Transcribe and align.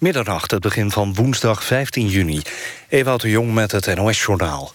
Middernacht, 0.00 0.50
het 0.50 0.60
begin 0.60 0.90
van 0.90 1.14
woensdag 1.14 1.64
15 1.64 2.08
juni. 2.08 2.42
Ewout 2.88 3.20
de 3.20 3.30
Jong 3.30 3.54
met 3.54 3.72
het 3.72 3.94
NOS-journaal. 3.94 4.72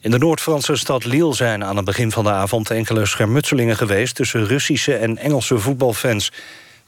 In 0.00 0.10
de 0.10 0.18
Noord-Franse 0.18 0.76
stad 0.76 1.04
Lille 1.04 1.34
zijn 1.34 1.64
aan 1.64 1.76
het 1.76 1.84
begin 1.84 2.12
van 2.12 2.24
de 2.24 2.30
avond... 2.30 2.70
enkele 2.70 3.06
schermutselingen 3.06 3.76
geweest 3.76 4.14
tussen 4.14 4.46
Russische 4.46 4.94
en 4.94 5.18
Engelse 5.18 5.58
voetbalfans. 5.58 6.32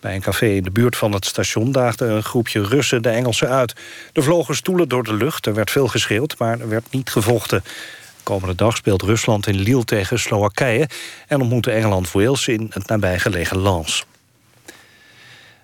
Bij 0.00 0.14
een 0.14 0.20
café 0.20 0.46
in 0.46 0.62
de 0.62 0.70
buurt 0.70 0.96
van 0.96 1.12
het 1.12 1.24
station 1.24 1.72
daagde 1.72 2.04
een 2.04 2.22
groepje 2.22 2.62
Russen 2.62 3.02
de 3.02 3.10
Engelsen 3.10 3.48
uit. 3.48 3.74
Er 4.12 4.22
vlogen 4.22 4.56
stoelen 4.56 4.88
door 4.88 5.04
de 5.04 5.14
lucht, 5.14 5.46
er 5.46 5.54
werd 5.54 5.70
veel 5.70 5.88
geschreeuwd, 5.88 6.38
maar 6.38 6.60
er 6.60 6.68
werd 6.68 6.86
niet 6.90 7.10
gevochten. 7.10 7.64
Komende 8.22 8.54
dag 8.54 8.76
speelt 8.76 9.02
Rusland 9.02 9.46
in 9.46 9.58
Lille 9.58 9.84
tegen 9.84 10.18
Slowakije... 10.18 10.88
en 11.26 11.40
ontmoet 11.40 11.66
Engeland 11.66 12.12
Wales 12.12 12.48
in 12.48 12.70
het 12.72 12.86
nabijgelegen 12.86 13.62
Lens. 13.62 14.06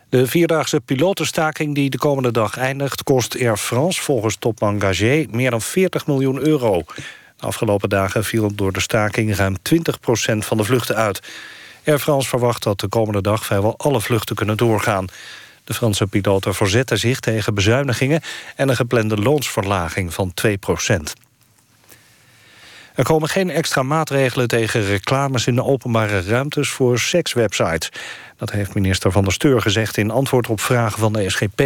De 0.09 0.27
vierdaagse 0.27 0.80
pilotenstaking 0.80 1.75
die 1.75 1.91
de 1.91 1.98
komende 1.98 2.30
dag 2.30 2.57
eindigt... 2.57 3.02
kost 3.02 3.37
Air 3.41 3.56
France 3.56 4.02
volgens 4.02 4.37
topman 4.37 4.80
Gagé 4.80 5.27
meer 5.30 5.51
dan 5.51 5.60
40 5.60 6.06
miljoen 6.06 6.46
euro. 6.46 6.83
De 7.37 7.46
afgelopen 7.46 7.88
dagen 7.88 8.24
viel 8.24 8.55
door 8.55 8.73
de 8.73 8.80
staking 8.80 9.37
ruim 9.37 9.56
20% 9.56 10.37
van 10.38 10.56
de 10.56 10.65
vluchten 10.65 10.96
uit. 10.96 11.20
Air 11.84 11.98
France 11.98 12.29
verwacht 12.29 12.62
dat 12.62 12.80
de 12.80 12.88
komende 12.88 13.20
dag 13.20 13.45
vrijwel 13.45 13.74
alle 13.79 14.01
vluchten 14.01 14.37
kunnen 14.37 14.56
doorgaan. 14.56 15.06
De 15.65 15.74
Franse 15.74 16.07
piloten 16.07 16.55
verzetten 16.55 16.98
zich 16.98 17.21
tegen 17.21 17.55
bezuinigingen... 17.55 18.21
en 18.57 18.68
een 18.68 18.77
geplande 18.77 19.16
loonsverlaging 19.16 20.15
van 20.15 20.34
2 20.34 20.59
er 22.95 23.05
komen 23.05 23.29
geen 23.29 23.51
extra 23.51 23.83
maatregelen 23.83 24.48
tegen 24.48 24.84
reclames 24.87 25.47
in 25.47 25.55
de 25.55 25.65
openbare 25.65 26.23
ruimtes 26.23 26.71
voor 26.71 26.98
sekswebsites. 26.98 27.91
Dat 28.37 28.51
heeft 28.51 28.75
minister 28.75 29.12
Van 29.12 29.25
der 29.25 29.33
Steur 29.33 29.61
gezegd 29.61 29.97
in 29.97 30.11
antwoord 30.11 30.48
op 30.48 30.61
vragen 30.61 30.99
van 30.99 31.12
de 31.12 31.30
SGP. 31.30 31.62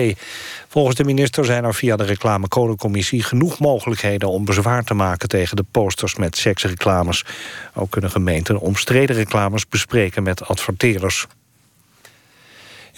Volgens 0.68 0.96
de 0.96 1.04
minister 1.04 1.44
zijn 1.44 1.64
er 1.64 1.74
via 1.74 1.96
de 1.96 2.04
reclamecodecommissie 2.04 3.22
genoeg 3.22 3.58
mogelijkheden 3.58 4.28
om 4.28 4.44
bezwaar 4.44 4.84
te 4.84 4.94
maken 4.94 5.28
tegen 5.28 5.56
de 5.56 5.64
posters 5.70 6.16
met 6.16 6.36
seksreclames. 6.36 7.24
Ook 7.74 7.90
kunnen 7.90 8.10
gemeenten 8.10 8.58
omstreden 8.60 9.16
reclames 9.16 9.68
bespreken 9.68 10.22
met 10.22 10.44
adverteerders. 10.44 11.26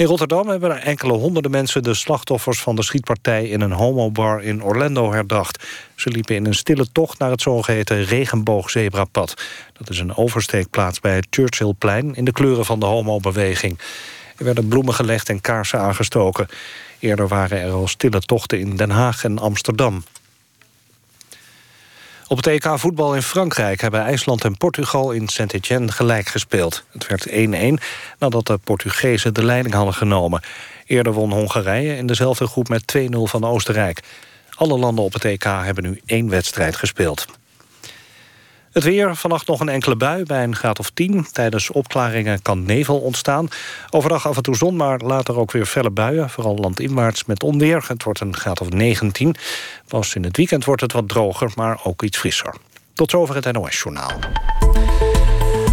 In 0.00 0.06
Rotterdam 0.06 0.48
hebben 0.48 0.82
enkele 0.82 1.12
honderden 1.12 1.50
mensen... 1.50 1.82
de 1.82 1.94
slachtoffers 1.94 2.60
van 2.60 2.76
de 2.76 2.82
schietpartij 2.82 3.48
in 3.48 3.60
een 3.60 3.72
homobar 3.72 4.42
in 4.42 4.62
Orlando 4.62 5.12
herdacht. 5.12 5.64
Ze 5.94 6.10
liepen 6.10 6.34
in 6.34 6.46
een 6.46 6.54
stille 6.54 6.86
tocht 6.92 7.18
naar 7.18 7.30
het 7.30 7.42
zogeheten 7.42 8.04
regenboogzebrapad. 8.04 9.42
Dat 9.72 9.90
is 9.90 9.98
een 9.98 10.16
oversteekplaats 10.16 11.00
bij 11.00 11.14
het 11.14 11.26
Churchillplein... 11.30 12.14
in 12.14 12.24
de 12.24 12.32
kleuren 12.32 12.64
van 12.64 12.80
de 12.80 12.86
homobeweging. 12.86 13.78
Er 14.36 14.44
werden 14.44 14.68
bloemen 14.68 14.94
gelegd 14.94 15.28
en 15.28 15.40
kaarsen 15.40 15.80
aangestoken. 15.80 16.48
Eerder 16.98 17.28
waren 17.28 17.60
er 17.60 17.72
al 17.72 17.88
stille 17.88 18.20
tochten 18.20 18.58
in 18.58 18.76
Den 18.76 18.90
Haag 18.90 19.24
en 19.24 19.38
Amsterdam. 19.38 20.04
Op 22.30 22.36
het 22.36 22.46
EK 22.46 22.78
voetbal 22.78 23.14
in 23.14 23.22
Frankrijk 23.22 23.80
hebben 23.80 24.00
IJsland 24.00 24.44
en 24.44 24.56
Portugal 24.56 25.10
in 25.10 25.28
Saint-Étienne 25.28 25.92
gelijk 25.92 26.28
gespeeld. 26.28 26.84
Het 26.92 27.06
werd 27.06 27.28
1-1 27.28 27.84
nadat 28.18 28.46
de 28.46 28.58
Portugezen 28.64 29.34
de 29.34 29.44
leiding 29.44 29.74
hadden 29.74 29.94
genomen. 29.94 30.42
Eerder 30.86 31.12
won 31.12 31.32
Hongarije 31.32 31.96
in 31.96 32.06
dezelfde 32.06 32.46
groep 32.46 32.68
met 32.68 32.94
2-0 32.98 33.00
van 33.10 33.44
Oostenrijk. 33.44 34.00
Alle 34.50 34.78
landen 34.78 35.04
op 35.04 35.12
het 35.12 35.24
EK 35.24 35.42
hebben 35.42 35.84
nu 35.84 36.00
één 36.06 36.28
wedstrijd 36.28 36.76
gespeeld. 36.76 37.26
Het 38.72 38.84
weer, 38.84 39.16
vannacht 39.16 39.46
nog 39.46 39.60
een 39.60 39.68
enkele 39.68 39.96
bui 39.96 40.24
bij 40.24 40.42
een 40.42 40.56
graad 40.56 40.78
of 40.78 40.90
10. 40.90 41.26
Tijdens 41.32 41.70
opklaringen 41.70 42.42
kan 42.42 42.62
nevel 42.62 42.98
ontstaan. 42.98 43.48
Overdag 43.90 44.28
af 44.28 44.36
en 44.36 44.42
toe 44.42 44.56
zon, 44.56 44.76
maar 44.76 44.98
later 44.98 45.38
ook 45.38 45.52
weer 45.52 45.66
felle 45.66 45.90
buien. 45.90 46.30
Vooral 46.30 46.56
landinwaarts 46.56 47.24
met 47.24 47.42
onweer. 47.42 47.84
Het 47.88 48.02
wordt 48.02 48.20
een 48.20 48.36
graad 48.36 48.60
of 48.60 48.70
19. 48.70 49.34
Pas 49.88 50.14
in 50.14 50.24
het 50.24 50.36
weekend 50.36 50.64
wordt 50.64 50.80
het 50.80 50.92
wat 50.92 51.08
droger, 51.08 51.52
maar 51.54 51.80
ook 51.84 52.02
iets 52.02 52.18
frisser. 52.18 52.54
Tot 52.94 53.10
zover 53.10 53.34
het 53.34 53.52
NOS-journaal. 53.52 54.10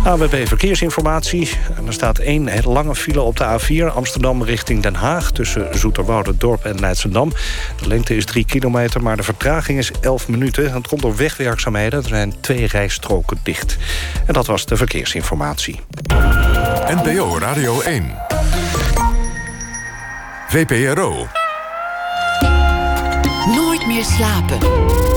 AWB 0.07 0.47
Verkeersinformatie. 0.47 1.49
er 1.85 1.93
staat 1.93 2.17
één 2.17 2.49
lange 2.63 2.95
file 2.95 3.21
op 3.21 3.37
de 3.37 3.59
A4 3.59 3.93
Amsterdam 3.93 4.43
richting 4.43 4.83
Den 4.83 4.95
Haag... 4.95 5.31
tussen 5.31 5.69
Dorp 6.37 6.65
en 6.65 6.79
Leidsendam. 6.79 7.33
De 7.81 7.87
lengte 7.87 8.15
is 8.15 8.25
3 8.25 8.45
kilometer, 8.45 9.03
maar 9.03 9.17
de 9.17 9.23
vertraging 9.23 9.79
is 9.79 9.91
11 10.01 10.27
minuten. 10.27 10.73
Het 10.73 10.87
komt 10.87 11.01
door 11.01 11.15
wegwerkzaamheden. 11.15 11.99
Er 11.99 12.07
zijn 12.07 12.33
twee 12.39 12.67
rijstroken 12.67 13.37
dicht. 13.43 13.77
En 14.25 14.33
dat 14.33 14.45
was 14.45 14.65
de 14.65 14.77
verkeersinformatie. 14.77 15.79
NPO 17.03 17.37
Radio 17.39 17.81
1. 17.81 18.15
VPRO. 20.47 21.27
Nooit 23.55 23.87
meer 23.87 24.03
slapen. 24.03 25.16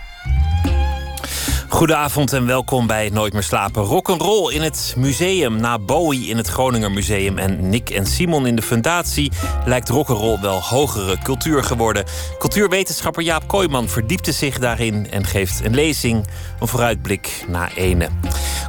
Goedenavond 1.71 2.33
en 2.33 2.45
welkom 2.45 2.87
bij 2.87 3.09
Nooit 3.09 3.33
meer 3.33 3.43
slapen. 3.43 3.83
Rock'n'roll 3.83 4.53
in 4.53 4.61
het 4.61 4.93
museum. 4.97 5.55
Na 5.55 5.79
Bowie 5.79 6.27
in 6.27 6.37
het 6.37 6.47
Groninger 6.47 6.91
Museum 6.91 7.37
en 7.37 7.69
Nick 7.69 7.89
en 7.89 8.05
Simon 8.05 8.47
in 8.47 8.55
de 8.55 8.61
Fundatie... 8.61 9.31
lijkt 9.65 9.89
rock'n'roll 9.89 10.39
wel 10.41 10.61
hogere 10.61 11.17
cultuur 11.23 11.63
geworden. 11.63 12.05
Cultuurwetenschapper 12.39 13.23
Jaap 13.23 13.47
Kooijman 13.47 13.87
verdiepte 13.87 14.31
zich 14.31 14.59
daarin... 14.59 15.11
en 15.11 15.25
geeft 15.25 15.65
een 15.65 15.73
lezing, 15.73 16.27
een 16.59 16.67
vooruitblik 16.67 17.45
na 17.47 17.69
ene. 17.75 18.09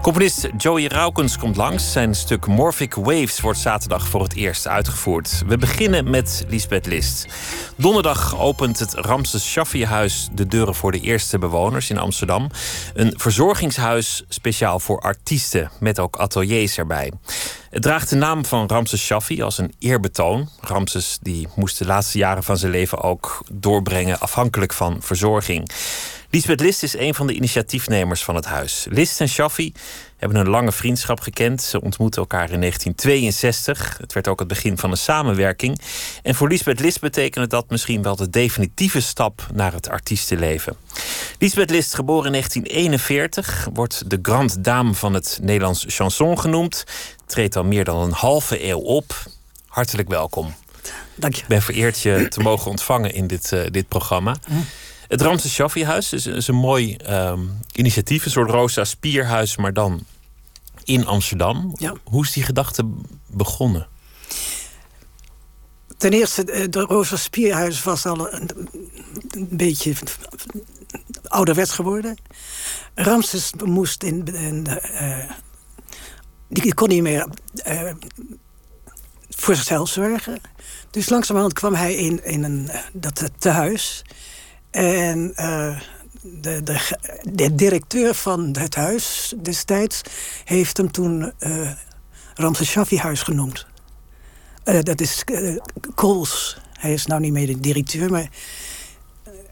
Componist 0.02 0.48
Joey 0.56 0.86
Raukens 0.86 1.38
komt 1.38 1.56
langs. 1.56 1.92
Zijn 1.92 2.14
stuk 2.14 2.46
Morphic 2.46 2.94
Waves 2.94 3.40
wordt 3.40 3.58
zaterdag 3.58 4.08
voor 4.08 4.22
het 4.22 4.34
eerst 4.34 4.68
uitgevoerd. 4.68 5.42
We 5.46 5.58
beginnen 5.58 6.10
met 6.10 6.44
Lisbeth 6.48 6.86
List. 6.86 7.26
Donderdag 7.76 8.40
opent 8.40 8.78
het 8.78 8.94
Ramses 8.94 9.50
Shaffi-huis 9.50 10.28
de 10.32 10.46
deuren 10.46 10.74
voor 10.74 10.92
de 10.92 11.00
eerste 11.00 11.38
bewoners 11.38 11.90
in 11.90 11.98
Amsterdam. 11.98 12.50
Een 12.94 13.14
verzorgingshuis 13.16 14.24
speciaal 14.28 14.80
voor 14.80 15.00
artiesten, 15.00 15.70
met 15.80 15.98
ook 15.98 16.16
ateliers 16.16 16.78
erbij. 16.78 17.12
Het 17.70 17.82
draagt 17.82 18.10
de 18.10 18.16
naam 18.16 18.44
van 18.44 18.66
Ramses 18.66 19.04
Shaffi 19.04 19.42
als 19.42 19.58
een 19.58 19.74
eerbetoon. 19.78 20.48
Ramses 20.60 21.18
die 21.22 21.48
moest 21.54 21.78
de 21.78 21.86
laatste 21.86 22.18
jaren 22.18 22.42
van 22.42 22.56
zijn 22.58 22.72
leven 22.72 23.00
ook 23.02 23.44
doorbrengen 23.52 24.20
afhankelijk 24.20 24.72
van 24.72 24.96
verzorging. 25.00 25.70
Lisbeth 26.34 26.60
List 26.60 26.82
is 26.82 26.96
een 26.96 27.14
van 27.14 27.26
de 27.26 27.34
initiatiefnemers 27.34 28.24
van 28.24 28.34
het 28.34 28.44
huis. 28.44 28.86
List 28.90 29.20
en 29.20 29.28
Shaffi 29.28 29.72
hebben 30.16 30.38
een 30.38 30.48
lange 30.48 30.72
vriendschap 30.72 31.20
gekend. 31.20 31.62
Ze 31.62 31.80
ontmoetten 31.80 32.20
elkaar 32.20 32.50
in 32.50 32.60
1962. 32.60 33.96
Het 34.00 34.12
werd 34.12 34.28
ook 34.28 34.38
het 34.38 34.48
begin 34.48 34.78
van 34.78 34.90
een 34.90 34.96
samenwerking. 34.96 35.80
En 36.22 36.34
voor 36.34 36.48
Lisbeth 36.48 36.80
List 36.80 37.00
betekende 37.00 37.46
dat 37.46 37.70
misschien 37.70 38.02
wel 38.02 38.16
de 38.16 38.30
definitieve 38.30 39.00
stap 39.00 39.46
naar 39.54 39.72
het 39.72 39.88
artiestenleven. 39.88 40.76
Lisbeth 41.38 41.70
List, 41.70 41.94
geboren 41.94 42.26
in 42.26 42.32
1941, 42.32 43.68
wordt 43.72 44.10
de 44.10 44.18
Grand 44.22 44.64
Dame 44.64 44.94
van 44.94 45.14
het 45.14 45.38
Nederlands 45.42 45.84
chanson 45.88 46.38
genoemd. 46.38 46.84
Treedt 47.26 47.56
al 47.56 47.64
meer 47.64 47.84
dan 47.84 48.00
een 48.00 48.12
halve 48.12 48.64
eeuw 48.64 48.78
op. 48.78 49.22
Hartelijk 49.66 50.08
welkom. 50.08 50.54
Dank 51.14 51.34
je. 51.34 51.42
Ik 51.42 51.48
ben 51.48 51.62
vereerd 51.62 52.00
je 52.00 52.26
te 52.28 52.40
mogen 52.40 52.70
ontvangen 52.70 53.14
in 53.14 53.26
dit, 53.26 53.50
uh, 53.52 53.60
dit 53.70 53.88
programma. 53.88 54.36
Het 55.12 55.20
Ramses 55.20 55.52
Shaffi-huis 55.52 56.12
is, 56.12 56.26
is, 56.26 56.48
een 56.48 56.54
mooi 56.54 56.96
um, 57.08 57.58
initiatief. 57.72 58.24
Een 58.24 58.30
soort 58.30 58.50
Rosa 58.50 58.84
Spierhuis, 58.84 59.56
maar 59.56 59.72
dan 59.72 60.04
in 60.84 61.06
Amsterdam. 61.06 61.74
Ja. 61.78 61.94
Hoe 62.04 62.24
is 62.24 62.32
die 62.32 62.42
gedachte 62.42 62.84
begonnen? 63.26 63.86
Ten 65.96 66.12
eerste, 66.12 66.44
eh, 66.44 66.64
de 66.70 66.80
Rosa 66.80 67.16
Spierhuis 67.16 67.82
was 67.82 68.06
al 68.06 68.32
een, 68.32 68.50
een 69.30 69.48
beetje 69.50 69.94
ouderwets 71.22 71.72
geworden. 71.72 72.16
Ramses 72.94 73.52
moest 73.64 74.02
in, 74.02 74.24
in 74.24 74.66
uh, 75.00 75.30
die 76.48 76.74
kon 76.74 76.88
niet 76.88 77.02
meer 77.02 77.26
uh, 77.68 77.92
voor 79.30 79.54
zichzelf 79.54 79.88
zorgen. 79.88 80.40
Dus 80.90 81.08
langzamerhand 81.08 81.52
kwam 81.52 81.74
hij 81.74 81.94
in, 81.94 82.24
in 82.24 82.44
een, 82.44 82.70
dat 82.92 83.30
tehuis. 83.38 84.04
En 84.72 85.32
uh, 85.36 85.80
de, 86.22 86.62
de, 86.62 86.96
de, 87.22 87.54
directeur 87.54 88.14
van 88.14 88.56
het 88.58 88.74
huis 88.74 89.34
destijds 89.42 90.00
heeft 90.44 90.76
hem 90.76 90.90
toen 90.90 91.32
uh, 91.40 91.70
Ramses 92.34 92.76
genoemd. 93.22 93.66
Uh, 94.64 94.80
dat 94.80 95.00
is 95.00 95.24
uh, 95.32 95.58
Kools. 95.94 96.56
Hij 96.72 96.92
is 96.92 97.06
nou 97.06 97.20
niet 97.20 97.32
meer 97.32 97.46
de 97.46 97.60
directeur, 97.60 98.10
maar... 98.10 98.28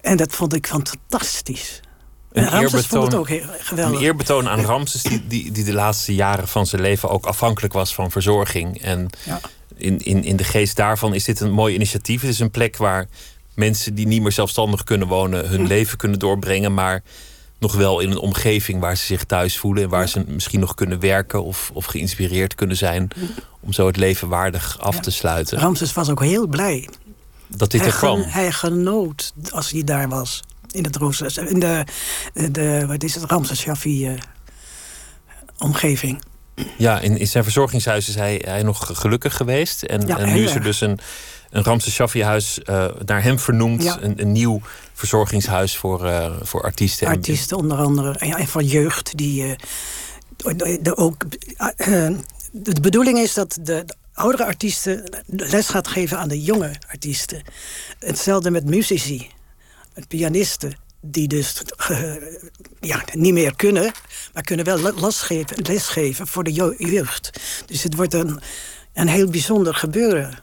En 0.00 0.16
dat 0.16 0.32
vond 0.32 0.54
ik 0.54 0.66
fantastisch. 0.66 1.80
Een 2.32 2.48
Ramses 2.48 2.72
eerbetoon, 2.72 3.00
vond 3.00 3.12
het 3.12 3.20
ook 3.20 3.28
heel 3.28 3.46
geweldig. 3.58 3.98
Een 3.98 4.04
eerbetoon 4.04 4.48
aan 4.48 4.60
Ramses, 4.60 5.02
die, 5.02 5.26
die, 5.26 5.52
die 5.52 5.64
de 5.64 5.72
laatste 5.72 6.14
jaren 6.14 6.48
van 6.48 6.66
zijn 6.66 6.82
leven 6.82 7.08
ook 7.08 7.26
afhankelijk 7.26 7.72
was 7.72 7.94
van 7.94 8.10
verzorging. 8.10 8.82
En 8.82 9.10
ja. 9.24 9.40
in, 9.76 9.98
in, 9.98 10.24
in 10.24 10.36
de 10.36 10.44
geest 10.44 10.76
daarvan 10.76 11.14
is 11.14 11.24
dit 11.24 11.40
een 11.40 11.50
mooi 11.50 11.74
initiatief. 11.74 12.20
Het 12.20 12.30
is 12.30 12.40
een 12.40 12.50
plek 12.50 12.76
waar 12.76 13.08
mensen 13.60 13.94
die 13.94 14.06
niet 14.06 14.22
meer 14.22 14.32
zelfstandig 14.32 14.84
kunnen 14.84 15.08
wonen 15.08 15.48
hun 15.48 15.66
leven 15.66 15.98
kunnen 15.98 16.18
doorbrengen, 16.18 16.74
maar 16.74 17.02
nog 17.58 17.74
wel 17.74 18.00
in 18.00 18.10
een 18.10 18.18
omgeving 18.18 18.80
waar 18.80 18.96
ze 18.96 19.04
zich 19.04 19.24
thuis 19.24 19.58
voelen 19.58 19.82
en 19.82 19.88
waar 19.88 20.08
ze 20.08 20.24
misschien 20.26 20.60
nog 20.60 20.74
kunnen 20.74 21.00
werken 21.00 21.44
of, 21.44 21.70
of 21.74 21.84
geïnspireerd 21.84 22.54
kunnen 22.54 22.76
zijn 22.76 23.08
om 23.60 23.72
zo 23.72 23.86
het 23.86 23.96
leven 23.96 24.28
waardig 24.28 24.78
af 24.80 25.00
te 25.00 25.10
sluiten. 25.10 25.58
Ramses 25.58 25.92
was 25.92 26.10
ook 26.10 26.22
heel 26.22 26.46
blij. 26.46 26.88
Dat 27.46 27.70
dit 27.70 27.80
hij 27.80 27.90
er 27.90 27.96
kwam. 27.96 28.22
Hij 28.22 28.52
genoot 28.52 29.32
als 29.50 29.70
hij 29.70 29.84
daar 29.84 30.08
was. 30.08 30.42
In, 30.70 30.84
het 30.84 30.96
Roos, 30.96 31.20
in 31.20 31.60
de, 31.60 31.84
de, 32.50 32.84
wat 32.86 33.02
is 33.02 33.14
het, 33.14 33.24
Ramses 33.24 33.60
Shaffi 33.60 34.08
uh, 34.08 34.18
omgeving. 35.58 36.22
Ja, 36.76 37.00
in, 37.00 37.18
in 37.18 37.26
zijn 37.26 37.44
verzorgingshuis 37.44 38.08
is 38.08 38.14
hij, 38.14 38.42
hij 38.44 38.62
nog 38.62 38.90
gelukkig 38.92 39.36
geweest. 39.36 39.82
En, 39.82 40.06
Ja, 40.06 40.18
en 40.18 40.32
nu 40.32 40.44
is 40.44 40.54
er 40.54 40.62
dus 40.62 40.80
een, 40.80 40.98
een 41.50 41.62
Ramses 41.64 41.94
Shaffi-huis 41.94 42.60
uh, 42.70 42.86
naar 43.06 43.22
hem 43.22 43.38
vernoemd. 43.38 43.82
Ja. 43.82 43.98
Een, 44.02 44.20
een 44.20 44.32
nieuw 44.32 44.60
verzorgingshuis 44.94 45.76
voor, 45.76 46.04
uh, 46.04 46.36
voor 46.42 46.62
artiesten. 46.62 47.06
en- 47.06 47.12
Artiesten 47.12 47.56
onder 47.56 47.78
andere. 47.78 48.18
En, 48.18 48.28
ja, 48.28 48.38
en 48.38 48.46
van 48.48 48.66
jeugd 48.66 49.16
die 49.16 49.44
eh, 49.44 49.56
de, 50.56 50.78
de- 50.82 50.96
ook. 50.96 51.24
eh, 51.76 52.08
de 52.52 52.80
bedoeling 52.80 53.18
is 53.18 53.34
dat 53.34 53.58
de, 53.62 53.82
de 53.84 53.94
oudere 54.12 54.44
artiesten 54.44 55.22
les 55.26 55.68
gaat 55.68 55.88
geven 55.88 56.18
aan 56.18 56.28
de 56.28 56.42
jonge 56.42 56.72
artiesten. 56.88 57.42
Hetzelfde 57.98 58.50
met 58.50 58.64
muzici, 58.64 59.30
met 59.94 60.08
pianisten. 60.08 60.72
Die 61.02 61.28
dus 61.28 61.62
eh, 61.88 62.12
ja, 62.80 63.02
niet 63.12 63.32
meer 63.32 63.56
kunnen, 63.56 63.92
maar 64.32 64.42
kunnen 64.42 64.64
wel 64.64 64.78
le- 64.80 65.00
lesgeven, 65.00 65.56
lesgeven 65.62 66.26
voor 66.26 66.44
de 66.44 66.52
jeugd. 66.78 67.30
Dus 67.66 67.82
het 67.82 67.94
wordt 67.94 68.14
een, 68.14 68.40
een 68.92 69.08
heel 69.08 69.30
bijzonder 69.30 69.74
gebeuren. 69.74 70.38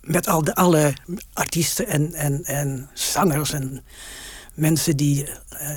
Met 0.00 0.28
al 0.28 0.44
de, 0.44 0.54
alle 0.54 0.94
artiesten 1.32 1.86
en, 1.86 2.14
en, 2.14 2.44
en 2.44 2.90
zangers 2.94 3.52
en 3.52 3.84
mensen 4.54 4.96
die 4.96 5.26
eh, 5.48 5.70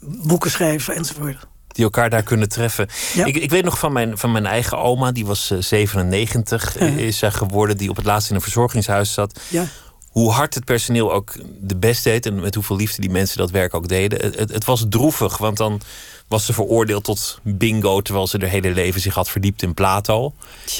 boeken 0.00 0.50
schrijven 0.50 0.94
enzovoort. 0.94 1.46
die 1.68 1.84
elkaar 1.84 2.10
daar 2.10 2.22
kunnen 2.22 2.48
treffen. 2.48 2.88
Ja. 3.14 3.24
Ik, 3.24 3.36
ik 3.36 3.50
weet 3.50 3.64
nog 3.64 3.78
van 3.78 3.92
mijn, 3.92 4.18
van 4.18 4.32
mijn 4.32 4.46
eigen 4.46 4.78
oma, 4.78 5.12
die 5.12 5.26
was 5.26 5.50
eh, 5.50 5.58
97 5.60 6.78
Ja. 6.78 6.86
is 6.86 7.18
zij 7.18 7.30
geworden, 7.30 7.76
die 7.76 7.90
op 7.90 7.96
het 7.96 8.04
laatst 8.04 8.28
in 8.30 8.34
een 8.34 8.40
verzorgingshuis 8.42 9.12
zat. 9.12 9.40
Ja. 9.48 9.64
Hoe 10.10 10.30
hard 10.30 10.54
het 10.54 10.64
personeel 10.64 11.12
ook 11.12 11.32
de 11.60 11.76
best 11.76 12.04
deed 12.04 12.26
en 12.26 12.40
met 12.40 12.54
hoeveel 12.54 12.76
liefde 12.76 13.00
die 13.00 13.10
mensen 13.10 13.38
dat 13.38 13.50
werk 13.50 13.74
ook 13.74 13.88
deden. 13.88 14.20
Het, 14.20 14.38
het, 14.38 14.52
het 14.52 14.64
was 14.64 14.84
droevig, 14.88 15.38
want 15.38 15.56
dan 15.56 15.80
was 16.28 16.46
ze 16.46 16.52
veroordeeld 16.52 17.04
tot 17.04 17.38
bingo, 17.42 18.00
terwijl 18.00 18.26
ze 18.26 18.38
haar 18.40 18.48
hele 18.48 18.70
leven 18.70 19.00
zich 19.00 19.14
had 19.14 19.28
verdiept 19.30 19.62
in 19.62 19.74
Plato. 19.74 20.34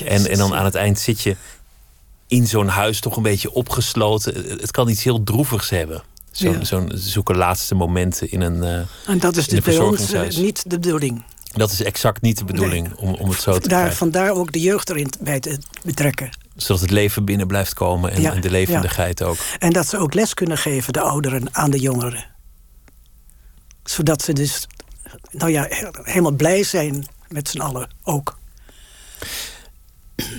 En, 0.04 0.26
en 0.30 0.38
dan 0.38 0.54
aan 0.54 0.64
het 0.64 0.74
eind 0.74 0.98
zit 0.98 1.20
je 1.20 1.36
in 2.30 2.46
zo'n 2.46 2.68
huis 2.68 3.00
toch 3.00 3.16
een 3.16 3.22
beetje 3.22 3.52
opgesloten. 3.52 4.34
Het 4.60 4.70
kan 4.70 4.88
iets 4.88 5.04
heel 5.04 5.22
droevigs 5.22 5.70
hebben. 5.70 6.02
Zo'n 6.30 6.52
Ja. 6.52 6.64
zo'n 6.64 6.90
zoeken 6.94 7.36
laatste 7.36 7.74
momenten 7.74 8.30
in 8.30 8.40
een. 8.40 8.62
eh, 8.62 8.80
En 9.10 9.18
dat 9.18 9.36
is 9.36 9.46
dus 9.46 9.60
bij 9.60 9.78
ons 9.78 10.12
eh, 10.12 10.28
niet 10.28 10.70
de 10.70 10.78
bedoeling. 10.78 11.24
Dat 11.52 11.70
is 11.72 11.82
exact 11.82 12.20
niet 12.22 12.38
de 12.38 12.44
bedoeling 12.44 12.94
om, 12.94 13.14
om 13.14 13.28
het 13.28 13.40
zo 13.40 13.52
te 13.52 13.58
Daar, 13.60 13.68
krijgen. 13.78 13.96
vandaar 13.96 14.30
ook 14.30 14.52
de 14.52 14.60
jeugd 14.60 14.90
erin 14.90 15.10
bij 15.20 15.40
te 15.40 15.58
betrekken. 15.84 16.30
Zodat 16.56 16.80
het 16.80 16.90
leven 16.90 17.24
binnen 17.24 17.46
blijft 17.46 17.74
komen 17.74 18.10
en, 18.12 18.20
Ja, 18.20 18.32
en 18.32 18.40
de 18.40 18.50
levendigheid 18.50 19.22
ook. 19.22 19.36
En 19.58 19.72
dat 19.72 19.86
ze 19.88 19.98
ook 19.98 20.14
les 20.14 20.34
kunnen 20.34 20.58
geven, 20.58 20.92
de 20.92 21.00
ouderen, 21.00 21.48
aan 21.54 21.70
de 21.70 21.78
jongeren. 21.78 22.24
Zodat 23.84 24.22
ze 24.22 24.32
dus 24.32 24.66
nou 25.30 25.50
ja, 25.50 25.66
he- 25.68 25.88
helemaal 26.02 26.32
blij 26.32 26.62
zijn 26.62 27.06
met 27.28 27.48
z'n 27.48 27.60
allen 27.60 27.90
ook. 28.02 28.38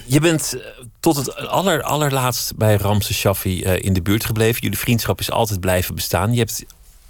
Je 0.05 0.19
bent 0.19 0.53
eh, 0.53 0.80
tot 1.01 1.15
het 1.15 1.35
aller, 1.35 1.83
allerlaatst 1.83 2.55
bij 2.55 2.75
Ramses 2.75 3.17
Shaffi 3.17 3.63
eh, 3.63 3.83
in 3.83 3.93
de 3.93 4.01
buurt 4.01 4.25
gebleven. 4.25 4.61
Jullie 4.61 4.77
vriendschap 4.77 5.19
is 5.19 5.31
altijd 5.31 5.59
blijven 5.59 5.95
bestaan. 5.95 6.33
Je 6.33 6.39
hebt 6.39 6.65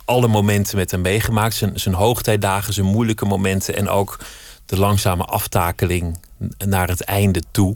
alle 0.06 0.28
momenten 0.28 0.78
met 0.78 0.92
hem 0.92 1.02
meegemaakt. 1.02 1.56
Zijn, 1.56 1.80
zijn 1.80 1.96
hoogtijdagen, 1.96 2.74
zijn 2.74 2.86
moeilijke 2.86 3.26
momenten... 3.26 3.76
en 3.76 3.90
ook 3.90 4.20
de 4.66 4.78
langzame 4.78 5.26
aftakeling 5.26 6.18
naar 6.58 6.88
het 6.88 7.04
einde 7.04 7.44
toe. 7.52 7.76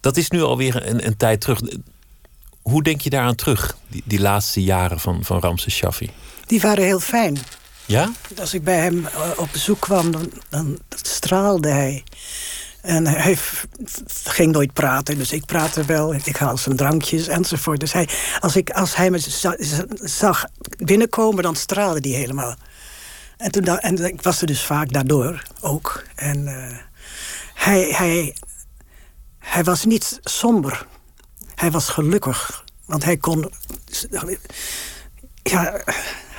Dat 0.00 0.16
is 0.16 0.30
nu 0.30 0.42
alweer 0.42 0.88
een, 0.88 1.06
een 1.06 1.16
tijd 1.16 1.40
terug. 1.40 1.60
Hoe 2.62 2.82
denk 2.82 3.00
je 3.00 3.10
daaraan 3.10 3.34
terug, 3.34 3.76
die, 3.88 4.02
die 4.04 4.20
laatste 4.20 4.62
jaren 4.62 5.00
van, 5.00 5.24
van 5.24 5.40
Ramses 5.40 5.74
Shaffi? 5.74 6.10
Die 6.46 6.60
waren 6.60 6.84
heel 6.84 7.00
fijn. 7.00 7.38
Ja? 7.86 8.10
Als 8.38 8.54
ik 8.54 8.64
bij 8.64 8.78
hem 8.78 9.06
eh, 9.06 9.30
op 9.36 9.48
bezoek 9.52 9.80
kwam, 9.80 10.10
dan, 10.10 10.30
dan 10.48 10.78
straalde 10.88 11.68
hij. 11.68 12.04
En 12.84 13.06
hij 13.06 13.36
ging 14.24 14.52
nooit 14.52 14.72
praten, 14.72 15.18
dus 15.18 15.32
ik 15.32 15.44
praatte 15.46 15.84
wel. 15.84 16.14
Ik 16.14 16.36
haal 16.36 16.56
zijn 16.56 16.76
drankjes 16.76 17.26
enzovoort. 17.26 17.80
Dus 17.80 17.92
hij, 17.92 18.08
als, 18.40 18.56
ik, 18.56 18.70
als 18.70 18.96
hij 18.96 19.10
me 19.10 19.18
za- 19.18 19.56
za- 19.58 19.86
zag 20.02 20.44
binnenkomen, 20.78 21.42
dan 21.42 21.56
straalde 21.56 22.08
hij 22.08 22.18
helemaal. 22.18 22.54
En, 23.36 23.50
toen, 23.50 23.64
en 23.66 24.04
ik 24.04 24.22
was 24.22 24.40
er 24.40 24.46
dus 24.46 24.62
vaak 24.64 24.92
daardoor 24.92 25.42
ook. 25.60 26.02
En 26.14 26.46
eh, 26.46 26.76
hij, 27.54 27.80
hij, 27.90 28.36
hij 29.38 29.64
was 29.64 29.84
niet 29.84 30.18
somber. 30.22 30.86
Hij 31.54 31.70
was 31.70 31.88
gelukkig. 31.88 32.64
Want 32.86 33.04
hij 33.04 33.16
kon... 33.16 33.52
Ja, 35.42 35.80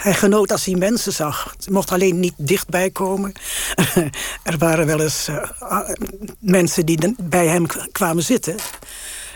hij 0.06 0.14
genoot 0.14 0.52
als 0.52 0.66
hij 0.66 0.76
mensen 0.76 1.14
zag. 1.14 1.56
Ze 1.60 1.72
mocht 1.72 1.92
alleen 1.92 2.20
niet 2.20 2.34
dichtbij 2.38 2.90
komen. 2.90 3.32
er 4.44 4.58
waren 4.58 4.86
wel 4.86 5.02
eens 5.02 5.28
eh, 5.28 5.52
ah, 5.60 5.90
mensen 6.40 6.86
die 6.86 7.16
bij 7.18 7.48
hem 7.48 7.66
kwamen 7.92 8.24
zitten. 8.24 8.56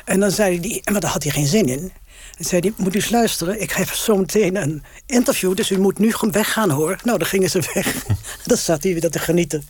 En 0.05 0.19
dan 0.19 0.31
zei 0.31 0.59
hij, 0.59 0.81
maar 0.91 1.01
daar 1.01 1.11
had 1.11 1.23
hij 1.23 1.31
geen 1.31 1.47
zin 1.47 1.65
in. 1.65 1.91
Dan 2.35 2.47
zei 2.47 2.61
hij, 2.61 2.73
moet 2.77 2.95
u 2.95 2.99
eens 2.99 3.09
luisteren, 3.09 3.61
ik 3.61 3.71
heb 3.71 3.89
zo 3.89 4.17
meteen 4.17 4.55
een 4.55 4.83
interview... 5.05 5.55
dus 5.55 5.71
u 5.71 5.79
moet 5.79 5.99
nu 5.99 6.13
gewoon 6.13 6.33
weggaan, 6.33 6.69
hoor. 6.69 6.99
Nou, 7.03 7.17
dan 7.17 7.27
gingen 7.27 7.49
ze 7.49 7.69
weg. 7.73 8.05
dan 8.45 8.57
zat 8.57 8.83
hij 8.83 8.91
weer 8.91 9.09
te 9.09 9.19
genieten. 9.19 9.63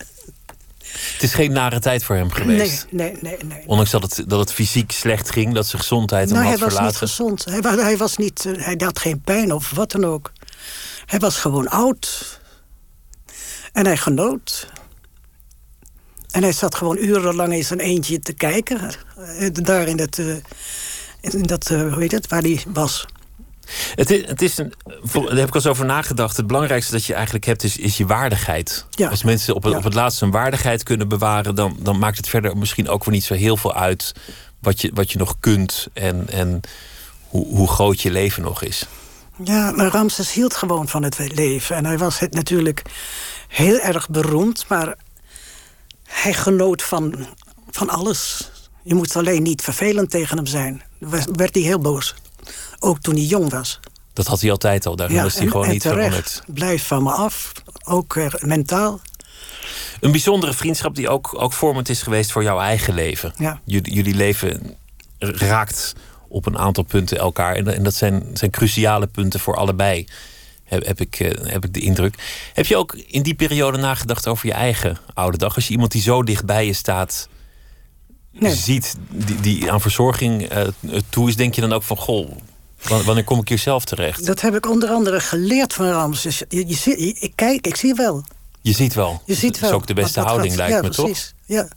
Het 1.13 1.23
is 1.23 1.33
geen 1.33 1.51
nare 1.51 1.79
tijd 1.79 2.03
voor 2.03 2.15
hem 2.15 2.31
geweest. 2.31 2.87
Nee, 2.89 3.11
nee, 3.11 3.21
nee. 3.21 3.37
nee. 3.45 3.63
Ondanks 3.65 3.91
dat 3.91 4.01
het, 4.01 4.23
dat 4.27 4.39
het 4.39 4.53
fysiek 4.53 4.91
slecht 4.91 5.31
ging, 5.31 5.53
dat 5.53 5.67
zijn 5.67 5.81
gezondheid 5.81 6.29
hem 6.29 6.33
Nou, 6.33 6.49
hij 6.49 6.59
had 6.59 6.73
was 6.73 6.79
niet 6.79 6.95
gezond. 6.95 7.45
Hij, 7.45 7.59
hij, 7.61 7.97
was 7.97 8.17
niet, 8.17 8.45
eh, 8.45 8.65
hij 8.65 8.81
had 8.83 8.99
geen 8.99 9.21
pijn 9.21 9.53
of 9.53 9.71
wat 9.71 9.91
dan 9.91 10.05
ook. 10.05 10.31
Hij 11.09 11.19
was 11.19 11.37
gewoon 11.37 11.67
oud. 11.67 12.39
En 13.73 13.85
hij 13.85 13.97
genoot. 13.97 14.67
En 16.31 16.41
hij 16.43 16.51
zat 16.51 16.75
gewoon 16.75 16.97
urenlang 16.97 17.53
in 17.53 17.63
zijn 17.63 17.79
eentje 17.79 18.19
te 18.19 18.33
kijken. 18.33 18.91
eh, 19.15 19.47
Daar 19.53 19.87
in 19.87 19.97
dat, 19.97 20.17
eh, 20.17 20.35
in 21.21 21.43
dat 21.43 21.69
eh, 21.69 21.93
hoe 21.93 22.01
heet 22.01 22.11
het, 22.11 22.27
waar 22.27 22.41
hij 22.41 22.63
was. 22.67 23.05
Het 23.95 24.09
is, 24.11 24.25
het 24.27 24.41
is 24.41 24.57
een, 24.57 24.73
daar 25.13 25.23
heb 25.23 25.47
ik 25.47 25.49
al 25.49 25.55
eens 25.55 25.65
over 25.67 25.85
nagedacht. 25.85 26.37
Het 26.37 26.47
belangrijkste 26.47 26.91
dat 26.91 27.05
je 27.05 27.13
eigenlijk 27.13 27.45
hebt 27.45 27.63
is, 27.63 27.77
is 27.77 27.97
je 27.97 28.05
waardigheid. 28.05 28.85
Ja. 28.89 29.09
Als 29.09 29.23
mensen 29.23 29.55
op 29.55 29.63
het, 29.63 29.71
Ja. 29.71 29.77
op 29.77 29.83
het 29.83 29.93
laatst 29.93 30.19
hun 30.19 30.31
waardigheid 30.31 30.83
kunnen 30.83 31.07
bewaren, 31.07 31.55
dan, 31.55 31.77
dan 31.79 31.99
maakt 31.99 32.17
het 32.17 32.29
verder 32.29 32.57
misschien 32.57 32.89
ook 32.89 33.03
weer 33.03 33.13
niet 33.13 33.23
zo 33.23 33.33
heel 33.33 33.57
veel 33.57 33.73
uit 33.75 34.13
wat 34.59 34.81
je, 34.81 34.91
wat 34.93 35.11
je 35.11 35.17
nog 35.17 35.35
kunt 35.39 35.87
en, 35.93 36.29
en 36.29 36.61
hoe, 37.27 37.47
hoe 37.47 37.67
groot 37.67 38.01
je 38.01 38.11
leven 38.11 38.43
nog 38.43 38.61
is. 38.63 38.85
Ja, 39.43 39.71
maar 39.71 39.87
Ramses 39.87 40.33
hield 40.33 40.55
gewoon 40.55 40.87
van 40.87 41.03
het 41.03 41.17
leven. 41.35 41.75
En 41.75 41.85
hij 41.85 41.97
was 41.97 42.19
het 42.19 42.33
natuurlijk 42.33 42.81
heel 43.47 43.79
erg 43.79 44.09
beroemd, 44.09 44.65
maar 44.67 44.95
hij 46.03 46.33
genoot 46.33 46.83
van, 46.83 47.27
van 47.71 47.89
alles. 47.89 48.51
Je 48.83 48.95
moest 48.95 49.15
alleen 49.15 49.43
niet 49.43 49.61
vervelend 49.61 50.09
tegen 50.09 50.37
hem 50.37 50.45
zijn. 50.45 50.81
Was- 50.99 51.25
werd 51.35 51.53
hij 51.53 51.63
heel 51.63 51.79
boos. 51.79 52.15
Ook 52.79 52.99
toen 52.99 53.13
hij 53.15 53.23
jong 53.23 53.49
was. 53.51 53.79
Dat 54.13 54.27
had 54.27 54.41
hij 54.41 54.51
altijd 54.51 54.85
al, 54.85 54.95
daarom 54.95 55.25
is 55.25 55.33
hij 55.33 55.43
en- 55.43 55.51
gewoon 55.51 55.65
en 55.65 55.71
niet 55.71 55.81
veranderd. 55.81 56.41
Blijf 56.47 56.87
van 56.87 57.03
me 57.03 57.11
af. 57.11 57.51
Ook 57.85 58.15
eh, 58.15 58.25
mentaal. 58.39 59.01
Een 59.99 60.11
bijzondere 60.11 60.53
vriendschap 60.53 60.95
die 60.95 61.09
ook, 61.09 61.41
ook 61.41 61.53
vormend 61.53 61.89
is 61.89 62.01
geweest 62.01 62.31
voor 62.31 62.43
jouw 62.43 62.59
eigen 62.59 62.93
leven. 62.93 63.33
Ja. 63.37 63.59
Jullie, 63.65 63.93
jullie 63.93 64.15
leven 64.15 64.75
raakt 65.19 65.93
op 66.29 66.45
een 66.45 66.57
aantal 66.57 66.83
punten 66.83 67.17
elkaar. 67.17 67.55
En, 67.55 67.73
en 67.75 67.83
dat 67.83 67.93
zijn, 67.95 68.23
zijn 68.33 68.51
cruciale 68.51 69.07
punten 69.07 69.39
voor 69.39 69.55
allebei, 69.55 70.07
heb, 70.63 70.85
heb, 70.85 71.01
ik, 71.01 71.19
eh, 71.19 71.51
heb 71.51 71.65
ik 71.65 71.73
de 71.73 71.79
indruk. 71.79 72.15
Heb 72.53 72.65
je 72.65 72.77
ook 72.77 72.93
in 73.07 73.23
die 73.23 73.33
periode 73.33 73.77
nagedacht 73.77 74.27
over 74.27 74.47
je 74.47 74.53
eigen 74.53 74.97
oude 75.13 75.37
dag? 75.37 75.55
Als 75.55 75.65
je 75.67 75.71
iemand 75.71 75.91
die 75.91 76.01
zo 76.01 76.23
dicht 76.23 76.45
bij 76.45 76.65
je 76.65 76.73
staat 76.73 77.27
Nee. 78.31 78.55
ziet, 78.55 78.95
die, 79.09 79.39
die 79.39 79.71
aan 79.71 79.81
verzorging 79.81 80.43
eh, 80.49 80.67
toe 81.09 81.27
is, 81.29 81.35
denk 81.35 81.55
je 81.55 81.61
dan 81.61 81.73
ook 81.73 81.83
van... 81.83 81.97
goh, 81.97 82.31
wan- 82.81 83.03
wanneer 83.03 83.23
kom 83.23 83.39
ik 83.39 83.49
hier 83.49 83.57
zelf 83.57 83.85
terecht? 83.85 84.25
Dat 84.25 84.41
heb 84.41 84.55
ik 84.55 84.69
onder 84.69 84.89
andere 84.89 85.19
geleerd 85.19 85.73
van 85.73 85.85
Ramses. 85.89 86.43
Je, 86.49 86.67
je, 86.67 86.75
ziet- 86.75 86.99
je- 86.99 87.15
ik 87.19 87.31
kijk, 87.35 87.67
ik 87.67 87.75
zie 87.75 87.93
wel. 87.93 88.23
Je 88.61 88.73
ziet 88.73 88.93
wel. 88.93 89.21
Je 89.25 89.33
ziet 89.33 89.59
wel. 89.59 89.69
Dat 89.69 89.69
is 89.69 89.75
ook 89.75 89.87
de 89.87 89.93
beste 89.93 90.13
wat- 90.13 90.23
wat 90.23 90.33
houding, 90.33 90.53
gaat- 90.55 90.67
lijkt 90.69 90.83
ja, 90.97 91.03
me, 91.03 91.09
toch? 91.09 91.33
Ja. 91.49 91.67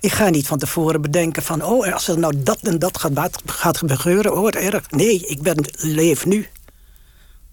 Ik 0.00 0.12
ga 0.12 0.28
niet 0.28 0.46
van 0.46 0.58
tevoren 0.58 1.00
bedenken 1.02 1.42
van... 1.42 1.64
oh, 1.64 1.92
als 1.92 2.08
er 2.08 2.18
nou 2.18 2.42
dat 2.42 2.58
en 2.62 2.78
dat 2.78 2.98
gaat, 2.98 3.42
gaat 3.46 3.78
gebeuren, 3.78 4.32
oh, 4.34 4.40
wat 4.40 4.54
erg. 4.54 4.90
Nee, 4.90 5.26
ik 5.26 5.42
ben, 5.42 5.64
leef 5.72 6.26
nu. 6.26 6.48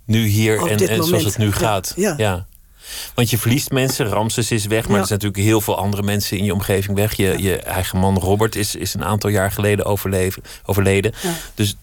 Nu 0.06 0.26
hier 0.26 0.62
Op 0.62 0.68
en, 0.68 0.88
en 0.88 1.04
zoals 1.04 1.24
het 1.24 1.38
nu 1.38 1.46
Ja, 1.46 1.52
gaat. 1.52 1.94
ja. 1.96 2.46
Want 3.16 3.30
je 3.30 3.38
verliest 3.38 3.72
mensen, 3.72 4.06
Ramses 4.06 4.52
is 4.52 4.66
weg, 4.66 4.84
maar 4.88 4.96
Ja. 4.96 5.02
er 5.02 5.08
zijn 5.08 5.20
natuurlijk 5.20 5.50
heel 5.50 5.62
veel 5.62 5.78
andere 5.78 6.04
mensen 6.04 6.38
in 6.38 6.44
je 6.44 6.54
omgeving 6.54 6.98
weg. 6.98 7.14
Je, 7.14 7.36
je 7.38 7.58
eigen 7.58 8.00
man 8.00 8.18
Robert 8.18 8.56
is, 8.56 8.76
is 8.76 8.94
een 8.94 9.04
aantal 9.04 9.30
jaar 9.30 9.52
geleden 9.52 9.86
overleven, 9.86 10.44
overleden. 10.66 11.14
Dus 11.56 11.76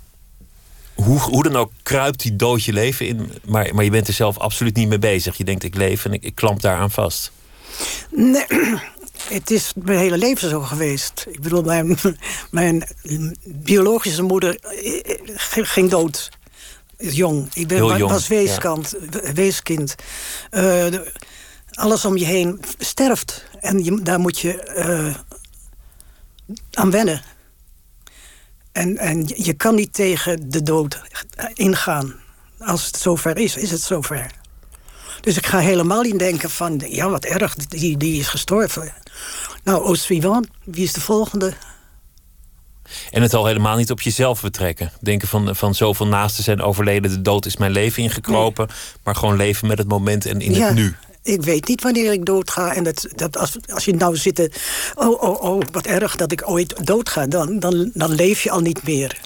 hoe 0.95 1.05
hoe, 1.05 1.21
hoe 1.21 1.43
dan 1.43 1.57
ook 1.57 1.73
kruipt 1.83 2.23
die 2.23 2.37
dood 2.37 2.64
je 2.64 2.73
leven 2.73 3.07
in, 3.07 3.33
maar, 3.45 3.75
maar 3.75 3.85
je 3.85 3.90
bent 3.90 4.09
er 4.09 4.14
zelf 4.14 4.38
absoluut 4.38 4.76
niet 4.76 4.88
mee 4.88 4.99
bezig. 4.99 5.37
Je 5.37 5.45
denkt, 5.45 5.64
ik 5.64 5.75
leef 5.75 6.05
en 6.05 6.12
ik, 6.12 6.23
ik 6.23 6.35
klamp 6.35 6.61
daaraan 6.61 6.90
vast. 6.90 7.33
Nee, 8.11 8.47
het 9.28 9.50
is 9.50 9.73
mijn 9.75 9.99
hele 9.99 10.18
leven 10.18 10.49
zo 10.49 10.61
geweest. 10.61 11.26
Ik 11.28 11.40
bedoel, 11.40 11.62
mijn, 11.62 11.99
mijn 12.50 12.88
biologische 13.45 14.23
moeder 14.23 14.59
eh, 14.61 15.64
ging 15.64 15.90
dood. 15.90 16.30
Jong. 16.99 17.49
Ik 17.54 17.66
ben, 17.66 17.78
jong, 17.78 18.11
was 18.11 18.28
weeskant, 18.28 18.95
weeskind. 19.35 19.95
Eh, 20.50 20.87
alles 21.71 22.04
om 22.04 22.16
je 22.16 22.25
heen 22.25 22.61
sterft. 22.78 23.45
En 23.61 23.85
je, 23.85 24.02
daar 24.02 24.21
moet 24.21 24.38
je 24.38 24.62
eh, 24.62 25.14
aan 26.73 26.90
wennen. 26.90 27.23
En, 28.73 28.99
en 28.99 29.25
je 29.26 29.52
kan 29.52 29.75
niet 29.75 29.95
tegen 29.95 30.50
de 30.50 30.62
dood 30.62 31.02
ingaan. 31.54 32.14
Als 32.59 32.87
het 32.87 32.97
zover 32.97 33.38
is, 33.38 33.56
is 33.56 33.71
het 33.71 33.80
zover. 33.80 34.30
Dus 35.21 35.37
ik 35.37 35.47
ga 35.47 35.59
helemaal 35.59 36.02
niet 36.02 36.18
denken 36.18 36.50
van... 36.50 36.83
ja, 36.88 37.09
wat 37.09 37.25
erg, 37.25 37.54
die, 37.54 37.97
die 37.97 38.21
is 38.21 38.28
gestorven. 38.28 38.92
Nou, 39.66 39.96
suivant, 39.96 40.46
wie 40.64 40.85
is 40.85 40.92
de 40.92 41.00
volgende? 41.00 41.52
En 43.11 43.23
het 43.23 43.35
al 43.35 43.46
helemaal 43.46 43.76
niet 43.76 43.90
op 43.90 44.00
jezelf 44.00 44.42
betrekken. 44.42 44.92
Denken 45.00 45.28
van, 45.28 45.56
van 45.56 45.75
zoveel 45.75 46.06
naasten 46.06 46.44
zijn 46.44 46.61
overleden, 46.62 47.11
de 47.11 47.23
dood 47.23 47.46
is 47.46 47.56
mijn 47.56 47.73
leven 47.73 48.02
ingekropen. 48.02 48.68
Maar 49.02 49.14
gewoon 49.14 49.37
leven 49.37 49.68
met 49.68 49.78
het 49.78 49.88
moment 49.88 50.26
en 50.26 50.40
in 50.40 50.54
ja, 50.54 50.66
het 50.66 50.75
nu. 50.75 50.94
Ik 51.23 51.42
weet 51.42 51.68
niet 51.68 51.82
wanneer 51.82 52.12
ik 52.12 52.25
doodga. 52.25 52.75
En 52.75 52.85
dat, 52.85 53.08
dat 53.14 53.38
als, 53.38 53.56
als 53.68 53.85
je 53.85 53.94
nou 53.94 54.16
zit... 54.16 54.61
Oh, 54.94 55.23
oh, 55.23 55.42
oh, 55.42 55.62
wat 55.73 55.87
erg 55.87 56.16
dat 56.16 56.32
ik 56.32 56.49
ooit 56.50 56.87
doodga. 56.87 57.26
Dan, 57.26 57.58
dan, 57.58 57.90
dan 57.94 58.11
leef 58.11 58.42
je 58.42 58.50
al 58.50 58.61
niet 58.61 58.82
meer. 58.82 59.20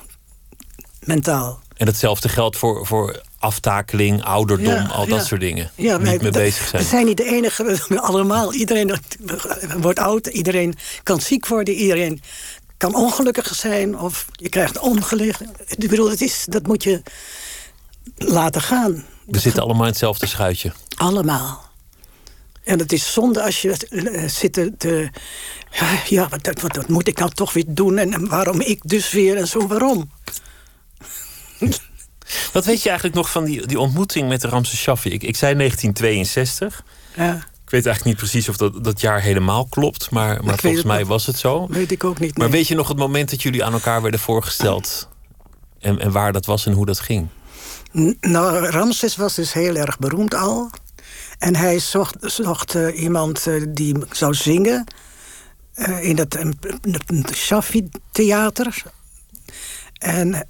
Mentaal. 1.01 1.61
En 1.77 1.87
hetzelfde 1.87 2.29
geldt 2.29 2.57
voor, 2.57 2.87
voor 2.87 3.23
aftakeling, 3.41 4.25
ouderdom, 4.25 4.75
Ja, 4.75 4.87
al 4.87 5.07
dat 5.07 5.19
ja. 5.19 5.25
soort 5.25 5.41
dingen. 5.41 5.71
Ja, 5.75 5.97
niet 5.97 6.07
mee 6.07 6.19
dat- 6.19 6.33
bezig 6.33 6.67
zijn. 6.69 6.83
We 6.83 6.89
zijn 6.89 7.07
niet 7.07 7.17
de 7.17 7.25
enige, 7.25 7.65
we- 7.89 8.01
allemaal. 8.01 8.53
Iedereen 8.55 8.99
wordt 9.81 9.99
oud, 9.99 10.27
iedereen 10.27 10.75
kan 11.03 11.21
ziek 11.21 11.47
worden, 11.47 11.75
iedereen 11.75 12.23
kan 12.77 12.95
ongelukkig 12.95 13.55
zijn 13.55 13.99
of 13.99 14.27
je 14.33 14.49
krijgt 14.49 14.79
ongelegen. 14.79 15.51
Ik 15.67 15.89
bedoel, 15.91 16.11
het 16.11 16.21
is, 16.21 16.45
dat 16.49 16.67
moet 16.67 16.83
je 16.85 17.03
laten 18.17 18.61
gaan. 18.61 19.05
We 19.27 19.39
zitten 19.39 19.63
allemaal 19.63 19.83
in 19.83 19.89
hetzelfde 19.89 20.27
schuitje. 20.27 20.73
Allemaal. 20.97 21.69
En 22.65 22.79
het 22.79 22.93
is 22.93 23.13
zonde 23.13 23.43
als 23.43 23.63
je 23.63 23.77
eh, 23.89 24.29
zit 24.29 24.53
te... 24.53 24.73
te- 24.79 25.11
ja, 26.09 26.29
wat, 26.29 26.61
wat, 26.61 26.77
wat 26.77 26.89
moet 26.89 27.09
ik 27.09 27.19
nou 27.19 27.31
toch 27.31 27.53
weer 27.53 27.65
doen? 27.69 27.99
En, 27.99 28.13
en 28.13 28.29
waarom 28.29 28.61
ik 28.61 28.81
dus 28.85 29.11
weer? 29.11 29.37
En 29.37 29.49
zo, 29.49 29.67
waarom? 29.67 30.11
Wat 32.53 32.65
weet 32.65 32.83
je 32.83 32.89
eigenlijk 32.89 33.19
nog 33.19 33.31
van 33.31 33.45
die, 33.45 33.67
die 33.67 33.81
ontmoeting 33.81 34.29
met 34.29 34.41
de 34.41 34.49
Ramses 34.49 34.81
Shaffi? 34.81 35.11
Ik, 35.11 35.23
ik 35.23 35.37
zei 35.37 35.55
1962. 35.55 36.85
Ja, 37.17 37.35
Ik 37.35 37.71
weet 37.71 37.87
eigenlijk 37.87 38.05
niet 38.05 38.17
precies 38.17 38.49
of 38.49 38.57
dat, 38.57 38.85
dat 38.85 39.01
jaar 39.01 39.21
helemaal 39.21 39.67
klopt. 39.67 40.11
Maar, 40.11 40.45
maar 40.45 40.59
volgens 40.59 40.83
het 40.83 40.93
mij 40.93 41.07
was 41.07 41.27
het 41.27 41.39
zo. 41.39 41.67
weet 41.69 41.91
ik 41.91 42.05
ook 42.05 42.21
niet. 42.21 42.39
Maar 42.39 42.51
weet 42.51 42.69
je 42.69 42.75
nog 42.75 42.89
het 42.89 42.97
moment 42.97 43.31
dat 43.31 43.43
jullie 43.43 43.65
aan 43.65 43.73
elkaar 43.73 44.03
werden 44.03 44.21
voorgesteld? 44.21 45.09
En, 45.81 46.01
en 46.01 46.13
waar 46.13 46.33
dat 46.33 46.47
was 46.47 46.67
en 46.67 46.73
hoe 46.73 46.87
dat 46.87 47.01
ging? 47.01 47.29
Nou, 48.21 48.67
Ramses 48.67 49.17
was 49.17 49.35
dus 49.35 49.53
heel 49.53 49.77
erg 49.77 49.99
beroemd 49.99 50.35
al. 50.35 50.71
En 51.39 51.57
hij 51.57 51.79
zocht, 51.79 52.17
zocht 52.21 52.75
eh, 52.75 53.03
iemand 53.03 53.47
eh, 53.47 53.63
die 53.69 53.97
zou 54.11 54.35
zingen 54.35 54.85
eh, 55.75 56.05
in 56.05 56.19
het 56.19 56.37
Shafi-theater. 57.35 58.83
En 59.99 60.47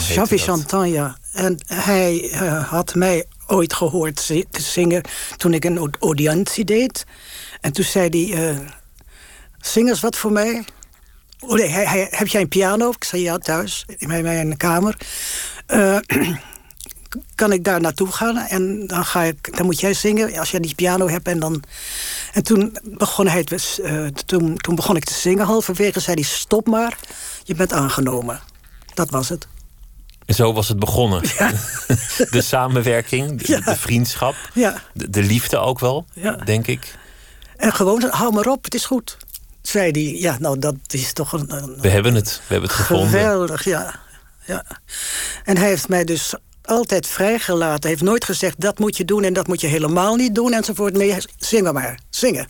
eh 0.00 0.06
heette 0.06 0.12
Shafi 0.12 0.36
dat. 0.36 0.44
Chantant, 0.44 0.92
ja. 0.92 1.16
En 1.32 1.58
hij 1.66 2.30
eh, 2.30 2.68
had 2.68 2.94
mij 2.94 3.24
ooit 3.46 3.72
gehoord 3.74 4.26
te 4.50 4.62
zingen 4.62 5.02
toen 5.36 5.54
ik 5.54 5.64
een 5.64 5.78
aud- 5.78 5.96
audiëntie 6.00 6.64
deed. 6.64 7.06
En 7.60 7.72
toen 7.72 7.84
zei 7.84 8.08
hij, 8.32 8.48
eh, 8.50 8.58
zing 9.60 9.88
eens 9.88 10.00
wat 10.00 10.16
voor 10.16 10.32
mij. 10.32 10.64
Oh 11.40 11.54
nee, 11.54 11.68
hij, 11.68 11.84
hij- 11.84 12.06
heb 12.10 12.26
jij 12.28 12.40
een 12.40 12.48
piano? 12.48 12.90
Ik 12.90 13.04
zei 13.04 13.22
ja, 13.22 13.38
thuis, 13.38 13.84
in 13.98 14.08
mijn, 14.08 14.22
mijn 14.22 14.56
kamer. 14.56 14.96
Eh, 15.66 15.96
kan 17.34 17.52
ik 17.52 17.64
daar 17.64 17.80
naartoe 17.80 18.12
gaan? 18.12 18.36
En 18.36 18.86
dan, 18.86 19.04
ga 19.04 19.22
ik, 19.22 19.56
dan 19.56 19.66
moet 19.66 19.80
jij 19.80 19.94
zingen 19.94 20.38
als 20.38 20.50
jij 20.50 20.60
die 20.60 20.74
piano 20.74 21.08
hebt. 21.08 21.28
En, 21.28 21.38
dan, 21.40 21.62
en 22.32 22.42
toen, 22.42 22.76
begon 22.82 23.28
hij 23.28 23.38
het, 23.48 23.78
eh, 23.82 24.06
toen, 24.06 24.56
toen 24.56 24.74
begon 24.74 24.96
ik 24.96 25.04
te 25.04 25.14
zingen. 25.14 25.46
Halverwege 25.46 26.00
zei 26.00 26.14
hij, 26.20 26.24
stop 26.24 26.66
maar, 26.66 26.98
je 27.44 27.54
bent 27.54 27.72
aangenomen. 27.72 28.40
Dat 29.00 29.10
was 29.10 29.28
het. 29.28 29.46
En 30.26 30.34
zo 30.34 30.52
was 30.52 30.68
het 30.68 30.78
begonnen. 30.78 31.22
de 32.30 32.42
samenwerking, 32.42 33.42
de, 33.42 33.52
Ja. 33.52 33.60
de 33.60 33.76
vriendschap, 33.76 34.34
Ja. 34.54 34.82
de, 34.94 35.10
de 35.10 35.22
liefde 35.22 35.58
ook 35.58 35.78
wel, 35.78 36.06
denk 36.44 36.66
ik. 36.66 36.94
En 37.56 37.72
gewoon, 37.72 38.02
hou 38.10 38.32
maar 38.32 38.46
op, 38.46 38.64
het 38.64 38.74
is 38.74 38.84
goed. 38.84 39.16
Zei 39.62 39.90
hij, 39.90 40.20
ja, 40.20 40.36
nou 40.38 40.58
dat 40.58 40.74
is 40.86 41.12
toch 41.12 41.32
een, 41.32 41.52
een 41.56 41.76
We 41.80 41.88
hebben 41.88 42.14
het, 42.14 42.40
we 42.46 42.52
hebben 42.52 42.68
het 42.70 42.78
gevonden. 42.78 43.08
geweldig, 43.08 43.64
ja. 43.64 44.00
ja. 44.46 44.64
En 45.44 45.56
hij 45.56 45.68
heeft 45.68 45.88
mij 45.88 46.04
dus 46.04 46.34
altijd 46.62 47.06
vrijgelaten. 47.06 47.80
Hij 47.80 47.90
heeft 47.90 48.02
nooit 48.02 48.24
gezegd, 48.24 48.60
dat 48.60 48.78
moet 48.78 48.96
je 48.96 49.04
doen 49.04 49.24
en 49.24 49.32
dat 49.32 49.46
moet 49.46 49.60
je 49.60 49.66
helemaal 49.66 50.14
niet 50.16 50.34
doen 50.34 50.52
enzovoort. 50.52 50.96
Nee, 50.96 51.16
zingen 51.38 51.74
maar, 51.74 51.98
zingen. 52.10 52.48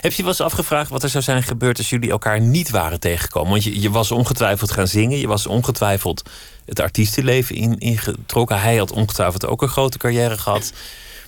Heb 0.00 0.12
je 0.12 0.22
wel 0.22 0.30
eens 0.30 0.40
afgevraagd 0.40 0.90
wat 0.90 1.02
er 1.02 1.08
zou 1.08 1.24
zijn 1.24 1.42
gebeurd 1.42 1.78
als 1.78 1.90
jullie 1.90 2.10
elkaar 2.10 2.40
niet 2.40 2.70
waren 2.70 3.00
tegengekomen? 3.00 3.50
Want 3.50 3.64
je, 3.64 3.80
je 3.80 3.90
was 3.90 4.10
ongetwijfeld 4.10 4.70
gaan 4.70 4.88
zingen, 4.88 5.18
je 5.18 5.26
was 5.26 5.46
ongetwijfeld 5.46 6.22
het 6.64 6.80
artiestenleven 6.80 7.56
in, 7.56 7.78
ingetrokken. 7.78 8.60
Hij 8.60 8.76
had 8.76 8.92
ongetwijfeld 8.92 9.46
ook 9.46 9.62
een 9.62 9.68
grote 9.68 9.98
carrière 9.98 10.38
gehad. 10.38 10.72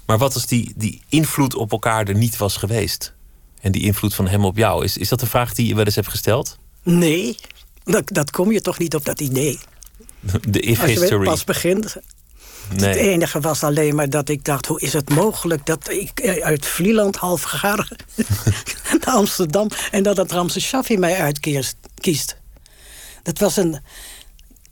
Maar 0.07 0.19
wat 0.19 0.35
als 0.35 0.47
die, 0.47 0.73
die 0.77 1.03
invloed 1.09 1.55
op 1.55 1.73
elkaar 1.73 2.09
er 2.09 2.15
niet 2.15 2.37
was 2.37 2.57
geweest? 2.57 3.13
En 3.61 3.73
die 3.73 3.83
invloed 3.83 4.15
van 4.15 4.29
hem 4.29 4.45
op 4.45 4.57
jou, 4.57 4.85
is, 4.85 4.97
is 4.97 5.09
dat 5.09 5.23
een 5.23 5.29
vraag 5.29 5.55
die 5.55 5.67
je 5.67 5.75
wel 5.75 5.85
eens 5.85 5.95
hebt 5.95 6.09
gesteld? 6.09 6.59
Nee, 6.83 7.37
dat, 7.85 8.03
dat 8.05 8.31
kom 8.31 8.53
je 8.53 8.61
toch 8.61 8.79
niet 8.79 8.95
op 8.95 9.05
dat 9.05 9.21
idee. 9.21 9.59
De 10.49 10.61
if 10.61 10.81
Als 10.81 10.91
je 10.91 10.99
history. 10.99 11.25
pas 11.25 11.45
begint. 11.45 11.97
Het 12.75 12.97
enige 12.97 13.41
was 13.41 13.63
alleen 13.63 13.95
maar 13.95 14.11
dat 14.11 14.29
ik 14.29 14.45
dacht... 14.45 14.67
hoe 14.67 14.81
is 14.81 14.93
het 14.93 15.11
mogelijk 15.11 15.67
dat 15.67 15.91
ik 15.91 16.21
eh, 16.21 16.45
uit 16.45 16.67
Vlieland 16.67 17.17
half 17.17 17.43
gaar 17.43 17.89
naar 18.91 19.15
Amsterdam... 19.15 19.69
en 19.91 20.03
dat 20.03 20.17
het 20.17 20.33
Ramses 20.33 20.65
Shaffi 20.65 20.97
mij 20.99 21.17
uitkiest. 21.17 21.77
kiest. 21.95 22.37
Dat 23.23 23.39
was 23.39 23.57
een... 23.57 23.79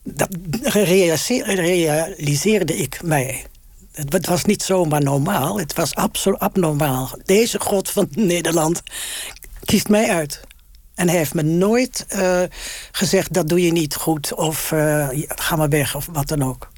Dat 0.02 0.28
realiseer- 0.62 1.54
realiseerde 1.54 2.76
ik 2.76 3.02
mij. 3.02 3.45
Het 3.92 4.12
wa- 4.12 4.30
was 4.30 4.45
niet 4.45 4.62
zomaar 4.62 5.02
normaal, 5.02 5.59
het 5.59 5.75
was 5.75 5.95
absoluut 5.95 6.38
abnormaal. 6.38 7.11
Deze 7.25 7.61
god 7.61 7.90
van 7.90 8.09
Nederland 8.11 8.83
kiest 9.64 9.88
mij 9.88 10.09
uit. 10.11 10.40
En 10.95 11.09
hij 11.09 11.16
heeft 11.19 11.35
me 11.35 11.42
nooit 11.42 12.04
eh, 12.09 12.42
gezegd, 12.92 13.33
dat 13.33 13.49
doe 13.49 13.62
je 13.62 13.73
niet 13.73 13.95
goed... 13.95 14.35
of 14.35 14.73
eh, 14.73 15.09
ga 15.28 15.57
maar 15.57 15.69
weg, 15.69 15.95
of 15.97 16.09
wat 16.12 16.28
dan 16.28 16.42
ook. 16.45 16.69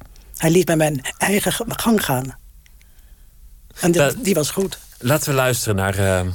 Hij 0.43 0.51
liet 0.51 0.67
mij 0.67 0.75
mijn 0.75 1.01
eigen 1.17 1.53
gang 1.67 2.05
gaan. 2.05 2.35
En 3.79 3.91
die, 3.91 4.01
Dat- 4.01 4.15
die 4.23 4.33
was 4.33 4.51
goed. 4.51 4.77
Laten 4.99 5.29
we 5.29 5.35
luisteren 5.35 5.75
naar 5.75 5.97
eh, 5.97 6.19
eh, 6.19 6.25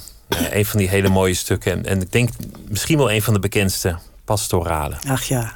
een 0.50 0.64
van 0.66 0.78
die 0.78 0.88
hele 0.88 1.08
mooie 1.08 1.34
stukken. 1.34 1.72
En, 1.72 1.84
en 1.84 2.00
ik 2.00 2.12
denk 2.12 2.30
misschien 2.68 2.96
wel 2.98 3.10
een 3.12 3.22
van 3.22 3.32
de 3.34 3.40
bekendste 3.40 3.98
pastorale. 4.24 4.96
Ach 5.08 5.22
ja. 5.24 5.52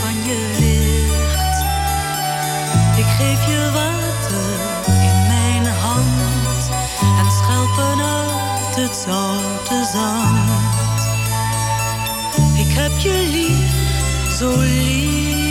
Van 0.00 0.14
je 0.24 0.56
licht. 0.58 1.64
geef 3.06 3.46
je 3.46 3.70
water 3.72 4.50
in 4.86 5.26
mijn 5.26 5.66
hand 5.66 6.70
en 7.18 7.30
schelpen 7.30 8.04
uit 8.04 8.76
het 8.76 8.96
zoute 8.96 9.88
zand. 9.92 11.00
Ik 12.58 12.72
heb 12.74 12.98
je 12.98 13.28
lief, 13.30 14.36
zo 14.38 14.58
lief. 14.58 15.41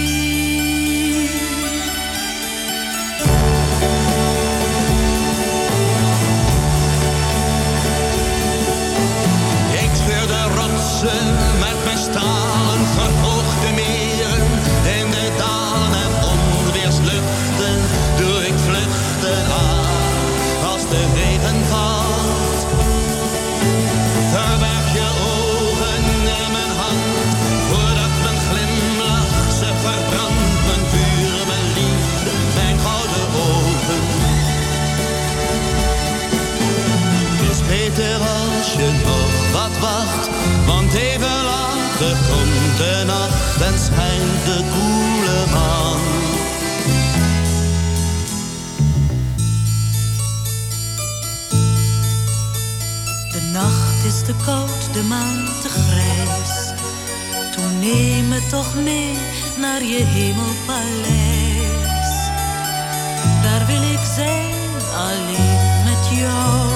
De 42.81 43.03
nacht 43.05 43.89
en 43.89 44.23
de 44.45 44.57
koele 44.73 45.45
maan. 45.53 46.01
De 53.31 53.41
nacht 53.53 54.03
is 54.05 54.21
te 54.25 54.33
koud, 54.45 54.93
de 54.93 55.03
maan 55.03 55.45
te 55.61 55.69
grijs. 55.69 56.73
Toen 57.55 57.79
neem 57.79 58.27
me 58.27 58.47
toch 58.49 58.75
mee 58.75 59.17
naar 59.57 59.83
je 59.83 60.03
hemelpaleis. 60.03 61.49
Daar 63.43 63.65
wil 63.65 63.81
ik 63.81 64.05
zijn, 64.15 64.55
alleen 64.95 65.83
met 65.83 66.17
jou. 66.19 66.71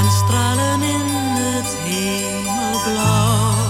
En 0.00 0.10
stralen 0.10 0.82
in 0.82 1.06
het 1.36 1.76
hemelblauw. 1.84 3.69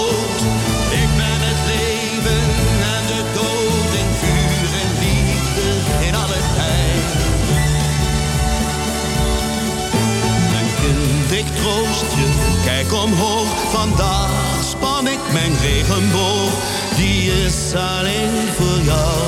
kijk 12.91 13.03
omhoog. 13.03 13.71
Vandaag 13.71 14.29
span 14.63 15.07
ik 15.07 15.19
mijn 15.31 15.57
regenboog, 15.61 16.51
die 16.95 17.31
is 17.45 17.73
alleen 17.73 18.47
voor 18.55 18.79
jou. 18.83 19.19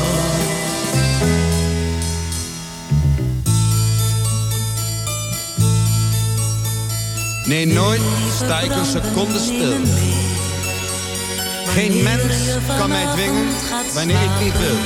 Nee, 7.45 7.67
nooit 7.67 8.01
sta 8.35 8.59
ik 8.59 8.71
een 8.71 8.85
seconde 8.85 9.39
stil. 9.39 9.73
Geen 11.65 12.03
mens 12.03 12.33
kan 12.77 12.89
mij 12.89 13.05
dwingen 13.13 13.47
wanneer 13.93 14.21
ik 14.21 14.43
niet 14.43 14.57
wil. 14.59 14.77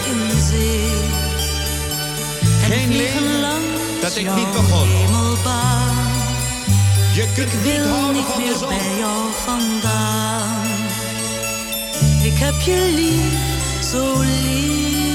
Geen 2.69 2.95
leven 2.95 3.23
dat 4.01 4.15
ik 4.15 4.35
niet 4.35 4.51
begon. 4.51 5.86
Je 7.17 7.31
kunt 7.35 7.53
Ik 7.53 7.63
niet 7.63 7.77
houden 7.77 8.13
niet 8.13 8.23
van 8.23 8.41
de 8.41 8.47
meer 8.47 8.57
zon. 8.57 8.67
bij 8.67 8.97
jou 8.97 9.31
vandaan. 9.33 10.65
Ik 12.23 12.37
heb 12.37 12.53
je 12.61 12.91
lief, 12.95 13.83
zo 13.91 14.19
lief. 14.19 15.06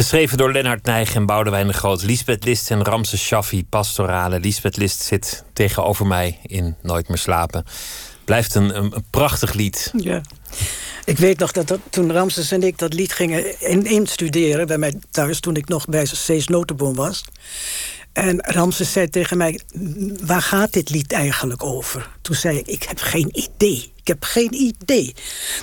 Geschreven 0.00 0.38
door 0.38 0.52
Lennart 0.52 0.84
Nijg 0.84 1.14
en 1.14 1.26
Boudewijn 1.26 1.66
de 1.66 1.72
Groot. 1.72 2.02
Lisbeth 2.02 2.44
List 2.44 2.70
en 2.70 2.84
Ramses 2.84 3.22
Shaffi, 3.22 3.64
pastorale. 3.64 4.40
Lisbeth 4.40 4.76
List 4.76 5.02
zit 5.02 5.44
tegenover 5.52 6.06
mij 6.06 6.38
in 6.46 6.76
Nooit 6.82 7.08
meer 7.08 7.18
slapen. 7.18 7.64
Blijft 8.24 8.54
een, 8.54 8.76
een, 8.76 9.04
prachtig 9.10 9.52
lied. 9.52 9.92
Ja. 9.96 10.20
Ik 11.04 11.18
weet 11.18 11.38
nog 11.38 11.52
dat, 11.52 11.68
dat 11.68 11.80
toen 11.90 12.12
Ramses 12.12 12.50
en 12.50 12.62
ik 12.62 12.78
dat 12.78 12.92
lied 12.92 13.12
gingen 13.12 13.60
in- 13.60 13.86
instuderen 13.86 14.66
bij 14.66 14.78
mij 14.78 14.94
thuis, 15.10 15.40
toen 15.40 15.56
ik 15.56 15.68
nog 15.68 15.84
bij 15.84 16.04
Cees 16.06 16.46
Notenboom 16.46 16.94
was. 16.94 17.24
En 18.12 18.40
Ramses 18.40 18.92
zei 18.92 19.08
tegen 19.08 19.36
mij: 19.36 19.60
Waar 20.22 20.42
gaat 20.42 20.72
dit 20.72 20.90
lied 20.90 21.12
eigenlijk 21.12 21.64
over? 21.64 22.10
Toen 22.22 22.34
zei 22.34 22.58
ik: 22.58 22.66
Ik 22.66 22.82
heb 22.82 23.00
geen 23.00 23.28
idee. 23.32 23.92
Ik 23.96 24.06
heb 24.06 24.24
geen 24.24 24.54
idee. 24.54 25.14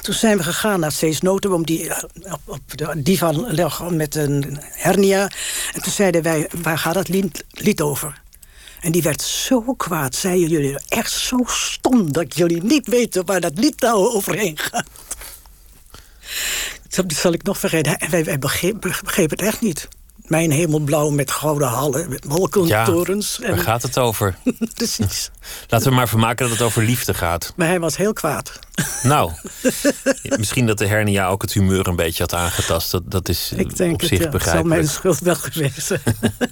Toen 0.02 0.14
zijn 0.14 0.38
we 0.38 0.44
gegaan 0.44 0.80
naar 0.80 0.92
Cees 0.92 1.22
Notenboom, 1.22 1.66
die 1.66 1.90
eh, 1.90 2.34
op, 2.46 2.60
de 2.76 3.02
divan 3.02 3.56
lag 3.56 3.90
met 3.90 4.16
een 4.16 4.58
hernia. 4.62 5.30
En 5.74 5.82
toen 5.82 5.92
zeiden 5.92 6.22
wij: 6.22 6.50
Waar 6.62 6.78
gaat 6.78 6.94
dat 6.94 7.08
lied, 7.08 7.44
lied 7.50 7.82
over? 7.82 8.22
En 8.82 8.92
die 8.92 9.02
werd 9.02 9.22
zo 9.22 9.74
kwaad. 9.78 10.16
Zeiden 10.16 10.50
jullie 10.50 10.80
echt 10.88 11.12
zo 11.12 11.40
stom 11.46 12.12
dat 12.12 12.36
jullie 12.36 12.64
niet 12.64 12.88
weten 12.88 13.26
waar 13.26 13.42
dat 13.42 13.58
lied 13.58 13.82
nou 13.82 14.14
overheen 14.14 14.58
gaat. 14.58 14.88
Dat 16.90 17.14
zal 17.14 17.34
ik 17.34 17.44
nog 17.44 17.58
vergeten. 17.58 17.98
En 18.00 18.10
wij, 18.10 18.24
wij 18.24 18.40
begrepen 18.40 18.92
het 19.30 19.42
echt 19.42 19.62
niet. 19.62 19.88
Mijn 20.28 20.52
hemelblauw 20.52 21.10
met 21.10 21.32
gouden 21.32 21.68
hallen, 21.68 22.10
met 22.10 22.26
wolkentorens. 22.28 23.40
waar 23.42 23.58
gaat 23.58 23.82
het 23.82 23.98
over? 23.98 24.38
Precies. 24.74 25.30
Laten 25.68 25.90
we 25.90 25.96
maar 25.96 26.08
vermaken 26.08 26.48
dat 26.50 26.58
het 26.58 26.66
over 26.68 26.84
liefde 26.84 27.14
gaat. 27.14 27.54
Maar 27.56 27.68
hij 27.68 27.80
was 27.80 27.98
heel 27.98 28.14
kwaad. 28.14 28.60
Nou, 29.04 29.32
misschien 30.38 30.66
dat 30.66 30.78
de 30.78 30.88
hernia 30.88 31.28
ook 31.28 31.42
het 31.42 31.54
humeur 31.54 31.88
een 31.88 31.96
beetje 31.96 32.24
had 32.24 32.34
aangetast. 32.34 32.92
Dat, 32.92 33.12
dat 33.12 33.30
is 33.30 33.52
eh, 33.54 33.60
Ik 33.60 33.78
denk 33.78 33.94
op 33.94 34.00
het, 34.00 34.10
zich 34.10 34.24
ja. 34.24 34.30
Begrijpelijk. 34.30 34.70
mijn 34.70 34.88
schuld 34.88 35.20
wel 35.20 35.36
geweest 35.36 35.82
zijn. 35.88 36.02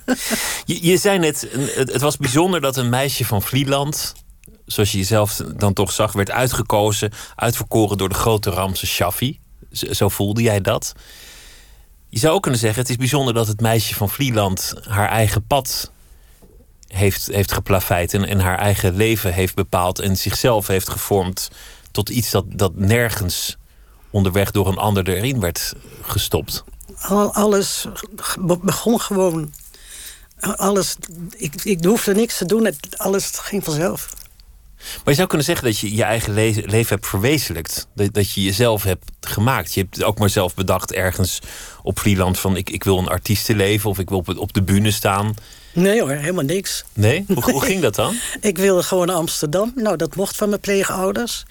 Je, 0.66 0.86
je 0.86 0.98
zei 0.98 1.20
net, 1.20 1.48
het, 1.76 1.92
het 1.92 2.02
was 2.02 2.18
bijzonder 2.18 2.62
dat 2.62 2.78
een 2.78 2.90
meisje 2.90 3.26
van 3.26 3.42
Vlieland, 3.42 4.14
zoals 4.66 4.92
je 4.92 4.98
jezelf 4.98 5.42
dan 5.56 5.74
toch 5.74 5.92
zag, 5.92 6.12
werd 6.12 6.32
uitgekozen, 6.32 7.12
uitverkoren 7.36 7.98
door 7.98 8.10
de 8.10 8.16
grote 8.16 8.50
Ramse 8.50 8.88
Shaffi. 8.88 9.40
Zo, 9.72 9.94
zo 9.94 10.10
voelde 10.10 10.42
jij 10.42 10.62
dat. 10.62 10.94
Je 12.16 12.22
zou 12.22 12.34
ook 12.34 12.42
kunnen 12.42 12.60
zeggen, 12.60 12.82
het 12.82 12.90
is 12.90 12.96
bijzonder 12.96 13.34
dat 13.34 13.48
het 13.48 13.62
meisje 13.62 13.96
van 13.96 14.10
Vlieland 14.10 14.74
haar 14.88 15.10
eigen 15.10 15.48
pad 15.48 15.92
heeft, 16.88 17.26
heeft 17.26 17.52
geplaveid 17.52 18.14
en, 18.14 18.26
en 18.26 18.40
haar 18.40 18.58
eigen 18.58 18.96
leven 18.96 19.34
heeft 19.34 19.56
bepaald 19.56 20.00
en 20.00 20.18
zichzelf 20.18 20.68
heeft 20.68 20.90
gevormd 20.90 21.50
tot 21.92 22.10
iets 22.10 22.32
dat, 22.32 22.46
dat 22.48 22.76
nergens 22.76 23.58
onderweg 24.10 24.52
door 24.52 24.68
een 24.68 24.78
ander 24.78 25.10
erin 25.10 25.40
werd 25.40 25.74
gestopt. 26.02 26.64
Al, 27.02 27.34
alles 27.34 27.86
be- 28.40 28.60
begon 28.62 29.02
gewoon. 29.02 29.54
Alles, 30.40 30.96
ik, 31.38 31.64
ik 31.64 31.84
hoefde 31.84 32.14
niks 32.14 32.38
te 32.38 32.46
doen, 32.46 32.76
alles 32.96 33.32
ging 33.34 33.64
vanzelf. 33.64 34.14
Maar 34.94 35.04
je 35.06 35.14
zou 35.14 35.28
kunnen 35.28 35.46
zeggen 35.46 35.66
dat 35.66 35.80
je 35.80 35.96
je 35.96 36.04
eigen 36.04 36.34
le- 36.34 36.62
leven 36.66 36.96
hebt 36.96 37.08
verwezenlijkt. 37.08 37.88
Dat, 37.96 38.14
dat 38.14 38.32
je 38.32 38.44
jezelf 38.44 38.84
hebt 38.84 39.12
gemaakt? 39.22 39.74
Je 39.74 39.82
hebt 39.82 39.96
het 39.96 40.04
ook 40.04 40.20
maar 40.20 40.30
zelf 40.30 40.54
bedacht 40.54 40.94
ergens 40.94 41.40
op 41.84 42.00
Vlieland 42.00 42.40
van 42.40 42.56
ik, 42.56 42.70
ik 42.70 42.84
wil 42.84 42.98
een 42.98 43.08
artiestenleven 43.08 43.90
of 43.90 44.00
ik 44.00 44.10
wil 44.10 44.18
op, 44.18 44.38
op 44.38 44.54
de 44.54 44.64
bühne 44.64 44.92
staan. 44.92 45.34
Nee 45.74 46.02
hoor, 46.02 46.10
helemaal 46.10 46.44
niks. 46.44 46.84
Nee? 46.94 47.26
Hoe, 47.34 47.52
hoe 47.52 47.62
ging 47.62 47.82
dat 47.82 47.96
dan? 47.96 48.16
Ik 48.42 48.58
wilde 48.58 48.84
gewoon 48.84 49.08
naar 49.08 49.16
Amsterdam. 49.16 49.72
Nou, 49.76 49.96
dat 49.98 50.16
mocht 50.16 50.36
van 50.36 50.50
mijn 50.50 50.62
pleegouders. 50.62 51.44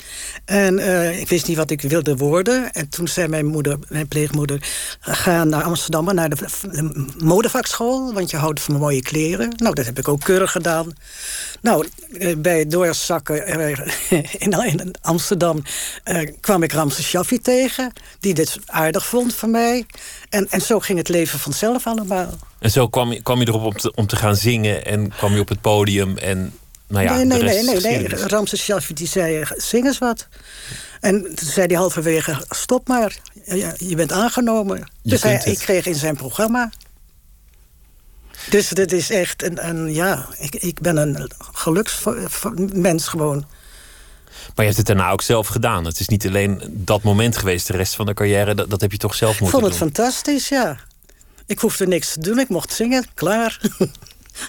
En 0.44 0.78
eh, 0.78 1.20
ik 1.20 1.28
wist 1.28 1.46
niet 1.46 1.56
wat 1.56 1.70
ik 1.70 1.80
wilde 1.80 2.16
worden. 2.16 2.72
En 2.72 2.88
toen 2.88 3.08
zei 3.08 3.28
mijn 3.28 3.46
moeder, 3.46 3.78
mijn 3.88 4.08
pleegmoeder... 4.08 4.62
ga 5.00 5.44
naar 5.44 5.62
Amsterdam, 5.62 6.14
naar 6.14 6.28
de, 6.28 6.36
de 6.70 7.06
modevakschool... 7.18 8.12
want 8.12 8.30
je 8.30 8.36
houdt 8.36 8.60
van 8.60 8.76
mooie 8.76 9.02
kleren. 9.02 9.52
Nou, 9.56 9.74
dat 9.74 9.84
heb 9.84 9.98
ik 9.98 10.08
ook 10.08 10.20
keurig 10.20 10.52
gedaan. 10.52 10.92
Nou, 11.64 11.86
eh, 12.18 12.36
bij 12.36 12.66
doorzakken 12.66 13.46
eh, 13.46 13.78
in, 14.38 14.94
Amsterdam... 15.00 15.62
eh, 16.04 16.30
kwam 16.40 16.62
ik 16.62 16.72
Ramses 16.72 17.06
Shaffi 17.06 17.38
tegen... 17.38 17.92
die 18.20 18.34
dit 18.34 18.58
aardig 18.66 19.06
vond 19.06 19.34
van 19.34 19.50
mij. 19.50 19.86
En, 20.28 20.46
en 20.50 20.60
zo 20.60 20.80
ging 20.80 20.98
het 20.98 21.08
leven 21.08 21.38
vanzelf 21.38 21.86
allemaal. 21.86 22.28
En 22.58 22.70
zo 22.70 22.88
kwam 22.88 23.12
je, 23.12 23.22
kwam 23.22 23.40
je 23.40 23.48
erop 23.48 23.62
om 23.62 23.76
te, 23.76 23.92
om 23.94 24.06
te 24.06 24.16
gaan 24.16 24.36
zingen 24.36 24.86
en 24.86 25.08
kwam 25.08 25.34
je 25.34 25.40
op 25.40 25.48
het 25.48 25.60
podium 25.60 26.18
en 26.18 26.52
nou 26.86 27.04
ja, 27.04 27.14
nee, 27.14 27.24
nee, 27.24 27.42
nee, 27.42 27.62
nee, 27.62 27.80
nee. 27.80 28.08
Ramses 28.08 28.62
Shaffi 28.62 28.94
die 28.94 29.06
zei, 29.06 29.44
zing 29.56 29.86
eens 29.86 29.98
wat. 29.98 30.28
En 31.00 31.22
toen 31.22 31.48
zei 31.48 31.66
hij 31.66 31.76
halverwege, 31.76 32.44
stop 32.48 32.88
maar. 32.88 33.16
Je 33.76 33.94
bent 33.96 34.12
aangenomen. 34.12 34.88
dus 35.02 35.22
hij, 35.22 35.32
kunt 35.32 35.44
het. 35.44 35.52
ik 35.52 35.58
kreeg 35.58 35.86
in 35.86 35.94
zijn 35.94 36.16
programma. 36.16 36.70
Dus 38.50 38.68
dit 38.68 38.92
is 38.92 39.10
echt 39.10 39.42
een, 39.42 39.68
een 39.68 39.92
ja, 39.92 40.26
ik, 40.38 40.54
ik 40.54 40.80
ben 40.80 40.96
een 40.96 41.30
geluksmens 41.52 43.08
gewoon. 43.08 43.44
Maar 44.54 44.64
je 44.66 44.72
hebt 44.72 44.76
het 44.76 44.86
daarna 44.86 45.10
ook 45.10 45.22
zelf 45.22 45.46
gedaan. 45.46 45.84
Het 45.84 46.00
is 46.00 46.08
niet 46.08 46.26
alleen 46.26 46.62
dat 46.70 47.02
moment 47.02 47.36
geweest. 47.36 47.66
De 47.66 47.76
rest 47.76 47.94
van 47.94 48.06
de 48.06 48.14
carrière, 48.14 48.54
dat, 48.54 48.70
dat 48.70 48.80
heb 48.80 48.92
je 48.92 48.98
toch 48.98 49.14
zelf 49.14 49.34
Ik 49.34 49.40
moeten 49.40 49.60
vond 49.60 49.72
het 49.72 49.80
doen. 49.80 49.92
fantastisch, 49.92 50.48
ja. 50.48 50.76
Ik 51.46 51.58
hoefde 51.58 51.86
niks 51.86 52.12
te 52.12 52.20
doen, 52.20 52.38
ik 52.38 52.48
mocht 52.48 52.72
zingen, 52.72 53.06
klaar. 53.14 53.60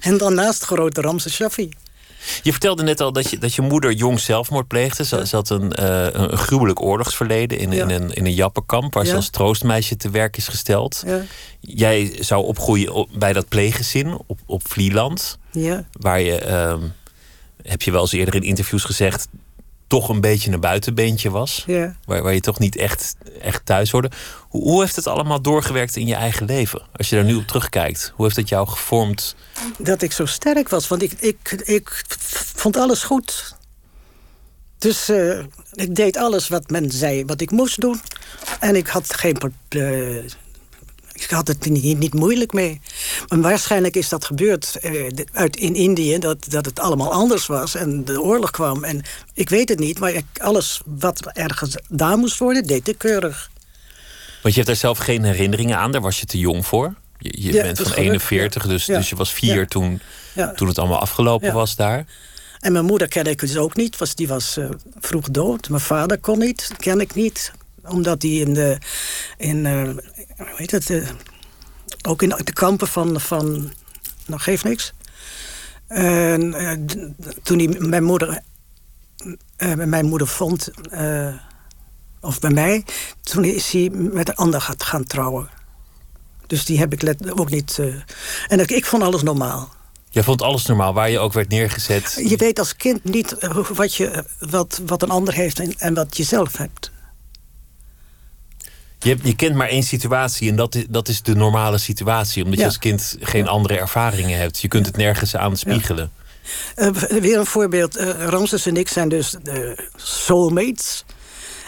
en 0.01 0.17
daarnaast 0.17 0.63
grote 0.63 1.01
Ramses 1.01 1.33
Shaffi. 1.33 1.69
Je 2.41 2.51
vertelde 2.51 2.83
net 2.83 3.01
al 3.01 3.11
dat 3.11 3.29
je, 3.29 3.37
dat 3.37 3.53
je 3.53 3.61
moeder 3.61 3.91
jong 3.91 4.19
zelfmoord 4.19 4.67
pleegde. 4.67 5.05
Ze, 5.05 5.27
ze 5.27 5.35
had 5.35 5.49
een, 5.49 5.73
eh, 5.73 6.07
een 6.11 6.37
gruwelijk 6.37 6.81
oorlogsverleden 6.81 7.59
in, 7.59 7.73
in, 7.73 7.89
een, 7.89 8.13
in 8.13 8.25
een 8.25 8.33
jappenkamp... 8.33 8.93
waar 8.93 9.05
ze 9.05 9.15
als 9.15 9.29
troostmeisje 9.29 9.95
te 9.95 10.09
werk 10.09 10.37
is 10.37 10.47
gesteld. 10.47 11.03
Jij 11.59 12.17
zou 12.19 12.45
opgroeien 12.45 12.93
op- 12.93 13.09
bij 13.17 13.33
dat 13.33 13.47
pleeggezin 13.47 14.17
op, 14.27 14.39
op 14.45 14.69
Vlieland... 14.69 15.37
ja. 15.51 15.85
waar 15.91 16.21
je, 16.21 16.39
ehm, 16.39 16.81
heb 17.63 17.81
je 17.81 17.91
wel 17.91 18.01
eens 18.01 18.11
eerder 18.11 18.35
in 18.35 18.43
interviews 18.43 18.83
gezegd... 18.83 19.27
toch 19.87 20.09
een 20.09 20.21
beetje 20.21 20.51
een 20.51 20.59
buitenbeentje 20.59 21.29
was. 21.29 21.63
ja. 21.67 21.95
Waar, 22.05 22.23
waar 22.23 22.33
je 22.33 22.39
toch 22.39 22.59
niet 22.59 22.75
echt, 22.75 23.15
echt 23.41 23.65
thuis 23.65 23.91
hoorde. 23.91 24.11
Hoe, 24.49 24.61
hoe 24.63 24.81
heeft 24.81 24.95
het 24.95 25.07
allemaal 25.07 25.41
doorgewerkt 25.41 25.95
in 25.95 26.07
je 26.07 26.15
eigen 26.15 26.45
leven? 26.45 26.81
Als 26.95 27.09
je 27.09 27.15
daar 27.15 27.25
nu 27.25 27.35
op 27.35 27.47
terugkijkt. 27.47 28.11
Hoe 28.15 28.25
heeft 28.25 28.37
het 28.37 28.49
jou 28.49 28.67
gevormd? 28.67 29.35
dat 29.77 30.01
ik 30.01 30.11
zo 30.11 30.25
sterk 30.25 30.69
was. 30.69 30.87
Want 30.87 31.01
ik, 31.01 31.11
ik, 31.11 31.51
ik 31.51 32.03
vond 32.55 32.77
alles 32.77 33.03
goed. 33.03 33.55
Dus 34.77 35.09
eh, 35.09 35.39
ik 35.73 35.95
deed 35.95 36.17
alles 36.17 36.47
wat 36.47 36.69
men 36.69 36.91
zei 36.91 37.25
wat 37.25 37.41
ik 37.41 37.51
moest 37.51 37.81
doen. 37.81 38.01
En 38.59 38.75
ik 38.75 38.87
had 38.87 39.13
geen... 39.13 39.37
eh, 39.69 40.23
ik 41.15 41.29
had 41.29 41.47
het 41.47 41.69
niet, 41.69 41.97
niet 41.97 42.13
moeilijk 42.13 42.53
mee. 42.53 42.81
Maar 43.27 43.41
waarschijnlijk 43.41 43.95
is 43.95 44.09
dat 44.09 44.25
gebeurd 44.25 44.75
eh, 44.75 45.07
uit, 45.31 45.55
in 45.55 45.75
Indië... 45.75 46.19
Dat, 46.19 46.45
dat 46.49 46.65
het 46.65 46.79
allemaal 46.79 47.11
anders 47.11 47.45
was 47.45 47.75
en 47.75 48.05
de 48.05 48.21
oorlog 48.21 48.51
kwam. 48.51 48.83
En 48.83 49.01
ik 49.33 49.49
weet 49.49 49.69
het 49.69 49.79
niet, 49.79 49.99
maar 49.99 50.13
ik, 50.13 50.25
alles 50.41 50.81
wat 50.85 51.29
er 51.33 51.51
gedaan 51.55 52.19
moest 52.19 52.39
worden... 52.39 52.63
deed 52.63 52.87
ik 52.87 52.97
keurig. 52.97 53.49
Want 54.41 54.53
je 54.55 54.61
hebt 54.63 54.67
daar 54.67 54.75
zelf 54.75 54.97
geen 54.97 55.23
herinneringen 55.23 55.77
aan. 55.77 55.91
Daar 55.91 56.01
was 56.01 56.19
je 56.19 56.25
te 56.25 56.37
jong 56.37 56.65
voor. 56.65 56.93
Je, 57.19 57.41
je 57.41 57.53
Ja, 57.53 57.61
bent 57.61 57.77
van 57.77 57.85
is 57.85 57.91
gelukkig, 57.91 58.29
41, 58.31 58.63
ja. 58.63 58.69
dus, 58.69 58.85
Ja. 58.85 58.97
dus 58.97 59.09
je 59.09 59.15
was 59.15 59.33
vier 59.33 59.67
toen, 59.67 60.01
toen 60.55 60.67
het 60.67 60.77
allemaal 60.79 60.99
afgelopen 60.99 61.53
was 61.53 61.75
daar. 61.75 62.05
En 62.59 62.71
mijn 62.71 62.85
moeder 62.85 63.07
kende 63.07 63.29
ik 63.29 63.39
dus 63.39 63.57
ook 63.57 63.75
niet. 63.75 63.97
Was, 63.97 64.15
die 64.15 64.27
was 64.27 64.57
eh, 64.57 64.69
vroeg 64.99 65.29
dood. 65.29 65.69
Mijn 65.69 65.81
vader 65.81 66.19
kon 66.19 66.39
niet, 66.39 66.71
ken 66.77 66.99
ik 66.99 67.15
niet. 67.15 67.51
Omdat 67.87 68.21
hij 68.21 68.31
in 68.31 68.53
de... 68.53 68.77
In, 69.37 69.65
eh, 69.65 69.89
hoe 70.37 70.53
heet 70.55 70.71
het? 70.71 70.89
eh, 70.89 71.09
ook 72.07 72.21
in 72.21 72.29
de 72.29 72.53
kampen 72.53 72.87
van... 72.87 73.19
van 73.19 73.71
nou, 74.25 74.41
geeft 74.41 74.63
niks. 74.63 74.93
En 75.87 76.53
eh, 76.53 76.77
toen 77.43 77.59
hij 77.59 77.67
mijn 77.67 78.03
moeder... 78.03 78.41
eh, 79.55 79.73
mijn 79.73 80.05
moeder 80.05 80.27
vond... 80.27 80.71
of 82.21 82.39
bij 82.39 82.51
mij... 82.51 82.85
Toen 83.21 83.43
is 83.43 83.71
hij 83.71 83.89
met 83.89 84.29
een 84.29 84.35
ander 84.35 84.61
gaat 84.61 84.83
gaan 84.83 85.03
trouwen. 85.03 85.49
Dus 86.47 86.65
die 86.65 86.79
heb 86.79 86.93
ik 86.93 87.01
let, 87.01 87.39
ook 87.39 87.49
niet... 87.49 87.79
en 88.47 88.59
ik, 88.59 88.71
ik 88.71 88.85
vond 88.85 89.03
alles 89.03 89.23
normaal. 89.23 89.73
Jij 90.09 90.23
vond 90.23 90.41
alles 90.41 90.65
normaal, 90.65 90.93
waar 90.93 91.09
je 91.09 91.19
ook 91.19 91.33
werd 91.33 91.49
neergezet. 91.49 92.21
Je 92.27 92.37
weet 92.37 92.59
als 92.59 92.75
kind 92.75 93.03
niet 93.03 93.35
wat, 93.69 93.95
je, 93.95 94.25
wat, 94.39 94.81
wat 94.85 95.01
een 95.01 95.09
ander 95.09 95.33
heeft 95.33 95.59
en, 95.59 95.73
en 95.77 95.93
wat 95.93 96.17
je 96.17 96.23
zelf 96.23 96.57
hebt. 96.57 96.91
Je, 99.05 99.17
je 99.23 99.35
kent 99.35 99.55
maar 99.55 99.67
één 99.67 99.83
situatie 99.83 100.49
en 100.49 100.55
dat 100.55 100.75
is, 100.75 100.85
dat 100.89 101.07
is 101.07 101.21
de 101.21 101.35
normale 101.35 101.77
situatie. 101.77 102.43
Omdat 102.43 102.59
je 102.59 102.65
als 102.65 102.77
kind 102.77 103.17
geen 103.19 103.47
andere 103.47 103.79
ervaringen 103.79 104.39
hebt. 104.39 104.59
Je 104.61 104.67
kunt 104.67 104.85
het 104.85 104.97
nergens 104.97 105.35
aan 105.35 105.57
spiegelen. 105.57 106.11
Eh, 106.75 106.89
weer 107.19 107.37
een 107.39 107.45
voorbeeld. 107.45 107.95
eh 107.95 108.09
Ramses 108.25 108.65
en 108.65 108.77
ik 108.77 108.87
zijn 108.87 109.09
dus 109.09 109.35
de 109.43 109.89
soulmates. 109.95 111.05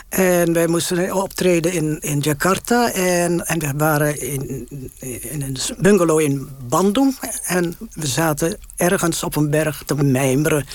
En 0.09 0.53
wij 0.53 0.67
moesten 0.67 1.13
optreden 1.13 1.73
in, 1.73 1.99
in 1.99 2.19
Jakarta. 2.19 2.91
En, 2.91 3.45
en 3.45 3.59
we 3.59 3.73
waren 3.77 4.21
in, 4.21 4.67
in 4.99 5.41
een 5.41 5.57
bungalow 5.77 6.19
in 6.19 6.49
Bandung. 6.69 7.17
En 7.45 7.77
we 7.93 8.07
zaten 8.07 8.57
ergens 8.75 9.23
op 9.23 9.35
een 9.35 9.49
berg 9.49 9.83
te 9.85 9.95
mijmeren. 9.95 10.65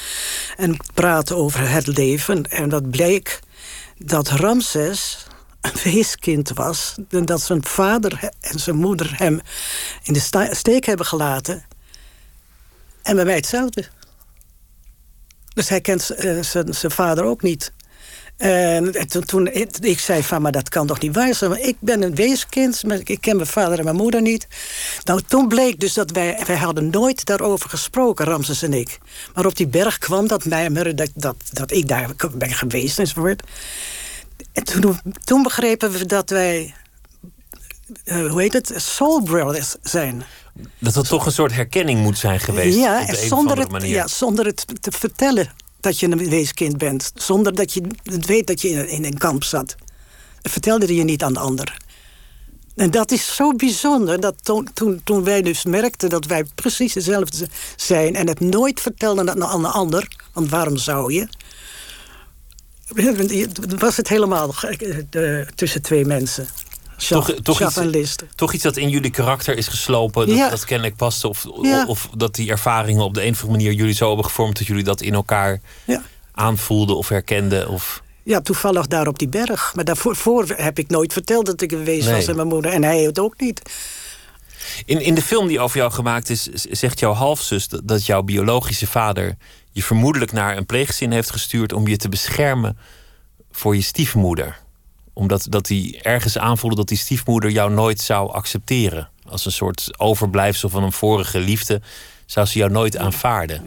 En 0.57 0.77
praten 0.94 1.37
over 1.37 1.70
het 1.70 1.87
leven. 1.87 2.51
En 2.51 2.68
dat 2.68 2.90
bleek 2.90 3.40
dat 3.98 4.29
Ramses 4.29 5.27
een 5.62 5.92
weeskind 5.92 6.53
was. 6.53 6.94
En 7.09 7.25
dat 7.25 7.42
zijn 7.42 7.64
vader 7.64 8.31
en 8.40 8.59
zijn 8.59 8.77
moeder 8.77 9.12
hem 9.16 9.40
in 10.03 10.12
de 10.12 10.48
steek 10.51 10.85
hebben 10.85 11.07
gelaten. 11.07 11.64
En 13.03 13.14
bij 13.14 13.25
mij 13.25 13.35
hetzelfde. 13.35 13.85
Dus 15.55 15.68
hij 15.68 15.81
kent 15.81 16.11
eh, 16.11 16.38
zijn 16.40 16.90
vader 16.90 17.25
ook 17.25 17.42
niet. 17.42 17.72
En 18.37 19.09
toen, 19.27 19.46
ik, 19.81 19.98
zei 19.98 20.22
van, 20.22 20.42
maar 20.42 20.53
dat 20.53 20.68
kan 20.68 20.87
toch 20.87 21.01
niet 21.01 21.14
waar 21.14 21.35
zijn? 21.35 21.66
Ik 21.66 21.77
ben 21.81 22.03
een 22.03 22.14
weeskind, 22.14 22.83
ik 23.05 23.20
ken 23.20 23.37
mijn 23.37 23.48
vader 23.48 23.79
en 23.79 23.85
mijn 23.85 23.96
moeder 23.96 24.22
niet. 24.22 24.46
Nou, 25.05 25.20
toen 25.27 25.48
bleek 25.48 25.81
dus 25.81 25.94
dat 25.94 26.11
wij, 26.11 26.42
wij 26.46 26.57
hadden 26.57 26.90
nooit 26.90 27.25
daarover 27.25 27.70
gesproken, 27.70 28.25
Ramses 28.25 28.62
en 28.62 28.72
ik. 28.72 28.98
Maar 29.35 29.46
op 29.46 29.57
die 29.57 29.66
berg 29.66 29.98
kwam 29.98 30.27
dat 30.27 30.44
mijmeren, 30.44 30.96
dat, 30.96 31.11
dat, 31.14 31.37
dat 31.53 31.70
ik 31.72 31.88
daar 31.88 32.11
ben 32.35 32.53
geweest 32.53 32.98
enzovoort. 32.98 33.42
En 34.52 34.64
toen, 34.64 35.00
toen 35.24 35.42
begrepen 35.42 35.90
we 35.90 36.07
dat 36.07 36.31
wij, 36.31 36.74
eh, 38.05 38.31
hoe 38.31 38.40
heet 38.40 38.52
het, 38.52 38.72
soul 38.76 39.22
brothers 39.22 39.74
zijn. 39.83 40.22
Dat 40.78 40.94
dat 40.94 41.09
toch 41.09 41.26
een 41.26 41.33
soort 41.33 41.52
herkenning 41.52 42.00
moet 42.02 42.18
zijn 42.18 42.40
geweest. 42.40 42.78
Ja, 42.78 43.07
en 43.07 43.16
zonder 43.16 43.38
andere 43.38 43.61
het, 43.61 43.70
manier. 43.70 43.90
ja, 43.90 44.07
zonder 44.07 44.46
het 44.46 44.64
te 44.81 44.92
vertellen 44.92 45.52
dat 45.81 46.00
je 46.00 46.11
een 46.11 46.28
weeskind 46.28 46.78
bent. 46.78 47.12
Zonder 47.14 47.55
dat 47.55 47.72
je 47.72 47.83
het 48.02 48.26
weet 48.26 48.46
dat 48.46 48.61
je 48.61 48.68
in, 48.68 48.88
in 48.88 49.05
een 49.05 49.18
kamp 49.18 49.44
zat. 49.44 49.74
Dat 50.42 50.52
vertelde 50.52 50.94
je 50.94 51.05
niet 51.05 51.22
aan 51.22 51.33
de 51.33 51.38
ander. 51.38 51.81
En 52.76 52.90
dat 52.90 53.11
is 53.11 53.35
zo 53.35 53.55
bijzonder 53.55 54.20
dat 54.20 54.35
toen, 54.42 54.68
toen, 54.74 55.00
toen 55.05 55.24
wij 55.24 55.42
dus 55.42 55.64
merkten 55.64 56.09
dat 56.09 56.24
wij 56.24 56.44
precies 56.55 56.92
dezelfde 56.92 57.48
zijn 57.76 58.14
en 58.14 58.28
het 58.28 58.40
nooit 58.40 58.81
vertelden 58.81 59.31
aan 59.31 59.44
aan 59.44 59.62
de 59.62 59.68
ander, 59.68 60.09
want 60.33 60.50
waarom 60.50 60.76
zou 60.76 61.12
je? 61.12 61.28
Was 63.78 63.96
het 63.96 64.09
helemaal 64.09 64.55
eh, 64.61 64.96
de- 65.11 65.46
tussen 65.55 65.83
twee 65.83 66.05
mensen. 66.05 66.46
Toch, 67.09 67.33
toch, 67.42 67.61
iets, 67.61 68.14
toch 68.35 68.52
iets 68.52 68.62
dat 68.62 68.76
in 68.76 68.88
jullie 68.88 69.11
karakter 69.11 69.57
is 69.57 69.68
geslopen. 69.68 70.26
Dat, 70.26 70.37
Ja. 70.37 70.50
dat 70.50 70.64
kennelijk 70.64 70.96
paste. 70.96 71.28
Of, 71.28 71.46
Ja. 71.62 71.87
of 71.87 72.09
dat 72.16 72.35
die 72.35 72.50
ervaringen 72.50 73.02
op 73.05 73.14
de 73.14 73.22
een 73.24 73.31
of 73.33 73.40
andere 73.42 73.59
manier 73.59 73.72
jullie 73.78 73.94
zo 73.94 74.07
hebben 74.07 74.24
gevormd. 74.24 74.59
dat 74.59 74.66
jullie 74.66 74.85
dat 74.85 75.00
in 75.00 75.14
elkaar 75.14 75.61
Ja. 75.85 76.02
aanvoelden 76.33 76.96
of 76.96 77.09
herkenden. 77.09 77.68
Of... 77.68 78.02
Ja, 78.22 78.40
toevallig 78.40 78.87
daar 78.87 79.07
op 79.07 79.18
die 79.18 79.28
berg. 79.28 79.72
Maar 79.74 79.85
daarvoor 79.85 80.16
voor 80.16 80.46
heb 80.57 80.78
ik 80.78 80.88
nooit 80.88 81.12
verteld 81.12 81.46
dat 81.46 81.61
ik 81.61 81.70
geweest 81.70 82.07
Nee. 82.07 82.14
was 82.14 82.26
en 82.26 82.37
mijn 82.37 82.48
moeder. 82.48 82.70
En 82.72 82.85
hij 82.85 83.02
het 83.02 83.18
ook 83.18 83.40
niet. 83.40 83.62
In, 84.85 85.00
in 85.00 85.14
de 85.14 85.22
film 85.22 85.46
die 85.46 85.61
over 85.61 85.76
jou 85.78 85.92
gemaakt 85.92 86.31
is, 86.31 86.42
zegt 86.52 86.98
jouw 86.98 87.12
halfzus 87.12 87.68
dat, 87.68 87.81
dat 87.85 88.07
jouw 88.07 88.22
biologische 88.22 88.87
vader 88.87 89.37
je 89.72 89.82
vermoedelijk 89.82 90.32
naar 90.32 90.56
een 90.56 90.66
pleegzin 90.66 91.12
heeft 91.12 91.30
gestuurd 91.30 91.72
om 91.72 91.87
je 91.88 91.96
te 91.96 92.08
beschermen 92.08 92.78
voor 93.50 93.74
je 93.76 93.82
stiefmoeder. 93.82 94.58
Omdat 95.12 95.46
dat 95.48 95.68
hij 95.68 96.00
ergens 96.02 96.38
aanvoelde 96.38 96.76
dat 96.76 96.88
die 96.88 96.98
stiefmoeder 96.98 97.50
jou 97.50 97.72
nooit 97.72 98.00
zou 98.00 98.32
accepteren. 98.32 99.08
Als 99.28 99.44
een 99.44 99.52
soort 99.52 99.98
overblijfsel 99.98 100.68
van 100.68 100.82
een 100.82 100.92
vorige 100.92 101.38
liefde 101.40 101.80
zou 102.26 102.46
ze 102.46 102.58
jou 102.58 102.70
nooit 102.70 102.96
aanvaarden. 102.96 103.62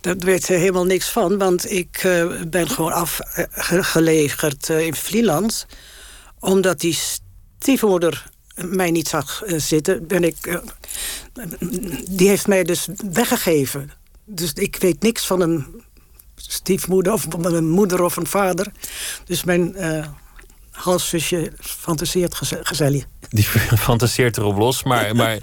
Daar 0.00 0.16
weet 0.16 0.44
ze 0.44 0.52
helemaal 0.52 0.84
niks 0.84 1.08
van. 1.08 1.38
Want 1.38 1.70
ik 1.70 1.96
eh, 1.96 2.42
ben 2.46 2.68
gewoon 2.68 2.92
afgelegerd 2.92 4.68
in 4.68 4.94
Vlieland. 4.94 5.66
Omdat 6.38 6.80
die 6.80 6.98
stiefmoeder 7.58 8.30
mij 8.64 8.90
niet 8.90 9.08
zag 9.08 9.42
eh, 9.42 9.58
zitten, 9.60 10.06
ben 10.06 10.24
ik. 10.24 10.46
eh, 10.46 10.58
die 12.08 12.28
heeft 12.28 12.46
mij 12.46 12.64
dus 12.64 12.88
weggegeven. 13.12 13.90
Dus 14.30 14.52
ik 14.52 14.76
weet 14.76 15.02
niks 15.02 15.26
van 15.26 15.40
een 15.40 15.82
stiefmoeder 16.36 17.12
of 17.12 17.26
een 17.32 17.68
moeder 17.68 18.02
of 18.02 18.16
een 18.16 18.26
vader. 18.26 18.66
Dus 19.24 19.44
mijn 19.44 19.76
halszusje 20.70 21.52
fantaseert 21.60 22.34
geze- 22.34 22.60
gezellig. 22.62 23.04
Die 23.28 23.44
fantaseert 23.88 24.36
erop 24.36 24.56
los. 24.58 24.82
Maar, 24.82 25.16
maar 25.16 25.38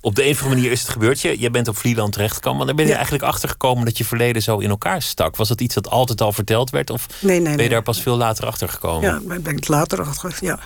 op 0.00 0.14
de 0.14 0.24
een 0.24 0.30
of 0.30 0.36
andere 0.42 0.54
manier 0.54 0.72
is 0.72 0.80
het 0.80 0.90
gebeurd. 0.90 1.20
Je, 1.20 1.40
je 1.40 1.50
bent 1.50 1.68
op 1.68 1.76
Vlieland 1.76 2.12
terechtgekomen. 2.12 2.56
Maar 2.58 2.66
daar 2.66 2.74
ben 2.74 2.84
je 2.84 2.90
Ja. 2.90 2.96
eigenlijk 2.96 3.24
achter 3.26 3.48
gekomen 3.48 3.84
dat 3.84 3.98
je 3.98 4.04
verleden 4.04 4.42
zo 4.42 4.58
in 4.58 4.70
elkaar 4.70 5.02
stak. 5.02 5.36
Was 5.36 5.48
dat 5.48 5.60
iets 5.60 5.74
dat 5.74 5.88
altijd 5.90 6.20
al 6.20 6.32
verteld 6.32 6.70
werd? 6.70 6.90
Of 6.90 7.06
Nee, 7.20 7.32
nee, 7.34 7.40
ben 7.42 7.50
je 7.50 7.56
nee. 7.56 7.68
daar 7.68 7.82
pas 7.82 8.02
veel 8.02 8.16
later 8.16 8.46
achter 8.46 8.68
gekomen? 8.68 9.22
Ja, 9.28 9.38
ben 9.40 9.56
ik 9.56 9.68
later 9.68 10.02
achter. 10.02 10.36
Ja. 10.40 10.58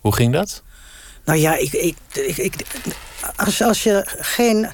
Hoe 0.00 0.14
ging 0.14 0.32
dat? 0.32 0.62
Nou 1.24 1.38
ja, 1.38 1.56
ik, 1.56 1.72
ik, 1.72 1.96
ik, 2.12 2.36
ik- 2.36 2.64
als, 3.36 3.62
als 3.62 3.82
je 3.82 4.16
geen. 4.20 4.68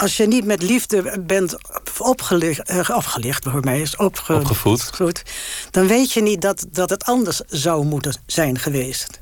Als 0.00 0.16
je 0.16 0.26
niet 0.26 0.44
met 0.44 0.62
liefde 0.62 1.20
bent 1.20 1.56
opgelicht, 1.98 2.62
eh, 2.62 2.90
opgelicht 2.96 3.44
voor 3.44 3.60
mij 3.60 3.80
is 3.80 3.96
opge, 3.96 4.34
Opgevoed. 4.34 4.90
goed, 4.94 5.22
dan 5.70 5.86
weet 5.86 6.12
je 6.12 6.22
niet 6.22 6.40
dat, 6.40 6.66
dat 6.70 6.90
het 6.90 7.04
anders 7.04 7.40
zou 7.46 7.84
moeten 7.84 8.14
zijn 8.26 8.58
geweest. 8.58 9.20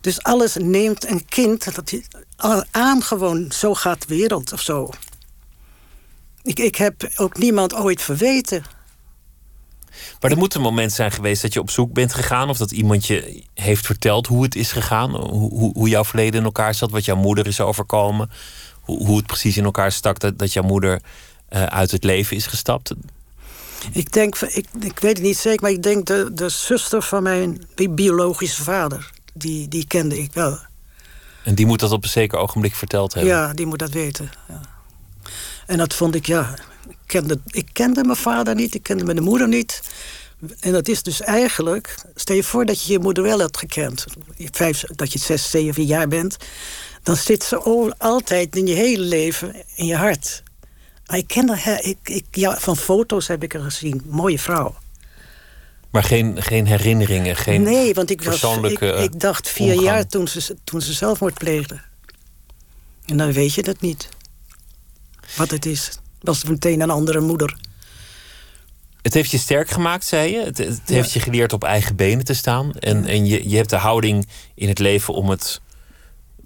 Dus 0.00 0.22
alles 0.22 0.56
neemt 0.56 1.08
een 1.08 1.24
kind 1.24 1.74
dat 1.74 1.88
die, 1.88 2.04
aan 2.70 3.02
gewoon, 3.02 3.52
zo 3.52 3.74
gaat 3.74 4.08
de 4.08 4.14
wereld 4.14 4.52
of 4.52 4.60
zo. 4.60 4.90
Ik, 6.42 6.58
ik 6.58 6.76
heb 6.76 7.10
ook 7.16 7.38
niemand 7.38 7.74
ooit 7.74 8.02
verweten. 8.02 8.64
Maar 10.20 10.30
er 10.30 10.36
moet 10.36 10.54
een 10.54 10.60
moment 10.60 10.92
zijn 10.92 11.10
geweest 11.12 11.42
dat 11.42 11.52
je 11.52 11.60
op 11.60 11.70
zoek 11.70 11.92
bent 11.92 12.14
gegaan. 12.14 12.48
Of 12.48 12.56
dat 12.56 12.70
iemand 12.70 13.06
je 13.06 13.44
heeft 13.54 13.86
verteld 13.86 14.26
hoe 14.26 14.42
het 14.42 14.54
is 14.54 14.72
gegaan. 14.72 15.10
Hoe, 15.10 15.52
hoe, 15.52 15.72
hoe 15.72 15.88
jouw 15.88 16.04
verleden 16.04 16.38
in 16.40 16.44
elkaar 16.44 16.74
zat. 16.74 16.90
Wat 16.90 17.04
jouw 17.04 17.16
moeder 17.16 17.46
is 17.46 17.60
overkomen. 17.60 18.30
Hoe, 18.84 19.06
hoe 19.06 19.16
het 19.16 19.26
precies 19.26 19.56
in 19.56 19.64
elkaar 19.64 19.92
stak 19.92 20.18
dat, 20.18 20.38
dat 20.38 20.52
jouw 20.52 20.62
moeder 20.62 21.00
eh, 21.48 21.62
uit 21.62 21.90
het 21.90 22.04
leven 22.04 22.36
is 22.36 22.46
gestapt. 22.46 22.92
Ik 23.92 24.12
denk, 24.12 24.36
ik, 24.38 24.66
ik 24.80 24.98
weet 24.98 25.16
het 25.16 25.26
niet 25.26 25.38
zeker, 25.38 25.62
maar 25.62 25.70
ik 25.70 25.82
denk 25.82 26.06
de, 26.06 26.30
de 26.32 26.48
zuster 26.48 27.02
van 27.02 27.22
mijn 27.22 27.62
bi- 27.74 27.88
biologische 27.88 28.62
vader. 28.62 29.10
Die, 29.34 29.68
die 29.68 29.86
kende 29.86 30.18
ik 30.18 30.32
wel. 30.32 30.58
En 31.44 31.54
die 31.54 31.66
moet 31.66 31.80
dat 31.80 31.90
op 31.92 32.02
een 32.02 32.08
zeker 32.08 32.38
ogenblik 32.38 32.74
verteld 32.74 33.14
hebben. 33.14 33.32
Ja, 33.32 33.52
die 33.52 33.66
moet 33.66 33.78
dat 33.78 33.90
weten. 33.90 34.30
Ja. 34.48 34.60
En 35.66 35.78
dat 35.78 35.94
vond 35.94 36.14
ik, 36.14 36.26
ja. 36.26 36.54
Ik 36.88 36.96
kende, 37.06 37.40
ik 37.46 37.68
kende 37.72 38.04
mijn 38.04 38.16
vader 38.16 38.54
niet, 38.54 38.74
ik 38.74 38.82
kende 38.82 39.04
mijn 39.04 39.22
moeder 39.22 39.48
niet. 39.48 39.80
En 40.60 40.72
dat 40.72 40.88
is 40.88 41.02
dus 41.02 41.20
eigenlijk. 41.20 41.94
Stel 42.14 42.36
je 42.36 42.42
voor 42.44 42.64
dat 42.64 42.82
je 42.84 42.92
je 42.92 42.98
moeder 42.98 43.22
wel 43.22 43.38
hebt 43.38 43.56
gekend. 43.58 44.04
Vijf, 44.36 44.82
dat 44.94 45.12
je 45.12 45.18
zes, 45.18 45.50
zeven 45.50 45.84
jaar 45.84 46.08
bent. 46.08 46.36
Dan 47.04 47.16
zit 47.16 47.44
ze 47.44 47.92
altijd 47.98 48.56
in 48.56 48.66
je 48.66 48.74
hele 48.74 49.02
leven 49.02 49.54
in 49.74 49.86
je 49.86 49.96
hart. 49.96 50.42
Ik 51.06 51.26
ken 51.26 51.48
haar, 51.48 51.84
ik, 51.84 51.98
ik, 52.02 52.24
ja, 52.30 52.56
van 52.58 52.76
foto's 52.76 53.26
heb 53.26 53.42
ik 53.42 53.52
haar 53.52 53.62
gezien. 53.62 54.02
Mooie 54.04 54.38
vrouw. 54.38 54.74
Maar 55.90 56.02
geen, 56.02 56.42
geen 56.42 56.66
herinneringen, 56.66 57.36
geen 57.36 57.62
nee, 57.62 57.94
want 57.94 58.10
ik, 58.10 58.22
was, 58.22 58.42
ik, 59.02 59.20
dacht 59.20 59.48
vier 59.48 59.66
omgang. 59.66 59.86
jaar 59.86 60.06
toen 60.06 60.28
ze, 60.28 60.56
toen 60.64 60.80
ze 60.80 60.92
zelfmoord 60.92 61.34
pleegde. 61.34 61.80
En 63.06 63.16
dan 63.16 63.32
weet 63.32 63.54
je 63.54 63.62
dat 63.62 63.80
niet. 63.80 64.08
Wat 65.36 65.50
het 65.50 65.66
is. 65.66 65.98
Was 66.20 66.40
het 66.40 66.50
meteen 66.50 66.80
een 66.80 66.90
andere 66.90 67.20
moeder. 67.20 67.56
Het 69.02 69.14
heeft 69.14 69.30
je 69.30 69.38
sterk 69.38 69.70
gemaakt, 69.70 70.04
zei 70.04 70.32
je. 70.32 70.44
Het, 70.44 70.58
het 70.58 70.80
heeft 70.84 71.12
je 71.12 71.20
geleerd 71.20 71.52
op 71.52 71.64
eigen 71.64 71.96
benen 71.96 72.24
te 72.24 72.34
staan. 72.34 72.72
En, 72.74 73.06
en 73.06 73.26
je, 73.26 73.48
je 73.48 73.56
hebt 73.56 73.70
de 73.70 73.76
houding 73.76 74.26
in 74.54 74.68
het 74.68 74.78
leven 74.78 75.14
om 75.14 75.30
het 75.30 75.60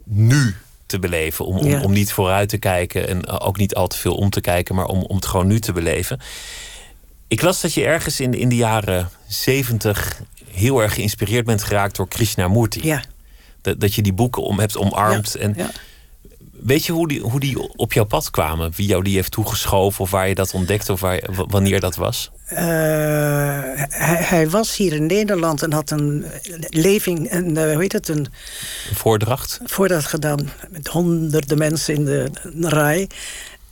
nu 0.09 0.55
te 0.87 0.99
beleven. 0.99 1.45
Om, 1.45 1.57
om, 1.59 1.67
Ja. 1.67 1.83
om 1.83 1.93
niet 1.93 2.13
vooruit 2.13 2.49
te 2.49 2.59
kijken 2.59 3.09
en 3.09 3.27
ook 3.27 3.57
niet 3.57 3.75
al 3.75 3.87
te 3.89 3.97
veel 3.99 4.15
om 4.15 4.31
te 4.31 4.41
kijken, 4.41 4.75
maar 4.75 4.87
om, 4.87 5.03
om 5.03 5.17
het 5.17 5.27
gewoon 5.27 5.47
nu 5.47 5.61
te 5.61 5.73
beleven. 5.73 6.21
Ik 7.29 7.43
las 7.43 7.61
dat 7.61 7.75
je 7.75 7.85
ergens 7.85 8.21
in, 8.21 8.35
in 8.35 8.49
de 8.49 8.57
jaren 8.57 9.11
zeventig 9.27 10.21
heel 10.51 10.83
erg 10.83 10.95
geïnspireerd 10.95 11.45
bent 11.45 11.63
geraakt 11.63 11.97
door 11.97 12.09
Krishnamurti. 12.09 12.87
Ja. 12.87 13.03
Dat, 13.63 13.81
dat 13.81 13.95
je 13.95 14.03
die 14.03 14.13
boeken 14.13 14.43
om 14.43 14.59
hebt 14.59 14.77
omarmd. 14.77 15.35
En 15.35 15.55
ja. 15.57 15.71
Weet 16.53 16.85
je 16.85 16.93
hoe 16.93 17.09
die, 17.09 17.21
hoe 17.21 17.41
die 17.41 17.77
op 17.77 17.93
jouw 17.93 18.05
pad 18.05 18.31
kwamen? 18.31 18.73
Wie 18.77 18.87
jou 18.87 19.03
die 19.03 19.15
heeft 19.15 19.31
toegeschoven 19.33 20.01
of 20.01 20.11
waar 20.11 20.29
je 20.29 20.35
dat 20.35 20.55
ontdekte 20.55 20.93
of 20.93 21.01
waar, 21.01 21.21
wanneer 21.31 21.81
dat 21.81 21.97
was? 21.97 22.31
Eh, 22.49 22.57
hij, 23.89 24.23
hij 24.23 24.49
was 24.51 24.77
hier 24.77 24.93
in 24.93 25.07
Nederland 25.07 25.63
en 25.63 25.73
had 25.73 25.91
een 25.91 26.25
leving, 26.69 27.33
een, 27.33 27.57
eh, 27.57 27.73
hoe 27.73 27.81
heet 27.83 27.93
het, 27.93 28.09
een 28.09 28.27
Een 28.91 28.97
voordracht? 28.97 29.61
voordat 29.65 30.05
gedaan 30.05 30.51
met 30.71 30.87
honderden 30.89 31.59
mensen 31.59 31.95
in 31.95 32.05
de, 32.05 32.31
rij. 32.69 33.09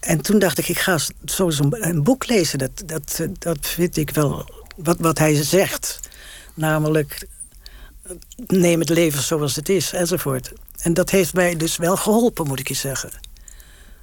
En 0.00 0.20
toen 0.20 0.38
dacht 0.38 0.58
ik, 0.58 0.68
ik 0.68 0.78
ga 0.78 0.98
zo 1.24 1.44
eens 1.44 1.58
een, 1.58 1.88
een 1.88 2.02
boek 2.02 2.26
lezen. 2.26 2.58
Dat, 2.58 2.82
dat, 2.86 3.20
dat 3.38 3.58
vind 3.66 3.96
ik 3.96 4.10
wel 4.10 4.48
wat, 4.76 4.96
wat 5.00 5.18
hij 5.18 5.34
zegt. 5.42 6.00
Namelijk, 6.54 7.26
neem 8.46 8.80
het 8.80 8.88
leven 8.88 9.22
zoals 9.22 9.56
het 9.56 9.68
is, 9.68 9.92
enzovoort. 9.92 10.52
En 10.80 10.94
dat 10.94 11.10
heeft 11.10 11.34
mij 11.34 11.56
dus 11.56 11.76
wel 11.76 11.96
geholpen, 11.96 12.46
moet 12.46 12.60
ik 12.60 12.68
je 12.68 12.74
zeggen. 12.74 13.10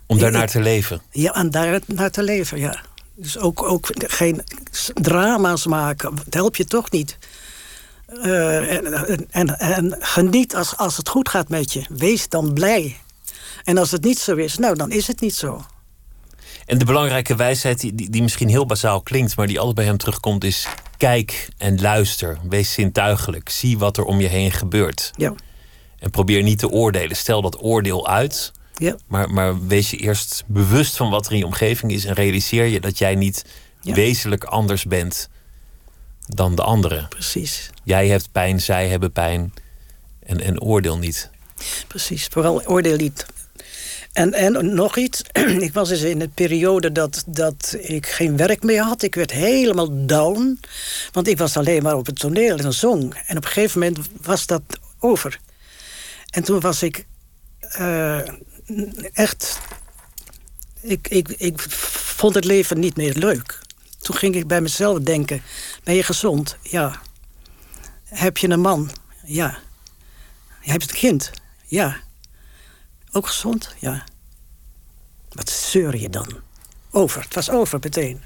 Om 0.05 0.17
daarnaar 0.17 0.43
ik- 0.43 0.49
te 0.49 0.61
leven. 0.61 1.01
Ja, 1.11 1.33
en 1.35 1.51
daar 1.51 1.79
naar 1.85 2.11
te 2.11 2.23
leven, 2.23 2.59
ja. 2.59 2.81
Dus 3.15 3.37
ook, 3.37 3.63
ook 3.63 3.87
geen 3.93 4.41
drama's 4.93 5.65
maken, 5.65 6.15
dat 6.15 6.33
helpt 6.33 6.57
je 6.57 6.65
toch 6.65 6.91
niet. 6.91 7.17
Eh, 8.05 8.75
en, 8.75 9.07
en, 9.07 9.27
en, 9.31 9.59
en 9.59 9.95
geniet 9.99 10.55
als, 10.55 10.77
als 10.77 10.97
het 10.97 11.09
goed 11.09 11.29
gaat 11.29 11.49
met 11.49 11.73
je. 11.73 11.85
Wees 11.89 12.29
dan 12.29 12.53
blij. 12.53 12.97
En 13.63 13.77
als 13.77 13.91
het 13.91 14.03
niet 14.03 14.19
zo 14.19 14.35
is, 14.35 14.57
nou, 14.57 14.75
dan 14.75 14.91
is 14.91 15.07
het 15.07 15.21
niet 15.21 15.35
zo. 15.35 15.65
En 16.65 16.77
de 16.77 16.85
belangrijke 16.85 17.35
wijsheid 17.35 17.79
die, 17.79 17.95
die, 17.95 18.09
die 18.09 18.21
misschien 18.21 18.49
heel 18.49 18.65
bazaal 18.65 19.01
klinkt, 19.01 19.35
maar 19.35 19.47
die 19.47 19.57
altijd 19.57 19.75
bij 19.75 19.85
hem 19.85 19.97
terugkomt, 19.97 20.43
is: 20.43 20.67
kijk 20.97 21.49
en 21.57 21.81
luister. 21.81 22.37
Wees 22.49 22.73
zintuigelijk. 22.73 23.49
Zie 23.49 23.77
wat 23.77 23.97
er 23.97 24.03
om 24.03 24.19
je 24.19 24.27
heen 24.27 24.51
gebeurt. 24.51 25.11
Ja, 25.15 25.33
En 25.99 26.09
probeer 26.09 26.43
niet 26.43 26.59
te 26.59 26.69
oordelen. 26.69 27.15
Stel 27.15 27.41
dat 27.41 27.63
oordeel 27.63 28.07
uit. 28.07 28.51
Ja, 28.73 28.95
Maar, 29.07 29.29
maar 29.29 29.67
wees 29.67 29.89
je 29.91 29.97
eerst 29.97 30.43
bewust 30.47 30.95
van 30.97 31.09
wat 31.09 31.25
er 31.25 31.31
in 31.31 31.37
je 31.37 31.45
omgeving 31.45 31.91
is. 31.91 32.05
En 32.05 32.13
realiseer 32.13 32.65
je 32.65 32.79
dat 32.79 32.97
jij 32.97 33.15
niet 33.15 33.45
Ja. 33.81 33.93
wezenlijk 33.93 34.43
anders 34.43 34.85
bent 34.85 35.29
dan 36.27 36.55
de 36.55 36.61
anderen. 36.63 37.07
precies. 37.07 37.69
Jij 37.83 38.07
hebt 38.07 38.31
pijn, 38.31 38.61
zij 38.61 38.87
hebben 38.87 39.11
pijn. 39.11 39.53
En, 40.25 40.39
en 40.41 40.61
oordeel 40.61 40.97
niet. 40.97 41.29
Precies, 41.87 42.25
vooral 42.31 42.65
oordeel 42.65 42.95
niet. 42.95 43.25
En, 44.13 44.33
en 44.33 44.73
nog 44.73 44.97
iets, 44.97 45.21
ik 45.67 45.73
was 45.73 45.89
dus 45.89 46.01
in 46.01 46.21
een 46.21 46.31
periode 46.31 46.91
dat, 46.91 47.23
dat 47.27 47.75
ik 47.79 48.07
geen 48.07 48.37
werk 48.37 48.63
meer 48.63 48.81
had. 48.81 49.01
Ik 49.01 49.15
werd 49.15 49.31
helemaal 49.31 50.05
down, 50.05 50.59
want 51.11 51.27
ik 51.27 51.37
was 51.37 51.57
alleen 51.57 51.83
maar 51.83 51.95
op 51.97 52.05
het 52.05 52.19
toneel 52.19 52.57
en 52.57 52.73
zong. 52.73 53.13
En 53.27 53.37
op 53.37 53.43
een 53.43 53.49
gegeven 53.51 53.79
moment 53.79 54.07
was 54.21 54.45
dat 54.45 54.61
over. 54.99 55.39
En 56.29 56.43
toen 56.43 56.59
was 56.59 56.83
ik 56.83 57.05
eh, 57.59 58.19
echt... 59.13 59.59
Ik, 60.81 61.07
ik, 61.07 61.29
ik 61.29 61.61
vond 62.15 62.35
het 62.35 62.45
leven 62.45 62.79
niet 62.79 62.95
meer 62.95 63.13
leuk. 63.13 63.59
Toen 63.99 64.15
ging 64.15 64.35
ik 64.35 64.47
bij 64.47 64.61
mezelf 64.61 64.99
denken, 64.99 65.41
ben 65.83 65.95
je 65.95 66.03
gezond? 66.03 66.57
Ja. 66.61 67.01
Heb 68.03 68.37
je 68.37 68.49
een 68.49 68.59
man? 68.59 68.91
Ja. 69.25 69.57
Heb 70.59 70.81
je 70.81 70.89
een 70.89 70.95
kind? 70.95 71.31
Ja. 71.65 71.97
Ook 73.11 73.27
gezond? 73.27 73.75
Ja. 73.79 74.03
Wat 75.29 75.49
zeur 75.49 75.97
je 75.97 76.09
dan? 76.09 76.39
Over. 76.91 77.21
Het 77.21 77.33
was 77.33 77.49
over 77.49 77.79
meteen. 77.81 78.23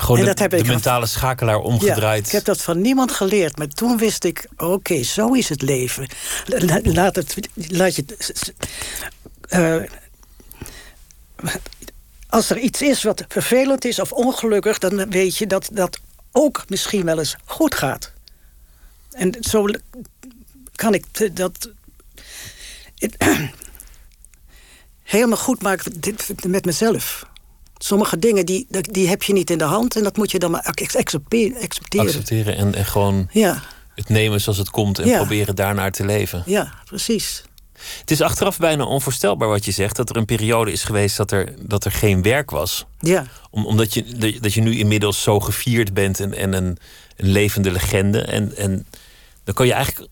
Gewoon 0.00 0.26
En 0.26 0.34
de, 0.34 0.48
de 0.48 0.64
mentale 0.64 1.06
schakelaar 1.06 1.58
omgedraaid. 1.58 2.20
Ja, 2.22 2.26
ik 2.26 2.32
heb 2.32 2.44
dat 2.44 2.62
van 2.62 2.80
niemand 2.80 3.12
geleerd. 3.12 3.58
Maar 3.58 3.68
toen 3.68 3.98
wist 3.98 4.24
ik, 4.24 4.48
oké, 4.56 5.02
zo 5.02 5.32
is 5.32 5.48
het 5.48 5.62
leven. 5.62 6.08
La- 6.46 6.80
Laat, 6.82 7.16
het, 7.16 7.36
laat 7.54 7.94
je... 7.96 8.04
eh, 9.48 9.82
als 12.28 12.50
er 12.50 12.58
iets 12.58 12.82
is 12.82 13.02
wat 13.02 13.24
vervelend 13.28 13.84
is 13.84 13.98
of 13.98 14.12
ongelukkig... 14.12 14.78
dan 14.78 15.10
weet 15.10 15.36
je 15.36 15.46
dat 15.46 15.68
dat 15.72 16.00
ook 16.32 16.64
misschien 16.68 17.04
wel 17.04 17.18
eens 17.18 17.36
goed 17.44 17.74
gaat. 17.74 18.12
En 19.10 19.36
zo 19.40 19.64
kan 20.74 20.94
ik 20.94 21.36
dat... 21.36 21.70
helemaal 25.02 25.38
goed 25.38 25.62
maken 25.62 26.00
met 26.46 26.64
mezelf. 26.64 27.26
Sommige 27.82 28.18
dingen 28.18 28.46
die, 28.46 28.66
die 28.80 29.08
heb 29.08 29.22
je 29.22 29.32
niet 29.32 29.50
in 29.50 29.58
de 29.58 29.64
hand 29.64 29.96
en 29.96 30.02
dat 30.02 30.16
moet 30.16 30.30
je 30.30 30.38
dan 30.38 30.50
maar 30.50 30.62
ac- 30.62 30.94
accepteren. 30.96 31.62
accepteren. 31.62 32.06
Accepteren 32.06 32.56
en, 32.56 32.74
en 32.74 32.84
gewoon 32.84 33.28
Ja, 33.32 33.62
het 33.94 34.08
nemen 34.08 34.40
zoals 34.40 34.58
het 34.58 34.70
komt 34.70 34.98
en 34.98 35.06
Ja. 35.08 35.16
proberen 35.16 35.54
daarnaar 35.56 35.90
te 35.90 36.04
leven. 36.04 36.42
ja, 36.46 36.74
precies. 36.84 37.42
Het 38.00 38.10
is 38.10 38.20
achteraf 38.20 38.58
bijna 38.58 38.84
onvoorstelbaar 38.84 39.48
wat 39.48 39.64
je 39.64 39.70
zegt. 39.70 39.96
Dat 39.96 40.10
er 40.10 40.16
een 40.16 40.24
periode 40.24 40.72
is 40.72 40.84
geweest 40.84 41.16
dat 41.16 41.30
er, 41.30 41.54
dat 41.68 41.84
er 41.84 41.92
geen 41.92 42.22
werk 42.22 42.50
was. 42.50 42.86
Ja, 42.98 43.26
Om, 43.50 43.66
omdat 43.66 43.94
je, 43.94 44.38
dat 44.40 44.54
je 44.54 44.60
nu 44.60 44.78
inmiddels 44.78 45.22
zo 45.22 45.40
gevierd 45.40 45.94
bent 45.94 46.20
en, 46.20 46.34
en 46.34 46.52
een, 46.52 46.78
een 47.16 47.28
levende 47.28 47.70
legende. 47.70 48.20
En, 48.20 48.56
en 48.56 48.86
dan 49.44 49.54
kan 49.54 49.66
je 49.66 49.72
eigenlijk. 49.72 50.08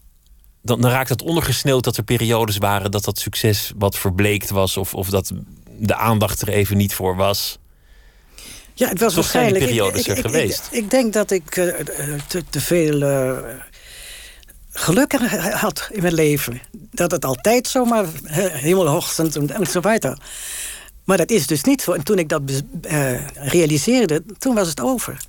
Dan, 0.62 0.80
dan 0.80 0.90
raakt 0.90 1.08
het 1.08 1.22
ondergesneeuwd 1.22 1.84
dat 1.84 1.96
er 1.96 2.02
periodes 2.02 2.56
waren 2.56 2.90
dat 2.90 3.04
dat 3.04 3.18
succes 3.18 3.72
wat 3.78 3.96
verbleekt 3.98 4.50
was. 4.50 4.76
Of, 4.76 4.94
of 4.94 5.08
dat 5.10 5.32
de 5.78 5.94
aandacht 5.94 6.40
er 6.42 6.48
even 6.48 6.76
niet 6.76 6.94
voor 6.94 7.16
was. 7.16 7.58
ja 8.74 8.88
het 8.88 9.00
was 9.00 9.14
Toch 9.14 9.24
zijn 9.26 9.52
die 9.52 9.52
waarschijnlijk... 9.60 9.92
periodes 9.94 10.08
er 10.24 10.30
geweest? 10.30 10.68
Ik, 10.70 10.82
ik 10.84 10.90
denk 10.90 11.12
dat 11.12 11.30
ik 11.30 11.56
eh, 11.56 11.80
eh, 11.80 12.20
te, 12.26 12.42
te 12.50 12.60
veel 12.60 13.02
eh, 13.02 13.38
geluk 14.70 15.12
had 15.52 15.88
in 15.92 16.02
mijn 16.02 16.14
leven. 16.14 16.60
Dat 16.90 17.10
het 17.10 17.24
altijd 17.24 17.68
zomaar 17.68 18.04
he- 18.24 18.48
hemelhoog 18.50 19.10
stond 19.10 19.36
en 19.50 19.66
zo 19.66 19.80
weiter. 19.80 20.18
Maar 21.04 21.16
dat 21.16 21.30
is 21.30 21.46
dus 21.46 21.62
niet 21.62 21.82
zo. 21.82 21.92
En 21.92 22.02
toen 22.04 22.18
ik 22.18 22.28
dat 22.28 22.42
realiseerde, 23.34 24.22
toen 24.38 24.54
was 24.54 24.68
het 24.68 24.80
over. 24.80 25.20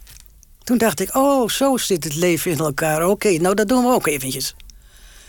Toen 0.64 0.78
dacht 0.78 1.00
ik, 1.00 1.16
oh, 1.16 1.50
zo 1.50 1.78
zit 1.78 2.04
het 2.04 2.16
leven 2.16 2.52
in 2.52 2.58
elkaar. 2.60 3.08
Oké, 3.08 3.30
nou 3.30 3.56
dat 3.56 3.68
doen 3.68 3.84
we 3.86 3.92
ook 3.92 4.08
eventjes. 4.08 4.56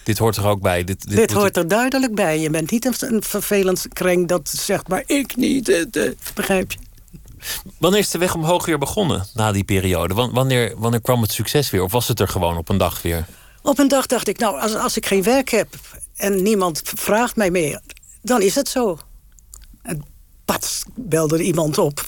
Dit 0.02 0.18
hoort 0.18 0.36
er 0.36 0.46
ook 0.46 0.60
bij. 0.60 0.84
Dit, 0.84 1.08
dit, 1.08 1.16
Dit 1.16 1.32
hoort 1.32 1.56
er 1.56 1.68
duidelijk 1.68 2.14
bij. 2.14 2.38
Je 2.40 2.50
bent 2.50 2.70
niet 2.70 3.02
een, 3.02 3.22
vervelend 3.22 3.86
kreng 3.92 4.28
dat 4.28 4.48
zegt, 4.48 4.88
maar 4.88 5.02
ik 5.06 5.36
niet. 5.36 5.68
eh, 5.68 5.80
eh, 6.06 6.12
begrijp 6.34 6.72
je? 6.72 6.78
Wanneer 7.78 8.00
is 8.00 8.10
de 8.10 8.18
weg 8.18 8.34
omhoog 8.34 8.66
weer 8.66 8.78
begonnen 8.78 9.26
na 9.34 9.52
die 9.52 9.64
periode? 9.64 10.14
Wan- 10.14 10.32
Wanneer, 10.32 10.74
wanneer 10.76 11.00
kwam 11.00 11.22
het 11.22 11.32
succes 11.32 11.70
weer? 11.70 11.82
Of 11.82 11.92
was 11.92 12.08
het 12.08 12.20
er 12.20 12.28
gewoon 12.28 12.56
op 12.56 12.68
een 12.68 12.78
dag 12.78 13.02
weer? 13.02 13.26
Op 13.62 13.78
een 13.78 13.88
dag 13.88 14.06
dacht 14.06 14.28
ik, 14.28 14.38
nou, 14.38 14.60
als, 14.60 14.74
als 14.74 14.96
ik 14.96 15.06
geen 15.06 15.22
werk 15.22 15.48
heb 15.48 15.68
en 16.16 16.42
niemand 16.42 16.82
vraagt 16.84 17.36
mij 17.36 17.50
meer, 17.50 17.80
dan 18.22 18.42
is 18.42 18.54
het 18.54 18.68
zo. 18.68 18.98
En 19.82 20.02
pats 20.44 20.82
belde 20.94 21.42
iemand 21.42 21.78
op 21.78 22.04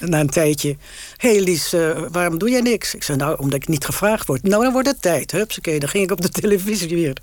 na 0.00 0.20
een 0.20 0.30
tijdje. 0.30 0.76
Hé 1.16 1.32
hey 1.32 1.40
Lies, 1.40 1.72
eh, 1.72 1.98
waarom 2.10 2.38
doe 2.38 2.50
jij 2.50 2.60
niks? 2.60 2.94
Ik 2.94 3.02
zei, 3.02 3.18
nou, 3.18 3.38
omdat 3.38 3.62
ik 3.62 3.68
niet 3.68 3.84
gevraagd 3.84 4.26
word. 4.26 4.42
Nou, 4.42 4.62
dan 4.62 4.72
wordt 4.72 4.88
het 4.88 5.02
tijd. 5.02 5.30
Hupsakee, 5.30 5.78
dan 5.78 5.88
ging 5.88 6.04
ik 6.04 6.10
op 6.10 6.20
de 6.20 6.28
televisie 6.40 6.88
weer. 6.88 7.16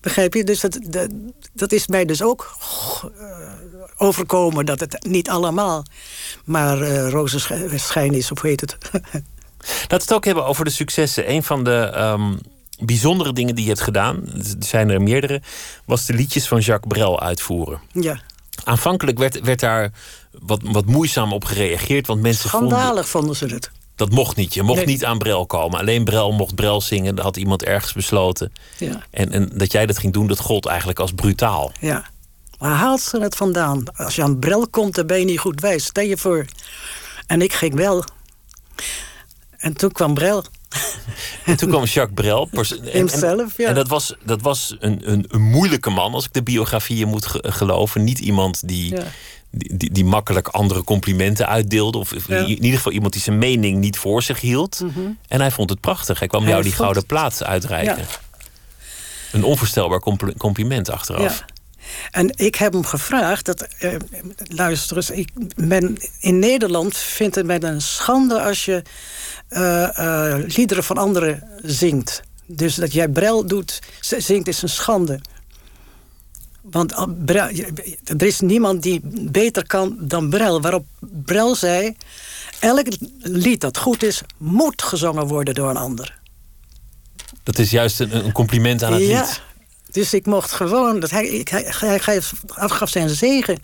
Begrijp 0.00 0.34
je? 0.34 0.44
Dus 0.44 0.60
dat, 0.60 0.78
dat, 0.82 1.08
dat 1.52 1.72
is 1.72 1.86
mij 1.86 2.04
dus 2.04 2.22
ook 2.22 2.56
eh, 3.18 3.28
overkomen. 3.96 4.66
Dat 4.66 4.80
het 4.80 5.06
niet 5.08 5.28
allemaal 5.30 5.84
maar 6.44 6.80
eh 6.82 7.08
roze 7.10 7.40
sch- 7.40 7.52
schijn 7.74 8.14
is, 8.14 8.30
of 8.32 8.40
hoe 8.40 8.50
heet 8.50 8.60
het? 8.60 8.76
Laten 8.92 9.88
we 9.88 9.94
het 9.96 10.12
ook 10.12 10.24
hebben 10.24 10.44
over 10.46 10.64
de 10.64 10.70
successen. 10.70 11.30
Een 11.30 11.42
van 11.42 11.64
de 11.64 11.90
ehm, 11.94 12.34
bijzondere 12.78 13.32
dingen 13.32 13.54
die 13.54 13.64
je 13.64 13.70
hebt 13.70 13.82
gedaan, 13.82 14.24
er 14.36 14.44
zijn 14.58 14.90
er 14.90 15.02
meerdere, 15.02 15.42
was 15.84 16.06
de 16.06 16.12
liedjes 16.12 16.48
van 16.48 16.60
Jacques 16.60 16.92
Brel 16.98 17.20
uitvoeren. 17.20 17.80
ja, 17.92 18.20
Aanvankelijk 18.64 19.18
werd, 19.18 19.40
werd 19.40 19.60
daar 19.60 19.90
wat, 20.40 20.60
wat 20.64 20.86
moeizaam 20.86 21.32
op 21.32 21.44
gereageerd, 21.44 22.06
want 22.06 22.20
mensen 22.22 22.50
vonden 22.50 22.68
schandalig 22.78 23.08
vonden 23.08 23.36
ze 23.36 23.46
het. 23.46 23.70
dat 23.96 24.10
mocht 24.10 24.36
niet. 24.36 24.54
Je 24.54 24.62
mocht 24.62 24.76
Nee. 24.78 24.86
niet 24.86 25.04
aan 25.04 25.18
Brel 25.18 25.46
komen. 25.46 25.78
Alleen 25.80 26.04
Brel 26.04 26.32
mocht 26.32 26.54
Brel 26.54 26.80
zingen. 26.80 27.14
Dat 27.14 27.24
had 27.24 27.36
iemand 27.36 27.62
ergens 27.64 27.92
besloten. 27.92 28.52
Ja. 28.78 29.02
En, 29.10 29.32
en 29.32 29.50
dat 29.54 29.72
jij 29.72 29.86
dat 29.86 29.98
ging 29.98 30.12
doen, 30.12 30.26
dat 30.26 30.38
gold 30.38 30.66
eigenlijk 30.66 30.98
als 30.98 31.12
brutaal. 31.12 31.72
Ja. 31.80 32.10
Waar 32.58 32.74
haalt 32.76 33.00
ze 33.00 33.20
het 33.20 33.36
vandaan? 33.36 33.82
Als 33.96 34.14
je 34.14 34.22
aan 34.22 34.38
Brel 34.38 34.68
komt, 34.68 34.94
dan 34.94 35.06
ben 35.06 35.18
je 35.18 35.24
niet 35.24 35.38
goed 35.38 35.60
wijs. 35.60 35.84
Stel 35.84 36.04
je 36.04 36.16
voor. 36.16 36.44
En 37.26 37.42
ik 37.42 37.52
ging 37.52 37.74
wel. 37.74 38.04
En 39.56 39.76
toen 39.76 39.92
kwam 39.92 40.14
Brel. 40.14 40.44
En 41.44 41.56
toen 41.56 41.68
kwam 41.68 41.84
Jacques 41.84 42.14
Brel. 42.14 42.48
en- 42.52 42.92
Hemzelf, 42.92 43.56
ja. 43.56 43.68
En 43.68 43.74
dat 43.74 43.88
was, 43.88 44.14
dat 44.24 44.42
was 44.42 44.76
een, 44.80 45.10
een, 45.12 45.24
een 45.28 45.42
moeilijke 45.42 45.90
man, 45.90 46.14
als 46.14 46.24
ik 46.24 46.32
de 46.32 46.42
biografieën 46.42 47.08
moet 47.08 47.26
ge- 47.26 47.44
geloven. 47.52 48.04
Niet 48.04 48.18
iemand 48.18 48.68
die, 48.68 48.94
Ja. 48.94 49.04
Die, 49.52 49.92
die, 49.92 50.04
makkelijk 50.04 50.48
andere 50.48 50.84
complimenten 50.84 51.48
uitdeelde. 51.48 51.98
Of 51.98 52.10
Ja. 52.10 52.40
Mhm. 52.40 52.50
in 52.50 52.62
ieder 52.62 52.76
geval 52.76 52.92
iemand 52.92 53.12
die 53.12 53.22
zijn 53.22 53.38
mening 53.38 53.78
niet 53.78 53.98
voor 53.98 54.22
zich 54.22 54.40
hield. 54.40 54.80
En 55.28 55.40
hij 55.40 55.50
vond 55.50 55.70
het 55.70 55.80
prachtig. 55.80 56.18
Hij 56.18 56.28
kwam 56.28 56.40
Hij 56.42 56.50
jou 56.50 56.62
die 56.62 56.72
vond 56.72 56.82
gouden 56.82 57.06
plaat 57.06 57.44
uitreiken. 57.44 57.96
Ja. 57.98 58.04
Een 59.32 59.44
onvoorstelbaar 59.44 60.00
compl- 60.00 60.32
compliment 60.38 60.90
achteraf. 60.90 61.38
Ja. 61.38 61.44
En 62.10 62.32
ik 62.36 62.54
heb 62.54 62.72
hem 62.72 62.84
gevraagd, 62.84 63.44
dat, 63.44 63.62
eh, 63.78 63.94
luister 64.36 64.96
eens, 64.96 65.10
ik 65.10 65.28
ben, 65.56 65.96
in 66.20 66.38
Nederland 66.38 66.96
vindt 66.96 67.34
het 67.34 67.46
mij 67.46 67.62
een 67.62 67.80
schande 67.82 68.42
als 68.42 68.64
je 68.64 68.82
eh, 69.48 70.34
liederen 70.46 70.84
van 70.84 70.96
anderen 70.98 71.48
zingt. 71.62 72.22
Dus 72.46 72.74
dat 72.74 72.92
jij 72.92 73.08
Brel 73.08 73.46
doet, 73.46 73.78
zingt 74.00 74.48
is 74.48 74.62
een 74.62 74.68
schande. 74.68 75.20
Want 76.62 76.90
je- 77.52 77.96
er 78.04 78.22
is 78.22 78.40
niemand 78.40 78.82
die 78.82 79.00
beter 79.30 79.66
kan 79.66 79.96
dan 80.00 80.30
Brel. 80.30 80.60
Waarop 80.60 80.86
Brel 81.00 81.54
zei, 81.54 81.96
elk 82.60 82.86
lied 83.18 83.60
dat 83.60 83.78
goed 83.78 84.02
is, 84.02 84.22
moet 84.36 84.82
gezongen 84.82 85.26
worden 85.26 85.54
door 85.54 85.70
een 85.70 85.76
ander. 85.76 86.20
Dat 87.42 87.58
is 87.58 87.70
juist 87.70 88.00
een, 88.00 88.32
compliment 88.32 88.82
aan 88.82 88.92
het 88.92 89.02
ja. 89.02 89.20
lied. 89.20 89.42
Dus 89.90 90.14
ik 90.14 90.26
mocht 90.26 90.52
gewoon, 90.52 91.00
dat 91.00 91.10
hij, 91.10 91.46
hij, 91.50 91.64
hij 91.80 92.20
gaf, 92.46 92.88
zijn 92.88 93.08
zegen. 93.08 93.62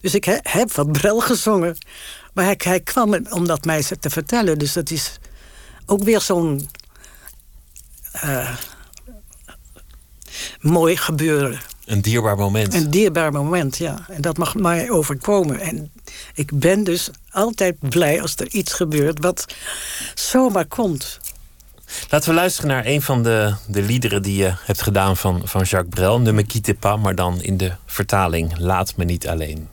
Dus 0.00 0.14
ik 0.14 0.24
he- 0.24 0.38
heb 0.42 0.72
wat 0.72 0.92
Brel 0.92 1.20
gezongen. 1.20 1.76
Maar 2.34 2.44
hij, 2.44 2.54
hij 2.58 2.80
kwam 2.80 3.26
om 3.30 3.46
dat 3.46 3.64
mij 3.64 3.82
te 4.00 4.10
vertellen. 4.10 4.58
Dus 4.58 4.72
dat 4.72 4.90
is 4.90 5.18
ook 5.86 6.02
weer 6.02 6.20
zo'n 6.20 6.70
eh, 8.12 8.56
mooi 10.60 10.96
gebeuren. 10.96 11.60
Een 11.86 12.00
dierbaar 12.00 12.36
moment. 12.36 12.74
Een 12.74 12.90
dierbaar 12.90 13.32
moment, 13.32 13.76
ja. 13.76 14.06
En 14.08 14.20
dat 14.20 14.36
mag 14.36 14.54
mij 14.54 14.90
overkomen. 14.90 15.60
En 15.60 15.92
ik 16.34 16.58
ben 16.58 16.84
dus 16.84 17.10
altijd 17.30 17.76
blij 17.78 18.22
als 18.22 18.36
er 18.36 18.48
iets 18.48 18.72
gebeurt 18.72 19.20
wat 19.20 19.54
zomaar 20.14 20.66
komt. 20.66 21.18
Laten 22.08 22.28
we 22.28 22.34
luisteren 22.34 22.70
naar 22.70 22.86
een 22.86 23.02
van 23.02 23.22
de, 23.22 23.54
de 23.66 23.82
liederen 23.82 24.22
die 24.22 24.36
je 24.36 24.52
hebt 24.58 24.82
gedaan 24.82 25.16
van, 25.16 25.40
van 25.44 25.62
Jacques 25.62 25.94
Brel. 25.94 26.20
Ne 26.20 26.32
me 26.32 26.44
quitte 26.44 26.74
pas, 26.74 27.00
maar 27.00 27.14
dan 27.14 27.42
in 27.42 27.56
de 27.56 27.72
vertaling 27.86 28.58
Laat 28.58 28.96
me 28.96 29.04
niet 29.04 29.28
alleen. 29.28 29.68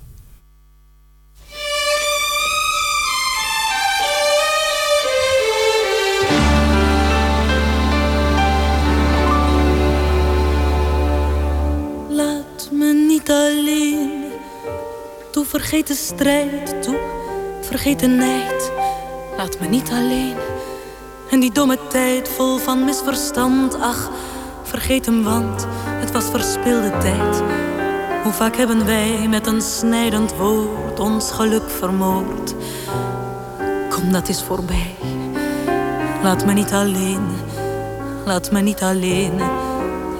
Alleen. 13.29 14.23
Toe 15.31 15.45
vergeet 15.45 15.87
de 15.87 15.95
strijd, 15.95 16.83
toe 16.83 16.97
vergeet 17.61 17.99
de 17.99 18.07
nijd. 18.07 18.71
Laat 19.37 19.59
me 19.59 19.67
niet 19.67 19.89
alleen. 19.89 20.35
En 21.31 21.39
die 21.39 21.51
domme 21.51 21.77
tijd 21.89 22.29
vol 22.29 22.57
van 22.57 22.85
misverstand, 22.85 23.79
ach, 23.79 24.11
vergeet 24.63 25.05
hem, 25.05 25.23
want 25.23 25.67
het 25.85 26.11
was 26.11 26.25
verspilde 26.25 26.97
tijd. 26.97 27.41
Hoe 28.23 28.33
vaak 28.33 28.55
hebben 28.55 28.85
wij 28.85 29.27
met 29.27 29.47
een 29.47 29.61
snijdend 29.61 30.35
woord 30.35 30.99
ons 30.99 31.31
geluk 31.31 31.69
vermoord? 31.69 32.53
Kom, 33.89 34.11
dat 34.11 34.29
is 34.29 34.41
voorbij. 34.41 34.95
Laat 36.23 36.45
me 36.45 36.53
niet 36.53 36.71
alleen, 36.71 37.27
laat 38.25 38.51
me 38.51 38.61
niet 38.61 38.81
alleen. 38.81 39.41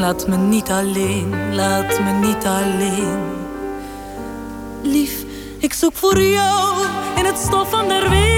Laat 0.03 0.27
me 0.27 0.37
niet 0.37 0.69
alleen, 0.69 1.55
laat 1.55 1.99
me 1.99 2.11
niet 2.27 2.45
alleen. 2.45 3.19
Lief, 4.81 5.23
ik 5.57 5.73
zoek 5.73 5.95
voor 5.95 6.21
jou 6.21 6.85
in 7.15 7.25
het 7.25 7.37
stof 7.37 7.69
van 7.69 7.87
de 7.87 7.99
regen, 7.99 8.32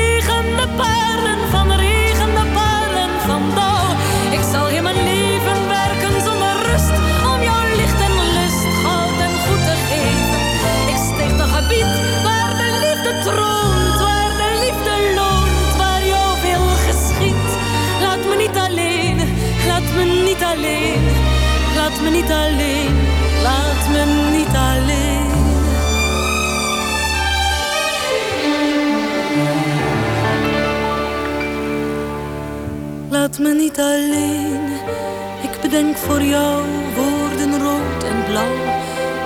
voor 35.95 36.21
jou 36.21 36.63
woorden 36.95 37.61
rood 37.61 38.03
en 38.03 38.23
blauw. 38.29 38.55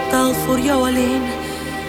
Taal 0.09 0.33
voor 0.33 0.59
jou 0.59 0.89
alleen, 0.89 1.21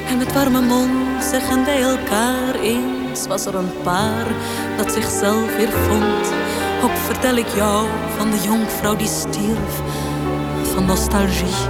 en 0.09 0.19
met 0.19 0.33
warme 0.33 0.61
mond 0.61 1.25
zeggen 1.25 1.65
wij 1.65 1.83
elkaar 1.83 2.55
eens. 2.55 3.27
Was 3.27 3.47
er 3.47 3.55
een 3.55 3.73
paar 3.83 4.27
dat 4.77 4.93
zichzelf 4.93 5.57
weer 5.57 5.73
vond. 5.73 6.33
Ook 6.83 6.97
vertel 6.97 7.37
ik 7.37 7.49
jou 7.49 7.87
van 8.17 8.31
de 8.31 8.41
jonkvrouw 8.43 8.97
die 8.97 9.09
stierf 9.09 9.83
van 10.63 10.85
nostalgie 10.85 11.69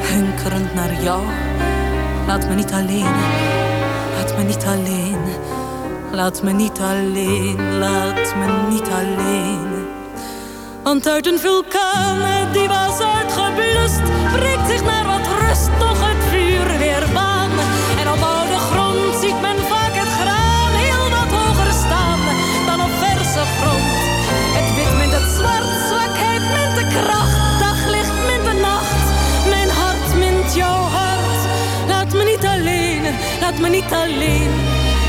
hunkerend 0.00 0.74
naar 0.74 1.02
jou. 1.02 1.22
Laat 2.26 2.48
me 2.48 2.54
niet 2.54 2.72
alleen, 2.72 3.14
laat 4.16 4.36
me 4.36 4.42
niet 4.42 4.64
alleen. 4.64 5.50
Laat 6.12 6.42
me 6.42 6.52
niet 6.52 6.78
alleen, 6.80 7.78
laat 7.78 8.34
me 8.36 8.66
niet 8.70 8.88
alleen. 8.88 9.71
Want 10.82 11.08
uit 11.08 11.26
een 11.26 11.38
vulkaan 11.38 12.52
die 12.52 12.68
was 12.68 13.00
uitgeblust, 13.00 14.02
breekt 14.32 14.68
zich 14.68 14.84
naar 14.84 15.06
wat 15.06 15.26
rust 15.40 15.70
toch 15.78 16.00
het 16.08 16.22
vuur 16.30 16.78
weer 16.78 17.06
baan. 17.12 17.50
En 18.00 18.08
op 18.14 18.22
oude 18.22 18.58
grond 18.70 19.14
ziet 19.22 19.40
men 19.40 19.58
vaak 19.72 19.94
het 20.02 20.12
graan 20.20 20.72
heel 20.84 21.06
wat 21.16 21.30
hoger 21.38 21.72
staan 21.84 22.20
dan 22.66 22.80
op 22.86 22.92
verse 23.04 23.44
grond. 23.58 23.92
Het 24.56 24.68
wit 24.76 24.92
mint 24.98 25.12
het 25.18 25.28
zwart, 25.38 25.70
zwakheid 25.90 26.44
mint 26.56 26.74
de 26.78 26.86
kracht, 26.96 27.58
daglicht 27.64 28.16
mint 28.28 28.44
de 28.48 28.56
nacht. 28.68 29.04
Mijn 29.48 29.70
hart 29.80 30.08
mint 30.22 30.54
jouw 30.54 30.82
hart. 30.96 31.40
Laat 31.88 32.12
me 32.12 32.22
niet 32.32 32.46
alleen, 32.54 33.02
laat 33.40 33.58
me 33.58 33.68
niet 33.68 33.92
alleen, 34.02 34.52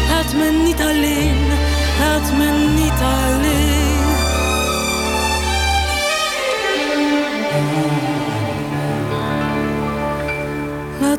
laat 0.09 0.33
me 0.39 0.47
niet 0.67 0.81
alleen, 0.81 1.39
laat 1.99 2.27
me 2.37 2.47
niet 2.79 2.99
alleen. 3.17 3.82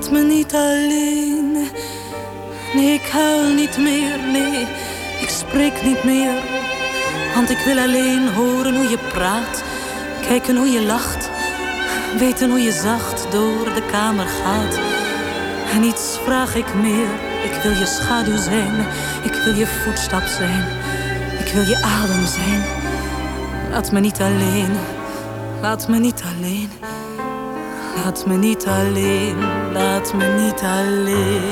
Laat 0.04 0.12
me 0.12 0.22
niet 0.22 0.54
alleen. 0.54 1.68
Nee, 2.74 2.94
ik 2.94 3.08
huil 3.08 3.54
niet 3.54 3.76
meer. 3.78 4.18
Nee, 4.32 4.66
ik 5.20 5.28
spreek 5.28 5.82
niet 5.82 6.04
meer. 6.04 6.34
Want 7.34 7.50
ik 7.50 7.58
wil 7.58 7.78
alleen 7.78 8.28
horen 8.28 8.76
hoe 8.76 8.88
je 8.88 8.98
praat. 9.12 9.62
Kijken 10.26 10.56
hoe 10.56 10.68
je 10.68 10.82
lacht. 10.82 11.30
Weten 12.18 12.50
hoe 12.50 12.60
je 12.60 12.72
zacht 12.72 13.26
door 13.30 13.64
de 13.74 13.82
kamer 13.90 14.26
gaat. 14.26 14.78
En 15.72 15.80
niets 15.80 16.18
vraag 16.24 16.54
ik 16.54 16.74
meer. 16.74 17.08
Ik 17.44 17.60
wil 17.62 17.72
je 17.72 17.86
schaduw 17.86 18.36
zijn. 18.36 18.86
Ik 19.22 19.34
wil 19.44 19.54
je 19.54 19.66
voetstap 19.66 20.26
zijn. 20.26 20.64
Ik 21.38 21.52
wil 21.52 21.64
je 21.64 21.82
adem 21.82 22.26
zijn. 22.26 22.62
Laat 23.70 23.92
me 23.92 24.00
niet 24.00 24.20
alleen. 24.20 24.76
Laat 25.60 25.88
me 25.88 25.98
niet 25.98 26.22
alleen. 26.36 26.63
Laat 28.04 28.26
me 28.26 28.36
niet 28.36 28.66
alleen, 28.66 29.38
laat 29.72 30.14
me 30.14 30.26
niet 30.26 30.60
alleen. 30.60 31.42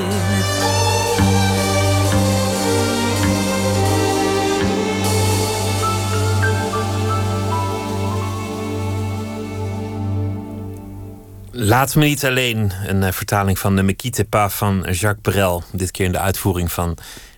Laat 11.50 11.94
me 11.94 12.05
niet 12.05 12.24
alleen. 12.24 12.72
Een 12.86 13.03
uh, 13.03 13.12
vertaling 13.12 13.59
van 13.59 13.76
de 13.76 13.82
Mequite 13.82 14.24
Pas 14.24 14.55
van 14.55 14.86
Jacques 14.90 15.34
Brel. 15.34 15.62
Dit 15.72 15.90
keer 15.90 16.07
in 16.07 16.12
de 16.12 16.18
uitvoering 16.18 16.72
van 16.72 16.96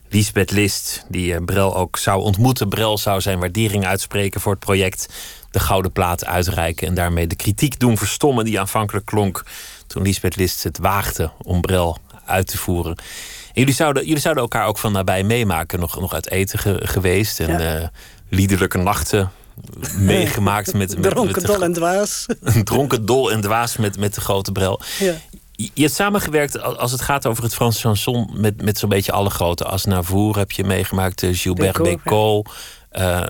Lisbeth 0.09 0.51
List, 0.51 1.07
die 1.09 1.33
uh, 1.33 1.45
Brel 1.45 1.77
ook 1.77 1.97
zou 1.97 2.23
ontmoeten. 2.23 2.69
Brel 2.69 2.99
zou 2.99 3.21
zijn 3.21 3.39
waardering 3.39 3.87
uitspreken 3.87 4.41
voor 4.41 4.53
het 4.53 4.65
project 4.65 5.09
de 5.55 5.61
gouden 5.61 5.93
plaat 5.93 6.25
uitreiken 6.25 6.87
en 6.87 6.95
daarmee 6.95 7.27
de 7.27 7.37
kritiek 7.37 7.81
doen 7.81 7.97
verstommen 7.97 8.45
die 8.45 8.61
aanvankelijk 8.61 9.07
klonk 9.07 9.45
toen 9.87 10.03
Lisbeth 10.03 10.37
List 10.37 10.63
het 10.63 10.79
waagde 10.79 11.31
om 11.43 11.61
Brel 11.61 11.99
uit 12.25 12.47
te 12.47 12.59
voeren. 12.59 12.97
En 12.97 13.61
jullie 13.61 13.75
zouden, 13.75 14.05
jullie 14.05 14.21
zouden 14.21 14.43
elkaar 14.43 14.67
ook 14.67 14.79
van 14.79 14.93
nabij 14.93 15.23
meemaken, 15.23 15.81
nog, 15.81 16.01
nog 16.01 16.15
uit 16.15 16.31
eten 16.31 16.59
geweest 16.89 17.41
en 17.41 17.59
ja. 17.59 17.81
uh, 17.81 17.87
liederlijke 18.29 18.79
nachten 18.79 19.31
meegemaakt 19.99 20.73
met, 20.73 20.99
met, 20.99 21.11
dronken, 21.11 21.35
met 21.35 21.47
de, 21.47 21.53
dol 21.53 21.63
en 21.63 21.73
dwaas. 21.73 22.27
dronken, 22.65 23.07
dol 23.07 23.33
en 23.33 23.41
dwaas 23.41 23.77
met, 23.77 23.99
met 23.99 24.15
de 24.15 24.21
grote 24.21 24.53
Brel. 24.53 24.81
Ja. 24.99 25.15
Je 25.57 25.83
hebt 25.83 25.95
samengewerkt 25.95 26.63
als 26.63 26.93
het 26.93 27.01
gaat 27.01 27.27
over 27.27 27.43
het 27.43 27.55
Frans 27.55 27.81
chanson 27.81 28.31
met, 28.33 28.63
met 28.63 28.79
zo'n 28.79 28.89
beetje 28.89 29.13
alle 29.13 29.31
grote. 29.31 29.65
Asnavour 29.65 30.37
heb 30.37 30.51
je 30.51 30.65
meegemaakt, 30.65 31.27
Gilbert 31.31 31.83
Bécaud. 31.83 32.49
Uh, 32.93 33.27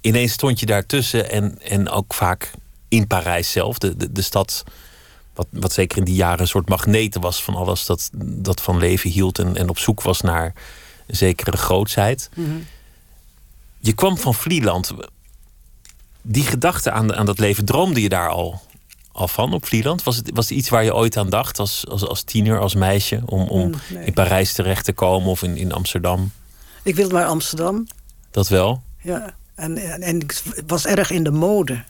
ineens 0.00 0.32
stond 0.32 0.60
je 0.60 0.66
daartussen 0.66 1.30
en, 1.30 1.62
en 1.62 1.88
ook 1.88 2.14
vaak 2.14 2.50
in 2.88 3.06
Parijs 3.06 3.50
zelf, 3.50 3.78
de, 3.78 3.96
de, 3.96 4.12
de 4.12 4.22
stad. 4.22 4.64
Wat, 5.34 5.46
wat 5.50 5.72
zeker 5.72 5.98
in 5.98 6.04
die 6.04 6.14
jaren 6.14 6.40
een 6.40 6.46
soort 6.46 6.68
magneten 6.68 7.20
was 7.20 7.42
van 7.42 7.54
alles 7.54 7.86
dat, 7.86 8.10
dat 8.22 8.60
van 8.60 8.78
leven 8.78 9.10
hield 9.10 9.38
en, 9.38 9.56
en 9.56 9.68
op 9.68 9.78
zoek 9.78 10.02
was 10.02 10.20
naar 10.20 10.54
een 11.06 11.16
zekere 11.16 11.56
grootsheid. 11.56 12.30
Mhm. 12.34 12.40
Mm 12.40 12.52
-hmm. 12.52 12.66
Je 13.78 13.92
kwam 13.92 14.18
van 14.18 14.34
Vlieland. 14.34 14.92
Die 16.22 16.44
gedachte 16.44 16.90
aan, 16.90 17.14
aan 17.14 17.26
dat 17.26 17.38
leven, 17.38 17.64
droomde 17.64 18.02
je 18.02 18.08
daar 18.08 18.28
al, 18.28 18.60
al 19.12 19.28
van 19.28 19.52
op 19.52 19.66
Vlieland? 19.66 20.02
Was 20.02 20.16
het, 20.16 20.30
was 20.34 20.48
het 20.48 20.58
iets 20.58 20.68
waar 20.68 20.84
je 20.84 20.94
ooit 20.94 21.16
aan 21.16 21.30
dacht 21.30 21.58
als, 21.58 21.86
als, 21.88 22.06
als 22.06 22.22
tiener, 22.22 22.58
als 22.58 22.74
meisje, 22.74 23.22
om, 23.26 23.48
om 23.48 23.74
nee. 23.90 24.04
in 24.04 24.12
Parijs 24.12 24.52
terecht 24.52 24.84
te 24.84 24.92
komen 24.92 25.28
of 25.28 25.42
in, 25.42 25.56
in 25.56 25.72
Amsterdam? 25.72 26.32
Ik 26.82 26.94
wilde 26.94 27.14
naar 27.14 27.26
Amsterdam. 27.26 27.86
Dat 28.30 28.48
wel? 28.48 28.82
Ja. 29.02 29.34
En, 29.60 29.78
en, 29.78 30.02
en, 30.02 30.20
ik 30.20 30.42
was 30.66 30.86
erg 30.86 31.10
in 31.10 31.24
de 31.24 31.30
mode. 31.30 31.84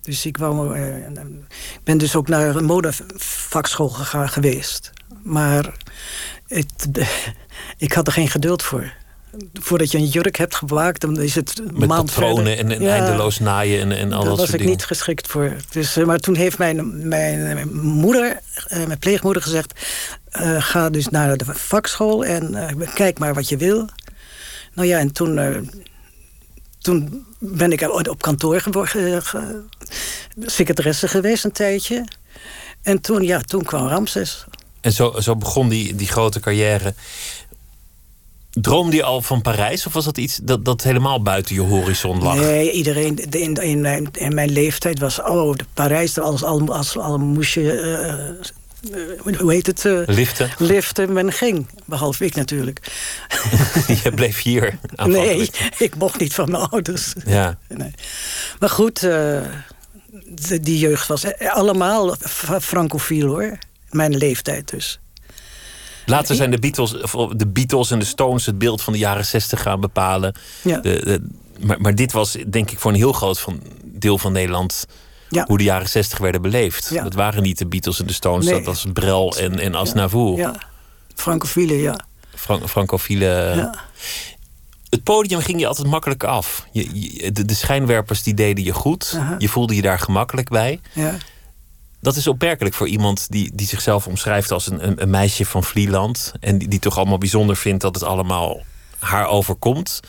Dus 0.00 0.26
ik 0.26 0.36
wou, 0.36 0.78
uh, 0.78 0.96
ik 1.06 1.84
ben 1.84 1.98
dus 1.98 2.16
ook 2.16 2.28
naar 2.28 2.56
een 2.56 2.64
modevakschool 2.64 3.88
gegaan 3.88 4.28
geweest. 4.28 4.90
Maar 5.22 5.76
het, 6.46 6.88
ik 7.76 7.92
had 7.92 8.06
er 8.06 8.12
geen 8.12 8.28
geduld 8.28 8.62
voor. 8.62 8.92
Voordat 9.52 9.90
je 9.90 9.98
een 9.98 10.06
jurk 10.06 10.36
hebt 10.36 10.54
gemaakt, 10.54 11.00
dan 11.00 11.20
is 11.20 11.34
het 11.34 11.62
Met 11.72 11.88
maand 11.88 12.06
patronen 12.06 12.58
en, 12.58 12.70
en 12.70 12.82
ja, 12.82 12.94
eindeloos 12.94 13.38
naaien 13.38 13.80
en, 13.80 13.92
en 13.92 14.12
al 14.12 14.18
dat, 14.18 14.26
dat 14.26 14.26
soort 14.26 14.38
was 14.38 14.48
ik 14.48 14.58
dingen. 14.58 14.72
niet 14.72 14.84
geschikt 14.84 15.26
voor. 15.26 15.56
Dus, 15.70 15.96
uh, 15.96 16.06
maar 16.06 16.18
toen 16.18 16.34
heeft 16.34 16.58
mijn, 16.58 17.08
mijn 17.08 17.72
moeder, 17.80 18.40
uh, 18.72 18.86
mijn 18.86 18.98
pleegmoeder 18.98 19.42
gezegd... 19.42 19.80
ga 20.58 20.90
dus 20.90 21.08
naar 21.08 21.36
de 21.36 21.44
vakschool 21.44 22.24
en 22.24 22.56
kijk 22.94 23.18
maar 23.18 23.34
wat 23.34 23.48
je 23.48 23.56
wil. 23.56 23.88
Nou 24.74 24.88
ja, 24.88 24.98
en 24.98 25.12
toen 25.12 25.38
toen 26.80 27.26
ben 27.38 27.72
ik 27.72 27.80
op 28.08 28.22
kantoor 28.22 28.60
geworden, 28.60 29.22
secretaresse 30.40 31.08
geweest 31.08 31.44
een 31.44 31.52
tijdje. 31.52 32.04
En 32.82 33.00
toen, 33.00 33.22
ja, 33.22 33.40
toen 33.40 33.64
kwam 33.64 33.86
Ramses. 33.86 34.44
En 34.80 34.92
zo, 34.92 35.14
zo 35.20 35.36
begon 35.36 35.68
die, 35.68 35.94
die 35.94 36.08
grote 36.08 36.40
carrière. 36.40 36.94
Droomde 38.50 38.96
je 38.96 39.02
al 39.02 39.22
van 39.22 39.42
Parijs? 39.42 39.86
Of 39.86 39.92
was 39.92 40.04
dat 40.04 40.18
iets 40.18 40.40
dat, 40.42 40.64
dat 40.64 40.82
helemaal 40.82 41.22
buiten 41.22 41.54
je 41.54 41.60
horizon 41.60 42.22
lag? 42.22 42.34
Nee, 42.34 42.72
iedereen 42.72 43.16
in, 43.30 43.54
in, 43.54 43.80
mijn, 43.80 44.08
in 44.12 44.34
mijn 44.34 44.50
leeftijd 44.50 44.98
was... 44.98 45.22
Oh, 45.22 45.54
Parijs, 45.74 46.18
als, 46.18 46.42
als, 46.42 46.68
als, 46.68 46.98
als 46.98 47.20
moest 47.20 47.54
je... 47.54 48.38
Uh, 48.40 48.46
hoe 49.38 49.52
heet 49.52 49.66
het? 49.66 49.84
Uh, 49.84 50.02
liften. 50.06 50.50
Liften, 50.58 51.12
men 51.12 51.32
ging. 51.32 51.66
Behalve 51.84 52.24
ik 52.24 52.34
natuurlijk. 52.34 52.80
je 54.02 54.12
bleef 54.14 54.42
hier 54.42 54.78
Nee, 54.96 55.50
ik 55.78 55.96
mocht 55.96 56.20
niet 56.20 56.34
van 56.34 56.50
mijn 56.50 56.62
ouders. 56.62 57.12
Ja. 57.26 57.58
Nee. 57.68 57.94
Maar 58.58 58.70
goed, 58.70 59.02
uh, 59.04 59.10
de, 60.24 60.60
die 60.60 60.78
jeugd 60.78 61.06
was 61.06 61.24
allemaal 61.38 62.16
francofiel 62.60 63.26
hoor. 63.26 63.58
Mijn 63.90 64.16
leeftijd 64.16 64.70
dus. 64.70 65.00
Later 66.06 66.34
zijn 66.34 66.50
de 66.50 66.58
Beatles, 66.58 66.90
de 67.36 67.46
Beatles 67.46 67.90
en 67.90 67.98
de 67.98 68.04
Stones 68.04 68.46
het 68.46 68.58
beeld 68.58 68.82
van 68.82 68.92
de 68.92 68.98
jaren 68.98 69.26
zestig 69.26 69.62
gaan 69.62 69.80
bepalen. 69.80 70.34
Ja. 70.62 70.78
De, 70.78 71.00
de, 71.04 71.20
maar, 71.66 71.80
maar 71.80 71.94
dit 71.94 72.12
was 72.12 72.36
denk 72.46 72.70
ik 72.70 72.78
voor 72.78 72.90
een 72.90 72.96
heel 72.96 73.12
groot 73.12 73.40
van, 73.40 73.62
deel 73.84 74.18
van 74.18 74.32
Nederland 74.32 74.86
ja. 75.30 75.44
hoe 75.46 75.58
de 75.58 75.64
jaren 75.64 75.88
zestig 75.88 76.18
werden 76.18 76.42
beleefd. 76.42 76.90
Ja. 76.90 77.02
Dat 77.02 77.14
waren 77.14 77.42
niet 77.42 77.58
de 77.58 77.66
Beatles 77.66 78.00
en 78.00 78.06
de 78.06 78.12
Stones, 78.12 78.44
nee. 78.44 78.54
dat 78.54 78.64
was 78.64 78.86
Brel 78.92 79.36
en, 79.36 79.58
en 79.58 79.74
Asnavour. 79.74 80.38
Ja, 80.38 80.54
francofiele, 81.14 81.74
ja. 81.74 82.00
Francofiele. 82.66 83.70
Het 84.88 85.02
podium 85.02 85.40
ging 85.40 85.60
je 85.60 85.66
altijd 85.66 85.86
makkelijk 85.86 86.24
af. 86.24 86.66
Je, 86.72 86.88
je, 86.92 87.32
de, 87.32 87.44
de, 87.44 87.54
schijnwerpers 87.54 88.22
die 88.22 88.34
deden 88.34 88.64
je 88.64 88.72
goed. 88.72 89.18
Je 89.38 89.48
voelde 89.48 89.74
je 89.74 89.82
daar 89.82 89.98
gemakkelijk 89.98 90.48
bij. 90.48 90.80
Ja. 90.92 91.16
Dat 92.00 92.16
is 92.16 92.26
opmerkelijk 92.26 92.74
voor 92.74 92.88
iemand 92.88 93.26
die, 93.30 93.50
die 93.54 93.66
zichzelf 93.66 94.06
omschrijft 94.06 94.50
als 94.50 94.70
een, 94.70 94.86
een, 94.86 95.02
een 95.02 95.10
meisje 95.10 95.46
van 95.46 95.64
Vlieland. 95.64 96.32
En 96.40 96.58
die, 96.58 96.68
die 96.68 96.78
toch 96.78 96.96
allemaal 96.96 97.18
bijzonder 97.18 97.56
vindt 97.56 97.82
dat 97.82 97.94
het 97.94 98.04
allemaal 98.04 98.62
haar 98.98 99.26
overkomt 99.26 100.00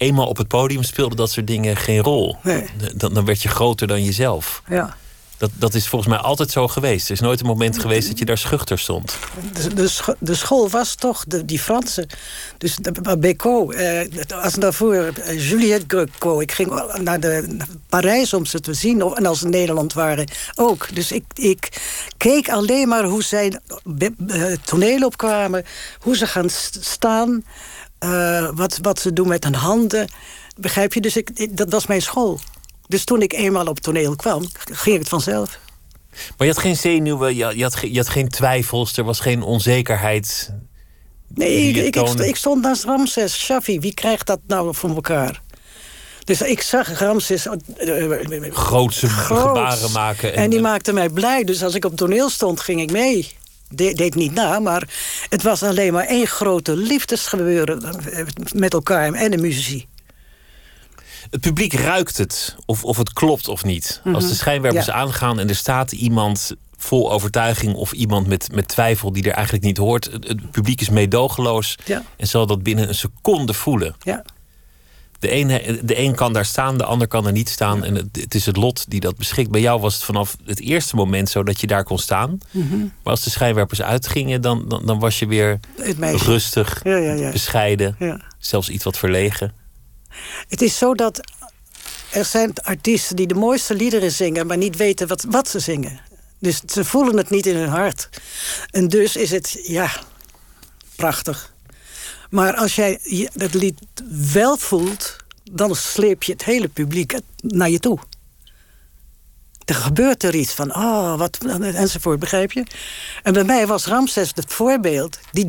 eenmaal 0.00 0.26
op 0.26 0.36
het 0.36 0.48
podium 0.48 0.82
speelden 0.82 1.16
dat 1.16 1.30
soort 1.30 1.46
dingen 1.46 1.76
geen 1.76 2.00
rol. 2.00 2.36
Nee. 2.42 2.66
Dan, 2.94 3.14
dan 3.14 3.24
werd 3.24 3.42
je 3.42 3.48
groter 3.48 3.86
dan 3.86 4.04
jezelf. 4.04 4.62
Ja. 4.68 4.96
Dat, 5.40 5.50
dat 5.54 5.74
is 5.74 5.88
volgens 5.88 6.10
mij 6.10 6.20
altijd 6.20 6.50
zo 6.50 6.68
geweest. 6.68 7.06
Er 7.06 7.12
is 7.12 7.20
nooit 7.20 7.40
een 7.40 7.46
moment 7.46 7.78
geweest 7.78 8.08
dat 8.08 8.18
je 8.18 8.24
daar 8.24 8.38
schuchter 8.38 8.78
stond. 8.78 9.18
De, 9.52 9.74
de, 9.74 9.88
scho 9.88 10.14
de 10.18 10.34
school 10.34 10.68
was 10.68 10.94
toch 10.94 11.24
de, 11.24 11.44
die 11.44 11.58
Franse. 11.58 12.08
Dus 12.58 12.78
Bécaud, 13.18 13.74
eh, 13.74 14.00
als 14.42 14.54
daarvoor 14.54 14.94
uh, 14.94 15.48
Juliette 15.48 15.84
Greco. 15.86 16.40
Ik 16.40 16.52
ging 16.52 16.82
naar, 17.02 17.20
de, 17.20 17.44
naar 17.48 17.68
Parijs 17.88 18.34
om 18.34 18.46
ze 18.46 18.60
te 18.60 18.74
zien. 18.74 19.00
En 19.00 19.26
als 19.26 19.38
ze 19.38 19.44
in 19.44 19.50
Nederland 19.50 19.92
waren 19.92 20.28
ook. 20.54 20.94
Dus 20.94 21.12
ik, 21.12 21.24
ik 21.34 21.68
keek 22.16 22.48
alleen 22.48 22.88
maar 22.88 23.04
hoe 23.04 23.22
zij 23.22 23.60
uh, 24.26 24.52
toneel 24.64 25.04
opkwamen. 25.04 25.64
Hoe 26.00 26.16
ze 26.16 26.26
gaan 26.26 26.50
staan. 26.80 27.44
Uh, 28.04 28.48
wat, 28.54 28.78
wat 28.82 29.00
ze 29.00 29.12
doen 29.12 29.28
met 29.28 29.44
hun 29.44 29.54
handen. 29.54 30.08
Begrijp 30.56 30.92
je? 30.92 31.00
Dus 31.00 31.16
ik, 31.16 31.30
ik, 31.34 31.56
dat 31.56 31.70
was 31.70 31.86
mijn 31.86 32.02
school. 32.02 32.40
Dus 32.86 33.04
toen 33.04 33.22
ik 33.22 33.32
eenmaal 33.32 33.66
op 33.66 33.80
toneel 33.80 34.16
kwam, 34.16 34.48
ging 34.72 34.98
het 34.98 35.08
vanzelf. 35.08 35.58
Maar 36.10 36.46
je 36.46 36.52
had 36.52 36.62
geen 36.62 36.76
zenuwen, 36.76 37.36
je 37.36 37.44
had, 37.44 37.54
je 37.54 37.62
had, 37.62 37.78
je 37.80 37.96
had 37.96 38.08
geen 38.08 38.28
twijfels, 38.28 38.96
er 38.96 39.04
was 39.04 39.20
geen 39.20 39.42
onzekerheid. 39.42 40.52
Nee, 41.34 41.72
ik, 41.72 41.96
ik, 41.96 42.36
stond 42.36 42.62
naast 42.62 42.84
Ramses 42.84 43.38
Shaffi. 43.38 43.80
Wie 43.80 43.94
krijgt 43.94 44.26
dat 44.26 44.40
nou 44.46 44.74
voor 44.74 44.90
elkaar? 44.90 45.40
Dus 46.24 46.42
ik 46.42 46.62
zag 46.62 46.98
Ramses 46.98 47.46
eh, 47.46 48.12
eh, 48.22 48.54
Grootse 48.54 49.08
groot. 49.08 49.40
gebaren 49.40 49.92
maken. 49.92 50.34
En, 50.34 50.50
die 50.50 50.60
maakte 50.60 50.92
mij 50.92 51.08
blij. 51.08 51.44
Dus 51.44 51.62
als 51.62 51.74
ik 51.74 51.84
op 51.84 51.96
toneel 51.96 52.30
stond, 52.30 52.60
ging 52.60 52.80
ik 52.80 52.90
mee. 52.90 53.36
De, 53.74 53.94
deed 53.94 54.14
niet 54.14 54.34
na, 54.34 54.58
maar 54.58 54.88
het 55.28 55.42
was 55.42 55.62
alleen 55.62 55.92
maar 55.92 56.04
één 56.06 56.26
grote 56.26 56.76
liefdesgebeuren 56.76 57.82
eh, 58.12 58.24
met 58.54 58.72
elkaar 58.72 59.12
en 59.12 59.30
de 59.30 59.36
muzici. 59.38 59.86
Het 61.30 61.40
publiek 61.40 61.72
ruikt 61.72 62.16
het, 62.18 62.56
of, 62.66 62.84
of 62.84 62.96
het 62.96 63.12
klopt 63.12 63.48
of 63.48 63.64
niet. 63.64 64.00
Als 64.12 64.28
de 64.28 64.34
schijnwerpers 64.34 64.86
Mhm. 64.86 64.96
Ja. 64.96 65.02
aangaan 65.02 65.38
en 65.38 65.48
er 65.48 65.54
staat 65.56 65.92
iemand 65.92 66.52
vol 66.76 67.12
overtuiging 67.12 67.74
of 67.74 67.92
iemand 67.92 68.26
met, 68.26 68.48
met 68.52 68.68
twijfel 68.68 69.12
die 69.12 69.22
er 69.24 69.32
eigenlijk 69.32 69.64
niet 69.64 69.76
hoort. 69.76 70.04
Het, 70.12 70.28
het 70.28 70.50
publiek 70.50 70.80
is 70.80 70.88
meedogenloos 70.90 71.76
Ja. 71.84 72.02
en 72.16 72.26
zal 72.26 72.46
dat 72.46 72.62
binnen 72.62 72.88
een 72.88 72.94
seconde 72.94 73.54
voelen. 73.54 73.94
Ja. 74.02 74.22
De 75.20 75.32
een, 75.32 75.78
de 75.82 75.98
een 75.98 76.14
kan 76.14 76.32
daar 76.32 76.44
staan, 76.44 76.78
de 76.78 76.84
ander 76.84 77.08
kan 77.08 77.26
er 77.26 77.32
niet 77.32 77.48
staan. 77.48 77.84
En 77.84 77.94
het, 77.94 78.06
het 78.12 78.34
is 78.34 78.46
het 78.46 78.56
lot 78.56 78.90
die 78.90 79.00
dat 79.00 79.16
beschikt. 79.16 79.50
Bij 79.50 79.60
jou 79.60 79.80
was 79.80 79.94
het 79.94 80.04
vanaf 80.04 80.36
het 80.44 80.60
eerste 80.60 80.96
moment 80.96 81.30
zo 81.30 81.42
dat 81.42 81.60
je 81.60 81.66
daar 81.66 81.84
kon 81.84 81.98
staan. 81.98 82.38
Mhm. 82.50 82.78
Maar 82.78 82.90
als 83.12 83.24
de 83.24 83.30
schijnwerpers 83.30 83.82
uitgingen, 83.82 84.40
dan, 84.40 84.64
dan, 84.68 84.86
dan 84.86 84.98
was 84.98 85.18
je 85.18 85.26
weer 85.26 85.60
rustig, 86.02 86.80
Ja, 86.84 86.96
ja, 86.96 87.12
ja. 87.12 87.30
bescheiden, 87.30 87.96
zelfs 88.38 88.68
iets 88.68 88.84
wat 88.84 88.98
verlegen. 88.98 89.52
Het 90.48 90.62
is 90.62 90.78
zo 90.78 90.94
dat 90.94 91.20
er 92.10 92.24
zijn 92.24 92.52
artiesten 92.62 93.16
die 93.16 93.26
de 93.26 93.34
mooiste 93.34 93.74
liederen 93.74 94.12
zingen, 94.12 94.46
maar 94.46 94.56
niet 94.56 94.76
weten 94.76 95.08
wat, 95.08 95.24
wat 95.28 95.48
ze 95.48 95.58
zingen. 95.58 96.00
Dus 96.38 96.60
ze 96.66 96.84
voelen 96.84 97.16
het 97.16 97.30
niet 97.30 97.46
in 97.46 97.56
hun 97.56 97.68
hart. 97.68 98.08
En 98.70 98.88
dus 98.88 99.16
is 99.16 99.30
het, 99.30 99.60
ja, 99.62 99.90
prachtig. 100.96 101.49
Maar 102.30 102.54
als 102.54 102.74
jij 102.74 102.98
het 103.32 103.54
lied 103.54 103.80
wel 104.32 104.56
voelt, 104.56 105.16
dan 105.52 105.74
sleep 105.76 106.22
je 106.22 106.32
het 106.32 106.44
hele 106.44 106.68
publiek 106.68 107.18
naar 107.40 107.70
je 107.70 107.78
toe. 107.78 107.98
Er 109.64 109.74
gebeurt 109.74 110.22
er 110.22 110.34
iets 110.34 110.52
van, 110.52 110.74
oh, 110.74 111.18
wat, 111.18 111.38
enzovoort, 111.60 112.18
begrijp 112.18 112.52
je? 112.52 112.64
En 113.22 113.32
bij 113.32 113.44
mij 113.44 113.66
was 113.66 113.86
Ramses 113.86 114.32
het 114.34 114.52
voorbeeld. 114.52 115.18
Die 115.32 115.46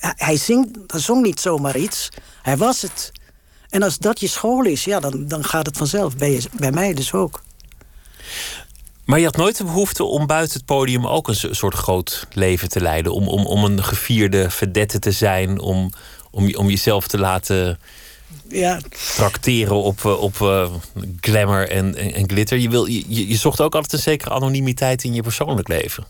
hij, 0.00 0.36
zingt, 0.36 0.68
hij 0.86 1.00
zong 1.00 1.22
niet 1.22 1.40
zomaar 1.40 1.76
iets, 1.76 2.08
hij 2.42 2.56
was 2.56 2.82
het. 2.82 3.12
En 3.68 3.82
als 3.82 3.98
dat 3.98 4.20
je 4.20 4.26
school 4.28 4.64
is, 4.64 4.84
ja, 4.84 5.00
dan, 5.00 5.26
dan 5.26 5.44
gaat 5.44 5.66
het 5.66 5.76
vanzelf. 5.76 6.16
Bij, 6.16 6.32
je- 6.32 6.48
bij 6.56 6.70
mij 6.72 6.94
dus 6.94 7.12
ook. 7.12 7.42
Maar 9.04 9.18
je 9.18 9.24
had 9.24 9.36
nooit 9.36 9.56
de 9.56 9.64
behoefte 9.64 10.04
om 10.04 10.26
buiten 10.26 10.56
het 10.56 10.66
podium 10.66 11.06
ook 11.06 11.28
een 11.28 11.34
so- 11.36 11.52
soort 11.52 11.74
groot 11.74 12.26
leven 12.32 12.68
te 12.68 12.80
leiden. 12.80 13.12
Om, 13.12 13.28
om, 13.28 13.46
om 13.46 13.64
een 13.64 13.84
gevierde 13.84 14.50
vedette 14.50 14.98
te 14.98 15.12
zijn. 15.12 15.60
Om, 15.60 15.92
om, 16.30 16.54
om 16.56 16.68
jezelf 16.70 17.08
te 17.08 17.18
laten 17.18 17.78
Ja, 18.48 18.80
tracteren 19.16 19.82
op, 19.82 20.04
eh, 20.04 20.20
op 20.20 20.40
eh, 20.40 20.72
glamour 21.20 21.68
en, 21.70 21.94
en, 21.96 22.12
en 22.14 22.28
glitter. 22.28 22.58
Je, 22.58 22.68
wil, 22.68 22.86
je, 22.86 23.28
je- 23.28 23.36
zocht 23.36 23.60
ook 23.60 23.74
altijd 23.74 23.92
een 23.92 23.98
zekere 23.98 24.30
anonimiteit 24.30 25.04
in 25.04 25.14
je 25.14 25.22
persoonlijk 25.22 25.68
leven. 25.68 26.04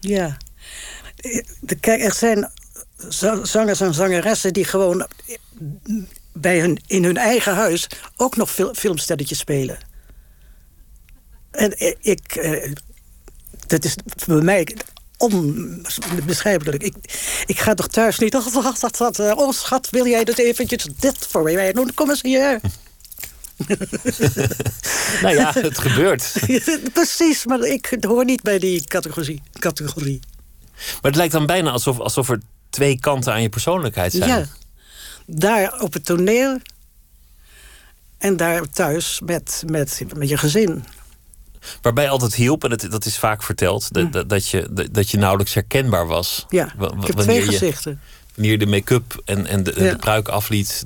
ja. 0.00 0.36
Kijk, 1.80 2.02
er 2.02 2.14
zijn 2.14 2.50
za- 3.08 3.44
zangers 3.44 3.80
en 3.80 3.94
zangeressen 3.94 4.52
die 4.52 4.64
gewoon 4.64 5.06
bij 6.32 6.60
hun, 6.60 6.78
in 6.86 7.04
hun 7.04 7.16
eigen 7.16 7.54
huis 7.54 7.86
ook 8.16 8.36
nog 8.36 8.50
fil- 8.50 8.74
filmsterretjes 8.74 9.38
spelen. 9.38 9.78
En 11.50 11.74
i- 11.84 11.94
ik, 12.00 12.34
eh, 12.36 12.72
dat 13.66 13.84
is 13.84 13.96
voor 14.16 14.42
mij 14.44 14.76
onbeschrijpelijk. 15.16 16.82
Ik, 16.82 16.94
ik 17.46 17.58
ga 17.58 17.74
toch 17.74 17.88
thuis 17.88 18.18
niet. 18.18 18.34
Oh, 18.34 18.52
wat, 18.80 18.96
wat, 18.98 19.18
eh, 19.18 19.32
oh 19.36 19.52
schat, 19.52 19.90
wil 19.90 20.06
jij 20.06 20.24
dat 20.24 20.38
eventjes 20.38 20.88
dit 20.98 21.26
voor 21.30 21.42
mij 21.42 21.72
doen? 21.72 21.94
Kom 21.94 22.10
eens 22.10 22.22
hier. 22.22 22.60
Nou 25.22 25.34
ja, 25.34 25.52
het 25.52 25.78
gebeurt. 25.78 26.32
Precies, 26.92 27.44
maar 27.44 27.60
ik 27.60 27.96
hoor 28.00 28.24
niet 28.24 28.42
bij 28.42 28.58
die 28.58 28.84
categorie. 28.84 29.42
categorie. 29.58 30.20
Maar 30.76 31.10
het 31.10 31.16
lijkt 31.16 31.32
dan 31.32 31.46
bijna 31.46 31.70
alsof, 31.70 32.00
alsof 32.00 32.28
er 32.28 32.40
twee 32.70 32.98
kanten 33.00 33.32
aan 33.32 33.42
je 33.42 33.48
persoonlijkheid 33.48 34.12
zijn. 34.12 34.28
Ja, 34.28 34.46
daar 35.26 35.80
op 35.80 35.92
het 35.92 36.04
toneel 36.04 36.58
en 38.18 38.36
daar 38.36 38.68
thuis 38.68 39.20
met, 39.24 39.62
met, 39.66 40.02
met 40.16 40.28
je 40.28 40.36
gezin. 40.36 40.84
Waarbij 41.82 42.08
altijd 42.10 42.34
hielp, 42.34 42.64
en 42.64 42.70
dat, 42.70 42.86
dat 42.90 43.04
is 43.06 43.18
vaak 43.18 43.42
verteld, 43.42 43.88
dat, 44.28 44.48
je, 44.48 44.68
dat, 44.90 45.10
je 45.10 45.18
nauwelijks 45.18 45.54
herkenbaar 45.54 46.06
was. 46.06 46.46
Ja, 46.48 46.64
ik 46.64 46.70
heb 46.80 46.88
wanneer 46.88 47.14
twee 47.22 47.36
je- 47.36 47.44
gezichten. 47.44 48.00
Wanneer 48.34 48.52
je 48.52 48.58
de 48.58 48.66
make-up 48.66 49.22
en, 49.24 49.46
en 49.46 49.62
de, 49.62 49.72
Ja. 49.76 49.90
de 49.90 49.96
pruik 49.96 50.28
afliet, 50.28 50.84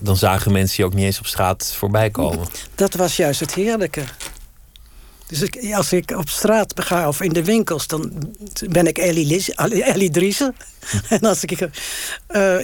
dan- 0.00 0.16
zagen 0.16 0.52
mensen 0.52 0.74
je 0.76 0.84
ook 0.84 0.94
niet 0.94 1.04
eens 1.04 1.18
op 1.18 1.26
straat 1.26 1.72
voorbij 1.76 2.10
komen. 2.10 2.46
Dat 2.74 2.94
was 2.94 3.16
juist 3.16 3.40
het 3.40 3.54
heerlijke. 3.54 4.02
Dus 5.26 5.42
ik, 5.42 5.72
als 5.74 5.92
ik 5.92 6.10
op 6.10 6.28
straat 6.28 6.72
ga 6.76 7.08
of 7.08 7.20
in 7.22 7.32
de 7.32 7.44
winkels, 7.44 7.86
dan 7.86 8.32
ben 8.68 8.86
ik 8.86 8.98
Ellie, 8.98 9.26
Lis, 9.26 9.50
Ellie 9.54 10.10
Driessen. 10.10 10.54
en 11.08 11.20
als 11.20 11.42
ik 11.44 11.68
eh, 12.26 12.56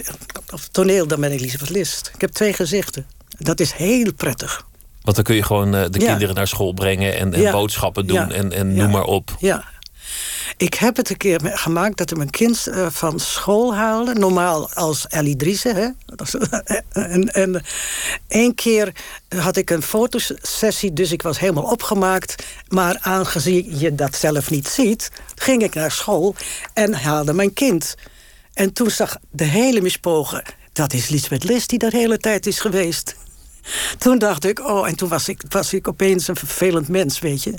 op 0.51 0.59
toneel, 0.71 1.07
dan 1.07 1.19
ben 1.19 1.31
ik 1.31 1.39
Elisabeth 1.39 1.69
List. 1.69 2.11
Ik 2.13 2.21
heb 2.21 2.31
twee 2.31 2.53
gezichten. 2.53 3.05
Dat 3.37 3.59
is 3.59 3.71
heel 3.71 4.13
prettig. 4.13 4.65
Want 5.01 5.15
dan 5.15 5.25
kun 5.25 5.35
je 5.35 5.43
gewoon 5.43 5.75
eh, 5.75 5.85
de 5.89 5.99
Ja. 5.99 6.07
kinderen 6.09 6.35
naar 6.35 6.47
school 6.47 6.73
brengen 6.73 7.17
en, 7.17 7.33
en 7.33 7.41
Ja. 7.41 7.51
boodschappen 7.51 8.07
doen 8.07 8.15
Ja. 8.17 8.29
en, 8.29 8.51
en 8.51 8.73
noem 8.73 8.89
maar 8.91 9.03
op. 9.03 9.35
Ja. 9.39 9.63
Ik 10.57 10.73
heb 10.73 10.95
het 10.95 11.09
een 11.09 11.17
keer 11.17 11.39
gemaakt 11.43 11.97
dat 11.97 12.11
ik 12.11 12.17
mijn 12.17 12.29
kind 12.29 12.67
eh, 12.67 12.87
van 12.89 13.19
school 13.19 13.75
haalde. 13.75 14.13
Normaal 14.13 14.69
als 14.73 15.07
Ellie 15.07 15.35
Driessen. 15.35 15.75
Hè? 15.75 15.87
Dat 16.05 16.33
en, 16.91 17.27
en 17.33 17.63
één 18.27 18.55
keer 18.55 18.91
had 19.35 19.57
ik 19.57 19.69
een 19.69 19.81
fotosessie, 19.81 20.93
dus 20.93 21.11
ik 21.11 21.21
was 21.21 21.39
helemaal 21.39 21.63
opgemaakt. 21.63 22.43
Maar 22.67 22.97
aangezien 22.99 23.79
je 23.79 23.95
dat 23.95 24.15
zelf 24.15 24.49
niet 24.49 24.67
ziet, 24.67 25.11
ging 25.35 25.63
ik 25.63 25.73
naar 25.75 25.91
school 25.91 26.35
en 26.73 26.93
haalde 26.93 27.33
mijn 27.33 27.53
kind. 27.53 27.95
En 28.53 28.73
toen 28.73 28.89
zag 28.91 29.17
de 29.31 29.43
hele 29.45 29.81
mispogen, 29.81 30.43
dat 30.73 30.93
is 30.93 31.09
Lisbeth 31.09 31.43
List 31.43 31.69
die 31.69 31.79
de 31.79 31.89
hele 31.91 32.17
tijd 32.17 32.47
is 32.47 32.59
geweest. 32.59 33.15
Toen 33.97 34.17
dacht 34.19 34.45
ik, 34.45 34.67
oh, 34.67 34.87
en 34.87 34.95
toen 34.95 35.09
was 35.09 35.27
ik, 35.29 35.41
was 35.49 35.73
ik 35.73 35.87
opeens 35.87 36.27
een 36.27 36.35
vervelend 36.35 36.87
mens, 36.87 37.19
weet 37.19 37.43
je. 37.43 37.53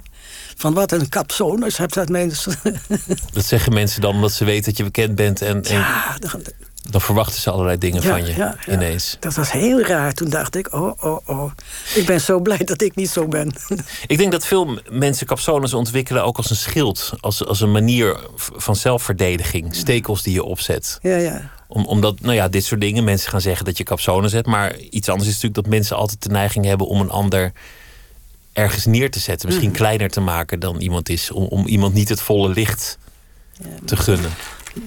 Van 0.56 0.74
wat 0.74 0.92
een 0.92 1.08
kapsonus 1.08 1.76
heb 1.76 1.92
dat 1.92 2.08
mensen. 2.08 2.54
Dat 3.32 3.44
zeggen 3.44 3.72
mensen 3.72 4.00
dan 4.00 4.14
omdat 4.14 4.32
ze 4.32 4.44
weten 4.44 4.64
dat 4.64 4.76
je 4.76 4.84
bekend 4.84 5.14
bent 5.14 5.42
en, 5.42 5.62
en 5.62 5.72
Ja, 5.78 6.16
dan- 6.18 6.42
dan 6.90 7.00
verwachten 7.00 7.40
ze 7.40 7.50
allerlei 7.50 7.78
dingen 7.78 8.02
ja, 8.02 8.08
van 8.08 8.26
je 8.26 8.34
ja, 8.36 8.56
ineens. 8.68 9.16
Dat 9.20 9.34
was 9.34 9.50
heel 9.52 9.80
raar. 9.80 10.12
Toen 10.12 10.30
dacht 10.30 10.56
ik, 10.56 10.72
oh, 10.74 10.92
oh, 11.04 11.18
oh. 11.28 11.52
Ik 11.94 12.06
ben 12.06 12.20
zo 12.20 12.40
blij 12.40 12.58
dat 12.58 12.82
ik 12.82 12.94
niet 12.94 13.10
zo 13.10 13.28
ben. 13.28 13.52
Ik 14.06 14.18
denk 14.18 14.32
dat 14.32 14.46
veel 14.46 14.78
mensen 14.90 15.26
capsones 15.26 15.74
ontwikkelen 15.74 16.24
ook 16.24 16.36
als 16.36 16.50
een 16.50 16.56
schild, 16.56 17.12
als, 17.20 17.46
als 17.46 17.60
een 17.60 17.72
manier 17.72 18.20
van 18.36 18.76
zelfverdediging, 18.76 19.74
stekels 19.74 20.22
die 20.22 20.32
je 20.32 20.42
opzet. 20.44 20.98
ja, 21.02 21.16
ja. 21.16 21.50
Om, 21.72 21.84
omdat, 21.86 22.20
nou 22.20 22.34
ja, 22.34 22.48
dit 22.48 22.64
soort 22.64 22.80
dingen, 22.80 23.04
mensen 23.04 23.30
gaan 23.30 23.40
zeggen 23.40 23.64
dat 23.64 23.76
je 23.76 23.84
capsones 23.84 24.32
hebt. 24.32 24.46
Maar 24.46 24.78
iets 24.78 25.08
anders 25.08 25.28
is 25.28 25.34
natuurlijk 25.34 25.62
dat 25.62 25.72
mensen 25.72 25.96
altijd 25.96 26.22
de 26.22 26.28
neiging 26.28 26.64
hebben 26.64 26.86
om 26.86 27.00
een 27.00 27.10
ander 27.10 27.52
ergens 28.52 28.86
neer 28.86 29.10
te 29.10 29.18
zetten. 29.18 29.48
Misschien 29.48 29.68
Mhm. 29.68 29.78
kleiner 29.78 30.10
te 30.10 30.20
maken 30.20 30.60
dan 30.60 30.80
iemand 30.80 31.08
is. 31.08 31.30
Om, 31.30 31.44
om 31.44 31.66
iemand 31.66 31.94
niet 31.94 32.08
het 32.08 32.20
volle 32.20 32.48
licht 32.48 32.98
te 33.84 33.96
gunnen. 33.96 34.30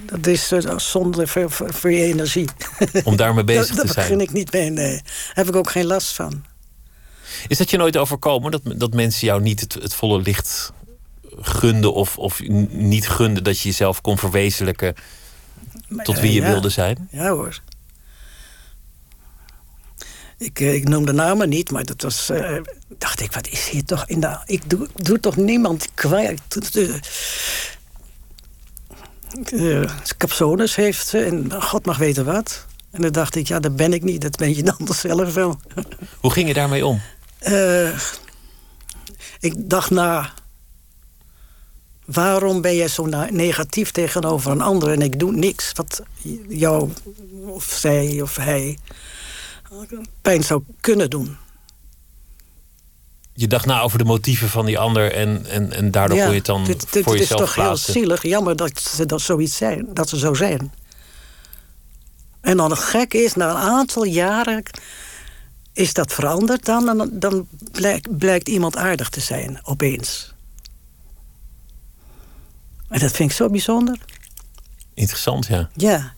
Dat 0.06 0.28
is 0.28 0.52
uh, 0.52 0.78
zonde 0.78 1.28
voor, 1.28 1.52
voor, 1.52 1.74
voor 1.74 1.92
je 1.92 2.04
energie. 2.04 2.48
Om 3.04 3.16
daarmee 3.16 3.44
bezig 3.54 3.76
Daar 3.76 3.86
te 3.86 3.94
begin 3.94 4.04
zijn. 4.08 4.20
ik 4.22 4.32
niet 4.34 4.52
mee, 4.52 4.70
nee. 4.70 4.92
Daar 4.94 5.34
heb 5.34 5.48
ik 5.48 5.56
ook 5.56 5.72
geen 5.72 5.86
last 5.86 6.14
van. 6.16 6.44
Is 7.48 7.58
dat 7.58 7.70
je 7.70 7.78
nooit 7.78 7.98
overkomen? 7.98 8.52
Dat, 8.52 8.62
dat 8.76 8.94
mensen 8.94 9.28
jou 9.28 9.42
niet 9.42 9.60
het, 9.60 9.74
het 9.74 9.94
volle 9.94 10.22
licht 10.22 10.72
gunden 11.42 11.94
of, 11.94 12.18
of 12.18 12.42
niet 12.70 13.10
gunden 13.10 13.44
dat 13.44 13.60
je 13.60 13.68
jezelf 13.70 14.02
kon 14.02 14.18
verwezenlijken 14.18 14.96
tot 16.04 16.20
wie 16.20 16.34
je 16.34 16.42
ja. 16.42 16.48
wilde 16.48 16.70
zijn? 16.70 17.08
Ja 17.12 17.30
hoor. 17.30 17.62
Ik, 20.38 20.60
eh, 20.60 20.74
ik 20.74 20.88
noem 20.88 21.06
de 21.06 21.14
namen 21.14 21.50
niet, 21.50 21.72
maar 21.72 21.84
dat 21.84 22.02
was. 22.02 22.30
eh, 22.30 22.58
dacht 22.98 23.22
ik, 23.22 23.32
wat 23.32 23.48
is 23.48 23.70
hier 23.70 23.86
toch 23.86 24.08
in 24.08 24.20
de. 24.20 24.38
Ik 24.46 24.70
doe, 24.70 24.88
doe 24.96 25.20
toch 25.20 25.36
niemand 25.36 25.88
kwijt. 25.94 26.42
De, 26.72 27.00
capsones 30.18 30.76
heeft 30.76 31.08
ze 31.08 31.24
en 31.24 31.62
God 31.62 31.86
mag 31.86 31.98
weten 31.98 32.26
wat. 32.26 32.66
En 32.92 33.02
dan 33.02 33.12
dacht 33.12 33.36
ik, 33.36 33.48
ja, 33.48 33.60
dat 33.60 33.76
ben 33.76 33.94
ik 33.94 34.04
niet, 34.04 34.22
dat 34.22 34.36
ben 34.36 34.56
je 34.56 34.64
dan 34.64 34.88
zelf 34.94 35.34
wel. 35.34 35.60
Hoe 36.20 36.32
ging 36.32 36.48
je 36.48 36.54
daarmee 36.54 36.86
om? 36.86 37.02
Eh, 37.40 38.00
ik 39.40 39.70
dacht 39.70 39.90
na. 39.90 40.34
Waarom 42.06 42.62
ben 42.62 42.76
jij 42.76 42.88
zo 42.88 43.06
negatief 43.30 43.92
tegenover 43.92 44.52
een 44.52 44.62
ander 44.62 44.92
en 44.92 45.02
ik 45.02 45.20
doe 45.20 45.32
niks 45.32 45.72
wat 45.74 46.02
jou 46.48 46.90
of 47.46 47.64
zij 47.64 48.22
of 48.22 48.36
hij 48.36 48.78
pijn 50.22 50.44
zou 50.44 50.64
kunnen 50.82 51.10
doen? 51.10 51.38
je 53.38 53.48
dacht 53.48 53.66
na 53.66 53.82
over 53.82 53.98
de 53.98 54.04
motieven 54.04 54.50
van 54.50 54.66
die 54.66 54.80
ander 54.80 55.12
en, 55.14 55.46
en, 55.46 55.72
en 55.72 55.92
daardoor 55.92 56.18
kon 56.18 56.28
je 56.30 56.36
het 56.36 56.46
dan 56.46 56.64
dit, 56.66 56.94
dit, 56.94 57.04
voor 57.04 57.12
dit 57.14 57.22
jezelf 57.22 57.42
is 57.42 57.46
toch 57.46 57.56
plaatsen. 57.56 57.94
heel 57.94 58.02
zielig. 58.02 58.24
Jammer 58.24 58.56
dat 58.56 58.80
ze 58.80 59.06
dat 59.06 59.22
zoiets 59.22 59.58
zijn, 59.58 59.88
dat 59.94 60.10
ze 60.10 60.18
zo 60.18 60.34
zijn. 60.34 60.74
En 62.42 62.58
dan 62.58 62.70
het 62.70 62.80
gekke 62.80 63.24
is, 63.24 63.34
na 63.34 63.50
een 63.50 63.56
aantal 63.56 64.04
jaren 64.04 64.64
is 65.74 65.94
dat 65.94 66.14
veranderd 66.14 66.66
dan. 66.66 66.90
En 66.90 66.98
dan- 66.98 67.10
dan 67.14 67.48
blijkt, 67.72 68.18
blijkt 68.18 68.48
iemand 68.48 68.76
aardig 68.78 69.10
te 69.10 69.20
zijn, 69.20 69.60
opeens. 69.64 70.34
En 72.90 73.00
dat 73.00 73.12
vind 73.12 73.30
ik 73.30 73.36
zo 73.36 73.50
bijzonder. 73.50 73.98
Interessant, 74.94 75.46
ja. 75.46 75.70
Ja. 75.74 76.14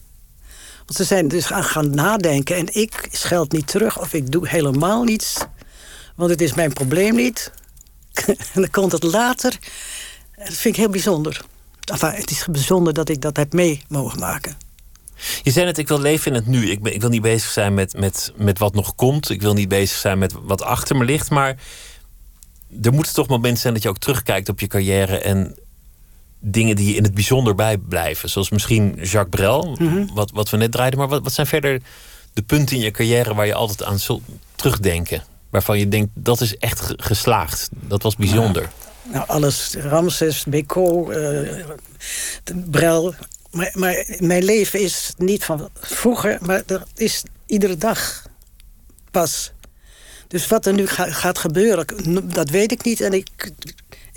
Want 0.78 0.96
ze 0.96 1.04
zijn 1.04 1.28
dus 1.28 1.46
gaan, 1.46 1.64
gaan 1.64 1.90
nadenken 1.90 2.56
en 2.56 2.76
ik 2.76 3.08
scheld 3.12 3.52
niet 3.52 3.68
terug 3.68 4.00
of 4.00 4.14
ik 4.14 4.32
doe 4.32 4.48
helemaal 4.48 5.04
niets. 5.04 5.38
Want 6.16 6.30
het 6.30 6.42
is 6.42 6.54
mijn 6.54 6.74
probleem 6.74 7.16
niet. 7.16 7.52
en 8.26 8.36
dan 8.54 8.70
komt 8.70 8.92
het 8.92 9.04
later. 9.04 9.58
En 10.32 10.46
dat 10.46 10.54
vind 10.54 10.74
ik 10.76 10.80
heel 10.80 10.90
bijzonder. 10.90 11.46
Enfin, 11.84 12.12
het 12.12 12.32
is 12.32 12.46
bijzonder 12.52 12.94
dat 12.94 13.10
ik 13.10 13.22
dat 13.22 13.38
heb 13.38 13.54
mee 13.54 13.84
mogen 13.88 14.20
maken. 14.20 14.58
Je 15.44 15.52
zei 15.52 15.66
net, 15.66 15.78
ik 15.78 15.88
wil 15.88 16.00
leven 16.00 16.32
in 16.32 16.38
het 16.38 16.48
nu. 16.48 16.70
Ik, 16.70 16.82
ben, 16.82 16.94
ik 16.94 17.02
wil 17.02 17.10
niet 17.10 17.22
bezig 17.22 17.52
zijn 17.52 17.74
met, 17.74 17.98
met, 17.98 18.34
met 18.36 18.60
wat 18.60 18.74
nog 18.74 18.96
komt. 18.96 19.30
Ik 19.30 19.42
wil 19.42 19.54
niet 19.54 19.70
bezig 19.70 19.98
zijn 19.98 20.18
met 20.18 20.34
wat 20.42 20.62
achter 20.62 20.96
me 20.96 21.06
ligt. 21.06 21.30
Maar 21.30 21.56
er 22.82 22.94
moeten 22.94 23.14
toch 23.14 23.28
momenten 23.28 23.62
zijn 23.62 23.74
dat 23.74 23.84
je 23.84 23.90
ook 23.90 23.98
terugkijkt 23.98 24.50
op 24.50 24.60
je 24.60 24.68
carrière 24.68 25.18
en 25.18 25.56
dingen 26.40 26.76
die 26.76 26.88
je 26.90 26.96
in 26.96 27.04
het 27.04 27.14
bijzonder 27.14 27.56
bijblijven. 27.56 28.30
Zoals 28.30 28.50
misschien 28.50 28.92
Jacques 29.02 29.30
Brel, 29.30 29.76
Mhm. 29.80 30.06
wat, 30.14 30.32
wat 30.32 30.50
we 30.50 30.58
net 30.58 30.72
draaiden. 30.72 31.00
Maar 31.00 31.08
wat, 31.08 31.24
wat 31.24 31.34
zijn 31.34 31.48
verder 31.48 31.82
de 32.34 32.42
punten 32.42 32.76
in 32.76 32.82
je 32.84 32.92
carrière 32.92 33.34
waar 33.34 33.46
je 33.46 33.54
altijd 33.54 33.84
aan 33.84 34.00
zult 34.00 34.22
terugdenken? 34.56 35.24
Waarvan 35.50 35.80
je 35.80 35.88
denkt, 35.88 36.10
dat 36.14 36.42
is 36.42 36.58
echt 36.58 36.80
ge- 36.80 36.98
geslaagd. 37.02 37.70
Dat 37.72 38.04
was 38.04 38.16
bijzonder. 38.16 38.70
Nou, 39.12 39.28
alles, 39.28 39.76
Ramses, 39.80 40.44
Beko, 40.44 41.06
de 42.44 42.56
Brel. 42.70 43.14
Maar, 43.52 43.72
maar 43.74 44.06
mijn 44.20 44.44
leven 44.44 44.80
is 44.80 45.14
niet 45.18 45.46
van 45.46 45.70
vroeger, 45.74 46.38
maar 46.42 46.64
dat 46.66 46.84
is 46.96 47.24
iedere 47.46 47.78
dag 47.78 48.26
pas. 49.12 49.52
Dus 50.28 50.48
wat 50.48 50.66
er 50.66 50.74
nu 50.74 50.88
ga- 50.88 51.12
gaat 51.12 51.38
gebeuren, 51.38 51.86
dat 52.34 52.50
weet 52.50 52.72
ik 52.72 52.84
niet. 52.84 53.02
En 53.02 53.14
ik, 53.14 53.52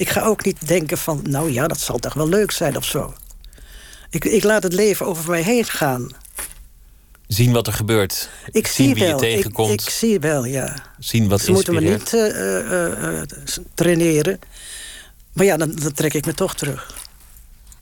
ik 0.00 0.08
ga 0.08 0.22
ook 0.22 0.44
niet 0.44 0.68
denken 0.68 0.98
van, 0.98 1.20
nou 1.28 1.52
ja, 1.52 1.66
dat 1.66 1.80
zal 1.80 1.98
toch 1.98 2.14
wel 2.14 2.28
leuk 2.28 2.50
zijn 2.50 2.76
of 2.76 2.84
zo. 2.84 3.14
Ik, 4.10 4.24
ik 4.24 4.42
laat 4.42 4.62
het 4.62 4.72
leven 4.72 5.06
over 5.06 5.30
mij 5.30 5.42
heen 5.42 5.64
gaan. 5.64 6.08
Zien 7.26 7.52
wat 7.52 7.66
er 7.66 7.72
gebeurt. 7.72 8.30
Ik 8.50 8.66
zien 8.66 8.86
zie 8.86 8.94
wie 8.94 9.02
je 9.04 9.08
wel, 9.10 9.22
ik, 9.22 9.34
tegenkomt. 9.34 9.72
ik 9.82 9.90
zie 9.90 10.18
wel, 10.20 10.44
ja. 10.44 10.76
zien 10.98 11.28
wat 11.28 11.40
Ze 11.40 11.52
moeten 11.52 11.74
me 11.74 11.80
niet 11.80 12.14
eh, 12.14 13.38
traineren. 13.74 14.38
Maar 15.32 15.44
ja, 15.46 15.56
dan, 15.56 15.72
dan 15.74 15.92
trek 15.92 16.14
ik 16.14 16.26
me 16.26 16.34
toch 16.34 16.54
terug. 16.54 16.94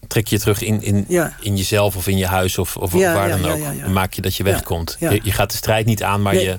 trek 0.07 0.27
je 0.27 0.39
terug 0.39 0.63
in, 0.63 0.83
in, 0.83 1.05
Ja. 1.09 1.37
in 1.41 1.57
jezelf 1.57 1.97
of 1.97 2.07
in 2.07 2.17
je 2.17 2.27
huis 2.27 2.59
of, 2.59 2.77
of 2.77 2.93
Ja, 2.93 3.15
waar 3.15 3.29
ja, 3.29 3.37
dan 3.37 3.51
ook. 3.51 3.81
Dan 3.83 3.93
maak 3.93 4.13
je 4.13 4.23
dat 4.23 4.37
je 4.37 4.43
wegkomt. 4.43 4.97
Je, 5.01 5.21
je 5.23 5.33
gaat 5.33 5.51
de 5.51 5.57
strijd 5.57 5.87
niet 5.87 6.03
aan, 6.03 6.23
maar 6.23 6.35
Nee. 6.35 6.45
je 6.45 6.59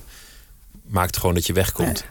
maakt 0.85 1.17
gewoon 1.17 1.35
dat 1.35 1.45
je 1.45 1.53
wegkomt. 1.53 2.05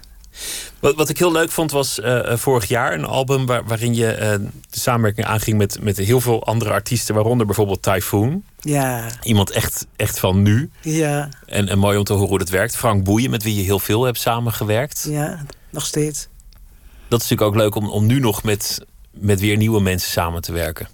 Wat, 0.81 0.95
wat 0.95 1.09
ik 1.09 1.19
heel 1.19 1.33
leuk 1.33 1.51
vond 1.51 1.71
was 1.71 2.01
eh, 2.01 2.33
eh, 2.33 2.39
vorig 2.39 2.65
jaar 2.69 2.93
een 2.93 3.05
album 3.05 3.47
waar, 3.47 3.65
waarin 3.65 3.95
je 3.95 4.13
eh, 4.13 4.31
de 4.71 4.81
samenwerking 4.81 5.27
aanging 5.27 5.59
met, 5.59 5.83
met 5.83 5.97
heel 5.97 6.21
veel 6.21 6.45
andere 6.45 6.71
artiesten, 6.71 7.15
waaronder 7.15 7.47
bijvoorbeeld 7.47 7.83
Typhoon. 7.83 8.43
Ja, 8.61 9.09
Iemand 9.23 9.51
echt, 9.51 9.87
echt 9.97 10.19
van 10.19 10.43
nu. 10.43 10.71
ja, 10.81 11.29
En, 11.47 11.69
en 11.69 11.79
mooi 11.79 11.99
om 11.99 12.05
te 12.05 12.13
horen 12.13 12.29
hoe 12.29 12.39
dat 12.39 12.49
werkt. 12.49 12.77
Frank 12.77 13.05
Boeien, 13.05 13.31
met 13.31 13.43
wie 13.43 13.55
je 13.55 13.63
heel 13.63 13.79
veel 13.79 14.03
hebt 14.03 14.19
samengewerkt. 14.19 15.07
ja, 15.09 15.45
nog 15.71 15.87
steeds. 15.87 16.29
Dat 17.09 17.23
is 17.23 17.29
natuurlijk 17.29 17.57
ook 17.57 17.63
leuk 17.63 17.75
om, 17.75 17.89
om 17.91 18.07
nu 18.07 18.21
nog 18.21 18.43
met, 18.43 18.81
met 19.11 19.41
weer 19.41 19.57
nieuwe 19.57 19.81
mensen 19.81 20.11
samen 20.11 20.43
te 20.43 20.53
werken. 20.53 20.89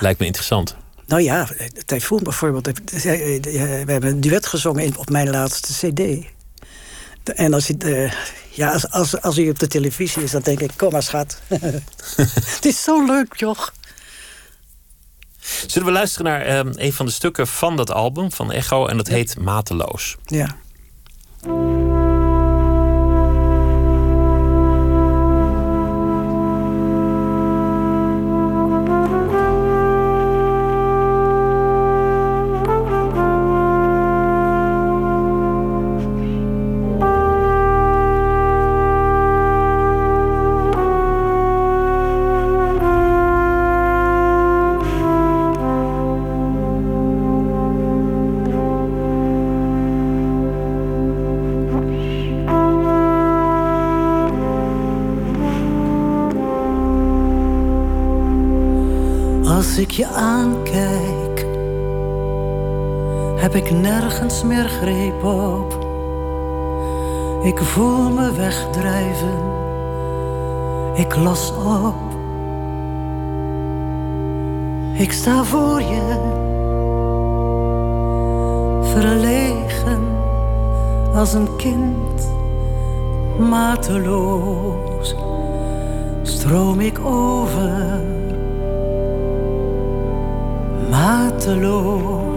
Lijkt 0.00 0.20
me 0.20 0.26
interessant. 0.26 0.76
Nou 1.06 1.22
ja, 1.22 1.48
Typhoon 1.86 2.22
bijvoorbeeld. 2.22 2.66
We 2.90 3.84
hebben 3.86 4.10
een 4.10 4.20
duet 4.20 4.46
gezongen 4.46 4.96
op 4.96 5.10
mijn 5.10 5.30
laatste 5.30 5.88
cd. 5.88 6.26
En 7.24 7.54
als, 7.54 7.66
je, 7.66 7.76
eh, 7.78 8.12
ja, 8.50 8.72
als, 8.72 8.90
als, 8.90 9.22
als 9.22 9.36
hij 9.36 9.48
op 9.48 9.58
de 9.58 9.66
televisie 9.66 10.22
is, 10.22 10.30
dan 10.30 10.40
denk 10.40 10.60
ik... 10.60 10.70
kom 10.76 10.92
maar, 10.92 11.02
schat. 11.02 11.40
Het 12.56 12.64
is 12.64 12.82
zo 12.82 13.06
leuk, 13.06 13.36
joch. 13.36 13.72
Zullen 15.66 15.88
we 15.88 15.94
luisteren 15.94 16.26
naar 16.26 16.40
ehm, 16.40 16.72
een 16.74 16.92
van 16.92 17.06
de 17.06 17.12
stukken 17.12 17.46
van 17.46 17.76
dat 17.76 17.90
album, 17.90 18.32
van 18.32 18.52
Echo, 18.52 18.86
en 18.86 18.96
dat 18.96 19.08
heet 19.08 19.38
Mateloos. 19.38 20.16
Ja. 20.24 20.56
Meer 64.42 64.68
greep 64.68 65.24
op. 65.24 65.88
Ik 67.42 67.58
voel 67.58 68.10
me 68.10 68.32
wegdrijven, 68.32 69.38
ik 70.94 71.16
los 71.16 71.52
op. 71.52 71.94
Ik 74.92 75.12
sta 75.12 75.44
voor 75.44 75.80
je, 75.80 76.18
verlegen 78.82 80.02
als 81.14 81.32
een 81.32 81.56
kind, 81.56 82.32
mateloos 83.38 85.14
stroom 86.22 86.80
ik 86.80 86.98
over 87.04 88.00
mateloos. 90.90 92.29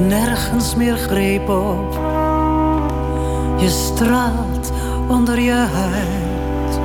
Nergens 0.00 0.74
meer 0.74 0.96
greep 0.96 1.48
op. 1.48 1.92
Je 3.56 3.68
straalt 3.68 4.72
onder 5.08 5.40
je 5.40 5.52
huid 5.52 6.80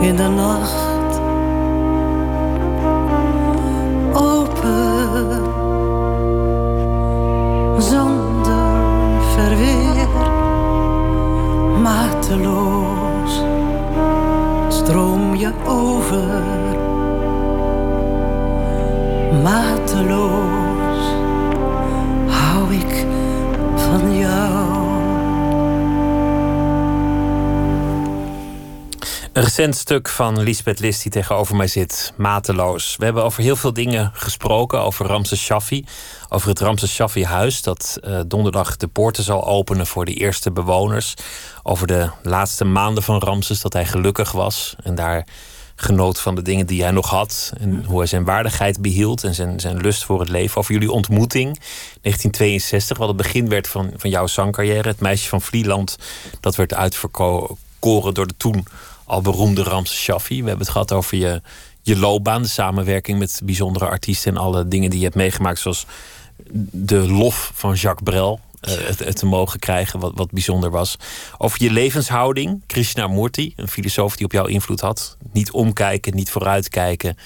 in 0.00 0.16
de 0.16 0.28
nacht. 0.28 0.87
Recent 29.58 29.76
stuk 29.76 30.08
van 30.08 30.42
Lisbeth 30.42 30.80
List 30.80 31.02
die 31.02 31.12
tegenover 31.12 31.56
mij 31.56 31.66
zit, 31.66 32.12
mateloos. 32.16 32.96
We 32.96 33.04
hebben 33.04 33.24
over 33.24 33.42
heel 33.42 33.56
veel 33.56 33.72
dingen 33.72 34.10
gesproken. 34.14 34.80
Over 34.80 35.06
Ramses 35.06 35.40
Shaffi. 35.40 35.84
Over 36.28 36.48
het 36.48 36.60
Ramses 36.60 36.94
Shaffi 36.94 37.24
huis 37.24 37.62
dat 37.62 37.98
uh, 38.04 38.20
donderdag 38.26 38.76
de 38.76 38.86
poorten 38.86 39.22
zal 39.22 39.46
openen 39.46 39.86
voor 39.86 40.04
de 40.04 40.14
eerste 40.14 40.50
bewoners. 40.50 41.14
Over 41.62 41.86
de 41.86 42.10
laatste 42.22 42.64
maanden 42.64 43.02
van 43.02 43.18
Ramses, 43.18 43.60
dat 43.60 43.72
hij 43.72 43.86
gelukkig 43.86 44.32
was. 44.32 44.76
En 44.82 44.94
daar 44.94 45.26
genoot 45.74 46.20
van 46.20 46.34
de 46.34 46.42
dingen 46.42 46.66
die 46.66 46.82
hij 46.82 46.90
nog 46.90 47.10
had. 47.10 47.52
En 47.58 47.84
hoe 47.84 47.98
hij 47.98 48.06
zijn 48.06 48.24
waardigheid 48.24 48.82
behield 48.82 49.24
en 49.24 49.34
zijn, 49.34 49.60
zijn 49.60 49.76
lust 49.76 50.04
voor 50.04 50.20
het 50.20 50.28
leven. 50.28 50.58
Over 50.58 50.72
jullie 50.72 50.92
ontmoeting, 50.92 51.58
1962, 52.00 52.98
wat 52.98 53.08
het 53.08 53.16
begin 53.16 53.48
werd 53.48 53.68
van, 53.68 53.90
van 53.96 54.10
jouw 54.10 54.26
zangcarrière. 54.26 54.88
Het 54.88 55.00
meisje 55.00 55.28
van 55.28 55.42
Vlieland, 55.42 55.96
dat 56.40 56.56
werd 56.56 56.74
uitverkoren 56.74 58.14
door 58.14 58.26
de 58.26 58.36
toen 58.36 58.66
al 59.08 59.20
beroemde 59.20 59.62
Ramses 59.62 59.98
Shaffi. 59.98 60.42
We 60.42 60.48
hebben 60.48 60.64
het 60.64 60.72
gehad 60.72 60.92
over 60.92 61.16
je, 61.16 61.40
je 61.82 61.96
loopbaan, 61.96 62.42
de 62.42 62.48
samenwerking 62.48 63.18
met 63.18 63.40
bijzondere 63.44 63.86
artiesten 63.86 64.34
en 64.34 64.40
alle 64.40 64.68
dingen 64.68 64.90
die 64.90 64.98
je 64.98 65.04
hebt 65.04 65.16
meegemaakt, 65.16 65.58
zoals 65.58 65.86
de 66.70 67.08
lof 67.10 67.50
van 67.54 67.74
Jacques 67.74 68.10
Brel. 68.10 68.40
Uh, 68.68 68.74
het, 68.74 68.98
het, 68.98 69.16
te 69.16 69.26
mogen 69.26 69.58
krijgen, 69.58 70.00
wat, 70.00 70.12
wat 70.14 70.30
bijzonder 70.30 70.70
was. 70.70 70.96
Over 71.38 71.62
je 71.62 71.70
levenshouding, 71.70 72.62
Krishnamurti, 72.66 73.52
een 73.56 73.68
filosoof 73.68 74.16
die 74.16 74.24
op 74.24 74.32
jou 74.32 74.50
invloed 74.50 74.80
had. 74.80 75.16
Niet 75.32 75.50
omkijken, 75.50 76.14
niet 76.14 76.30
vooruitkijken. 76.30 77.16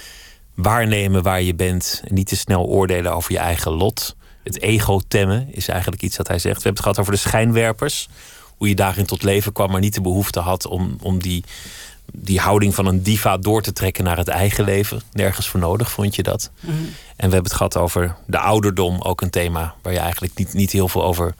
Waarnemen 0.55 1.22
waar 1.22 1.43
je 1.43 1.55
bent. 1.55 2.03
En 2.05 2.14
niet 2.14 2.26
te 2.26 2.37
snel 2.37 2.64
oordelen 2.64 3.14
over 3.14 3.33
je 3.33 3.39
eigen 3.39 3.72
lot. 3.72 4.16
Het 4.43 4.61
ego 4.61 5.01
temmen 5.09 5.49
is 5.51 5.68
eigenlijk 5.68 6.03
iets 6.03 6.16
dat 6.16 6.28
hij 6.28 6.39
zegt. 6.39 6.57
We 6.57 6.62
hebben 6.62 6.83
het 6.85 6.93
gehad 6.93 6.99
over 6.99 7.12
de 7.12 7.28
schijnwerpers 7.28 8.09
hoe 8.62 8.70
je 8.70 8.76
daarin 8.76 9.06
tot 9.06 9.22
leven 9.22 9.52
kwam, 9.52 9.70
maar 9.70 9.80
niet 9.80 9.94
de 9.94 10.00
behoefte 10.00 10.40
had 10.40 10.66
om, 10.66 10.96
om 11.00 11.18
die, 11.22 11.44
die 12.12 12.40
houding 12.40 12.74
van 12.74 12.86
een 12.86 13.02
diva 13.02 13.36
door 13.36 13.62
te 13.62 13.72
trekken 13.72 14.04
naar 14.04 14.16
het 14.16 14.28
eigen 14.28 14.64
leven. 14.64 15.02
Nergens 15.12 15.48
voor 15.48 15.60
nodig, 15.60 15.90
vond 15.90 16.14
je 16.14 16.22
dat? 16.22 16.50
Mhm. 16.60 16.72
En 16.72 16.82
we 17.16 17.22
hebben 17.34 17.42
het 17.42 17.52
gehad 17.52 17.76
over 17.76 18.16
de 18.26 18.38
ouderdom, 18.38 19.00
ook 19.00 19.20
een 19.20 19.30
thema 19.30 19.74
waar 19.82 19.92
je 19.92 19.98
eigenlijk 19.98 20.38
niet, 20.38 20.52
niet 20.54 20.72
heel 20.72 20.88
veel 20.88 21.04
over 21.04 21.34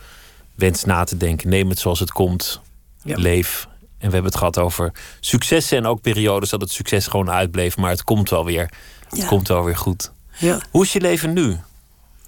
wenst 0.55 0.87
na 0.87 1.05
te 1.05 1.17
denken. 1.17 1.49
Neem 1.49 1.69
het 1.69 1.79
zoals 1.79 2.01
het 2.01 2.13
komt, 2.13 2.61
Ja. 3.03 3.17
leef. 3.17 3.67
En 3.99 4.09
we 4.09 4.13
hebben 4.15 4.25
het 4.31 4.37
gehad 4.37 4.59
over 4.59 4.93
successen 5.21 5.79
en 5.79 5.87
ook 5.87 6.01
periodes 6.01 6.51
dat 6.51 6.61
het 6.61 6.71
succes 6.73 7.07
gewoon 7.07 7.31
uitbleef, 7.31 7.77
maar 7.77 7.91
het 7.91 8.05
komt 8.05 8.31
wel 8.31 8.45
weer. 8.45 8.71
Het 9.09 9.19
Ja. 9.21 9.27
komt 9.27 9.49
wel 9.49 9.65
weer 9.65 9.77
goed. 9.77 10.13
Ja. 10.39 10.59
Hoe 10.71 10.83
is 10.85 10.93
je 10.93 11.01
leven 11.01 11.33
nu? 11.33 11.57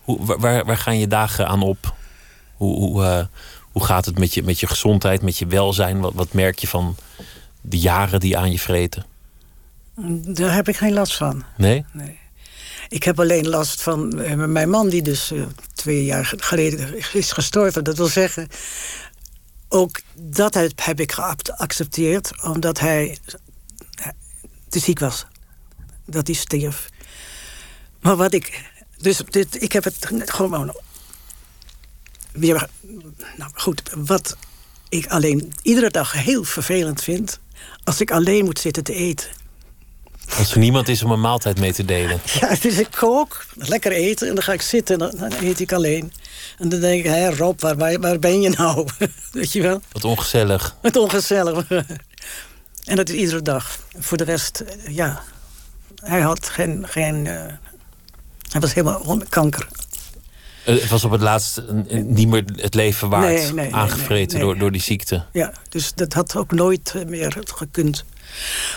Hoe, 0.02 0.24
waar- 0.26 0.38
waar, 0.38 0.64
waar 0.64 0.76
gaan 0.78 0.98
je 0.98 1.06
dagen 1.06 1.48
aan 1.48 1.62
op? 1.62 1.94
Hoe, 2.54 2.76
hoe, 2.76 3.04
eh, 3.04 3.24
hoe 3.74 3.84
gaat 3.84 4.04
het 4.04 4.18
met 4.18 4.34
je, 4.34 4.42
met 4.42 4.60
je 4.60 4.66
gezondheid, 4.66 5.22
met 5.22 5.38
je 5.38 5.46
welzijn? 5.46 6.00
Wat, 6.00 6.12
wat 6.14 6.32
merk 6.32 6.58
je 6.58 6.66
van 6.66 6.96
de 7.60 7.78
jaren 7.78 8.20
die 8.20 8.38
aan 8.38 8.50
je 8.50 8.58
vreten? 8.58 9.04
Daar 10.26 10.54
heb 10.54 10.68
ik 10.68 10.76
geen 10.76 10.92
last 10.92 11.16
van. 11.16 11.44
Nee? 11.56 11.84
Ik 12.88 13.02
heb 13.02 13.20
alleen 13.20 13.48
last 13.48 13.82
van 13.82 14.20
eh, 14.20 14.34
mijn 14.34 14.70
man, 14.70 14.88
die 14.88 15.02
dus 15.02 15.30
eh, 15.30 15.42
twee 15.74 16.04
jaar 16.04 16.34
geleden 16.36 16.98
is 17.12 17.32
gestorven. 17.32 17.84
Dat 17.84 17.96
wil 17.96 18.06
zeggen, 18.06 18.48
ook 19.68 20.00
dat 20.14 20.54
heb, 20.54 20.72
heb 20.74 21.00
ik 21.00 21.12
geaccepteerd, 21.12 22.42
omdat 22.42 22.80
hij 22.80 23.18
eh, 23.94 24.06
te 24.68 24.78
ziek 24.78 24.98
was. 24.98 25.26
Dat 26.06 26.26
hij 26.26 26.36
stierf. 26.36 26.88
Maar 28.00 28.16
wat 28.16 28.32
ik. 28.32 28.72
Dus 28.96 29.22
dit, 29.30 29.62
ik 29.62 29.72
heb 29.72 29.84
het 29.84 30.10
gewoon. 30.24 30.74
Weer. 32.34 32.68
Nou 33.36 33.50
goed, 33.54 33.82
wat 33.94 34.36
ik 34.88 35.06
alleen 35.06 35.52
iedere 35.62 35.90
dag 35.90 36.12
heel 36.12 36.44
vervelend 36.44 37.02
vind. 37.02 37.38
Als 37.84 38.00
ik 38.00 38.10
alleen 38.10 38.44
moet 38.44 38.58
zitten 38.58 38.84
te 38.84 38.94
eten. 38.94 39.28
Als 40.38 40.52
er 40.52 40.58
niemand 40.58 40.88
is 40.88 41.02
om 41.02 41.10
een 41.10 41.20
maaltijd 41.20 41.60
mee 41.60 41.72
te 41.72 41.84
delen. 41.84 42.20
Ja, 42.40 42.56
dus 42.60 42.78
ik 42.78 42.88
kook, 42.90 43.46
lekker 43.54 43.92
eten 43.92 44.28
en 44.28 44.34
dan 44.34 44.44
ga 44.44 44.52
ik 44.52 44.62
zitten 44.62 45.00
en 45.00 45.16
dan, 45.18 45.32
eet 45.40 45.60
ik 45.60 45.72
alleen. 45.72 46.12
En 46.58 46.68
dan 46.68 46.80
denk 46.80 47.04
ik, 47.04 47.10
hé 47.10 47.30
Rob, 47.36 47.60
waar, 47.60 47.76
waar, 47.76 48.00
waar 48.00 48.18
ben 48.18 48.40
je 48.40 48.50
nou? 48.50 48.88
Weet 49.32 49.52
je 49.52 49.62
wel? 49.62 49.80
Wat 49.92 50.04
ongezellig. 50.04 50.76
Het 50.82 50.96
ongezellig. 50.96 51.68
en 52.90 52.96
dat 52.96 53.08
is 53.08 53.14
iedere 53.14 53.42
dag. 53.42 53.78
Voor 53.98 54.16
de 54.16 54.24
rest, 54.24 54.60
eh, 54.60 54.94
ja. 54.94 55.22
Hij 55.94 56.20
had 56.20 56.48
geen... 56.48 56.88
geen 56.88 57.26
eh, 57.26 57.52
hij 58.50 58.60
was 58.60 58.74
helemaal 58.74 59.22
kanker. 59.28 59.68
Eh, 60.64 60.80
Het 60.80 60.88
was 60.90 61.04
op 61.04 61.10
het 61.10 61.20
laatst 61.20 61.62
niet 61.90 62.28
meer 62.28 62.44
het 62.56 62.74
leven 62.74 63.08
waard. 63.08 63.54
Nee, 63.54 63.74
aangevreten 63.74 64.36
nee. 64.38 64.46
Door, 64.46 64.58
door 64.58 64.72
die 64.72 64.80
ziekte. 64.80 65.24
Ja, 65.32 65.52
dus 65.68 65.92
dat 65.94 66.12
had 66.12 66.36
ook 66.36 66.52
nooit 66.52 66.92
eh, 66.96 67.04
meer 67.04 67.36
gekund. 67.54 68.04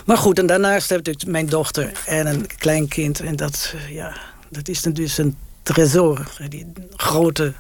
Maar 0.05 0.17
goed, 0.17 0.39
en 0.39 0.45
daarnaast 0.47 0.89
heb 0.89 1.07
ik 1.07 1.25
mijn 1.25 1.45
dochter 1.45 1.91
en 2.05 2.27
een 2.27 2.47
kleinkind. 2.57 3.19
En 3.19 3.35
dat, 3.35 3.73
eh, 3.75 3.93
ja, 3.93 4.17
dat 4.49 4.67
is 4.67 4.81
dan 4.81 4.93
dus 4.93 5.17
een 5.17 5.37
tresor. 5.63 6.31
Die 6.49 6.65
grote... 6.95 7.53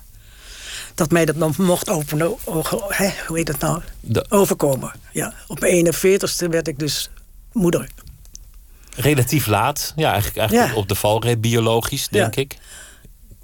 Dat 0.95 1.11
mij 1.11 1.25
dat 1.25 1.35
nog 1.35 1.57
mocht 1.57 1.89
openen, 1.89 2.35
hè, 2.87 3.09
hoe 3.27 3.37
heet 3.37 3.45
dat 3.47 3.59
nou? 3.59 3.81
Overkomen. 4.29 4.91
Ja, 5.11 5.33
op 5.47 5.59
mijn 5.59 5.73
41ste 5.73 6.49
werd 6.49 6.67
ik 6.67 6.79
dus 6.79 7.09
moeder. 7.51 7.89
relatief 8.95 9.45
laat. 9.47 9.93
Ja, 9.95 10.07
eigenlijk, 10.11 10.37
eigenlijk 10.37 10.69
Ja. 10.69 10.75
op 10.75 10.87
de 10.87 10.95
valreep, 10.95 11.41
biologisch, 11.41 12.07
denk 12.07 12.35
Ja. 12.35 12.41
ik. 12.41 12.57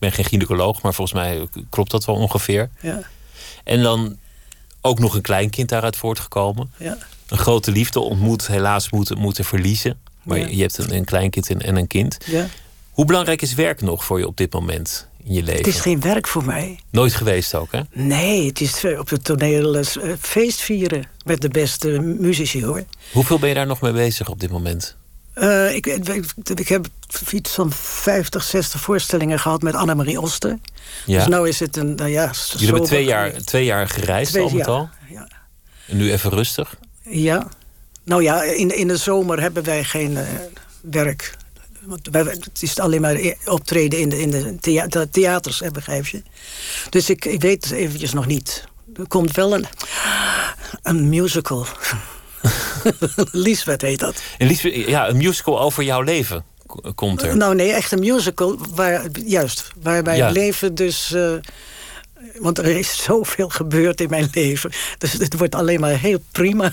Ik 0.04 0.10
ben 0.10 0.18
geen 0.18 0.26
gynaecoloog, 0.32 0.82
maar 0.82 0.93
volgens 0.93 1.18
mij 1.20 1.47
klopt 1.70 1.91
dat 1.91 2.06
wel 2.06 2.16
ongeveer. 2.16 2.70
Ja, 2.80 3.01
En 3.64 3.82
dan 3.82 4.18
ook 4.82 4.99
nog 4.99 5.14
een 5.16 5.22
kleinkind 5.22 5.70
daaruit 5.70 5.95
voortgekomen. 5.95 6.72
ja. 6.78 6.97
Een 7.28 7.38
grote 7.38 7.72
liefde 7.72 7.99
ontmoet, 7.99 8.47
helaas 8.47 8.89
moeten, 8.89 9.18
moeten 9.18 9.45
verliezen. 9.45 9.99
Maar 10.24 10.38
Ja. 10.39 10.47
je 10.47 10.62
hebt 10.62 10.78
een, 10.78 10.93
een 10.95 11.06
kleinkind 11.06 11.49
en, 11.49 11.62
en 11.62 11.76
een 11.76 11.88
kind. 11.88 12.18
ja. 12.26 12.47
Hoe 12.91 13.06
belangrijk 13.06 13.41
is 13.41 13.54
werk 13.54 13.82
nog 13.82 14.04
voor 14.06 14.20
je 14.20 14.28
op 14.28 14.38
dit 14.38 14.54
moment 14.54 15.08
in 15.24 15.34
je 15.34 15.41
leven? 15.43 15.58
Het 15.66 15.68
is 15.68 15.80
geen 15.80 16.01
werk 16.01 16.28
voor 16.28 16.45
mij. 16.45 16.80
Nooit 16.89 17.14
geweest 17.14 17.56
ook, 17.56 17.72
hè? 17.72 17.82
Nee, 17.91 18.47
het 18.47 18.62
is 18.62 18.86
op 18.99 19.10
het 19.10 19.24
toneel 19.24 19.76
eh, 19.78 19.86
feest 20.20 20.62
vieren 20.62 21.04
met 21.26 21.41
de 21.41 21.49
beste 21.49 21.88
muzici, 21.99 22.66
hoor. 22.66 22.84
Hoeveel 23.12 23.39
ben 23.39 23.49
je 23.49 23.56
daar 23.56 23.66
nog 23.68 23.82
mee 23.82 23.91
bezig 23.93 24.30
op 24.30 24.39
dit 24.39 24.51
moment? 24.51 24.95
Eh, 25.34 25.76
ik, 25.76 25.86
ik, 25.86 26.26
ik 26.56 26.68
heb 26.68 26.88
iets 27.32 27.52
van 27.52 27.72
50, 27.72 28.44
60 28.44 28.82
voorstellingen 28.82 29.40
gehad 29.40 29.62
met 29.62 29.76
Annemarie 29.76 30.20
Oster. 30.22 30.58
Ja. 31.06 31.18
Dus 31.18 31.28
nou 31.28 31.48
is 31.48 31.60
het 31.60 31.78
een, 31.78 31.96
nou 31.96 32.10
ja... 32.10 32.32
Jullie 32.52 32.66
hebben 32.68 32.86
twee 32.86 33.06
jaar, 33.06 33.32
twee 33.32 33.66
jaar 33.66 33.88
gereisd 33.88 34.32
Twee 34.32 34.44
al 34.44 34.50
met 34.50 34.58
jaar, 34.58 34.68
al. 34.68 34.90
Ja. 35.10 35.28
En 35.88 35.98
nu 35.98 36.12
even 36.12 36.30
rustig. 36.30 36.76
ja. 37.02 37.48
Nou 38.06 38.24
ja, 38.24 38.44
in, 38.44 38.78
in 38.78 38.88
de 38.88 38.98
zomer 38.98 39.42
hebben 39.42 39.64
wij 39.64 39.84
geen 39.84 40.18
eh, 40.18 40.28
werk. 40.82 41.36
Want 41.82 42.08
wij, 42.12 42.22
het 42.24 42.62
is 42.62 42.80
alleen 42.80 43.02
maar 43.02 43.16
e- 43.16 43.36
optreden 43.46 44.00
in 44.00 44.10
de, 44.10 44.20
in 44.20 44.32
de 44.32 44.56
thea- 44.60 44.88
de 44.88 45.10
theaters, 45.10 45.60
hè, 45.60 45.72
begrijp 45.72 46.08
je. 46.08 46.22
Dus 46.90 47.10
ik, 47.10 47.26
ik 47.26 47.42
weet 47.42 47.64
het 47.64 47.74
eventjes 47.74 48.14
nog 48.14 48.26
niet. 48.26 48.64
Er 48.96 49.08
komt 49.08 49.36
wel 49.36 49.54
een, 49.54 49.66
een 50.84 51.10
musical. 51.10 51.66
Lisbeth 53.32 53.82
heet 53.82 54.00
dat. 54.00 54.22
En 54.38 54.48
Liesbeth, 54.48 54.74
ja, 54.74 55.08
een 55.10 55.18
musical 55.18 55.60
over 55.62 55.84
jouw 55.84 56.02
leven 56.02 56.44
komt 56.96 57.22
er. 57.22 57.38
Nou 57.38 57.56
nee, 57.56 57.72
echt 57.72 57.91
een 57.91 58.00
musical. 58.00 58.58
Waar, 58.76 59.06
juist, 59.26 59.72
waarbij 59.82 60.18
Ja. 60.18 60.26
het 60.26 60.36
leven 60.36 60.76
dus... 60.76 61.14
eh, 61.14 61.34
want 62.39 62.58
er 62.58 62.66
is 62.66 63.04
zoveel 63.04 63.50
gebeurd 63.50 64.02
in 64.02 64.10
mijn 64.10 64.28
leven. 64.32 64.72
Dus 64.98 65.14
het 65.14 65.38
wordt 65.38 65.56
alleen 65.56 65.80
maar 65.80 65.98
heel 66.00 66.24
prima. 66.32 66.72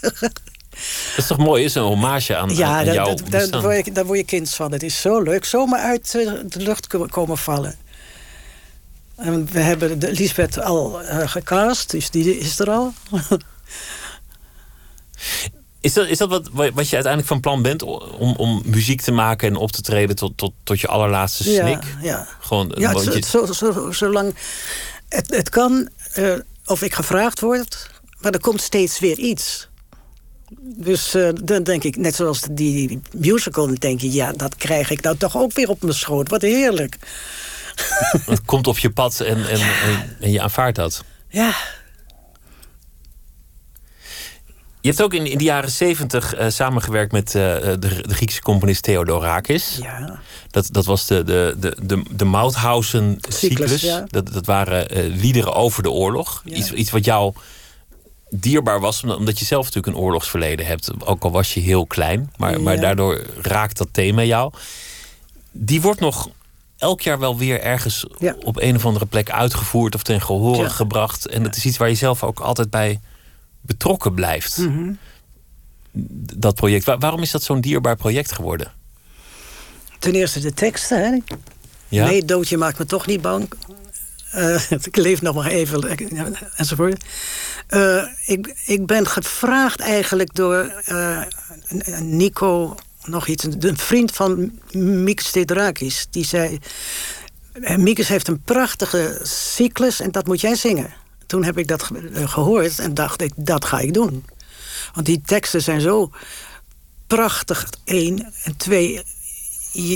Dat 0.00 1.16
is 1.16 1.26
toch 1.26 1.38
mooi, 1.38 1.64
is 1.64 1.74
een 1.74 1.82
hommage 1.82 2.36
aan, 2.36 2.56
Ja, 2.56 2.66
aan 2.78 2.84
daar, 2.84 2.94
jouw 2.94 3.14
daar, 3.30 3.60
word 3.60 3.84
je, 3.84 3.92
daar 3.92 4.04
word 4.06 4.18
je 4.18 4.24
kind 4.24 4.50
van. 4.54 4.72
Het 4.72 4.82
is 4.82 5.00
zo 5.00 5.20
leuk. 5.22 5.44
Zomaar 5.44 5.80
uit 5.80 6.14
eh, 6.14 6.30
de 6.46 6.60
lucht 6.60 6.86
ko- 6.86 7.06
komen 7.10 7.38
vallen. 7.38 7.74
En 9.16 9.48
we 9.52 9.60
hebben 9.60 9.98
de 9.98 10.12
Lisbeth 10.12 10.60
al 10.60 11.02
eh, 11.02 11.28
gecast, 11.30 11.90
dus 11.90 12.10
die 12.10 12.38
is 12.38 12.58
er 12.58 12.70
al. 12.70 12.92
Is 15.80 15.92
dat, 15.92 16.06
is 16.08 16.18
dat 16.18 16.28
wat, 16.28 16.48
wat 16.52 16.88
je 16.88 16.94
uiteindelijk 16.94 17.26
van 17.26 17.40
plan 17.40 17.62
bent? 17.62 17.82
Om, 17.82 18.34
om 18.36 18.62
muziek 18.64 19.00
te 19.00 19.12
maken 19.12 19.48
en 19.48 19.56
op 19.56 19.72
te 19.72 19.80
treden 19.82 20.16
tot, 20.16 20.32
tot, 20.36 20.52
tot 20.62 20.80
je 20.80 20.86
allerlaatste 20.86 21.50
ja, 21.50 21.66
snik? 21.66 21.84
ja. 22.02 22.26
Gewoon, 22.40 22.72
Ja, 22.74 22.92
want 22.92 23.04
zo, 23.04 23.12
je- 23.12 23.22
zo, 23.24 23.52
zo, 23.52 23.90
zolang 23.92 24.34
het, 25.08 25.34
het 25.34 25.48
kan, 25.48 25.88
eh, 26.12 26.34
of 26.66 26.82
ik 26.82 26.94
gevraagd 26.94 27.40
word, 27.40 27.90
maar 28.20 28.32
er 28.32 28.40
komt 28.40 28.60
steeds 28.60 28.98
weer 28.98 29.18
iets. 29.18 29.68
Dus 30.60 31.14
eh, 31.14 31.28
dan 31.44 31.62
denk 31.62 31.84
ik, 31.84 31.96
net 31.96 32.14
zoals 32.14 32.40
die 32.50 33.00
musical, 33.16 33.66
dan 33.66 33.74
denk 33.74 34.00
je, 34.00 34.12
ja, 34.12 34.32
dat 34.32 34.56
krijg 34.56 34.90
ik 34.90 35.02
nou 35.02 35.16
toch 35.16 35.36
ook 35.36 35.52
weer 35.52 35.68
op 35.68 35.82
mijn 35.82 35.94
schoot. 35.94 36.28
Wat 36.28 36.42
heerlijk. 36.42 36.96
het 38.26 38.44
komt 38.44 38.66
op 38.66 38.78
je 38.78 38.90
pad 38.90 39.20
en, 39.20 39.48
en, 39.48 39.60
en, 39.60 40.16
en 40.20 40.30
je 40.32 40.40
aanvaardt 40.40 40.76
dat. 40.76 41.04
Ja, 41.28 41.54
Je 44.82 44.88
hebt 44.88 45.02
ook 45.02 45.14
in, 45.14 45.26
in 45.26 45.38
de 45.38 45.44
jaren 45.44 45.70
zeventig 45.70 46.34
eh, 46.34 46.48
samengewerkt 46.48 47.12
met 47.12 47.26
eh, 47.26 47.32
de, 47.32 47.78
de 47.78 48.14
Griekse 48.14 48.40
componist 48.40 48.82
Theodorakis. 48.82 49.78
ja. 49.82 50.20
Dat, 50.50 50.68
dat 50.70 50.84
was 50.84 51.06
de, 51.06 51.24
de, 51.24 51.56
de, 51.58 51.76
de, 51.82 52.02
de 52.10 52.24
Mauthausen-cyclus. 52.24 53.80
Ja. 53.80 54.04
dat, 54.08 54.32
dat 54.32 54.46
waren 54.46 54.88
eh, 54.88 55.14
liederen 55.14 55.54
over 55.54 55.82
de 55.82 55.90
oorlog. 55.90 56.42
Ja. 56.44 56.56
Iets, 56.56 56.72
iets 56.72 56.90
wat 56.90 57.04
jou 57.04 57.34
dierbaar 58.30 58.80
was, 58.80 59.04
omdat 59.04 59.38
je 59.38 59.44
zelf 59.44 59.64
natuurlijk 59.64 59.96
een 59.96 60.02
oorlogsverleden 60.02 60.66
hebt. 60.66 60.90
Ook 61.04 61.24
al 61.24 61.30
was 61.30 61.54
je 61.54 61.60
heel 61.60 61.86
klein, 61.86 62.32
maar, 62.36 62.60
maar 62.60 62.80
daardoor 62.80 63.20
raakt 63.42 63.78
dat 63.78 63.88
thema 63.90 64.22
jou. 64.22 64.52
Die 65.52 65.80
wordt 65.80 66.00
nog 66.00 66.30
elk 66.78 67.00
jaar 67.00 67.18
wel 67.18 67.38
weer 67.38 67.60
ergens 67.60 68.06
op 68.44 68.60
een 68.60 68.76
of 68.76 68.86
andere 68.86 69.06
plek 69.06 69.30
uitgevoerd 69.30 69.94
of 69.94 70.02
ten 70.02 70.20
gehore 70.20 70.70
gebracht. 70.70 71.26
En 71.26 71.42
dat 71.42 71.56
is 71.56 71.64
iets 71.64 71.76
waar 71.76 71.88
je 71.88 71.94
zelf 71.94 72.22
ook 72.24 72.40
altijd 72.40 72.70
bij 72.70 73.00
betrokken 73.62 74.14
blijft. 74.14 74.66
Dat 76.36 76.54
project. 76.54 76.84
Wa- 76.84 76.98
waarom 76.98 77.20
is 77.22 77.30
dat 77.30 77.42
zo'n 77.42 77.60
dierbaar 77.60 77.96
project 77.96 78.32
geworden? 78.32 78.72
Ten 79.98 80.12
eerste 80.14 80.40
de 80.40 80.52
teksten, 80.52 80.98
hè? 81.04 81.18
Ja? 81.88 82.06
Nee, 82.06 82.24
doodje 82.24 82.56
maakt 82.56 82.78
me 82.78 82.84
toch 82.84 83.06
niet 83.06 83.20
bang. 83.22 83.48
Eh, 84.30 84.70
ik 84.90 84.96
leef 84.96 85.22
nog 85.22 85.34
maar 85.34 85.46
even, 85.50 86.06
ja, 86.14 86.28
enzovoort. 86.56 87.04
Eh, 87.66 88.04
ik, 88.26 88.62
ik 88.66 88.86
ben 88.86 89.06
gevraagd 89.06 89.80
eigenlijk 89.80 90.34
door 90.34 90.64
eh, 90.84 91.22
Nico, 92.00 92.76
nog 93.04 93.26
iets, 93.26 93.44
een 93.58 93.76
vriend 93.78 94.12
van 94.12 94.60
Mikis 94.72 95.30
Theodorakis. 95.30 96.06
Die 96.10 96.24
zei, 96.24 96.58
eh, 97.52 97.76
Mikis 97.76 98.08
heeft 98.08 98.28
een 98.28 98.40
prachtige 98.40 99.20
cyclus 99.22 100.00
en 100.00 100.10
dat 100.10 100.26
moet 100.26 100.40
jij 100.40 100.54
zingen. 100.54 100.92
Toen 101.32 101.44
heb 101.44 101.58
ik 101.58 101.68
dat 101.68 101.90
eh, 101.90 102.28
gehoord 102.28 102.78
en 102.78 102.94
dacht 102.94 103.22
ik, 103.22 103.32
dat 103.36 103.64
ga 103.64 103.78
ik 103.78 103.94
doen. 103.94 104.24
Want 104.94 105.06
die 105.06 105.22
teksten 105.26 105.62
zijn 105.62 105.80
zo 105.80 106.10
prachtig, 107.06 107.70
één. 107.84 108.32
En 108.44 108.56
twee, 108.56 109.02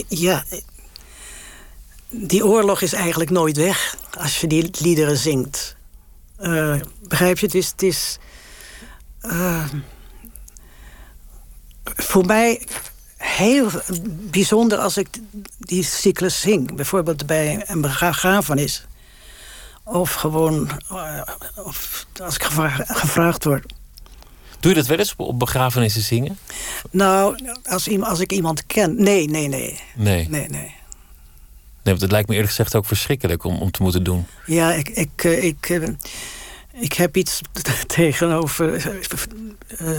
ja, 0.08 0.44
die 2.08 2.46
oorlog 2.46 2.80
is 2.80 2.92
eigenlijk 2.92 3.30
nooit 3.30 3.56
weg 3.56 3.96
als 4.18 4.40
je 4.40 4.46
die 4.46 4.70
liederen 4.78 5.16
zingt. 5.16 5.76
Eh, 6.36 6.80
begrijp 7.08 7.38
je? 7.38 7.46
Het 7.46 7.54
is. 7.54 7.70
Het 7.70 7.82
is 7.82 8.18
eh, 9.20 9.64
voor 11.82 12.26
mij 12.26 12.66
heel 13.16 13.70
bijzonder 14.30 14.78
als 14.78 14.96
ik 14.96 15.08
die 15.58 15.82
cyclus 15.82 16.40
zing. 16.40 16.74
Bijvoorbeeld 16.74 17.26
bij 17.26 17.64
een 17.66 17.80
begrafenis. 17.80 18.85
Of 19.88 20.12
gewoon 20.14 20.70
eh, 20.90 21.20
of 21.64 22.06
als 22.22 22.34
ik 22.34 22.42
gevra- 22.42 22.84
gevraagd 22.86 23.44
word. 23.44 23.72
Doe 24.60 24.70
je 24.70 24.76
dat 24.76 24.86
wel 24.86 24.98
eens 24.98 25.14
op, 25.16 25.38
begrafenissen 25.38 26.02
zingen? 26.02 26.38
Nou, 26.90 27.38
als, 27.64 28.00
als 28.00 28.20
ik 28.20 28.32
iemand 28.32 28.66
ken. 28.66 29.02
Nee, 29.02 29.28
nee, 29.28 29.48
nee. 29.48 29.80
Nee. 29.94 30.28
Nee, 30.28 30.48
nee. 30.48 30.74
Nee, 31.82 31.94
want 31.94 32.00
het 32.00 32.10
lijkt 32.10 32.28
me 32.28 32.34
eerlijk 32.34 32.52
gezegd 32.54 32.74
ook 32.74 32.86
verschrikkelijk 32.86 33.44
om, 33.44 33.56
om 33.62 33.70
te 33.70 33.82
moeten 33.82 34.02
doen. 34.04 34.26
Ja, 34.46 34.72
ik, 34.72 34.88
ik, 34.88 35.24
eh, 35.24 35.44
ik, 35.44 35.68
eh, 35.68 35.88
ik 36.72 36.92
heb 36.92 37.16
iets 37.16 37.40
tegenover 37.86 38.92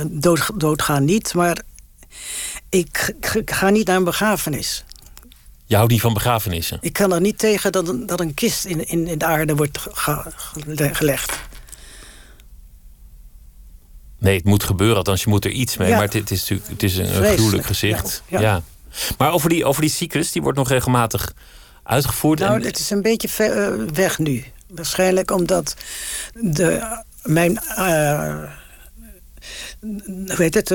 dood, 0.08 0.50
doodgaan 0.60 1.06
niet, 1.06 1.34
maar 1.34 1.62
ik, 2.70 3.14
ga 3.46 3.70
niet 3.70 3.88
naar 3.88 3.96
een 3.96 4.04
begrafenis. 4.04 4.84
Je 5.70 5.76
houdt 5.76 5.92
niet 5.92 6.02
van 6.02 6.14
begrafenissen. 6.14 6.78
Ik 6.82 6.94
kan 6.94 7.14
er 7.14 7.22
niet 7.22 7.38
tegen 7.38 7.72
dat 7.72 7.88
een, 7.88 8.06
dat 8.06 8.20
een 8.20 8.34
kist 8.34 8.66
in, 8.66 8.88
in, 8.88 9.08
in 9.08 9.18
de 9.18 9.26
aarde 9.26 9.56
wordt 9.56 9.78
ge- 9.78 10.32
gele- 10.36 10.94
gelegd. 10.94 11.40
Nee, 14.20 14.36
het 14.36 14.46
moet 14.46 14.64
gebeuren, 14.64 14.98
althans 14.98 15.24
je 15.24 15.30
moet 15.30 15.46
er 15.46 15.52
iets 15.52 15.78
mee. 15.78 15.88
Ja. 15.90 15.96
Maar 15.96 16.04
het, 16.04 16.14
het 16.14 16.32
is 16.32 16.40
natuurlijk 16.42 16.70
het 16.70 16.84
is 16.84 16.98
een, 16.98 17.06
Vreselijk, 17.06 17.34
gruwelijk 17.34 17.66
gezicht. 17.66 18.24
Ja. 18.28 18.40
ja, 18.40 18.46
ja. 18.48 18.62
Maar 19.18 19.32
over 19.32 19.50
die, 19.50 19.66
over 19.66 19.82
die 19.82 19.90
cyclus, 19.92 20.32
die 20.32 20.42
wordt 20.42 20.58
nog 20.58 20.70
regelmatig 20.70 21.34
uitgevoerd. 21.84 22.40
Nou, 22.40 22.56
en, 22.60 22.62
het 22.66 22.80
is 22.80 22.90
een 22.90 23.02
beetje 23.02 23.30
ver, 23.30 23.74
eh, 23.82 23.88
weg 23.94 24.18
nu. 24.20 24.44
Waarschijnlijk 24.68 25.32
omdat 25.32 25.76
de, 26.34 26.98
mijn 27.24 27.58
eh, 27.58 28.44
hoe 29.80 30.36
heet 30.36 30.54
het, 30.54 30.74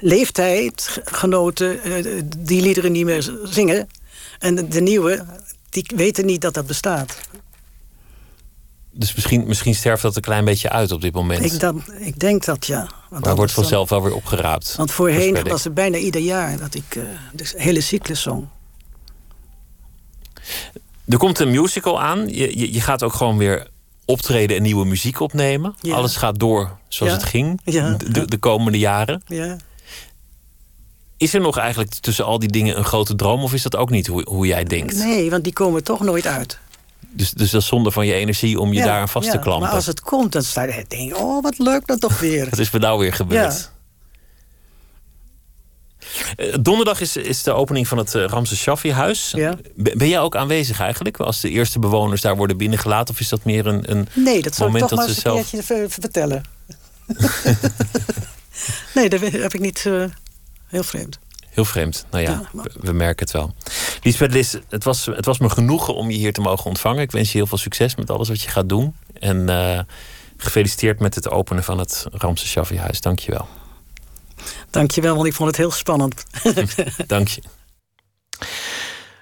leeftijdgenoten 0.00 1.82
eh, 1.82 2.22
die 2.36 2.62
liederen 2.62 2.92
niet 2.92 3.04
meer 3.04 3.32
zingen. 3.44 3.88
En 4.38 4.68
de, 4.68 4.80
nieuwe, 4.80 5.24
die 5.70 5.90
weten 5.96 6.26
niet 6.26 6.40
dat 6.40 6.54
dat 6.54 6.66
bestaat. 6.66 7.18
Dus 8.90 9.14
misschien, 9.14 9.46
misschien 9.46 9.74
sterft 9.74 10.02
dat 10.02 10.16
een 10.16 10.22
klein 10.22 10.44
beetje 10.44 10.70
uit 10.70 10.92
op 10.92 11.00
dit 11.00 11.14
moment. 11.14 11.52
Ik, 11.52 11.60
dan, 11.60 11.84
ik 11.98 12.18
denk 12.18 12.44
dat 12.44 12.66
ja. 12.66 12.88
Want 13.10 13.24
maar 13.24 13.34
wordt 13.36 13.54
dan- 13.54 13.62
vanzelf 13.64 13.88
wel 13.88 14.02
weer 14.02 14.14
opgeraapt. 14.14 14.74
Want 14.76 14.90
voorheen 14.90 15.42
was 15.42 15.64
het 15.64 15.74
bijna 15.74 15.96
ieder 15.96 16.20
jaar 16.20 16.58
dat 16.58 16.74
ik 16.74 16.84
eh, 16.96 17.02
de 17.32 17.52
hele 17.56 17.80
cyclus 17.80 18.22
zong. 18.22 18.48
Er 21.08 21.18
komt 21.18 21.38
een 21.38 21.50
musical 21.50 22.00
aan. 22.00 22.28
Je, 22.28 22.58
je, 22.58 22.72
je 22.72 22.80
gaat 22.80 23.02
ook 23.02 23.12
gewoon 23.12 23.36
weer 23.36 23.66
optreden 24.06 24.56
en 24.56 24.62
nieuwe 24.62 24.84
muziek 24.86 25.20
opnemen. 25.20 25.74
Ja. 25.80 25.94
Alles 25.94 26.16
gaat 26.16 26.38
door 26.38 26.78
zoals 26.88 27.12
Ja. 27.12 27.18
het 27.18 27.28
ging 27.28 27.60
Ja. 27.64 27.96
de, 28.10 28.24
de 28.26 28.38
komende 28.38 28.78
jaren. 28.78 29.22
Ja. 29.26 29.56
Is 31.16 31.34
er 31.34 31.40
nog 31.40 31.56
eigenlijk 31.58 31.94
tussen 31.94 32.24
al 32.24 32.38
die 32.38 32.48
dingen 32.48 32.78
een 32.78 32.84
grote 32.84 33.14
droom? 33.14 33.42
Of 33.42 33.52
is 33.52 33.62
dat 33.62 33.76
ook 33.76 33.90
niet 33.90 34.06
hoe, 34.06 34.26
hoe 34.28 34.46
jij 34.46 34.64
denkt? 34.64 34.94
Nee, 34.96 35.30
want 35.30 35.44
die 35.44 35.52
komen 35.52 35.84
toch 35.84 36.00
nooit 36.00 36.26
uit. 36.26 36.58
Dus, 37.08 37.30
dus 37.30 37.50
dat 37.50 37.60
is 37.60 37.66
zonde 37.66 37.90
van 37.90 38.06
je 38.06 38.12
energie 38.14 38.60
om 38.60 38.72
je 38.72 38.82
daar 38.82 39.00
aan 39.00 39.08
vast 39.08 39.30
te 39.30 39.38
klampen. 39.38 39.66
Maar 39.66 39.76
als 39.76 39.86
het 39.86 40.00
komt, 40.00 40.32
dan 40.32 40.42
sta 40.42 40.62
je 40.62 40.72
te 40.72 40.96
denken... 40.96 41.16
oh, 41.18 41.42
wat 41.42 41.58
leuk 41.58 41.86
dat 41.86 42.00
toch 42.00 42.20
weer. 42.20 42.44
Wat 42.50 42.58
is 42.58 42.72
er 42.72 42.80
nou 42.80 42.98
weer 42.98 43.12
gebeurd? 43.12 43.70
Eh, 46.36 46.54
Donderdag 46.60 47.00
is, 47.00 47.16
is 47.16 47.42
de 47.42 47.52
opening 47.52 47.88
van 47.88 47.98
het 47.98 48.14
uh, 48.14 48.24
Ramses 48.24 48.58
Shaffi-huis. 48.60 49.32
Ja. 49.36 49.54
Ben 49.74 50.08
jij 50.08 50.20
ook 50.20 50.36
aanwezig 50.36 50.80
eigenlijk? 50.80 51.16
Als 51.20 51.40
de 51.40 51.50
eerste 51.50 51.78
bewoners 51.78 52.20
daar 52.20 52.36
worden 52.36 52.56
binnengelaten? 52.56 53.14
Of 53.14 53.20
is 53.20 53.28
dat 53.28 53.44
meer 53.44 53.66
een, 53.66 53.90
een 53.90 54.08
nee, 54.14 54.42
dat 54.42 54.54
zou 54.54 54.68
ik 54.68 54.74
moment 54.74 54.90
toch 54.90 54.98
maar 54.98 55.06
dat 55.08 55.16
eens 55.16 55.22
ze 55.22 55.28
een 55.28 55.34
zelf... 55.34 55.50
keertje 55.50 55.74
ver- 55.74 55.90
vertellen. 55.90 56.42
nee, 58.94 59.08
dat 59.08 59.20
heb 59.20 59.54
ik 59.54 59.60
niet... 59.60 59.86
eh, 59.86 60.04
heel 60.66 60.82
vreemd. 60.82 61.18
Heel 61.48 61.64
vreemd. 61.64 62.06
Nou 62.10 62.22
ja, 62.24 62.30
Ja, 62.30 62.48
maar- 62.52 62.70
we, 62.80 62.92
merken 62.92 63.24
het 63.26 63.34
wel. 63.34 63.54
Lisbeth 64.02 64.32
Lis, 64.32 64.56
het 64.68 64.84
was, 64.84 65.06
het 65.06 65.24
was 65.24 65.38
me 65.38 65.48
genoegen 65.50 65.94
om 65.94 66.10
je 66.10 66.16
hier 66.16 66.32
te 66.32 66.40
mogen 66.40 66.64
ontvangen. 66.66 67.02
Ik 67.02 67.10
wens 67.10 67.32
je 67.32 67.38
heel 67.38 67.46
veel 67.46 67.58
succes 67.58 67.94
met 67.94 68.10
alles 68.10 68.28
wat 68.28 68.40
je 68.42 68.48
gaat 68.48 68.68
doen. 68.68 68.94
En 69.20 69.48
eh, 69.48 69.80
gefeliciteerd 70.36 71.00
met 71.00 71.14
het 71.14 71.30
openen 71.30 71.64
van 71.64 71.78
het 71.78 72.06
Ramses 72.12 72.50
Shaffi-huis. 72.50 73.00
Dank 73.00 73.18
je 73.18 73.30
wel. 73.32 73.48
Dank 74.76 74.90
je 74.90 75.00
wel, 75.00 75.14
want 75.14 75.26
ik 75.26 75.32
vond 75.32 75.48
het 75.48 75.58
heel 75.58 75.70
spannend. 75.70 76.24
Dank 77.06 77.28
je. 77.28 77.42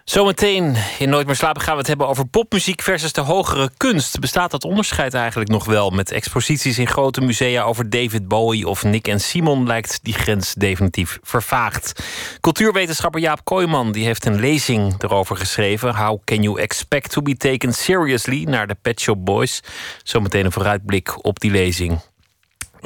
Zometeen 0.04 0.76
in 0.98 1.08
Nooit 1.08 1.26
meer 1.26 1.36
slapen 1.36 1.62
gaan 1.62 1.72
we 1.72 1.78
het 1.78 1.86
hebben 1.86 2.08
over 2.08 2.26
popmuziek 2.26 2.82
versus 2.82 3.12
de 3.12 3.20
hogere 3.20 3.70
kunst. 3.76 4.20
Bestaat 4.20 4.50
dat 4.50 4.64
onderscheid 4.64 5.14
eigenlijk 5.14 5.50
nog 5.50 5.64
wel? 5.64 5.90
Met 5.90 6.10
exposities 6.10 6.78
in 6.78 6.86
grote 6.86 7.20
musea 7.20 7.62
over 7.62 7.90
David 7.90 8.28
Bowie 8.28 8.68
of 8.68 8.84
Nick 8.84 9.08
en 9.08 9.20
Simon 9.20 9.66
lijkt 9.66 9.98
die 10.02 10.14
grens 10.14 10.54
definitief 10.54 11.18
vervaagd. 11.22 12.04
Cultuurwetenschapper 12.40 13.20
Jaap 13.20 13.44
Kooijman 13.44 13.92
die 13.92 14.04
heeft 14.04 14.26
een 14.26 14.40
lezing 14.40 15.02
erover 15.02 15.36
geschreven. 15.36 15.96
How 15.96 16.18
can 16.24 16.42
you 16.42 16.60
expect 16.60 17.10
to 17.10 17.22
be 17.22 17.36
taken 17.36 17.74
seriously? 17.74 18.42
Naar 18.42 18.66
de 18.66 18.76
Pet 18.82 19.00
Shop 19.00 19.24
Boys. 19.24 19.60
Zometeen 20.02 20.44
een 20.44 20.52
vooruitblik 20.52 21.24
op 21.24 21.40
die 21.40 21.50
lezing. 21.50 22.00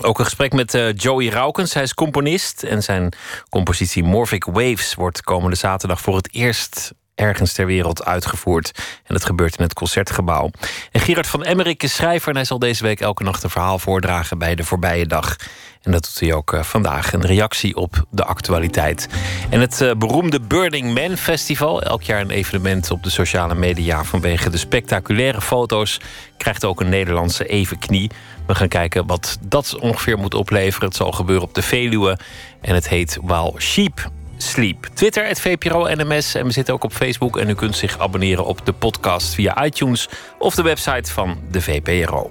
Ook 0.01 0.19
een 0.19 0.25
gesprek 0.25 0.53
met 0.53 0.75
uh, 0.75 0.93
Joey 0.95 1.29
Raukens. 1.29 1.75
Hij 1.75 1.83
is 1.83 1.95
componist 1.95 2.63
en 2.63 2.83
zijn 2.83 3.13
compositie 3.49 4.03
Morphic 4.03 4.45
Waves 4.45 4.95
wordt 4.95 5.23
komende 5.23 5.57
zaterdag 5.57 6.01
voor 6.01 6.17
het 6.17 6.35
eerst 6.35 6.93
ergens 7.15 7.53
ter 7.53 7.67
wereld 7.67 8.05
uitgevoerd. 8.05 8.73
En 9.05 9.15
dat 9.15 9.25
gebeurt 9.25 9.57
in 9.57 9.65
het 9.65 9.75
concertgebouw. 9.75 10.51
En 10.93 11.01
Gerard 11.01 11.27
van 11.27 11.45
Emmerik 11.45 11.83
is 11.83 11.95
schrijver 11.95 12.29
en 12.29 12.37
hij 12.37 12.45
zal 12.45 12.59
deze 12.59 12.83
week 12.83 13.01
elke 13.01 13.23
nacht 13.23 13.43
een 13.43 13.51
verhaal 13.51 13.79
voordragen 13.79 14.39
bij 14.39 14.55
de 14.55 14.65
voorbije 14.65 15.07
dag. 15.07 15.37
En 15.83 15.93
dat 15.93 16.05
doet 16.05 16.21
hij 16.21 16.33
ook 16.33 16.53
uh, 16.53 16.63
vandaag. 16.63 17.13
Een 17.13 17.27
reactie 17.27 17.77
op 17.77 18.05
de 18.11 18.25
actualiteit. 18.25 19.09
En 19.51 19.61
het 19.61 19.81
uh, 19.81 19.93
beroemde 19.93 20.41
Burning 20.41 20.95
Man 20.95 21.17
Festival, 21.17 21.83
elk 21.83 22.03
jaar 22.03 22.21
een 22.21 22.31
evenement 22.31 22.91
op 22.91 23.03
de 23.03 23.11
sociale 23.11 23.55
media 23.55 24.05
vanwege 24.05 24.51
de 24.51 24.59
spectaculaire 24.59 25.41
foto's, 25.41 26.01
krijgt 26.37 26.65
ook 26.65 26.81
een 26.81 26.89
Nederlandse 26.89 27.47
evenknie. 27.47 28.11
We 28.49 28.55
gaan 28.55 28.69
kijken 28.69 29.07
wat 29.07 29.39
dat 29.41 29.77
ongeveer 29.81 30.19
moet 30.19 30.35
opleveren. 30.35 30.89
Het 30.89 30.97
zal 30.97 31.13
gebeuren 31.13 31.45
op 31.49 31.55
de 31.55 31.63
Veluwe. 31.63 32.19
En 32.61 32.75
het 32.75 32.89
heet 32.89 33.19
While 33.23 33.53
Sheep 33.59 34.11
Sleep. 34.37 34.89
Twitter, 34.95 35.27
het 35.27 35.41
VPRO 35.41 35.87
NMS. 35.95 36.35
En 36.35 36.45
we 36.45 36.53
zitten 36.53 36.75
ook 36.75 36.85
op 36.85 36.93
Facebook. 36.93 37.37
En 37.39 37.49
u 37.49 37.55
kunt 37.55 37.77
zich 37.77 37.99
abonneren 37.99 38.47
op 38.47 38.67
de 38.67 38.73
podcast 38.73 39.35
via 39.35 39.65
iTunes 39.65 40.09
of 40.39 40.55
de 40.55 40.63
website 40.63 41.13
van 41.13 41.39
de 41.51 41.61
VPRO. 41.61 42.31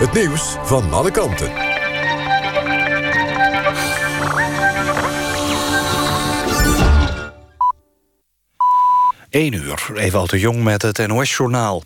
Het 0.00 0.12
nieuws 0.12 0.56
van 0.62 0.92
alle 0.92 1.10
kanten. 1.10 1.52
1 9.30 9.52
uur, 9.52 9.90
Ewout 9.94 10.30
de 10.30 10.38
Jong 10.38 10.62
met 10.62 10.82
het 10.82 11.06
NOS-journaal. 11.06 11.82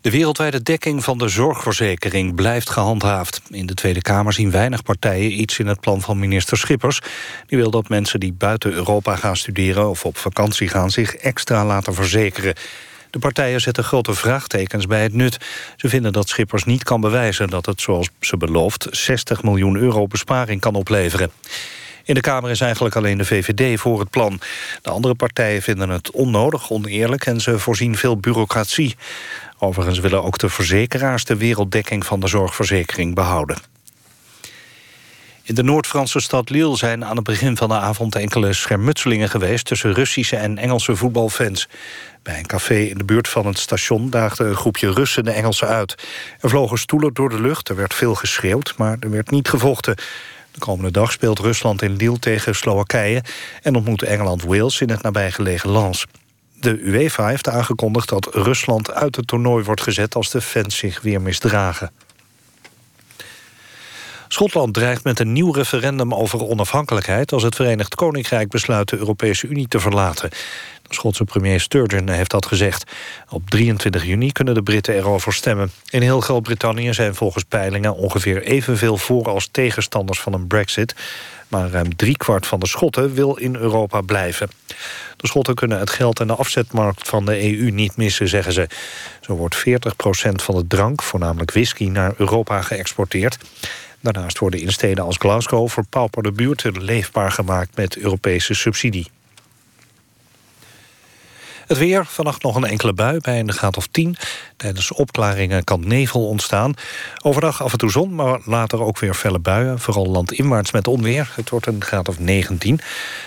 De 0.00 0.10
wereldwijde 0.10 0.62
dekking 0.62 1.04
van 1.04 1.18
de 1.18 1.28
zorgverzekering 1.28 2.34
blijft 2.34 2.70
gehandhaafd. 2.70 3.40
In 3.50 3.66
de 3.66 3.74
Tweede 3.74 4.02
Kamer 4.02 4.32
zien 4.32 4.50
weinig 4.50 4.82
partijen 4.82 5.40
iets 5.40 5.58
in 5.58 5.66
het 5.66 5.80
plan 5.80 6.00
van 6.00 6.18
minister 6.18 6.56
Schippers. 6.56 7.00
Die 7.46 7.58
wil 7.58 7.70
dat 7.70 7.88
mensen 7.88 8.20
die 8.20 8.32
buiten 8.32 8.72
Europa 8.72 9.16
gaan 9.16 9.36
studeren 9.36 9.88
of 9.88 10.04
op 10.04 10.16
vakantie 10.16 10.68
gaan... 10.68 10.90
zich 10.90 11.14
extra 11.14 11.64
laten 11.64 11.94
verzekeren. 11.94 12.54
De 13.10 13.18
partijen 13.18 13.60
zetten 13.60 13.84
grote 13.84 14.14
vraagtekens 14.14 14.86
bij 14.86 15.02
het 15.02 15.14
nut. 15.14 15.38
Ze 15.76 15.88
vinden 15.88 16.12
dat 16.12 16.28
Schippers 16.28 16.64
niet 16.64 16.82
kan 16.82 17.00
bewijzen 17.00 17.48
dat 17.48 17.66
het, 17.66 17.80
zoals 17.80 18.08
ze 18.20 18.36
belooft... 18.36 18.86
60 18.90 19.42
miljoen 19.42 19.76
euro 19.76 20.06
besparing 20.06 20.60
kan 20.60 20.74
opleveren. 20.74 21.30
In 22.04 22.14
de 22.14 22.20
Kamer 22.20 22.50
is 22.50 22.60
eigenlijk 22.60 22.96
alleen 22.96 23.18
de 23.18 23.24
VVD 23.24 23.80
voor 23.80 24.00
het 24.00 24.10
plan. 24.10 24.40
De 24.82 24.90
andere 24.90 25.14
partijen 25.14 25.62
vinden 25.62 25.88
het 25.88 26.10
onnodig, 26.10 26.70
oneerlijk... 26.70 27.26
en 27.26 27.40
ze 27.40 27.58
voorzien 27.58 27.96
veel 27.96 28.16
bureaucratie. 28.16 28.96
Overigens 29.58 29.98
willen 29.98 30.24
ook 30.24 30.38
de 30.38 30.48
verzekeraars 30.48 31.24
de 31.24 31.36
werelddekking 31.36 32.06
van 32.06 32.20
de 32.20 32.28
zorgverzekering 32.28 33.14
behouden. 33.14 33.56
In 35.48 35.54
de 35.54 35.62
Noord-Franse 35.62 36.20
stad 36.20 36.50
Lille 36.50 36.76
zijn 36.76 37.04
aan 37.04 37.16
het 37.16 37.24
begin 37.24 37.56
van 37.56 37.68
de 37.68 37.74
avond 37.74 38.14
enkele 38.14 38.52
schermutselingen 38.52 39.28
geweest 39.28 39.64
tussen 39.64 39.92
Russische 39.92 40.36
en 40.36 40.58
Engelse 40.58 40.96
voetbalfans. 40.96 41.68
Bij 42.22 42.38
een 42.38 42.46
café 42.46 42.74
in 42.74 42.98
de 42.98 43.04
buurt 43.04 43.28
van 43.28 43.46
het 43.46 43.58
station 43.58 44.10
daagde 44.10 44.44
een 44.44 44.56
groepje 44.56 44.92
Russen 44.92 45.24
de 45.24 45.30
Engelsen 45.30 45.68
uit. 45.68 45.94
Er 46.40 46.48
vlogen 46.48 46.78
stoelen 46.78 47.14
door 47.14 47.28
de 47.28 47.40
lucht, 47.40 47.68
er 47.68 47.76
werd 47.76 47.94
veel 47.94 48.14
geschreeuwd, 48.14 48.74
maar 48.76 48.96
er 49.00 49.10
werd 49.10 49.30
niet 49.30 49.48
gevochten. 49.48 49.94
De 50.50 50.58
komende 50.58 50.90
dag 50.90 51.12
speelt 51.12 51.38
Rusland 51.38 51.82
in 51.82 51.96
Lille 51.96 52.18
tegen 52.18 52.54
Slowakije... 52.54 53.22
en 53.62 53.76
ontmoet 53.76 54.02
Engeland 54.02 54.42
Wales 54.42 54.80
in 54.80 54.90
het 54.90 55.02
nabijgelegen 55.02 55.72
Lens. 55.72 56.06
De 56.60 56.78
UEFA 56.78 57.28
heeft 57.28 57.48
aangekondigd 57.48 58.08
dat 58.08 58.34
Rusland 58.34 58.92
uit 58.92 59.16
het 59.16 59.26
toernooi 59.26 59.64
wordt 59.64 59.82
gezet... 59.82 60.14
als 60.14 60.30
de 60.30 60.40
fans 60.40 60.76
zich 60.76 61.00
weer 61.00 61.20
misdragen. 61.20 61.90
Schotland 64.28 64.74
dreigt 64.74 65.04
met 65.04 65.20
een 65.20 65.32
nieuw 65.32 65.52
referendum 65.52 66.14
over 66.14 66.48
onafhankelijkheid... 66.48 67.32
als 67.32 67.42
het 67.42 67.54
Verenigd 67.54 67.94
Koninkrijk 67.94 68.48
besluit 68.48 68.88
de 68.88 68.96
Europese 68.96 69.46
Unie 69.46 69.68
te 69.68 69.80
verlaten. 69.80 70.30
De 70.82 70.94
Schotse 70.94 71.24
premier 71.24 71.60
Sturgeon 71.60 72.08
heeft 72.08 72.30
dat 72.30 72.46
gezegd. 72.46 72.92
Op 73.28 73.50
23 73.50 74.04
juni 74.04 74.32
kunnen 74.32 74.54
de 74.54 74.62
Britten 74.62 74.94
erover 74.94 75.32
stemmen. 75.32 75.70
In 75.90 76.02
heel 76.02 76.20
Groot-Brittannië 76.20 76.94
zijn 76.94 77.14
volgens 77.14 77.44
peilingen 77.44 77.94
ongeveer 77.94 78.42
evenveel 78.42 78.96
voor... 78.96 79.28
als 79.28 79.48
tegenstanders 79.50 80.20
van 80.20 80.32
een 80.32 80.46
brexit. 80.46 80.94
Maar 81.48 81.70
ruim 81.70 81.96
driekwart 81.96 82.46
van 82.46 82.60
de 82.60 82.66
Schotten 82.66 83.14
wil 83.14 83.36
in 83.36 83.56
Europa 83.56 84.00
blijven. 84.00 84.50
De 85.16 85.26
Schotten 85.26 85.54
kunnen 85.54 85.78
het 85.78 85.90
geld 85.90 86.20
en 86.20 86.26
de 86.26 86.34
afzetmarkt 86.34 87.08
van 87.08 87.24
de 87.24 87.42
EU 87.42 87.70
niet 87.70 87.96
missen, 87.96 88.28
zeggen 88.28 88.52
ze. 88.52 88.68
Zo 89.20 89.34
wordt 89.34 89.56
40% 89.56 89.60
van 90.34 90.54
de 90.54 90.66
drank, 90.66 91.02
voornamelijk 91.02 91.50
whisky, 91.50 91.84
naar 91.84 92.14
Europa 92.16 92.62
geëxporteerd. 92.62 93.38
Daarnaast 94.00 94.38
worden 94.38 94.60
in 94.60 94.72
steden 94.72 95.04
als 95.04 95.16
Glasgow 95.16 95.68
verpauperde 95.68 96.32
buurten 96.32 96.82
leefbaar 96.84 97.30
gemaakt 97.30 97.76
met 97.76 97.96
Europese 97.96 98.54
subsidie. 98.54 99.10
Het 101.68 101.78
weer, 101.78 102.04
vannacht 102.06 102.42
nog 102.42 102.56
een 102.56 102.64
enkele 102.64 102.92
bui 102.92 103.18
bij 103.20 103.38
een 103.38 103.52
graad 103.52 103.76
of 103.76 103.86
10. 103.86 104.16
Tijdens 104.56 104.92
opklaringen 104.92 105.64
kan 105.64 105.88
nevel 105.88 106.28
ontstaan. 106.28 106.74
Overdag 107.22 107.62
af 107.62 107.72
en 107.72 107.78
toe 107.78 107.90
zon, 107.90 108.14
maar 108.14 108.40
later 108.44 108.82
ook 108.82 108.98
weer 108.98 109.14
felle 109.14 109.38
buien. 109.38 109.78
Vooral 109.78 110.06
landinwaarts 110.06 110.72
met 110.72 110.88
onweer. 110.88 111.30
Het 111.34 111.50
wordt 111.50 111.66
een 111.66 111.84
graad 111.84 112.08
of 112.08 112.18
19. 112.18 112.80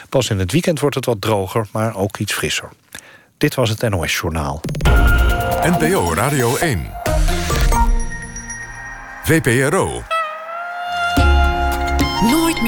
Pas 0.10 0.30
in 0.30 0.40
het 0.40 0.52
weekend 0.52 0.80
wordt 0.80 0.96
het 0.96 1.06
wat 1.06 1.22
droger, 1.22 1.68
maar 1.72 1.96
ook 1.96 2.18
iets 2.18 2.34
frisser. 2.34 2.70
Dit 3.38 3.56
was 3.56 3.70
het 3.70 3.90
NOS 3.90 4.14
Journaal. 4.14 4.62
NPO 5.64 6.14
Radio 6.14 6.56
1. 6.56 6.92
VPRO. 9.24 10.04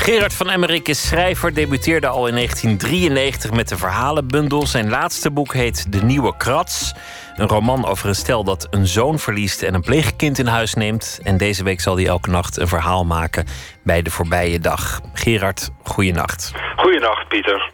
Gerard 0.00 0.34
van 0.34 0.50
Emmerik 0.50 0.88
is 0.88 1.08
schrijver, 1.08 1.54
debuteerde 1.54 2.06
al 2.06 2.26
in 2.26 2.34
1993 2.34 3.50
met 3.50 3.68
de 3.68 3.76
verhalenbundel. 3.76 4.66
Zijn 4.66 4.88
laatste 4.88 5.30
boek 5.30 5.52
heet 5.52 5.92
De 5.92 6.02
Nieuwe 6.02 6.36
Krats. 6.36 6.94
Een 7.36 7.48
roman 7.48 7.86
over 7.86 8.08
een 8.08 8.14
stel 8.14 8.44
dat 8.44 8.66
een 8.70 8.86
zoon 8.86 9.18
verliest 9.18 9.62
en 9.62 9.74
een 9.74 9.80
pleegkind 9.80 10.38
in 10.38 10.46
huis 10.46 10.74
neemt. 10.74 11.20
En 11.22 11.36
deze 11.36 11.64
week 11.64 11.80
zal 11.80 11.96
hij 11.96 12.06
elke 12.06 12.30
nacht 12.30 12.56
een 12.56 12.68
verhaal 12.68 13.04
maken 13.04 13.46
bij 13.84 14.02
de 14.02 14.10
voorbije 14.10 14.58
dag. 14.58 15.00
Gerard, 15.12 15.70
goeienacht. 15.82 16.52
Goeienacht, 16.76 17.28
Pieter. 17.28 17.70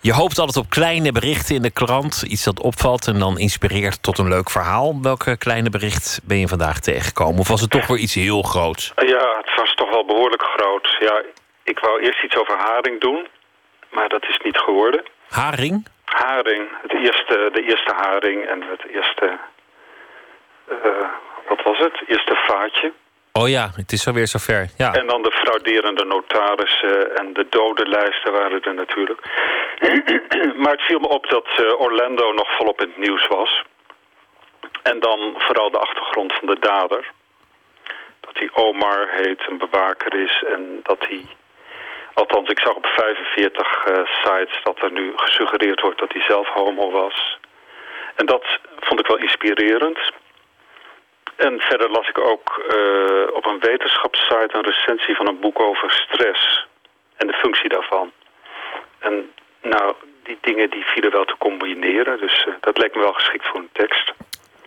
Je 0.00 0.12
hoopt 0.12 0.38
altijd 0.38 0.56
op 0.56 0.70
kleine 0.70 1.12
berichten 1.12 1.54
in 1.54 1.62
de 1.62 1.70
krant. 1.70 2.22
Iets 2.22 2.44
dat 2.44 2.60
opvalt 2.60 3.06
en 3.06 3.18
dan 3.18 3.38
inspireert 3.38 4.02
tot 4.02 4.18
een 4.18 4.28
leuk 4.28 4.50
verhaal. 4.50 5.02
Welke 5.02 5.36
kleine 5.36 5.70
bericht 5.70 6.20
ben 6.24 6.38
je 6.38 6.48
vandaag 6.48 6.80
tegengekomen? 6.80 7.40
Of 7.40 7.48
was 7.48 7.60
het 7.60 7.70
toch 7.70 7.86
weer 7.86 7.98
iets 7.98 8.14
heel 8.14 8.42
groots? 8.42 8.92
Ja, 8.96 9.36
het 9.40 9.56
was 9.56 9.74
toch 9.88 9.96
wel 9.96 10.14
behoorlijk 10.14 10.42
groot. 10.42 10.96
Ja, 10.98 11.22
ik 11.62 11.78
wou 11.78 12.00
eerst 12.00 12.22
iets 12.22 12.36
over 12.36 12.56
haring 12.56 13.00
doen, 13.00 13.26
maar 13.90 14.08
dat 14.08 14.28
is 14.28 14.38
niet 14.42 14.58
geworden. 14.58 15.02
Haring? 15.28 15.86
Haring, 16.04 16.68
het 16.82 16.92
eerste, 16.92 17.50
de 17.52 17.62
eerste 17.62 17.92
haring 17.94 18.46
en 18.46 18.62
het 18.62 18.84
eerste... 18.90 19.38
Uh, 20.70 21.08
wat 21.48 21.62
was 21.62 21.78
het? 21.78 22.02
Eerste 22.06 22.34
vaatje. 22.46 22.92
Oh 23.32 23.48
ja, 23.48 23.70
het 23.74 23.92
is 23.92 24.06
alweer 24.06 24.26
zover. 24.26 24.66
Ja. 24.76 24.92
En 24.94 25.06
dan 25.06 25.22
de 25.22 25.30
frauderende 25.30 26.04
notarissen 26.04 27.16
en 27.16 27.32
de 27.32 27.46
dodenlijsten 27.50 28.32
waren 28.32 28.62
er 28.62 28.74
natuurlijk. 28.74 29.20
maar 30.62 30.72
het 30.72 30.82
viel 30.82 30.98
me 30.98 31.08
op 31.08 31.28
dat 31.28 31.48
uh, 31.60 31.80
Orlando 31.80 32.32
nog 32.32 32.56
volop 32.56 32.80
in 32.80 32.88
het 32.88 32.98
nieuws 32.98 33.26
was. 33.26 33.62
En 34.82 35.00
dan 35.00 35.34
vooral 35.38 35.70
de 35.70 35.78
achtergrond 35.78 36.32
van 36.32 36.46
de 36.46 36.58
dader. 36.60 37.12
Hij 38.38 38.50
Omar 38.52 39.08
heet, 39.10 39.48
een 39.48 39.58
bewaker 39.58 40.14
is 40.14 40.44
en 40.46 40.80
dat 40.82 41.06
hij... 41.08 41.26
Althans, 42.14 42.48
ik 42.48 42.60
zag 42.60 42.74
op 42.74 42.86
45 42.86 43.86
uh, 43.86 44.06
sites 44.06 44.62
dat 44.62 44.82
er 44.82 44.92
nu 44.92 45.12
gesuggereerd 45.16 45.80
wordt 45.80 45.98
dat 45.98 46.12
hij 46.12 46.22
zelf 46.22 46.48
homo 46.48 46.90
was. 46.90 47.38
En 48.14 48.26
dat 48.26 48.44
vond 48.80 49.00
ik 49.00 49.06
wel 49.06 49.18
inspirerend. 49.18 49.98
En 51.36 51.60
verder 51.60 51.90
las 51.90 52.08
ik 52.08 52.18
ook 52.18 52.64
uh, 52.76 53.34
op 53.34 53.46
een 53.46 53.60
wetenschapssite 53.60 54.48
een 54.50 54.64
recensie 54.64 55.16
van 55.16 55.28
een 55.28 55.40
boek 55.40 55.60
over 55.60 55.90
stress 55.90 56.66
en 57.16 57.26
de 57.26 57.32
functie 57.32 57.68
daarvan. 57.68 58.12
En 58.98 59.32
nou, 59.62 59.94
die 60.22 60.38
dingen 60.40 60.70
die 60.70 60.84
vielen 60.84 61.10
wel 61.10 61.24
te 61.24 61.36
combineren, 61.38 62.18
dus 62.18 62.46
uh, 62.46 62.54
dat 62.60 62.78
leek 62.78 62.94
me 62.94 63.00
wel 63.00 63.12
geschikt 63.12 63.46
voor 63.46 63.60
een 63.60 63.70
tekst. 63.72 64.07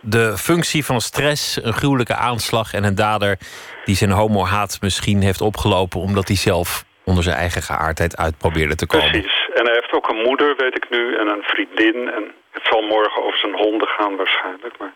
De 0.04 0.38
functie 0.38 0.84
van 0.84 1.00
stress, 1.00 1.64
een 1.64 1.72
gruwelijke 1.72 2.14
aanslag 2.14 2.74
en 2.74 2.84
een 2.84 2.94
dader 2.94 3.38
die 3.84 3.96
zijn 3.96 4.10
homohaat 4.10 4.78
misschien 4.80 5.22
heeft 5.22 5.40
opgelopen 5.40 6.00
omdat 6.00 6.28
hij 6.28 6.36
zelf 6.36 6.84
onder 7.04 7.24
zijn 7.24 7.36
eigen 7.36 7.62
geaardheid 7.62 8.16
uit 8.16 8.38
probeerde 8.38 8.74
te 8.74 8.86
komen. 8.86 9.10
Precies. 9.10 9.48
En 9.54 9.64
hij 9.64 9.74
heeft 9.74 9.92
ook 9.92 10.08
een 10.08 10.22
moeder, 10.22 10.56
weet 10.56 10.76
ik 10.76 10.90
nu, 10.90 11.16
en 11.16 11.26
een 11.26 11.42
vriendin. 11.42 12.10
En 12.10 12.34
het 12.50 12.62
zal 12.70 12.82
morgen 12.82 13.22
over 13.22 13.38
zijn 13.38 13.54
honden 13.54 13.88
gaan 13.88 14.16
waarschijnlijk, 14.16 14.78
maar... 14.78 14.92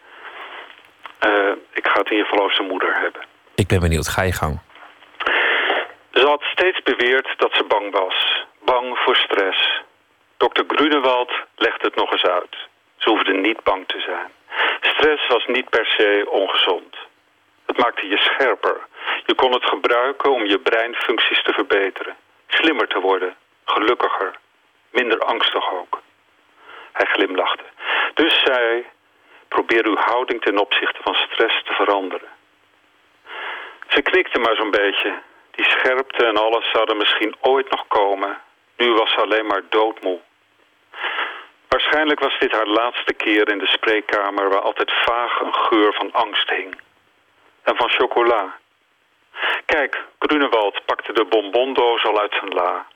Uh, 1.27 1.53
ik 1.73 1.87
ga 1.87 1.99
het 1.99 2.11
in 2.11 2.17
ieder 2.17 2.27
geval 2.27 2.45
over 2.45 2.57
zijn 2.57 2.69
moeder 2.69 2.95
hebben. 2.95 3.23
Ik 3.55 3.67
ben 3.67 3.81
benieuwd, 3.81 4.09
ga 4.09 4.23
je 4.23 4.33
gang. 4.33 4.59
Ze 6.13 6.27
had 6.27 6.43
steeds 6.43 6.83
beweerd 6.83 7.35
dat 7.37 7.53
ze 7.53 7.65
bang 7.65 7.93
was. 7.93 8.45
Bang 8.65 8.99
voor 8.99 9.17
stress. 9.17 9.83
Dr. 10.37 10.63
Grunewald 10.67 11.33
legde 11.57 11.87
het 11.87 11.97
nog 11.97 12.13
eens 12.13 12.25
uit. 12.25 12.57
Ze 12.97 13.11
hoefde 13.11 13.33
niet 13.33 13.63
bang 13.63 13.87
te 13.87 14.01
zijn. 14.01 14.31
Stress 14.93 15.26
was 15.26 15.47
niet 15.47 15.70
per 15.70 15.87
se 15.87 16.26
ongezond. 16.30 16.97
Het 17.66 17.78
maakte 17.78 18.09
je 18.09 18.16
scherper. 18.16 18.80
Je 19.26 19.34
kon 19.34 19.53
het 19.53 19.64
gebruiken 19.64 20.32
om 20.32 20.47
je 20.47 20.59
breinfuncties 20.59 21.43
te 21.43 21.53
verbeteren. 21.53 22.16
Slimmer 22.49 22.89
te 22.89 23.01
worden. 23.01 23.37
Gelukkiger. 23.64 24.34
Minder 24.91 25.18
angstig 25.18 25.72
ook. 25.72 26.01
Hij 26.93 27.07
glimlachte. 27.07 27.64
Dus 28.14 28.43
zei 28.45 28.87
Probeer 29.49 29.87
uw 29.87 29.97
houding 29.97 30.43
ten 30.43 30.59
opzichte 30.59 31.01
van 31.03 31.14
stress 31.14 31.62
te 31.64 31.72
veranderen. 31.72 32.28
Ze 33.89 34.03
knikte 34.03 34.39
maar 34.39 34.57
zo'n 34.57 34.70
beetje. 34.70 35.18
Die 35.51 35.64
scherpte 35.64 36.24
en 36.24 36.37
alles 36.37 36.70
zouden 36.70 36.97
misschien 36.97 37.34
ooit 37.41 37.70
nog 37.70 37.87
komen. 37.89 38.41
Nu 38.76 38.93
was 38.93 39.11
ze 39.11 39.20
alleen 39.20 39.47
maar 39.47 39.62
doodmoe. 39.68 40.18
Waarschijnlijk 41.69 42.21
was 42.21 42.39
dit 42.39 42.53
haar 42.53 42.67
laatste 42.67 43.12
keer 43.14 43.49
in 43.49 43.59
de 43.59 43.67
spreekkamer... 43.67 44.49
waar 44.49 44.61
altijd 44.61 44.93
vaag 44.93 45.41
een 45.41 45.55
geur 45.55 45.93
van 45.93 46.12
angst 46.12 46.51
hing. 46.51 46.81
En 47.62 47.77
van 47.77 47.91
chocola. 47.91 48.57
Kijk, 49.64 50.05
Grunewald 50.19 50.85
pakte 50.85 51.12
de 51.12 51.25
bonbondoos 51.25 52.05
al 52.05 52.21
uit 52.21 52.35
zijn 52.41 52.55
la. 52.55 52.87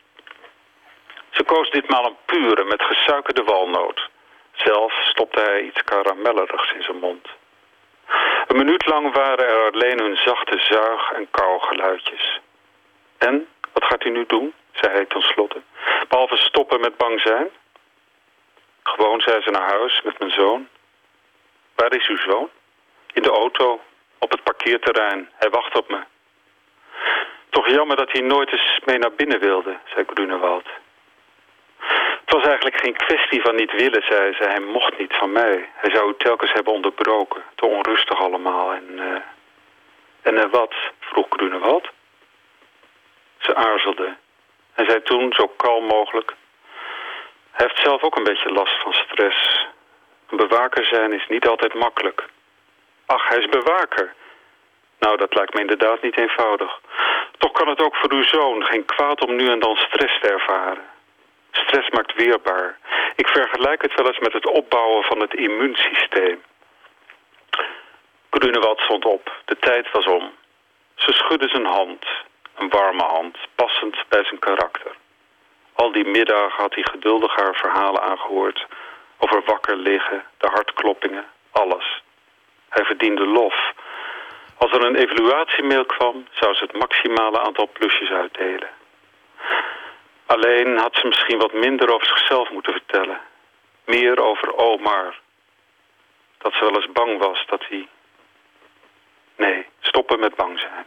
Ze 1.30 1.42
koos 1.44 1.70
ditmaal 1.70 2.06
een 2.06 2.16
pure 2.24 2.64
met 2.64 2.82
gesuikerde 2.82 3.42
walnoot. 3.42 4.08
Zelf 4.52 4.92
stopte 4.92 5.40
hij 5.40 5.60
iets 5.60 5.82
karamellerigs 5.84 6.72
in 6.72 6.82
zijn 6.82 6.98
mond. 6.98 7.28
Een 8.46 8.56
minuut 8.56 8.86
lang 8.86 9.14
waren 9.14 9.48
er 9.48 9.72
alleen 9.72 9.98
hun 9.98 10.16
zachte 10.16 10.58
zuig- 10.58 11.12
en 11.12 11.28
kauwgeluidjes. 11.30 12.40
En, 13.18 13.48
wat 13.72 13.84
gaat 13.84 14.04
u 14.04 14.10
nu 14.10 14.24
doen? 14.26 14.54
zei 14.72 14.92
hij 14.92 15.04
tenslotte. 15.04 15.60
Behalve 16.08 16.36
stoppen 16.36 16.80
met 16.80 16.96
bang 16.96 17.20
zijn? 17.20 17.48
Gewoon, 18.94 19.20
zei 19.20 19.42
ze 19.42 19.50
naar 19.50 19.70
huis 19.70 20.02
met 20.02 20.18
mijn 20.18 20.30
zoon. 20.30 20.68
Waar 21.74 21.94
is 21.94 22.08
uw 22.08 22.16
zoon? 22.16 22.48
In 23.12 23.22
de 23.22 23.30
auto, 23.30 23.80
op 24.18 24.30
het 24.30 24.42
parkeerterrein. 24.42 25.30
Hij 25.34 25.50
wacht 25.50 25.76
op 25.76 25.88
me. 25.88 26.00
Toch 27.50 27.68
jammer 27.68 27.96
dat 27.96 28.12
hij 28.12 28.20
nooit 28.20 28.52
eens 28.52 28.80
mee 28.84 28.98
naar 28.98 29.12
binnen 29.12 29.40
wilde, 29.40 29.78
zei 29.84 30.04
Grunewald. 30.06 30.66
Het 32.20 32.34
was 32.34 32.44
eigenlijk 32.44 32.76
geen 32.80 32.96
kwestie 32.96 33.40
van 33.42 33.54
niet 33.54 33.72
willen, 33.72 34.02
zei 34.02 34.34
ze. 34.34 34.42
Hij 34.42 34.60
mocht 34.60 34.98
niet 34.98 35.14
van 35.14 35.32
mij. 35.32 35.68
Hij 35.74 35.90
zou 35.94 36.10
u 36.10 36.14
telkens 36.18 36.52
hebben 36.52 36.72
onderbroken. 36.72 37.42
Te 37.54 37.66
onrustig 37.66 38.20
allemaal. 38.22 38.72
En, 38.72 38.86
uh... 38.98 39.16
en 40.22 40.34
uh, 40.34 40.50
wat? 40.50 40.74
vroeg 41.00 41.26
Grunewald. 41.30 41.88
Ze 43.38 43.54
aarzelde. 43.54 44.16
Hij 44.72 44.84
zei 44.84 45.02
toen, 45.02 45.32
zo 45.32 45.46
kalm 45.46 45.84
mogelijk... 45.84 46.34
Hij 47.60 47.68
heeft 47.68 47.86
zelf 47.86 48.02
ook 48.02 48.16
een 48.16 48.32
beetje 48.32 48.52
last 48.52 48.82
van 48.82 48.92
stress. 48.92 49.66
Een 50.28 50.36
bewaker 50.36 50.84
zijn 50.84 51.12
is 51.12 51.26
niet 51.28 51.46
altijd 51.46 51.74
makkelijk. 51.74 52.24
Ach, 53.06 53.28
hij 53.28 53.38
is 53.38 53.48
bewaker. 53.48 54.14
Nou, 54.98 55.16
dat 55.16 55.34
lijkt 55.34 55.54
me 55.54 55.60
inderdaad 55.60 56.02
niet 56.02 56.16
eenvoudig. 56.16 56.80
Toch 57.38 57.52
kan 57.52 57.68
het 57.68 57.82
ook 57.82 57.96
voor 57.96 58.12
uw 58.12 58.22
zoon 58.22 58.64
geen 58.64 58.84
kwaad 58.84 59.24
om 59.26 59.36
nu 59.36 59.50
en 59.50 59.58
dan 59.58 59.76
stress 59.76 60.20
te 60.20 60.28
ervaren. 60.28 60.84
Stress 61.50 61.90
maakt 61.90 62.14
weerbaar. 62.14 62.78
Ik 63.16 63.28
vergelijk 63.28 63.82
het 63.82 63.94
wel 63.94 64.06
eens 64.06 64.18
met 64.18 64.32
het 64.32 64.46
opbouwen 64.46 65.04
van 65.04 65.20
het 65.20 65.34
immuunsysteem. 65.34 66.42
Grunewald 68.30 68.80
stond 68.80 69.04
op. 69.04 69.32
De 69.44 69.56
tijd 69.58 69.90
was 69.90 70.06
om. 70.06 70.32
Ze 70.94 71.12
schudde 71.12 71.48
zijn 71.48 71.66
hand. 71.66 72.04
Een 72.54 72.68
warme 72.68 73.04
hand, 73.04 73.36
passend 73.54 74.04
bij 74.08 74.24
zijn 74.24 74.38
karakter. 74.38 74.92
Al 75.74 75.92
die 75.92 76.04
middagen 76.04 76.62
had 76.62 76.74
hij 76.74 76.84
geduldig 76.90 77.34
haar 77.34 77.54
verhalen 77.54 78.02
aangehoord... 78.02 78.66
over 79.18 79.42
wakker 79.44 79.76
liggen, 79.76 80.24
de 80.38 80.46
hartkloppingen, 80.46 81.24
alles. 81.50 82.02
Hij 82.68 82.84
verdiende 82.84 83.26
lof. 83.26 83.72
Als 84.56 84.72
er 84.72 84.84
een 84.84 84.96
evaluatiemail 84.96 85.84
kwam... 85.84 86.26
zou 86.30 86.54
ze 86.54 86.62
het 86.62 86.78
maximale 86.78 87.40
aantal 87.40 87.68
plusjes 87.72 88.10
uitdelen. 88.10 88.68
Alleen 90.26 90.78
had 90.78 90.94
ze 90.94 91.06
misschien 91.06 91.38
wat 91.38 91.52
minder 91.52 91.94
over 91.94 92.06
zichzelf 92.06 92.50
moeten 92.50 92.72
vertellen. 92.72 93.20
Meer 93.84 94.22
over 94.22 94.56
Omar. 94.56 95.18
Dat 96.38 96.52
ze 96.52 96.60
wel 96.64 96.74
eens 96.74 96.92
bang 96.92 97.18
was 97.18 97.46
dat 97.46 97.64
hij... 97.68 97.88
Nee, 99.36 99.66
stoppen 99.80 100.20
met 100.20 100.34
bang 100.34 100.60
zijn. 100.60 100.86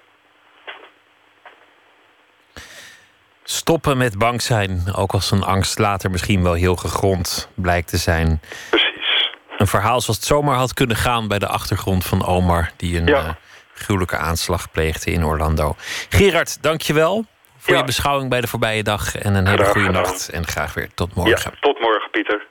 Stoppen 3.44 3.98
met 3.98 4.18
bang 4.18 4.42
zijn, 4.42 4.94
ook 4.96 5.12
als 5.12 5.32
een 5.32 5.44
angst 5.44 5.80
later 5.80 6.12
misschien 6.12 6.44
wel 6.44 6.54
heel 6.54 6.76
gegrond 6.76 7.50
blijkt 7.56 7.88
te 7.88 7.98
zijn. 7.98 8.42
Precies. 8.70 9.30
Een 9.58 9.68
verhaal 9.68 10.02
zoals 10.02 10.18
het 10.20 10.26
zomaar 10.28 10.56
had 10.56 10.74
kunnen 10.74 10.96
gaan 10.96 11.28
bij 11.28 11.40
de 11.40 11.48
achtergrond 11.48 12.06
van 12.06 12.26
Omar, 12.26 12.72
die 12.78 12.98
een 13.00 13.06
ja. 13.06 13.24
uh, 13.24 13.30
gruwelijke 13.74 14.18
aanslag 14.18 14.72
pleegde 14.72 15.12
in 15.12 15.26
Orlando. 15.26 15.76
Gerard, 16.10 16.62
dankjewel 16.62 17.26
voor 17.58 17.74
Ja. 17.74 17.80
je 17.80 17.86
beschouwing 17.86 18.30
bij 18.30 18.42
de 18.42 18.48
voorbije 18.48 18.84
dag 18.84 19.16
en 19.16 19.36
een 19.36 19.46
hele 19.48 19.58
Graag 19.58 19.72
goede 19.72 19.88
gedaan. 19.88 20.02
nacht. 20.04 20.30
En 20.30 20.48
graag 20.48 20.74
weer 20.74 20.90
tot 20.94 21.16
morgen. 21.16 21.52
Ja, 21.54 21.58
tot 21.60 21.80
morgen, 21.80 22.10
Pieter. 22.12 22.48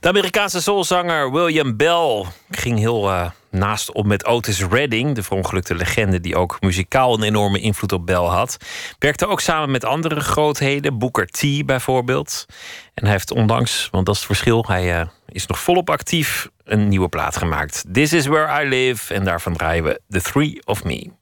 De 0.00 0.08
Amerikaanse 0.08 0.62
soulzanger 0.62 1.32
William 1.32 1.76
Bell 1.76 2.24
ging 2.50 2.78
heel 2.78 3.10
eh, 3.10 3.30
naast 3.50 3.92
op 3.92 4.06
met 4.06 4.26
Otis 4.26 4.64
Redding, 4.64 5.14
de 5.14 5.22
verongelukte 5.22 5.74
legende 5.74 6.20
die 6.20 6.36
ook 6.36 6.56
muzikaal 6.60 7.14
een 7.14 7.22
enorme 7.22 7.60
invloed 7.60 7.92
op 7.92 8.06
Bell 8.06 8.16
had. 8.16 8.56
Werkte 8.98 9.26
ook 9.26 9.40
samen 9.40 9.70
met 9.70 9.84
andere 9.84 10.20
grootheden, 10.20 10.98
Booker 10.98 11.26
T 11.26 11.66
bijvoorbeeld. 11.66 12.46
En 12.94 13.02
hij 13.04 13.12
heeft 13.12 13.30
ondanks, 13.30 13.88
want 13.90 14.06
dat 14.06 14.14
is 14.14 14.20
het 14.20 14.30
verschil, 14.30 14.64
hij 14.66 15.00
eh, 15.00 15.06
is 15.28 15.46
nog 15.46 15.58
volop 15.58 15.90
actief, 15.90 16.48
een 16.64 16.88
nieuwe 16.88 17.08
plaat 17.08 17.36
gemaakt. 17.36 17.84
This 17.92 18.12
is 18.12 18.26
where 18.26 18.62
I 18.64 18.68
live 18.68 19.14
en 19.14 19.24
daarvan 19.24 19.52
draaien 19.52 19.84
we 19.84 20.00
The 20.08 20.20
Three 20.22 20.60
of 20.64 20.84
Me. 20.84 21.21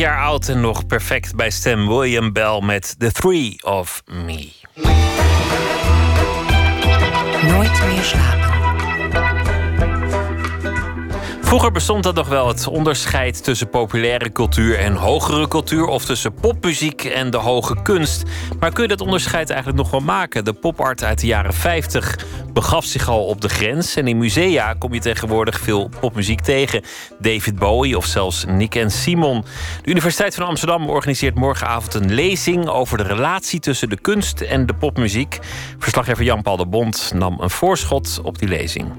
Jaar 0.00 0.20
oud 0.20 0.48
en 0.48 0.60
nog 0.60 0.86
perfect 0.86 1.36
bij 1.36 1.50
stem 1.50 1.88
William 1.88 2.32
Bell 2.32 2.60
met 2.62 2.94
The 2.98 3.12
Three 3.12 3.64
of 3.64 4.02
Me. 4.06 4.52
Nooit 7.42 7.82
meer 7.86 8.02
slapen. 8.02 8.50
Vroeger 11.50 11.72
bestond 11.72 12.02
dat 12.02 12.14
nog 12.14 12.28
wel 12.28 12.48
het 12.48 12.66
onderscheid 12.66 13.44
tussen 13.44 13.70
populaire 13.70 14.32
cultuur 14.32 14.78
en 14.78 14.94
hogere 14.94 15.48
cultuur, 15.48 15.86
of 15.86 16.04
tussen 16.04 16.34
popmuziek 16.34 17.04
en 17.04 17.30
de 17.30 17.36
hoge 17.36 17.82
kunst. 17.82 18.22
Maar 18.58 18.72
kun 18.72 18.82
je 18.82 18.88
dat 18.88 19.00
onderscheid 19.00 19.50
eigenlijk 19.50 19.82
nog 19.82 19.90
wel 19.90 20.00
maken? 20.00 20.44
De 20.44 20.52
popart 20.52 21.04
uit 21.04 21.20
de 21.20 21.26
jaren 21.26 21.54
50 21.54 22.18
begaf 22.60 22.84
zich 22.84 23.08
al 23.08 23.24
op 23.24 23.40
de 23.40 23.48
grens. 23.48 23.96
En 23.96 24.08
in 24.08 24.18
musea 24.18 24.74
kom 24.74 24.94
je 24.94 25.00
tegenwoordig 25.00 25.60
veel 25.60 25.90
popmuziek 26.00 26.40
tegen. 26.40 26.82
David 27.18 27.58
Bowie 27.58 27.96
of 27.96 28.06
zelfs 28.06 28.44
Nick 28.44 28.74
en 28.74 28.90
Simon. 28.90 29.44
De 29.82 29.90
Universiteit 29.90 30.34
van 30.34 30.46
Amsterdam 30.46 30.88
organiseert 30.88 31.34
morgenavond 31.34 31.94
een 31.94 32.14
lezing 32.14 32.68
over 32.68 32.98
de 32.98 33.02
relatie 33.02 33.60
tussen 33.60 33.88
de 33.88 34.00
kunst 34.00 34.40
en 34.40 34.66
de 34.66 34.74
popmuziek. 34.74 35.38
Verslaggever 35.78 36.24
Jan-Paul 36.24 36.56
de 36.56 36.66
Bond 36.66 37.12
nam 37.14 37.40
een 37.40 37.50
voorschot 37.50 38.20
op 38.22 38.38
die 38.38 38.48
lezing. 38.48 38.92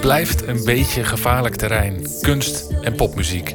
Het 0.00 0.08
blijft 0.08 0.46
een 0.46 0.64
beetje 0.64 1.04
gevaarlijk 1.04 1.56
terrein, 1.56 2.06
kunst 2.20 2.66
en 2.82 2.94
popmuziek. 2.94 3.54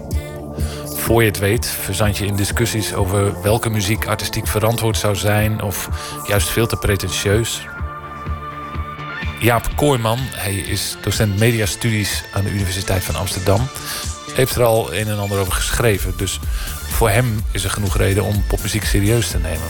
Voor 0.96 1.22
je 1.22 1.28
het 1.28 1.40
weet, 1.40 1.66
verzand 1.66 2.18
je 2.18 2.26
in 2.26 2.36
discussies 2.36 2.94
over 2.94 3.42
welke 3.42 3.70
muziek 3.70 4.08
artistiek 4.08 4.48
verantwoord 4.48 4.98
zou 4.98 5.16
zijn 5.16 5.62
of 5.62 5.90
juist 6.28 6.50
veel 6.50 6.68
te 6.68 6.76
pretentieus. 6.76 7.68
Jaap 9.40 9.70
Kooijman, 9.76 10.18
hij 10.22 10.56
is 10.56 10.98
docent 11.02 11.40
mediastudies 11.40 12.24
aan 12.34 12.44
de 12.44 12.52
Universiteit 12.52 13.04
van 13.04 13.16
Amsterdam, 13.16 13.68
heeft 14.34 14.56
er 14.56 14.64
al 14.64 14.94
een 14.94 15.08
en 15.08 15.20
ander 15.20 15.40
over 15.40 15.54
geschreven. 15.54 16.14
Dus 16.18 16.40
voor 16.90 17.10
hem 17.10 17.44
is 17.52 17.64
er 17.64 17.70
genoeg 17.70 17.98
reden 17.98 18.24
om 18.24 18.44
popmuziek 18.48 18.84
serieus 18.84 19.30
te 19.30 19.38
nemen. 19.38 19.68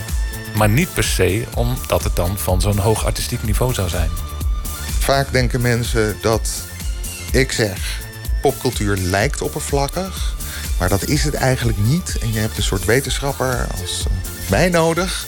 Maar 0.55 0.69
niet 0.69 0.93
per 0.93 1.03
se 1.03 1.43
omdat 1.55 2.03
het 2.03 2.15
dan 2.15 2.37
van 2.37 2.61
zo'n 2.61 2.77
hoog 2.77 3.05
artistiek 3.05 3.43
niveau 3.43 3.73
zou 3.73 3.89
zijn. 3.89 4.09
Vaak 5.05 5.31
denken 5.31 5.61
mensen 5.61 6.17
dat 6.21 6.49
ik 7.31 7.51
zeg 7.51 7.99
popcultuur 8.41 8.97
lijkt 8.97 9.41
oppervlakkig, 9.41 10.35
maar 10.79 10.89
dat 10.89 11.03
is 11.03 11.23
het 11.23 11.33
eigenlijk 11.33 11.77
niet. 11.77 12.17
En 12.21 12.33
je 12.33 12.39
hebt 12.39 12.57
een 12.57 12.63
soort 12.63 12.85
wetenschapper 12.85 13.67
als 13.81 14.05
mij 14.49 14.69
nodig 14.69 15.25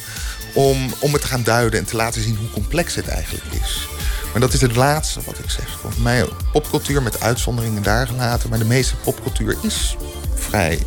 om, 0.54 0.94
om 1.00 1.14
het 1.14 1.22
te 1.22 1.28
gaan 1.28 1.44
duiden 1.44 1.80
en 1.80 1.86
te 1.86 1.96
laten 1.96 2.22
zien 2.22 2.36
hoe 2.36 2.50
complex 2.50 2.96
het 2.96 3.08
eigenlijk 3.08 3.46
is. 3.64 3.88
Maar 4.32 4.42
dat 4.42 4.54
is 4.54 4.62
het 4.62 4.76
laatste 4.76 5.22
wat 5.26 5.40
ik 5.40 5.50
zeg. 5.50 5.78
Volgens 5.80 6.02
mij 6.02 6.26
popcultuur 6.52 7.02
met 7.02 7.22
uitzonderingen 7.22 7.84
daar 7.84 8.08
gelaten, 8.08 8.50
maar 8.50 8.60
de 8.60 8.66
meeste 8.66 8.96
popcultuur 8.96 9.58
is 9.62 9.96
vrij 10.36 10.82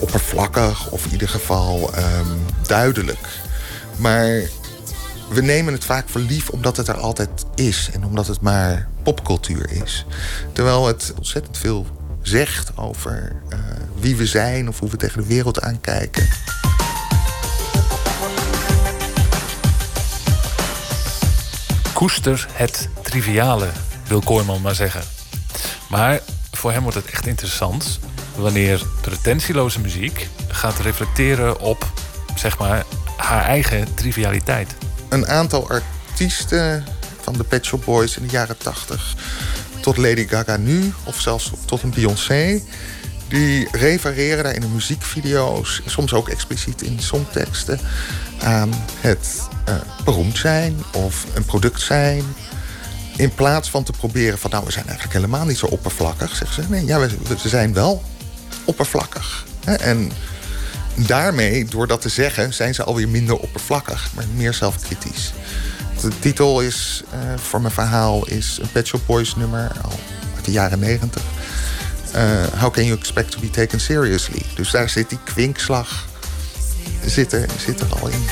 oppervlakkig 0.00 0.90
of 0.90 1.04
in 1.04 1.12
ieder 1.12 1.28
geval 1.28 1.94
ehm, 1.94 2.36
duidelijk. 2.66 3.28
Maar 3.96 4.42
we 5.28 5.40
nemen 5.40 5.72
het 5.72 5.84
vaak 5.84 6.08
voor 6.08 6.20
lief 6.20 6.48
omdat 6.48 6.76
het 6.76 6.88
er 6.88 6.96
altijd 6.96 7.44
is 7.54 7.90
en 7.92 8.04
omdat 8.04 8.26
het 8.26 8.40
maar 8.40 8.88
popcultuur 9.02 9.70
is. 9.70 10.06
Terwijl 10.52 10.86
het 10.86 11.12
ontzettend 11.16 11.58
veel 11.58 11.86
zegt 12.22 12.76
over 12.76 13.42
eh, 13.48 13.58
wie 13.98 14.16
we 14.16 14.26
zijn 14.26 14.68
of 14.68 14.78
hoe 14.78 14.90
we 14.90 14.96
tegen 14.96 15.20
de 15.20 15.28
wereld 15.28 15.60
aankijken. 15.60 16.28
Koester 21.92 22.48
het 22.52 22.88
triviale, 23.02 23.68
wil 24.06 24.20
Kooijman 24.20 24.60
maar 24.60 24.74
zeggen. 24.74 25.02
Maar 25.88 26.20
voor 26.52 26.72
hem 26.72 26.82
wordt 26.82 26.96
het 26.96 27.06
echt 27.06 27.26
interessant 27.26 27.98
wanneer 28.36 28.86
pretentieloze 29.00 29.80
muziek 29.80 30.28
gaat 30.48 30.78
reflecteren 30.78 31.60
op, 31.60 31.86
zeg 32.36 32.58
maar, 32.58 32.84
haar 33.16 33.44
eigen 33.44 33.94
trivialiteit. 33.94 34.74
Een 35.08 35.26
aantal 35.26 35.70
artiesten 35.70 36.84
van 37.20 37.32
de 37.32 37.44
Pet 37.44 37.64
Shop 37.64 37.84
Boys 37.84 38.16
in 38.16 38.22
de 38.26 38.32
jaren 38.32 38.56
80 38.58 39.14
tot 39.80 39.96
Lady 39.96 40.26
Gaga 40.26 40.56
nu, 40.56 40.92
of 41.04 41.20
zelfs 41.20 41.52
tot 41.64 41.82
een 41.82 41.90
Beyoncé, 41.90 42.62
die 43.28 43.68
refereren 43.72 44.44
daar 44.44 44.54
in 44.54 44.60
de 44.60 44.66
muziekvideo's, 44.66 45.82
soms 45.86 46.12
ook 46.12 46.28
expliciet 46.28 46.82
in 46.82 47.00
songteksten, 47.00 47.80
aan 48.40 48.70
het 49.00 49.40
uh, 49.68 49.74
beroemd 50.04 50.38
zijn 50.38 50.76
of 50.92 51.26
een 51.34 51.44
product 51.44 51.80
zijn. 51.80 52.22
In 53.16 53.34
plaats 53.34 53.70
van 53.70 53.82
te 53.82 53.92
proberen 53.92 54.38
van, 54.38 54.50
nou, 54.50 54.64
we 54.64 54.72
zijn 54.72 54.86
eigenlijk 54.86 55.14
helemaal 55.14 55.44
niet 55.44 55.58
zo 55.58 55.66
oppervlakkig, 55.66 56.36
zeggen 56.36 56.62
ze. 56.62 56.70
Nee, 56.70 56.84
ja, 56.84 56.98
we, 56.98 57.08
we 57.42 57.48
zijn 57.48 57.72
wel 57.72 58.02
oppervlakkig. 58.64 59.44
Hè? 59.64 59.74
En 59.74 60.12
daarmee, 61.06 61.64
door 61.64 61.86
dat 61.86 62.00
te 62.00 62.08
zeggen, 62.08 62.54
zijn 62.54 62.74
ze 62.74 62.84
alweer 62.84 63.08
minder 63.08 63.36
oppervlakkig, 63.36 64.10
maar 64.14 64.24
meer 64.34 64.54
zelfkritisch. 64.54 65.32
De 66.00 66.18
titel 66.18 66.60
is, 66.60 67.02
uh, 67.14 67.38
voor 67.38 67.60
mijn 67.60 67.72
verhaal 67.74 68.26
is 68.26 68.58
een 68.62 68.72
Pet 68.72 68.86
Shop 68.86 69.00
Boys 69.06 69.36
nummer 69.36 69.70
al 69.82 69.98
uit 70.36 70.44
de 70.44 70.50
jaren 70.50 70.78
negentig. 70.78 71.22
Uh, 72.16 72.60
how 72.60 72.72
can 72.72 72.84
you 72.84 72.98
expect 72.98 73.30
to 73.30 73.40
be 73.40 73.50
taken 73.50 73.80
seriously? 73.80 74.42
Dus 74.54 74.70
daar 74.70 74.88
zit 74.88 75.08
die 75.08 75.18
kwinkslag 75.24 76.06
zit 77.06 77.32
er, 77.32 77.46
zit 77.58 77.80
er 77.80 77.86
al 78.00 78.08
in. 78.08 78.24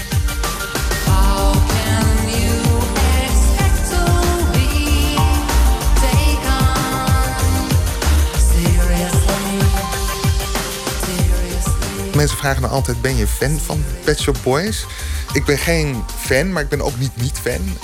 Mensen 12.17 12.39
vragen 12.39 12.63
me 12.63 12.69
altijd, 12.69 13.01
ben 13.01 13.17
je 13.17 13.27
fan 13.27 13.59
van 13.59 13.85
Pet 14.05 14.21
Shop 14.21 14.37
Boys? 14.43 14.87
Ik 15.33 15.45
ben 15.45 15.59
geen 15.59 16.05
fan, 16.19 16.53
maar 16.53 16.63
ik 16.63 16.69
ben 16.69 16.81
ook 16.81 16.99
niet 16.99 17.17
niet-fan. 17.17 17.79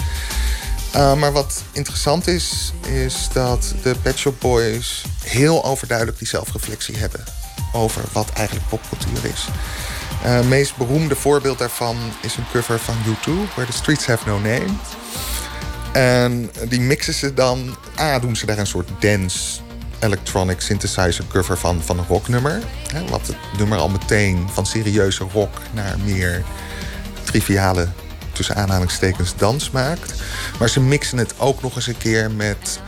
Uh, 0.94 1.14
maar 1.14 1.32
wat 1.32 1.62
interessant 1.72 2.26
is, 2.26 2.72
is 2.88 3.28
dat 3.32 3.74
de 3.82 3.94
Pet 4.02 4.18
Shop 4.18 4.40
Boys 4.40 5.04
heel 5.24 5.64
overduidelijk 5.64 6.18
die 6.18 6.28
zelfreflectie 6.28 6.96
hebben 6.96 7.24
over 7.72 8.02
wat 8.12 8.30
eigenlijk 8.30 8.68
popcultuur 8.68 9.30
is. 9.32 9.46
Het 10.22 10.44
uh, 10.44 10.50
meest 10.50 10.76
beroemde 10.76 11.16
voorbeeld 11.16 11.58
daarvan 11.58 11.96
is 12.22 12.36
een 12.36 12.46
cover 12.52 12.78
van 12.78 12.94
U2, 13.06 13.30
Where 13.54 13.70
the 13.70 13.76
Streets 13.76 14.06
Have 14.06 14.28
No 14.28 14.38
Name. 14.38 14.68
En 15.92 16.50
die 16.68 16.80
mixen 16.80 17.14
ze 17.14 17.34
dan. 17.34 17.76
A, 17.98 18.18
doen 18.18 18.36
ze 18.36 18.46
daar 18.46 18.58
een 18.58 18.66
soort 18.66 18.88
dance 18.98 19.60
electronic 20.02 20.60
synthesizer 20.60 21.24
cover 21.28 21.58
van, 21.58 21.82
van 21.82 21.98
een 21.98 22.06
rocknummer. 22.08 22.62
Hè, 22.92 23.04
wat 23.04 23.26
het 23.26 23.36
nummer 23.58 23.78
al 23.78 23.88
meteen 23.88 24.48
van 24.52 24.66
serieuze 24.66 25.24
rock 25.32 25.58
naar 25.72 25.98
meer 26.04 26.44
triviale, 27.22 27.88
tussen 28.32 28.56
aanhalingstekens, 28.56 29.36
dans 29.36 29.70
maakt. 29.70 30.14
Maar 30.58 30.68
ze 30.68 30.80
mixen 30.80 31.18
het 31.18 31.34
ook 31.38 31.62
nog 31.62 31.76
eens 31.76 31.86
een 31.86 31.98
keer 31.98 32.30
met 32.30 32.80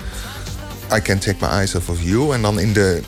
I 0.94 1.00
Can't 1.00 1.22
Take 1.22 1.36
My 1.40 1.48
Eyes 1.48 1.74
Off 1.74 1.88
of 1.88 2.02
You. 2.02 2.34
En 2.34 2.42
dan 2.42 2.58
in 2.58 2.72
de 2.72 3.02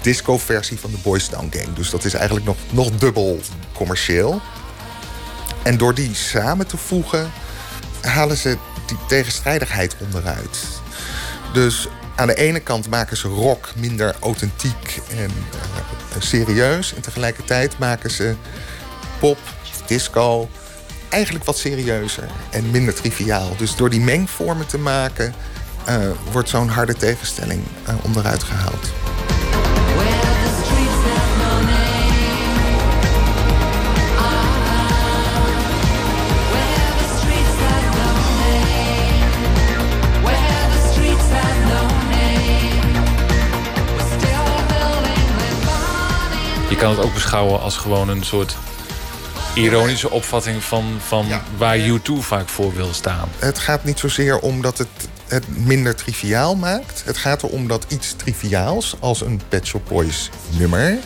disco-versie 0.00 0.78
van 0.78 0.90
de 0.90 0.96
Boys 1.02 1.26
Town 1.26 1.48
Gang. 1.50 1.74
Dus 1.74 1.90
dat 1.90 2.04
is 2.04 2.14
eigenlijk 2.14 2.46
nog, 2.46 2.56
nog 2.70 2.90
dubbel 2.90 3.40
commercieel. 3.72 4.40
En 5.62 5.76
door 5.76 5.94
die 5.94 6.14
samen 6.14 6.66
te 6.66 6.76
voegen, 6.76 7.30
halen 8.00 8.36
ze 8.36 8.56
die 8.86 8.98
tegenstrijdigheid 9.08 9.96
onderuit. 10.00 10.58
Dus 11.52 11.88
aan 12.20 12.26
de 12.26 12.34
ene 12.34 12.60
kant 12.60 12.88
maken 12.88 13.16
ze 13.16 13.28
rock 13.28 13.72
minder 13.76 14.14
authentiek 14.20 15.00
en 15.10 15.30
uh, 15.30 16.20
serieus. 16.22 16.94
En 16.94 17.02
tegelijkertijd 17.02 17.78
maken 17.78 18.10
ze 18.10 18.34
pop, 19.18 19.38
disco 19.86 20.48
eigenlijk 21.08 21.44
wat 21.44 21.58
serieuzer 21.58 22.28
en 22.50 22.70
minder 22.70 22.94
triviaal. 22.94 23.56
Dus 23.56 23.76
door 23.76 23.90
die 23.90 24.00
mengvormen 24.00 24.66
te 24.66 24.78
maken, 24.78 25.34
uh, 25.88 25.96
wordt 26.32 26.48
zo'n 26.48 26.68
harde 26.68 26.94
tegenstelling 26.94 27.62
uh, 27.88 27.94
onderuit 28.04 28.42
gehaald. 28.42 28.90
Kan 46.80 46.90
het 46.90 47.00
ook 47.04 47.14
beschouwen 47.14 47.60
als 47.60 47.76
gewoon 47.76 48.08
een 48.08 48.24
soort 48.24 48.56
ironische 49.54 50.10
opvatting 50.10 50.62
van, 50.62 50.98
van 51.06 51.26
waar 51.56 51.78
U2 51.78 52.12
vaak 52.18 52.48
voor 52.48 52.74
wil 52.74 52.92
staan. 52.92 53.28
Het 53.38 53.58
gaat 53.58 53.84
niet 53.84 53.98
zozeer 53.98 54.38
om 54.38 54.62
dat 54.62 54.78
het 54.78 54.88
het 55.28 55.64
minder 55.66 55.94
triviaal 55.94 56.56
maakt. 56.56 57.02
Het 57.04 57.16
gaat 57.16 57.42
erom 57.42 57.68
dat 57.68 57.84
iets 57.88 58.14
triviaals, 58.16 58.94
als 58.98 59.20
een 59.20 59.40
Pet 59.48 59.66
Shop 59.66 59.86
Boys 59.88 60.30
nummer... 60.48 60.98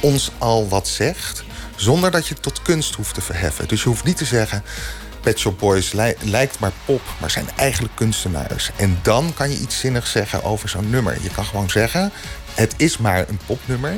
ons 0.00 0.30
al 0.38 0.68
wat 0.68 0.88
zegt, 0.88 1.44
zonder 1.76 2.10
dat 2.10 2.26
je 2.26 2.34
het 2.34 2.42
tot 2.42 2.62
kunst 2.62 2.94
hoeft 2.94 3.14
te 3.14 3.20
verheffen. 3.20 3.68
Dus 3.68 3.82
je 3.82 3.88
hoeft 3.88 4.04
niet 4.04 4.16
te 4.16 4.24
zeggen... 4.24 4.64
Pet 5.20 5.38
Shop 5.38 5.58
Boys 5.58 5.92
li- 5.92 6.14
lijkt 6.20 6.58
maar 6.58 6.72
pop, 6.84 7.00
maar 7.20 7.30
zijn 7.30 7.48
eigenlijk 7.56 7.94
kunstenaars. 7.96 8.70
En 8.76 8.98
dan 9.02 9.32
kan 9.34 9.50
je 9.50 9.58
iets 9.58 9.78
zinnigs 9.78 10.10
zeggen 10.10 10.44
over 10.44 10.68
zo'n 10.68 10.90
nummer. 10.90 11.16
Je 11.22 11.30
kan 11.30 11.44
gewoon 11.44 11.70
zeggen, 11.70 12.12
het 12.54 12.74
is 12.76 12.98
maar 12.98 13.28
een 13.28 13.40
popnummer. 13.46 13.94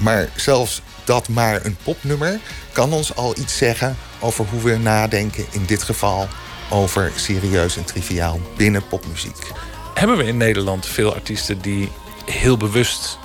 Maar 0.00 0.28
zelfs 0.36 0.82
dat 1.04 1.28
maar 1.28 1.64
een 1.64 1.76
popnummer 1.84 2.40
kan 2.72 2.92
ons 2.92 3.14
al 3.14 3.38
iets 3.38 3.56
zeggen 3.56 3.96
over 4.20 4.44
hoe 4.50 4.62
we 4.62 4.76
nadenken, 4.76 5.46
in 5.50 5.64
dit 5.66 5.82
geval 5.82 6.28
over 6.70 7.12
serieus 7.16 7.76
en 7.76 7.84
triviaal 7.84 8.40
binnen 8.56 8.86
popmuziek. 8.86 9.52
Hebben 9.94 10.16
we 10.16 10.24
in 10.24 10.36
Nederland 10.36 10.86
veel 10.86 11.14
artiesten 11.14 11.60
die 11.60 11.92
heel 12.24 12.56
bewust 12.56 13.18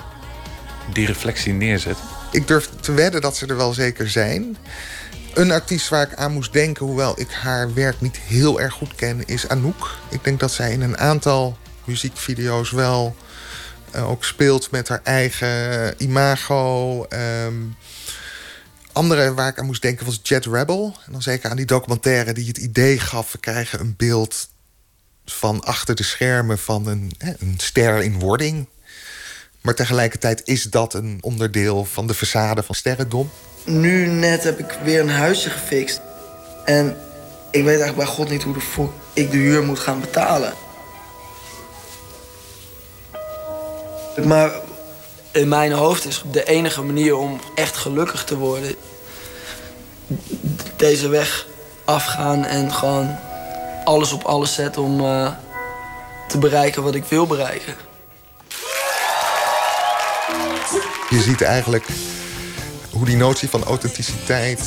die 0.92 1.06
reflectie 1.06 1.52
neerzetten? 1.52 2.04
Ik 2.30 2.46
durf 2.46 2.70
te 2.80 2.92
wedden 2.92 3.20
dat 3.20 3.36
ze 3.36 3.46
er 3.46 3.56
wel 3.56 3.72
zeker 3.72 4.10
zijn. 4.10 4.56
Een 5.34 5.50
artiest 5.50 5.88
waar 5.88 6.10
ik 6.10 6.14
aan 6.14 6.32
moest 6.32 6.52
denken, 6.52 6.86
hoewel 6.86 7.20
ik 7.20 7.30
haar 7.30 7.74
werk 7.74 8.00
niet 8.00 8.16
heel 8.16 8.60
erg 8.60 8.74
goed 8.74 8.94
ken, 8.94 9.26
is 9.26 9.48
Anouk. 9.48 9.96
Ik 10.08 10.24
denk 10.24 10.40
dat 10.40 10.52
zij 10.52 10.72
in 10.72 10.82
een 10.82 10.98
aantal 10.98 11.56
muziekvideo's 11.84 12.70
wel 12.70 13.16
ook 14.04 14.24
speelt 14.24 14.70
met 14.70 14.88
haar 14.88 15.00
eigen 15.02 15.94
imago. 15.98 17.06
Um, 17.44 17.76
andere 18.92 19.34
waar 19.34 19.48
ik 19.48 19.58
aan 19.58 19.66
moest 19.66 19.82
denken 19.82 20.06
was 20.06 20.20
Jet 20.22 20.46
Rebel. 20.46 20.96
En 21.06 21.12
dan 21.12 21.22
zeker 21.22 21.50
aan 21.50 21.56
die 21.56 21.66
documentaire 21.66 22.32
die 22.32 22.46
het 22.46 22.58
idee 22.58 22.98
gaf... 22.98 23.32
we 23.32 23.38
krijgen 23.38 23.80
een 23.80 23.94
beeld 23.96 24.48
van 25.24 25.64
achter 25.64 25.94
de 25.94 26.02
schermen 26.02 26.58
van 26.58 26.86
een, 26.86 27.12
een 27.18 27.54
ster 27.56 28.02
in 28.02 28.18
wording. 28.18 28.68
Maar 29.60 29.74
tegelijkertijd 29.74 30.42
is 30.44 30.62
dat 30.62 30.94
een 30.94 31.18
onderdeel 31.20 31.84
van 31.84 32.06
de 32.06 32.14
façade 32.14 32.64
van 32.64 32.74
Sterrendom. 32.74 33.30
Nu 33.64 34.06
net 34.06 34.44
heb 34.44 34.58
ik 34.58 34.78
weer 34.84 35.00
een 35.00 35.08
huisje 35.08 35.50
gefixt. 35.50 36.00
En 36.64 36.96
ik 37.50 37.64
weet 37.64 37.80
eigenlijk 37.80 37.96
bij 37.96 38.06
God 38.06 38.28
niet 38.28 38.42
hoe 38.42 38.54
de 38.54 38.60
fuck 38.60 38.90
ik 39.12 39.30
de 39.30 39.36
huur 39.36 39.62
moet 39.62 39.78
gaan 39.78 40.00
betalen. 40.00 40.52
Maar 44.24 44.50
in 45.30 45.48
mijn 45.48 45.72
hoofd 45.72 46.06
is 46.06 46.22
de 46.30 46.44
enige 46.44 46.82
manier 46.82 47.16
om 47.16 47.40
echt 47.54 47.76
gelukkig 47.76 48.24
te 48.24 48.36
worden... 48.36 48.74
deze 50.76 51.08
weg 51.08 51.46
afgaan 51.84 52.44
en 52.44 52.72
gewoon 52.72 53.18
alles 53.84 54.12
op 54.12 54.22
alles 54.24 54.54
zetten 54.54 54.82
om 54.82 55.00
uh, 55.00 55.32
te 56.28 56.38
bereiken 56.38 56.82
wat 56.82 56.94
ik 56.94 57.04
wil 57.04 57.26
bereiken. 57.26 57.74
Je 61.10 61.20
ziet 61.20 61.42
eigenlijk 61.42 61.86
hoe 62.90 63.04
die 63.04 63.16
notie 63.16 63.48
van 63.48 63.64
authenticiteit 63.64 64.60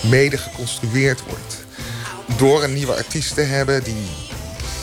mede 0.00 0.38
geconstrueerd 0.38 1.22
wordt. 1.26 1.64
Door 2.36 2.62
een 2.62 2.72
nieuwe 2.72 2.96
artiest 2.96 3.34
te 3.34 3.40
hebben 3.40 3.84
die 3.84 4.06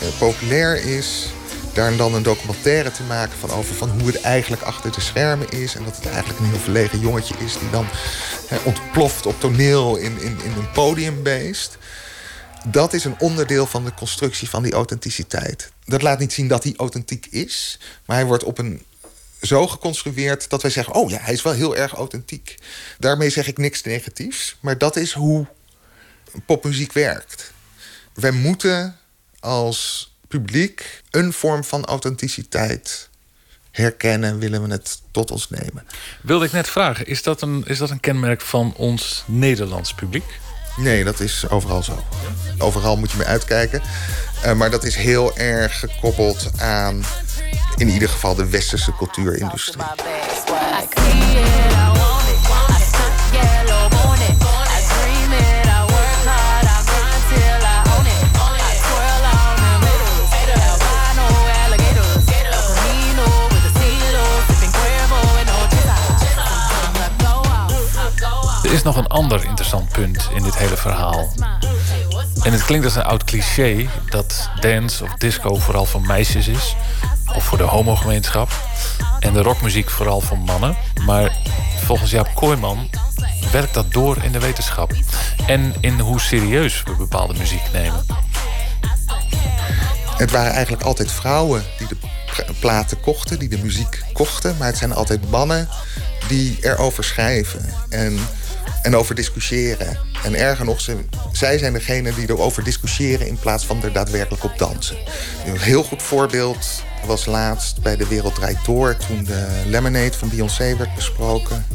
uh, 0.01 0.07
populair 0.17 0.83
is, 0.83 1.29
daar 1.73 1.95
dan 1.95 2.13
een 2.13 2.23
documentaire 2.23 2.91
te 2.91 3.03
maken 3.03 3.37
van 3.39 3.51
over 3.51 3.75
van 3.75 3.89
hoe 3.89 4.07
het 4.07 4.21
eigenlijk 4.21 4.61
achter 4.61 4.91
de 4.91 5.01
schermen 5.01 5.49
is. 5.49 5.75
En 5.75 5.83
dat 5.83 5.95
het 5.95 6.05
eigenlijk 6.05 6.39
een 6.39 6.45
heel 6.45 6.59
verlegen 6.59 6.99
jongetje 6.99 7.35
is 7.37 7.59
die 7.59 7.69
dan 7.69 7.85
ontploft 8.63 9.25
op 9.25 9.39
toneel 9.39 9.95
in, 9.95 10.21
in, 10.21 10.37
in 10.43 10.51
een 10.57 10.71
podiumbeest. 10.71 11.77
Dat 12.65 12.93
is 12.93 13.03
een 13.03 13.19
onderdeel 13.19 13.65
van 13.65 13.85
de 13.85 13.93
constructie 13.93 14.49
van 14.49 14.63
die 14.63 14.73
authenticiteit. 14.73 15.71
Dat 15.85 16.01
laat 16.01 16.19
niet 16.19 16.33
zien 16.33 16.47
dat 16.47 16.63
hij 16.63 16.73
authentiek 16.77 17.25
is, 17.25 17.79
maar 18.05 18.17
hij 18.17 18.25
wordt 18.25 18.43
op 18.43 18.57
een 18.57 18.83
zo 19.41 19.67
geconstrueerd 19.67 20.49
dat 20.49 20.61
wij 20.61 20.71
zeggen: 20.71 20.93
oh 20.93 21.09
ja, 21.09 21.17
hij 21.21 21.33
is 21.33 21.41
wel 21.41 21.53
heel 21.53 21.75
erg 21.75 21.93
authentiek. 21.93 22.55
Daarmee 22.97 23.29
zeg 23.29 23.47
ik 23.47 23.57
niks 23.57 23.81
negatiefs, 23.81 24.57
maar 24.59 24.77
dat 24.77 24.95
is 24.95 25.13
hoe 25.13 25.47
popmuziek 26.45 26.93
werkt. 26.93 27.51
Wij 28.13 28.31
moeten 28.31 28.97
als 29.39 30.08
publiek 30.29 31.01
een 31.11 31.33
vorm 31.33 31.63
van 31.63 31.85
authenticititeit 31.85 33.09
herkennen, 33.71 34.39
willen 34.39 34.63
we 34.63 34.71
het 34.71 35.01
tot 35.11 35.31
ons 35.31 35.49
nemen. 35.49 35.87
Wilde 36.21 36.45
ik 36.45 36.51
net 36.51 36.69
vragen, 36.69 37.05
is 37.05 37.23
dat 37.23 37.41
een, 37.41 37.63
is 37.67 37.77
dat 37.77 37.89
een 37.89 37.99
kenmerk 37.99 38.41
van 38.41 38.73
ons 38.77 39.23
Nederlands 39.27 39.93
publiek? 39.93 40.39
Nee, 40.77 41.03
dat 41.03 41.19
is 41.19 41.49
overal 41.49 41.83
zo. 41.83 42.03
Overal 42.57 42.97
moet 42.97 43.11
je 43.11 43.17
mee 43.17 43.27
uitkijken. 43.27 43.81
Uh, 44.45 44.53
maar 44.53 44.71
dat 44.71 44.83
is 44.83 44.95
heel 44.95 45.37
erg 45.37 45.79
gekoppeld 45.79 46.51
aan 46.57 47.03
in 47.75 47.89
ieder 47.89 48.09
geval 48.09 48.35
de 48.35 48.49
westerse 48.49 48.93
cultuurindustrie. 48.95 49.83
Er 68.69 68.75
is 68.75 68.83
nog 68.83 68.95
een 68.95 69.07
ander 69.07 69.45
interessant 69.45 69.89
punt 69.89 70.29
in 70.33 70.43
dit 70.43 70.57
hele 70.57 70.77
verhaal. 70.77 71.33
En 72.43 72.51
het 72.51 72.65
klinkt 72.65 72.85
als 72.85 72.95
een 72.95 73.03
oud 73.03 73.23
cliché 73.23 73.89
dat 74.09 74.49
dance 74.59 75.03
of 75.03 75.13
disco 75.13 75.55
vooral 75.55 75.85
voor 75.85 76.01
meisjes 76.01 76.47
is. 76.47 76.75
Of 77.35 77.43
voor 77.43 77.57
de 77.57 77.63
homogemeenschap. 77.63 78.51
En 79.19 79.33
de 79.33 79.41
rockmuziek 79.41 79.89
vooral 79.89 80.21
voor 80.21 80.37
mannen. 80.37 80.75
Maar 81.05 81.37
volgens 81.83 82.11
Jaap 82.11 82.35
Kooijman 82.35 82.89
werkt 83.51 83.73
dat 83.73 83.91
door 83.91 84.23
in 84.23 84.31
de 84.31 84.39
wetenschap. 84.39 84.91
En 85.47 85.75
in 85.79 85.99
hoe 85.99 86.19
serieus 86.19 86.83
we 86.83 86.95
bepaalde 86.95 87.33
muziek 87.37 87.71
nemen. 87.73 88.05
Het 90.17 90.31
waren 90.31 90.51
eigenlijk 90.51 90.83
altijd 90.83 91.11
vrouwen 91.11 91.63
die 91.77 91.87
de 91.87 91.97
platen 92.59 92.99
kochten, 92.99 93.39
die 93.39 93.49
de 93.49 93.57
muziek 93.57 94.03
kochten. 94.13 94.55
Maar 94.57 94.67
het 94.67 94.77
zijn 94.77 94.93
altijd 94.93 95.29
mannen 95.29 95.69
die 96.27 96.57
erover 96.61 97.03
schrijven. 97.03 97.73
En 97.89 98.19
en 98.81 98.95
over 98.95 99.15
discussiëren. 99.15 99.97
En 100.23 100.35
erger 100.35 100.65
nog, 100.65 100.81
ze, 100.81 100.97
zij 101.31 101.57
zijn 101.57 101.73
degene 101.73 102.13
die 102.13 102.29
erover 102.29 102.63
discussiëren 102.63 103.27
in 103.27 103.39
plaats 103.39 103.65
van 103.65 103.83
er 103.83 103.93
daadwerkelijk 103.93 104.43
op 104.43 104.57
dansen. 104.57 104.97
Een 105.45 105.59
heel 105.59 105.83
goed 105.83 106.03
voorbeeld 106.03 106.83
was 107.05 107.25
laatst 107.25 107.81
bij 107.81 107.95
De 107.95 108.07
Wereld 108.07 108.35
Draait 108.35 108.65
Door... 108.65 108.97
toen 108.97 109.23
de 109.23 109.47
Lemonade 109.65 110.13
van 110.13 110.29
Beyoncé 110.29 110.77
werd 110.77 110.95
besproken. 110.95 111.65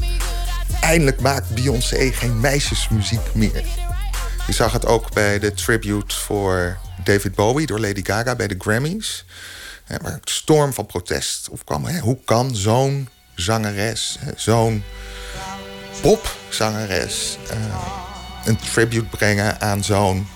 Eindelijk 0.80 1.20
maakt 1.20 1.54
Beyoncé 1.54 2.12
geen 2.12 2.40
meisjesmuziek 2.40 3.34
meer. 3.34 3.64
Je 4.46 4.52
zag 4.52 4.72
het 4.72 4.86
ook 4.86 5.12
bij 5.12 5.38
de 5.38 5.52
tribute 5.52 6.14
voor 6.14 6.78
David 7.04 7.34
Bowie 7.34 7.66
door 7.66 7.80
Lady 7.80 8.04
Gaga 8.04 8.36
bij 8.36 8.48
de 8.48 8.54
Grammys. 8.58 9.24
Waar 10.02 10.12
het 10.12 10.30
storm 10.30 10.72
van 10.72 10.86
protest 10.86 11.48
opkwam. 11.48 11.88
Hoe 11.88 12.18
kan 12.24 12.56
zo'n 12.56 13.08
zangeres, 13.34 14.18
zo'n 14.36 14.84
popzangeres 16.04 17.38
uh, 17.50 17.56
een 18.44 18.56
tribute 18.72 19.16
brengen 19.16 19.60
aan 19.60 19.84
zo'n 19.84 20.28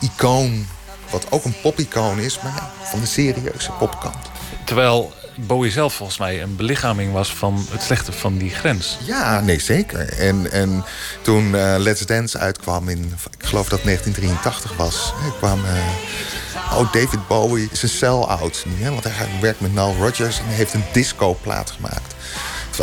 icoon. 0.00 0.66
Wat 1.10 1.26
ook 1.30 1.44
een 1.44 1.60
popicoon 1.62 2.18
is, 2.18 2.40
maar 2.42 2.70
van 2.82 3.00
de 3.00 3.06
serieuze 3.06 3.70
popkant. 3.78 4.30
Terwijl 4.64 5.12
Bowie 5.36 5.70
zelf 5.70 5.94
volgens 5.94 6.18
mij 6.18 6.42
een 6.42 6.56
belichaming 6.56 7.12
was 7.12 7.34
van 7.34 7.66
het 7.70 7.82
slechte 7.82 8.12
van 8.12 8.38
die 8.38 8.50
grens. 8.50 8.98
Ja, 9.04 9.40
nee, 9.40 9.60
zeker. 9.60 10.08
En, 10.08 10.52
en 10.52 10.84
toen 11.22 11.44
uh, 11.44 11.74
Let's 11.78 12.06
Dance 12.06 12.38
uitkwam 12.38 12.88
in, 12.88 13.14
ik 13.38 13.46
geloof 13.46 13.68
dat 13.68 13.82
1983 13.82 14.76
was, 14.76 15.12
kwam. 15.38 15.60
Uh, 15.64 16.78
oh, 16.78 16.92
David 16.92 17.26
Bowie 17.28 17.68
is 17.70 17.82
een 17.82 17.88
sell-out 17.88 18.64
nu, 18.66 18.84
hè, 18.84 18.90
want 18.90 19.04
hij 19.04 19.28
werkt 19.40 19.60
met 19.60 19.74
Nile 19.74 19.94
Rodgers 19.94 20.38
en 20.38 20.46
heeft 20.46 20.74
een 20.74 20.84
disco-plaat 20.92 21.70
gemaakt. 21.70 22.14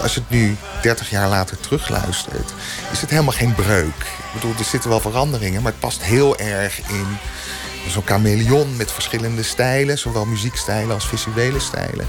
Als 0.01 0.13
je 0.13 0.19
het 0.19 0.29
nu 0.29 0.57
30 0.81 1.09
jaar 1.09 1.29
later 1.29 1.59
terugluistert, 1.59 2.53
is 2.91 3.01
het 3.01 3.09
helemaal 3.09 3.33
geen 3.33 3.55
breuk. 3.55 3.95
Ik 3.97 4.33
bedoel, 4.33 4.53
er 4.57 4.63
zitten 4.63 4.89
wel 4.89 4.99
veranderingen, 4.99 5.61
maar 5.61 5.71
het 5.71 5.81
past 5.81 6.03
heel 6.03 6.37
erg 6.37 6.79
in 6.89 7.17
zo'n 7.87 8.03
chameleon 8.05 8.75
met 8.77 8.91
verschillende 8.91 9.43
stijlen, 9.43 9.97
zowel 9.97 10.25
muziekstijlen 10.25 10.93
als 10.93 11.07
visuele 11.07 11.59
stijlen. 11.59 12.07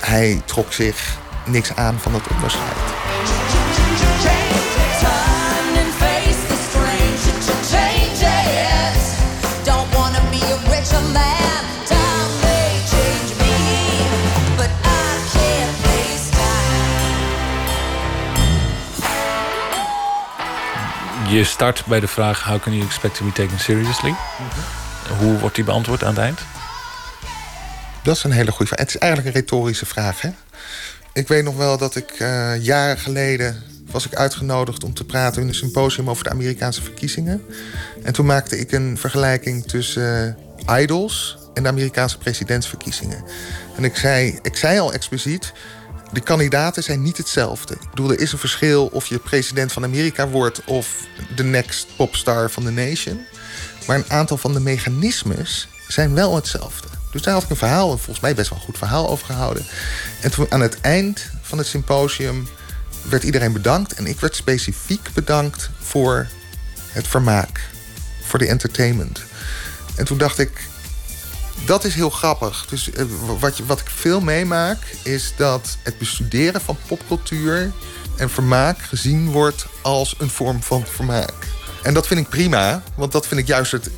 Hij 0.00 0.42
trok 0.44 0.72
zich 0.72 1.18
niks 1.46 1.74
aan 1.74 1.98
van 1.98 2.12
dat 2.12 2.28
onderscheid. 2.34 2.76
Je 21.28 21.44
start 21.44 21.84
bij 21.86 22.00
de 22.00 22.08
vraag: 22.08 22.44
How 22.44 22.60
can 22.60 22.72
you 22.72 22.84
expect 22.84 23.14
to 23.14 23.24
be 23.24 23.32
taken 23.32 23.58
seriously? 23.58 24.14
Hoe 25.18 25.38
wordt 25.38 25.54
die 25.54 25.64
beantwoord 25.64 26.02
aan 26.04 26.14
het 26.14 26.18
eind? 26.18 26.40
Dat 28.02 28.16
is 28.16 28.24
een 28.24 28.30
hele 28.30 28.50
goede 28.50 28.66
vraag. 28.66 28.78
Het 28.78 28.88
is 28.88 28.98
eigenlijk 28.98 29.34
een 29.34 29.40
retorische 29.40 29.86
vraag. 29.86 30.20
Hè? 30.20 30.30
Ik 31.12 31.28
weet 31.28 31.44
nog 31.44 31.56
wel 31.56 31.78
dat 31.78 31.96
ik 31.96 32.10
eh, 32.10 32.64
jaren 32.64 32.98
geleden 32.98 33.62
was 33.90 34.06
ik 34.06 34.14
uitgenodigd 34.14 34.84
om 34.84 34.94
te 34.94 35.04
praten 35.04 35.42
in 35.42 35.48
een 35.48 35.54
symposium 35.54 36.10
over 36.10 36.24
de 36.24 36.30
Amerikaanse 36.30 36.82
verkiezingen. 36.82 37.42
En 38.02 38.12
toen 38.12 38.26
maakte 38.26 38.58
ik 38.58 38.72
een 38.72 38.98
vergelijking 38.98 39.66
tussen 39.66 40.36
uh, 40.68 40.80
idols 40.80 41.38
en 41.54 41.62
de 41.62 41.68
Amerikaanse 41.68 42.18
presidentsverkiezingen. 42.18 43.24
En 43.76 43.84
ik 43.84 43.96
zei, 43.96 44.38
ik 44.42 44.56
zei 44.56 44.78
al 44.78 44.92
expliciet, 44.92 45.52
de 46.12 46.20
kandidaten 46.20 46.82
zijn 46.82 47.02
niet 47.02 47.16
hetzelfde. 47.16 47.74
Ik 47.74 47.90
bedoel, 47.90 48.10
er 48.10 48.20
is 48.20 48.32
een 48.32 48.38
verschil 48.38 48.86
of 48.86 49.06
je 49.06 49.18
president 49.18 49.72
van 49.72 49.84
Amerika 49.84 50.28
wordt 50.28 50.64
of 50.64 50.94
de 51.36 51.44
next 51.44 51.86
popstar 51.96 52.50
van 52.50 52.64
de 52.64 52.70
nation. 52.70 53.26
Maar 53.86 53.96
een 53.96 54.10
aantal 54.10 54.36
van 54.36 54.52
de 54.52 54.60
mechanismes 54.60 55.68
zijn 55.88 56.14
wel 56.14 56.34
hetzelfde. 56.34 56.88
Dus 57.12 57.22
daar 57.22 57.34
had 57.34 57.42
ik 57.42 57.50
een 57.50 57.56
verhaal, 57.56 57.90
en 57.90 57.98
volgens 57.98 58.20
mij 58.20 58.34
best 58.34 58.50
wel 58.50 58.58
een 58.58 58.64
goed 58.64 58.78
verhaal 58.78 59.08
over 59.08 59.26
gehouden. 59.26 59.66
En 60.20 60.30
toen 60.30 60.46
aan 60.48 60.60
het 60.60 60.80
eind 60.80 61.30
van 61.42 61.58
het 61.58 61.66
symposium 61.66 62.48
werd 63.08 63.22
iedereen 63.22 63.52
bedankt. 63.52 63.92
En 63.92 64.06
ik 64.06 64.20
werd 64.20 64.36
specifiek 64.36 65.08
bedankt 65.14 65.70
voor 65.78 66.26
het 66.92 67.08
vermaak. 67.08 67.60
Voor 68.22 68.38
de 68.38 68.46
entertainment. 68.46 69.22
En 69.94 70.04
toen 70.04 70.18
dacht 70.18 70.38
ik, 70.38 70.50
dat 71.66 71.84
is 71.84 71.94
heel 71.94 72.10
grappig. 72.10 72.66
Dus 72.68 72.90
eh, 72.90 73.04
wat, 73.38 73.58
wat 73.58 73.80
ik 73.80 73.88
veel 73.88 74.20
meemaak, 74.20 74.78
is 75.02 75.32
dat 75.36 75.76
het 75.82 75.98
bestuderen 75.98 76.60
van 76.60 76.76
popcultuur 76.86 77.72
en 78.16 78.30
vermaak 78.30 78.78
gezien 78.78 79.30
wordt 79.30 79.66
als 79.82 80.14
een 80.18 80.30
vorm 80.30 80.62
van 80.62 80.84
vermaak. 80.86 81.34
En 81.82 81.94
dat 81.94 82.06
vind 82.06 82.20
ik 82.20 82.28
prima, 82.28 82.82
want 82.94 83.12
dat 83.12 83.26
vind 83.26 83.40
ik 83.40 83.46
juist 83.46 83.72
het. 83.72 83.90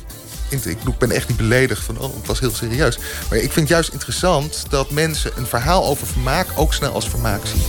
Ik 0.49 0.97
ben 0.97 1.11
echt 1.11 1.27
niet 1.27 1.37
beledigd 1.37 1.83
van, 1.83 1.99
oh, 1.99 2.15
het 2.15 2.27
was 2.27 2.39
heel 2.39 2.51
serieus. 2.51 2.97
Maar 3.29 3.37
ik 3.37 3.51
vind 3.51 3.55
het 3.55 3.67
juist 3.67 3.89
interessant 3.93 4.65
dat 4.69 4.91
mensen 4.91 5.31
een 5.35 5.47
verhaal 5.47 5.85
over 5.85 6.07
vermaak 6.07 6.47
ook 6.55 6.73
snel 6.73 6.93
als 6.93 7.09
vermaak 7.09 7.41
zien. 7.45 7.61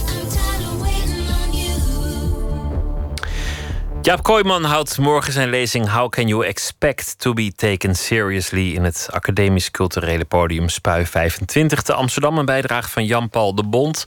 Jaap 4.02 4.22
Kooijman 4.22 4.64
houdt 4.64 4.98
morgen 4.98 5.32
zijn 5.32 5.50
lezing 5.50 5.88
How 5.88 6.08
Can 6.08 6.26
You 6.26 6.46
Expect 6.46 7.18
to 7.18 7.32
Be 7.32 7.52
Taken 7.56 7.94
Seriously 7.94 8.74
in 8.74 8.84
het 8.84 9.08
Academisch 9.10 9.70
Culturele 9.70 10.24
Podium 10.24 10.68
Spui 10.68 11.06
25 11.06 11.82
te 11.82 11.92
Amsterdam. 11.92 12.38
Een 12.38 12.44
bijdrage 12.44 12.88
van 12.88 13.04
Jan-Paul 13.04 13.54
de 13.54 13.64
Bond. 13.64 14.04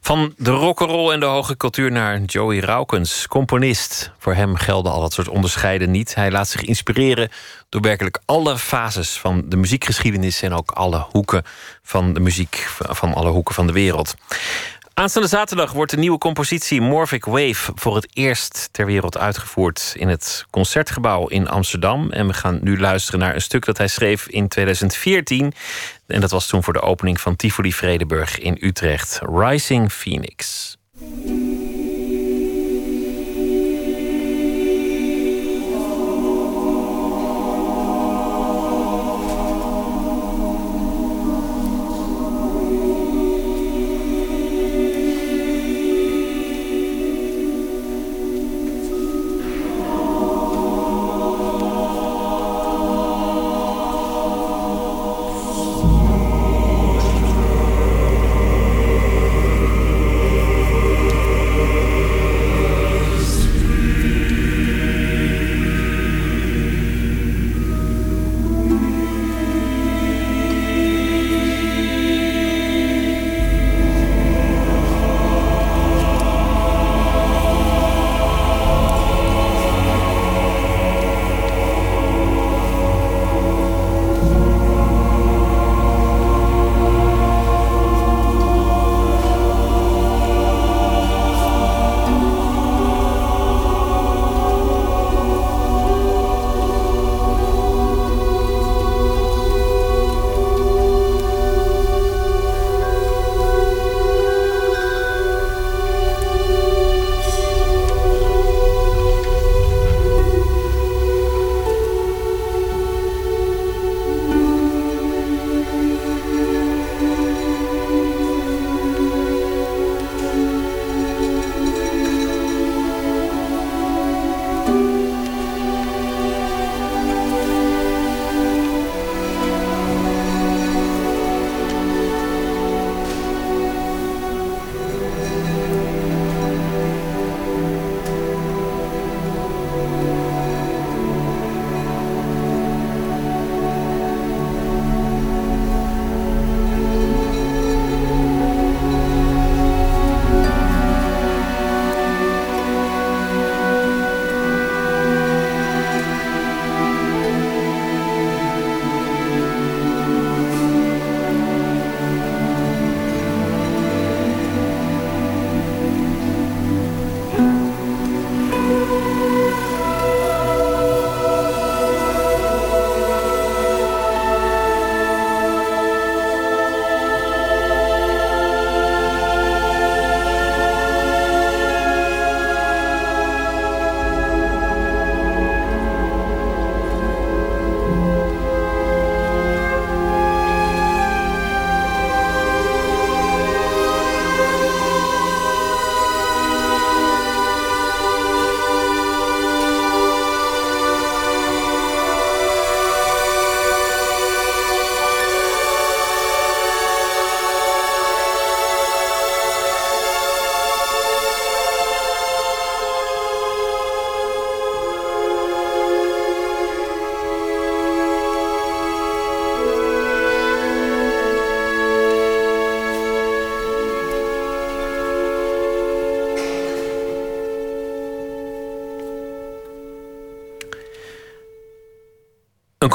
Van 0.00 0.34
de 0.36 0.50
rock'n'roll 0.50 1.12
en 1.12 1.20
de 1.20 1.26
hoge 1.26 1.56
cultuur 1.56 1.92
naar 1.92 2.20
Joey 2.20 2.60
Raukens, 2.60 3.26
componist. 3.26 4.12
Voor 4.18 4.34
hem 4.34 4.56
gelden 4.56 4.92
al 4.92 5.00
dat 5.00 5.12
soort 5.12 5.28
onderscheiden 5.28 5.90
niet. 5.90 6.14
Hij 6.14 6.30
laat 6.30 6.48
zich 6.48 6.62
inspireren 6.62 7.30
door 7.68 7.80
werkelijk 7.80 8.20
alle 8.24 8.58
fases 8.58 9.18
van 9.18 9.42
de 9.46 9.56
muziekgeschiedenis 9.56 10.42
en 10.42 10.52
ook 10.52 10.70
alle 10.70 11.06
hoeken 11.10 11.42
van 11.82 12.12
de 12.12 12.20
muziek 12.20 12.66
van 12.78 13.14
alle 13.14 13.30
hoeken 13.30 13.54
van 13.54 13.66
de 13.66 13.72
wereld. 13.72 14.14
Aanstaande 14.98 15.28
zaterdag 15.28 15.72
wordt 15.72 15.90
de 15.90 15.96
nieuwe 15.96 16.18
compositie 16.18 16.80
Morphic 16.80 17.24
Wave 17.24 17.72
voor 17.74 17.94
het 17.94 18.08
eerst 18.12 18.68
ter 18.72 18.86
wereld 18.86 19.18
uitgevoerd 19.18 19.94
in 19.96 20.08
het 20.08 20.44
concertgebouw 20.50 21.26
in 21.26 21.48
Amsterdam. 21.48 22.10
En 22.10 22.26
we 22.26 22.32
gaan 22.32 22.58
nu 22.62 22.78
luisteren 22.78 23.20
naar 23.20 23.34
een 23.34 23.40
stuk 23.40 23.64
dat 23.64 23.78
hij 23.78 23.88
schreef 23.88 24.28
in 24.28 24.48
2014. 24.48 25.52
En 26.06 26.20
dat 26.20 26.30
was 26.30 26.46
toen 26.46 26.62
voor 26.62 26.72
de 26.72 26.80
opening 26.80 27.20
van 27.20 27.36
Tivoli 27.36 27.72
Vredeburg 27.72 28.38
in 28.38 28.56
Utrecht. 28.60 29.20
Rising 29.22 29.92
Phoenix. 29.92 30.76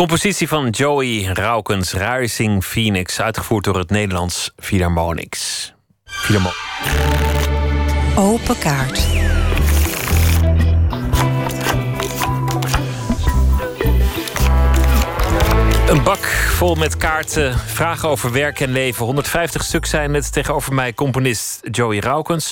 Compositie 0.02 0.48
van 0.48 0.69
Joey 0.69 1.23
Raukens, 1.23 1.94
Rising 1.94 2.65
Phoenix, 2.65 3.22
uitgevoerd 3.22 3.64
door 3.64 3.78
het 3.78 3.90
Nederlands 3.90 4.52
Philharmonics. 4.57 5.73
Philharmo 6.03 6.49
Open 8.15 8.57
kaart. 8.57 9.07
Een 15.88 16.03
bak 16.03 16.26
vol 16.56 16.76
met 16.76 16.98
kaarten, 16.98 17.60
vragen 17.60 18.10
over 18.10 18.32
werk 18.32 18.60
en 18.60 18.72
leven. 18.72 19.06
150 19.06 19.64
stuk 19.64 19.86
zijn 19.86 20.14
het 20.14 20.34
tegenover 20.34 20.73
mij 20.73 20.94
componist 20.94 21.60
Joey 21.72 21.99
Raukens. 21.99 22.52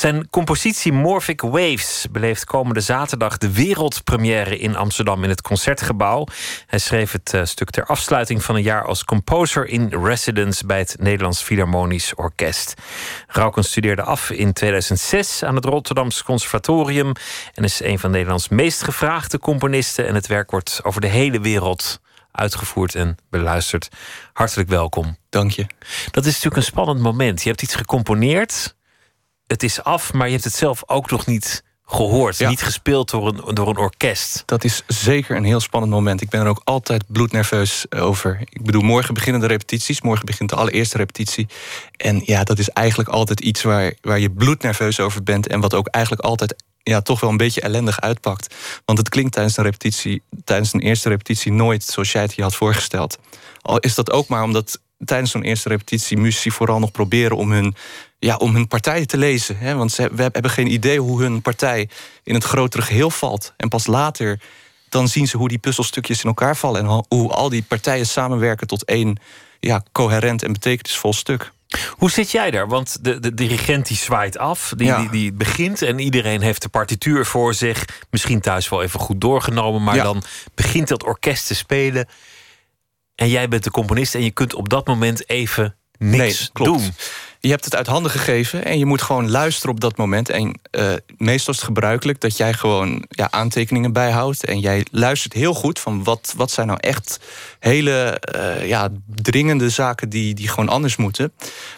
Zijn 0.00 0.30
compositie 0.30 0.92
Morphic 0.92 1.40
Waves 1.40 2.06
beleeft 2.10 2.44
komende 2.44 2.80
zaterdag 2.80 3.38
de 3.38 3.52
wereldpremière 3.52 4.58
in 4.58 4.76
Amsterdam 4.76 5.24
in 5.24 5.28
het 5.30 5.42
Concertgebouw. 5.42 6.26
Hij 6.66 6.78
schreef 6.78 7.12
het 7.12 7.34
eh, 7.34 7.44
stuk 7.44 7.70
ter 7.70 7.84
afsluiting 7.84 8.42
van 8.42 8.54
een 8.54 8.62
jaar 8.62 8.84
als 8.84 9.04
composer 9.04 9.66
in 9.66 9.88
residence 10.02 10.66
bij 10.66 10.78
het 10.78 10.96
Nederlands 10.98 11.42
Philharmonisch 11.42 12.14
Orkest. 12.14 12.74
Raukens 13.26 13.68
studeerde 13.68 14.02
af 14.02 14.30
in 14.30 14.52
2006 14.52 15.42
aan 15.42 15.54
het 15.54 15.64
Rotterdamse 15.64 16.24
Conservatorium 16.24 17.12
en 17.54 17.64
is 17.64 17.82
een 17.82 17.98
van 17.98 18.10
Nederlands 18.10 18.48
meest 18.48 18.82
gevraagde 18.82 19.38
componisten. 19.38 20.06
En 20.06 20.14
het 20.14 20.26
werk 20.26 20.50
wordt 20.50 20.80
over 20.82 21.00
de 21.00 21.06
hele 21.06 21.40
wereld 21.40 22.00
uitgevoerd 22.32 22.94
en 22.94 23.16
beluisterd. 23.30 23.88
Hartelijk 24.32 24.68
welkom. 24.68 25.16
Dank 25.28 25.50
je. 25.50 25.66
Dat 26.10 26.24
is 26.24 26.32
natuurlijk 26.32 26.56
een 26.56 26.62
spannend 26.62 27.00
moment. 27.00 27.42
Je 27.42 27.48
hebt 27.48 27.62
iets 27.62 27.74
gecomponeerd. 27.74 28.78
Het 29.50 29.62
is 29.62 29.82
af, 29.82 30.12
maar 30.12 30.26
je 30.26 30.32
hebt 30.32 30.44
het 30.44 30.54
zelf 30.54 30.82
ook 30.86 31.10
nog 31.10 31.26
niet 31.26 31.62
gehoord. 31.84 32.48
Niet 32.48 32.62
gespeeld 32.62 33.10
door 33.10 33.26
een, 33.26 33.54
door 33.54 33.68
een 33.68 33.76
orkest. 33.76 34.42
Dat 34.46 34.64
is 34.64 34.82
zeker 34.86 35.36
een 35.36 35.44
heel 35.44 35.60
spannend 35.60 35.92
moment. 35.92 36.20
Ik 36.20 36.28
ben 36.28 36.40
er 36.40 36.46
ook 36.46 36.60
altijd 36.64 37.04
bloednerveus 37.06 37.92
over. 37.92 38.38
Ik 38.40 38.64
bedoel, 38.64 38.82
morgen 38.82 39.14
beginnen 39.14 39.40
de 39.40 39.46
repetities. 39.46 40.00
Morgen 40.00 40.26
begint 40.26 40.50
de 40.50 40.56
allereerste 40.56 40.96
repetitie. 40.96 41.48
En 41.96 42.22
ja, 42.24 42.44
dat 42.44 42.58
is 42.58 42.68
eigenlijk 42.68 43.08
altijd 43.08 43.40
iets 43.40 43.62
waar, 43.62 43.94
waar 44.00 44.18
je 44.18 44.30
bloednerveus 44.30 45.00
over 45.00 45.22
bent. 45.22 45.46
En 45.46 45.60
wat 45.60 45.74
ook 45.74 45.86
eigenlijk 45.86 46.24
altijd 46.24 46.54
ja, 46.82 47.00
toch 47.00 47.20
wel 47.20 47.30
een 47.30 47.36
beetje 47.36 47.60
ellendig 47.60 48.00
uitpakt. 48.00 48.54
Want 48.84 48.98
het 48.98 49.08
klinkt 49.08 49.32
tijdens 49.32 49.56
een 49.56 49.64
repetitie, 49.64 50.22
tijdens 50.44 50.72
een 50.72 50.80
eerste 50.80 51.08
repetitie 51.08 51.52
nooit 51.52 51.84
zoals 51.84 52.12
jij 52.12 52.22
het 52.22 52.34
je 52.34 52.42
had 52.42 52.54
voorgesteld. 52.54 53.18
Al 53.60 53.78
is 53.78 53.94
dat 53.94 54.10
ook 54.10 54.28
maar 54.28 54.42
omdat 54.42 54.80
tijdens 55.04 55.30
zo'n 55.30 55.42
eerste 55.42 55.68
repetitie 55.68 56.16
muzici 56.16 56.50
vooral 56.50 56.78
nog 56.78 56.90
proberen 56.90 57.36
om 57.36 57.52
hun, 57.52 57.74
ja, 58.18 58.36
om 58.36 58.54
hun 58.54 58.68
partij 58.68 59.06
te 59.06 59.16
lezen. 59.16 59.58
Hè? 59.58 59.74
Want 59.74 59.92
ze, 59.92 60.10
we 60.12 60.22
hebben 60.22 60.50
geen 60.50 60.72
idee 60.72 61.00
hoe 61.00 61.22
hun 61.22 61.42
partij 61.42 61.88
in 62.24 62.34
het 62.34 62.44
grotere 62.44 62.82
geheel 62.82 63.10
valt. 63.10 63.52
En 63.56 63.68
pas 63.68 63.86
later 63.86 64.40
dan 64.88 65.08
zien 65.08 65.28
ze 65.28 65.36
hoe 65.36 65.48
die 65.48 65.58
puzzelstukjes 65.58 66.22
in 66.22 66.28
elkaar 66.28 66.56
vallen 66.56 66.80
en 66.80 67.04
hoe 67.08 67.30
al 67.30 67.48
die 67.48 67.62
partijen 67.62 68.06
samenwerken 68.06 68.66
tot 68.66 68.84
één 68.84 69.18
ja, 69.60 69.82
coherent 69.92 70.42
en 70.42 70.52
betekenisvol 70.52 71.12
stuk. 71.12 71.52
Hoe 71.90 72.10
zit 72.10 72.30
jij 72.30 72.50
daar? 72.50 72.68
Want 72.68 73.04
de, 73.04 73.20
de 73.20 73.34
dirigent 73.34 73.86
die 73.86 73.96
zwaait 73.96 74.38
af, 74.38 74.72
die, 74.76 74.96
die, 74.96 75.10
die 75.10 75.32
begint 75.32 75.82
en 75.82 75.98
iedereen 75.98 76.40
heeft 76.40 76.62
de 76.62 76.68
partituur 76.68 77.26
voor 77.26 77.54
zich. 77.54 77.84
Misschien 78.10 78.40
thuis 78.40 78.68
wel 78.68 78.82
even 78.82 79.00
goed 79.00 79.20
doorgenomen, 79.20 79.82
maar 79.82 79.96
dan 79.96 80.22
begint 80.54 80.88
dat 80.88 81.04
orkest 81.04 81.46
te 81.46 81.54
spelen. 81.54 82.08
En 83.20 83.28
jij 83.28 83.48
bent 83.48 83.64
de 83.64 83.70
componist 83.70 84.14
en 84.14 84.22
je 84.24 84.30
kunt 84.30 84.54
op 84.54 84.68
dat 84.68 84.86
moment 84.86 85.28
even 85.28 85.76
niks 85.98 86.50
klopt. 86.52 86.70
doen. 86.70 86.92
Je 87.40 87.50
hebt 87.50 87.64
het 87.64 87.76
uit 87.76 87.86
handen 87.86 88.10
gegeven 88.10 88.64
en 88.64 88.78
je 88.78 88.86
moet 88.86 89.02
gewoon 89.02 89.30
luisteren 89.30 89.70
op 89.70 89.80
dat 89.80 89.96
moment. 89.96 90.28
En 90.28 90.60
uh, 90.70 90.92
meestal 91.16 91.52
is 91.52 91.58
het 91.58 91.68
gebruikelijk 91.68 92.20
dat 92.20 92.36
jij 92.36 92.52
gewoon 92.52 93.04
ja, 93.08 93.30
aantekeningen 93.30 93.92
bijhoudt. 93.92 94.44
En 94.44 94.60
jij 94.60 94.86
luistert 94.90 95.32
heel 95.32 95.54
goed 95.54 95.78
van 95.78 96.04
wat, 96.04 96.34
wat 96.36 96.50
zijn 96.50 96.66
nou 96.66 96.78
echt 96.80 97.20
hele 97.58 98.22
uh, 98.36 98.68
ja, 98.68 98.88
dringende 99.14 99.70
zaken 99.70 100.08
die, 100.08 100.34
die 100.34 100.48
gewoon 100.48 100.68
anders 100.68 100.96
moeten. 100.96 101.32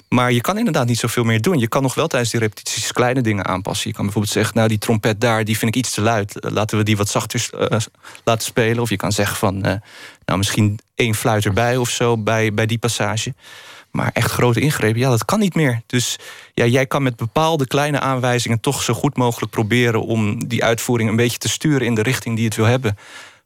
Maar 0.09 0.33
je 0.33 0.41
kan 0.41 0.59
inderdaad 0.59 0.87
niet 0.87 0.99
zoveel 0.99 1.25
meer 1.25 1.41
doen. 1.41 1.59
Je 1.59 1.69
kan 1.69 1.83
nog 1.83 1.95
wel 1.95 2.07
tijdens 2.07 2.31
die 2.31 2.41
repetities 2.41 2.93
kleine 2.93 3.21
dingen 3.21 3.47
aanpassen. 3.47 3.89
Je 3.89 3.95
kan 3.95 4.05
bijvoorbeeld 4.05 4.35
zeggen, 4.35 4.57
nou 4.57 4.69
die 4.69 4.79
trompet 4.79 5.21
daar, 5.21 5.45
die 5.45 5.59
vind 5.59 5.77
ik 5.77 5.83
iets 5.85 5.95
te 5.95 6.01
luid. 6.01 6.37
Laten 6.41 6.79
we 6.79 6.85
die 6.85 6.97
wat 6.97 7.09
zachter 7.09 7.49
uh, 7.55 7.79
laten 8.25 8.47
spelen. 8.47 8.83
Of 8.83 8.91
je 8.91 8.97
kan 8.97 9.13
zeggen 9.13 9.37
van, 9.37 9.81
nou 10.25 10.39
misschien 10.39 10.79
één 10.95 11.15
fluit 11.15 11.45
erbij 11.45 11.77
of 11.77 11.89
zo 11.89 12.19
bij, 12.19 12.55
bij 12.55 12.67
die 12.67 12.79
passage. 12.79 13.35
Maar 13.91 14.11
echt 14.13 14.31
grote 14.31 14.61
ingrepen, 14.61 15.01
ja, 15.01 15.11
dat 15.11 15.25
kan 15.25 15.39
niet 15.39 15.55
meer. 15.55 15.83
Dus 15.87 16.19
ja, 16.55 16.65
jij 16.65 16.87
kan 16.87 17.03
met 17.03 17.17
bepaalde 17.17 17.67
kleine 17.67 18.01
aanwijzingen 18.01 18.61
toch 18.61 18.83
zo 18.83 18.95
goed 18.95 19.17
mogelijk 19.17 19.53
proberen 19.53 20.03
om 20.03 20.49
die 20.49 20.65
uitvoering 20.65 21.11
een 21.11 21.17
beetje 21.17 21.39
te 21.39 21.49
sturen 21.49 21.87
in 21.87 21.95
de 21.95 22.03
richting 22.03 22.37
die 22.37 22.45
het 22.45 22.57
wil 22.57 22.65
hebben. 22.65 22.97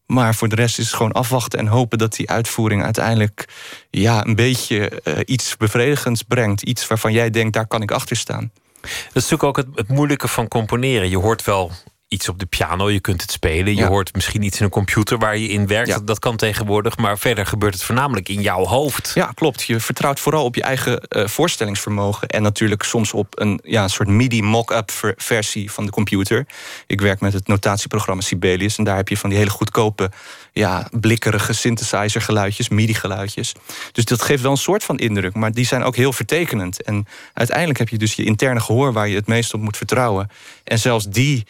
Maar 0.06 0.34
voor 0.34 0.48
de 0.48 0.54
rest 0.54 0.78
is 0.78 0.86
het 0.86 0.94
gewoon 0.94 1.12
afwachten 1.12 1.58
en 1.58 1.66
hopen 1.66 1.98
dat 1.98 2.14
die 2.14 2.30
uitvoering 2.30 2.84
uiteindelijk 2.84 3.48
ja, 3.90 4.26
een 4.26 4.34
beetje 4.34 5.02
uh, 5.04 5.14
iets 5.24 5.56
bevredigends 5.56 6.22
brengt. 6.22 6.62
Iets 6.62 6.86
waarvan 6.86 7.12
jij 7.12 7.30
denkt, 7.30 7.52
daar 7.52 7.66
kan 7.66 7.82
ik 7.82 7.90
achter 7.90 8.16
staan. 8.16 8.50
Dat 8.80 8.90
is 9.22 9.30
natuurlijk 9.30 9.42
ook 9.42 9.56
het, 9.56 9.66
het 9.74 9.88
moeilijke 9.88 10.28
van 10.28 10.48
componeren. 10.48 11.08
Je 11.08 11.18
hoort 11.18 11.44
wel 11.44 11.72
iets 12.08 12.28
op 12.28 12.38
de 12.38 12.46
piano, 12.46 12.90
je 12.90 13.00
kunt 13.00 13.20
het 13.20 13.30
spelen. 13.30 13.74
Je 13.74 13.84
hoort 13.84 14.14
misschien 14.14 14.42
iets 14.42 14.58
in 14.58 14.64
een 14.64 14.70
computer 14.70 15.18
waar 15.18 15.36
je 15.36 15.48
in 15.48 15.66
werkt. 15.66 15.88
Ja. 15.88 15.98
Dat 15.98 16.18
kan 16.18 16.36
tegenwoordig, 16.36 16.96
maar 16.96 17.18
verder 17.18 17.46
gebeurt 17.46 17.74
het 17.74 17.82
voornamelijk 17.82 18.28
in 18.28 18.40
jouw 18.40 18.64
hoofd. 18.64 19.10
Ja, 19.14 19.30
klopt. 19.34 19.62
Je 19.62 19.80
vertrouwt 19.80 20.20
vooral 20.20 20.44
op 20.44 20.54
je 20.54 20.62
eigen 20.62 21.02
uh, 21.08 21.26
voorstellingsvermogen. 21.26 22.28
En 22.28 22.42
natuurlijk 22.42 22.82
soms 22.82 23.12
op 23.12 23.40
een, 23.40 23.60
ja, 23.62 23.88
soort 23.88 24.08
MIDI 24.08 24.42
mock-up 24.42 25.14
versie 25.16 25.70
van 25.70 25.84
de 25.84 25.90
computer. 25.90 26.46
Ik 26.86 27.00
werk 27.00 27.20
met 27.20 27.32
het 27.32 27.46
notatieprogramma 27.46 28.22
Sibelius. 28.22 28.78
En 28.78 28.84
daar 28.84 28.96
heb 28.96 29.08
je 29.08 29.16
van 29.16 29.30
die 29.30 29.38
hele 29.38 29.50
goedkope, 29.50 30.10
ja, 30.52 30.88
blikkerige 30.90 31.52
synthesizer 31.52 32.20
geluidjes, 32.20 32.68
MIDI 32.68 32.94
geluidjes. 32.94 33.52
Dus 33.92 34.04
dat 34.04 34.22
geeft 34.22 34.42
wel 34.42 34.50
een 34.50 34.56
soort 34.56 34.84
van 34.84 34.98
indruk. 34.98 35.34
Maar 35.34 35.52
die 35.52 35.66
zijn 35.66 35.82
ook 35.82 35.96
heel 35.96 36.12
vertekenend. 36.12 36.82
En 36.82 37.06
uiteindelijk 37.32 37.78
heb 37.78 37.88
je 37.88 37.98
dus 37.98 38.14
je 38.14 38.24
interne 38.24 38.60
gehoor 38.60 38.92
waar 38.92 39.08
je 39.08 39.16
het 39.16 39.26
meest 39.26 39.54
op 39.54 39.60
moet 39.60 39.76
vertrouwen. 39.76 40.30
En 40.64 40.78
zelfs 40.78 41.08
die 41.08 41.46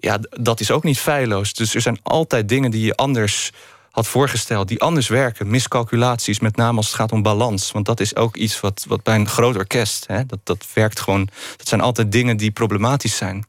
ja, 0.00 0.18
dat 0.30 0.60
is 0.60 0.70
ook 0.70 0.84
niet 0.84 0.98
feilloos. 0.98 1.52
Dus 1.54 1.74
er 1.74 1.80
zijn 1.80 1.98
altijd 2.02 2.48
dingen 2.48 2.70
die 2.70 2.84
je 2.84 2.94
anders 2.94 3.52
had 3.90 4.06
voorgesteld, 4.06 4.68
die 4.68 4.80
anders 4.80 5.08
werken. 5.08 5.50
Miscalculaties, 5.50 6.40
met 6.40 6.56
name 6.56 6.76
als 6.76 6.86
het 6.86 6.96
gaat 6.96 7.12
om 7.12 7.22
balans. 7.22 7.72
Want 7.72 7.86
dat 7.86 8.00
is 8.00 8.16
ook 8.16 8.36
iets 8.36 8.60
wat, 8.60 8.84
wat 8.88 9.02
bij 9.02 9.14
een 9.14 9.28
groot 9.28 9.56
orkest, 9.56 10.04
hè, 10.06 10.26
dat, 10.26 10.38
dat 10.42 10.66
werkt 10.74 11.00
gewoon. 11.00 11.28
Dat 11.56 11.68
zijn 11.68 11.80
altijd 11.80 12.12
dingen 12.12 12.36
die 12.36 12.50
problematisch 12.50 13.16
zijn. 13.16 13.46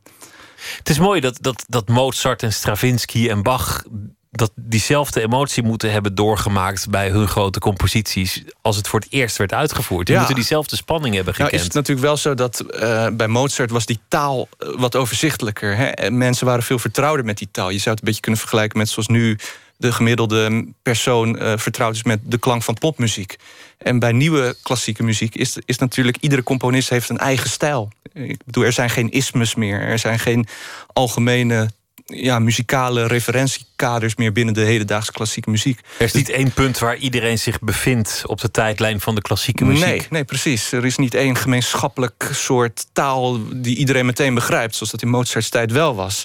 Het 0.77 0.89
is 0.89 0.99
mooi 0.99 1.21
dat, 1.21 1.37
dat, 1.41 1.65
dat 1.67 1.87
Mozart 1.87 2.43
en 2.43 2.53
Stravinsky 2.53 3.29
en 3.29 3.43
Bach 3.43 3.83
dat 4.31 4.51
diezelfde 4.55 5.21
emotie 5.21 5.63
moeten 5.63 5.91
hebben 5.91 6.15
doorgemaakt 6.15 6.89
bij 6.89 7.09
hun 7.09 7.27
grote 7.27 7.59
composities 7.59 8.43
als 8.61 8.75
het 8.75 8.87
voor 8.87 8.99
het 8.99 9.11
eerst 9.11 9.37
werd 9.37 9.53
uitgevoerd. 9.53 10.05
Die 10.05 10.13
Ja. 10.15 10.19
moeten 10.21 10.37
diezelfde 10.39 10.75
spanning 10.75 11.15
hebben 11.15 11.33
gekend. 11.33 11.51
Nou 11.51 11.61
is 11.63 11.67
het 11.67 11.77
natuurlijk 11.77 12.07
wel 12.07 12.17
zo 12.17 12.33
dat 12.33 12.59
eh, 12.59 13.07
bij 13.13 13.27
Mozart 13.27 13.71
was 13.71 13.85
die 13.85 13.99
taal 14.07 14.47
eh, 14.57 14.69
wat 14.77 14.95
overzichtelijker. 14.95 15.75
Hè? 15.75 15.85
En 15.85 16.17
mensen 16.17 16.45
waren 16.45 16.63
veel 16.63 16.79
vertrouwder 16.79 17.25
met 17.25 17.37
die 17.37 17.47
taal. 17.51 17.69
Je 17.69 17.77
zou 17.77 17.89
het 17.89 17.99
een 17.99 18.05
beetje 18.05 18.21
kunnen 18.21 18.39
vergelijken 18.39 18.77
met 18.77 18.89
zoals 18.89 19.07
nu 19.07 19.37
de 19.77 19.91
gemiddelde 19.91 20.67
persoon 20.81 21.37
eh, 21.39 21.57
vertrouwd 21.57 21.95
is 21.95 22.03
met 22.03 22.19
de 22.23 22.37
klank 22.37 22.63
van 22.63 22.73
popmuziek. 22.73 23.35
En 23.77 23.99
bij 23.99 24.11
nieuwe 24.11 24.55
klassieke 24.63 25.03
muziek 25.03 25.35
is, 25.35 25.57
is 25.65 25.77
natuurlijk 25.77 26.17
iedere 26.19 26.43
componist 26.43 26.89
heeft 26.89 27.09
een 27.09 27.17
eigen 27.17 27.49
stijl. 27.49 27.91
Ik 28.13 28.39
bedoel, 28.45 28.63
er 28.63 28.73
zijn 28.73 28.89
geen 28.89 29.11
ismes 29.11 29.55
meer. 29.55 29.81
Er 29.81 29.99
zijn 29.99 30.19
geen 30.19 30.47
algemene 30.93 31.69
ja, 32.13 32.39
muzikale 32.39 33.07
referentiekaders 33.07 34.15
meer 34.15 34.31
binnen 34.31 34.53
de 34.53 34.61
hedendaagse 34.61 35.11
klassieke 35.11 35.49
muziek. 35.49 35.79
Er 35.97 36.05
is 36.05 36.13
niet 36.13 36.29
één 36.29 36.51
punt 36.51 36.79
waar 36.79 36.95
iedereen 36.97 37.39
zich 37.39 37.59
bevindt 37.59 38.23
op 38.25 38.41
de 38.41 38.51
tijdlijn 38.51 38.99
van 38.99 39.15
de 39.15 39.21
klassieke 39.21 39.65
muziek. 39.65 39.85
Nee, 39.85 40.07
nee, 40.09 40.23
precies. 40.23 40.71
Er 40.71 40.85
is 40.85 40.97
niet 40.97 41.13
één 41.13 41.35
gemeenschappelijk 41.35 42.29
soort 42.31 42.85
taal 42.93 43.39
die 43.53 43.77
iedereen 43.77 44.05
meteen 44.05 44.33
begrijpt, 44.33 44.75
zoals 44.75 44.91
dat 44.91 45.01
in 45.01 45.09
Mozart's 45.09 45.49
tijd 45.49 45.71
wel 45.71 45.95
was. 45.95 46.23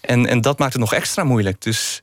En, 0.00 0.26
en 0.26 0.40
dat 0.40 0.58
maakt 0.58 0.72
het 0.72 0.80
nog 0.82 0.94
extra 0.94 1.24
moeilijk. 1.24 1.62
Dus 1.62 2.02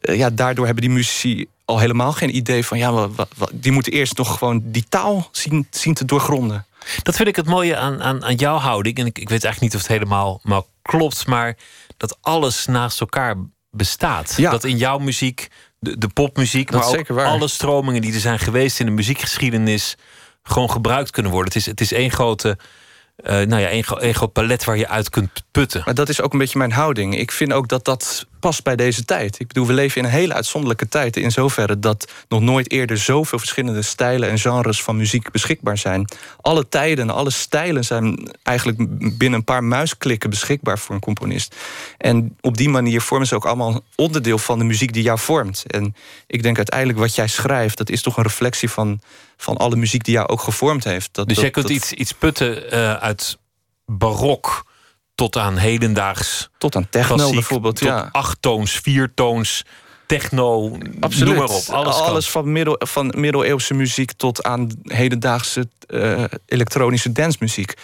eh, 0.00 0.16
ja, 0.16 0.30
daardoor 0.30 0.64
hebben 0.66 0.84
die 0.84 0.92
muzici 0.92 1.46
al 1.64 1.78
helemaal 1.78 2.12
geen 2.12 2.36
idee 2.36 2.64
van 2.64 2.78
ja, 2.78 2.92
wat, 2.92 3.10
wat- 3.14 3.32
wat- 3.36 3.50
die 3.54 3.72
moeten 3.72 3.92
eerst 3.92 4.16
nog 4.16 4.38
gewoon 4.38 4.62
die 4.64 4.84
taal 4.88 5.28
zien, 5.32 5.66
zien 5.70 5.94
te 5.94 6.04
doorgronden. 6.04 6.66
Dat 7.02 7.16
vind 7.16 7.28
ik 7.28 7.36
het 7.36 7.46
mooie 7.46 7.76
aan, 7.76 8.02
aan, 8.02 8.24
aan 8.24 8.34
jouw 8.34 8.56
houding. 8.56 8.96
En 8.98 9.06
ik, 9.06 9.18
ik 9.18 9.28
weet 9.28 9.44
eigenlijk 9.44 9.60
niet 9.60 9.82
of 9.82 9.88
het 9.88 9.98
helemaal 9.98 10.40
maar 10.42 10.62
klopt, 10.82 11.26
maar 11.26 11.56
dat 11.96 12.18
alles 12.20 12.66
naast 12.66 13.00
elkaar 13.00 13.36
bestaat. 13.70 14.34
Ja. 14.36 14.50
Dat 14.50 14.64
in 14.64 14.76
jouw 14.76 14.98
muziek, 14.98 15.48
de, 15.78 15.98
de 15.98 16.08
popmuziek, 16.08 16.70
Dat 16.70 16.80
maar 16.80 16.88
ook 16.88 16.96
zeker 16.96 17.14
waar. 17.14 17.26
alle 17.26 17.48
stromingen 17.48 18.00
die 18.00 18.14
er 18.14 18.20
zijn 18.20 18.38
geweest 18.38 18.80
in 18.80 18.86
de 18.86 18.92
muziekgeschiedenis 18.92 19.96
gewoon 20.42 20.70
gebruikt 20.70 21.10
kunnen 21.10 21.32
worden. 21.32 21.52
Het 21.52 21.62
is, 21.62 21.66
het 21.66 21.80
is 21.80 21.92
één 21.92 22.10
grote, 22.10 22.58
eh, 23.16 23.32
nou 23.32 23.62
ja, 23.62 23.68
één 23.68 24.14
groot 24.14 24.32
palet 24.32 24.64
waar 24.64 24.76
je 24.76 24.88
uit 24.88 25.10
kunt 25.10 25.44
putten. 25.50 25.82
Maar 25.84 25.94
dat 25.94 26.08
is 26.08 26.20
ook 26.20 26.32
een 26.32 26.38
beetje 26.38 26.58
mijn 26.58 26.72
houding. 26.72 27.18
Ik 27.18 27.30
vind 27.30 27.52
ook 27.52 27.68
dat 27.68 27.84
dat 27.84 28.26
past 28.44 28.62
bij 28.62 28.76
deze 28.76 29.04
tijd. 29.04 29.40
Ik 29.40 29.46
bedoel, 29.46 29.66
we 29.66 29.72
leven 29.72 30.00
in 30.00 30.04
een 30.04 30.10
hele 30.10 30.34
uitzonderlijke 30.34 30.88
tijd. 30.88 31.16
In 31.16 31.30
zoverre 31.30 31.78
dat 31.78 32.12
nog 32.28 32.40
nooit 32.40 32.70
eerder 32.70 32.98
zoveel 32.98 33.38
verschillende 33.38 33.82
stijlen 33.82 34.28
en 34.30 34.38
genres 34.38 34.82
van 34.82 34.96
muziek 34.96 35.30
beschikbaar 35.30 35.78
zijn. 35.78 36.08
Alle 36.40 36.68
tijden, 36.68 37.10
alle 37.10 37.30
stijlen 37.30 37.84
zijn 37.84 38.30
eigenlijk 38.42 38.78
binnen 39.18 39.38
een 39.38 39.44
paar 39.44 39.64
muisklikken 39.64 40.30
beschikbaar 40.30 40.78
voor 40.78 40.94
een 40.94 41.00
componist. 41.00 41.56
En 41.98 42.36
op 42.40 42.56
die 42.56 42.68
manier 42.68 43.00
vormen 43.00 43.26
ze 43.26 43.34
ook 43.34 43.46
allemaal 43.46 43.80
onderdeel 43.96 44.38
van 44.38 44.58
de 44.58 44.64
muziek 44.64 44.92
die 44.92 45.02
jou 45.02 45.18
vormt. 45.18 45.64
En 45.66 45.94
ik 46.26 46.42
denk 46.42 46.56
uiteindelijk 46.56 46.98
wat 46.98 47.14
jij 47.14 47.28
schrijft, 47.28 47.78
dat 47.78 47.90
is 47.90 48.02
toch 48.02 48.16
een 48.16 48.22
reflectie 48.22 48.70
van, 48.70 49.00
van 49.36 49.56
alle 49.56 49.76
muziek 49.76 50.04
die 50.04 50.14
jou 50.14 50.28
ook 50.28 50.40
gevormd 50.40 50.84
heeft. 50.84 51.08
Dat, 51.12 51.26
dus 51.26 51.34
dat, 51.34 51.44
jij 51.44 51.52
kunt 51.52 51.66
dat- 51.66 51.76
iets, 51.76 51.92
iets 51.92 52.12
putten 52.12 52.70
eh, 52.70 52.94
uit 52.94 53.38
barok 53.86 54.72
tot 55.14 55.36
aan 55.36 55.56
hedendaags. 55.56 56.48
Tot 56.58 56.76
aan 56.76 56.86
techno 56.90 57.14
klassiek, 57.14 57.34
bijvoorbeeld, 57.34 57.76
tot 57.76 57.88
ja. 57.88 58.08
achttoons, 58.12 58.72
viertoons, 58.72 59.64
techno, 60.06 60.78
Absoluut. 61.00 61.28
noem 61.28 61.38
maar 61.38 61.56
op. 61.56 61.62
Alles, 61.68 62.28
van, 62.28 62.52
middel, 62.52 62.76
van 62.78 63.14
middeleeuwse 63.16 63.74
muziek 63.74 64.12
tot 64.12 64.42
aan 64.42 64.70
hedendaagse 64.82 65.68
eh, 65.86 66.24
elektronische 66.46 67.12
dancemuziek. 67.12 67.74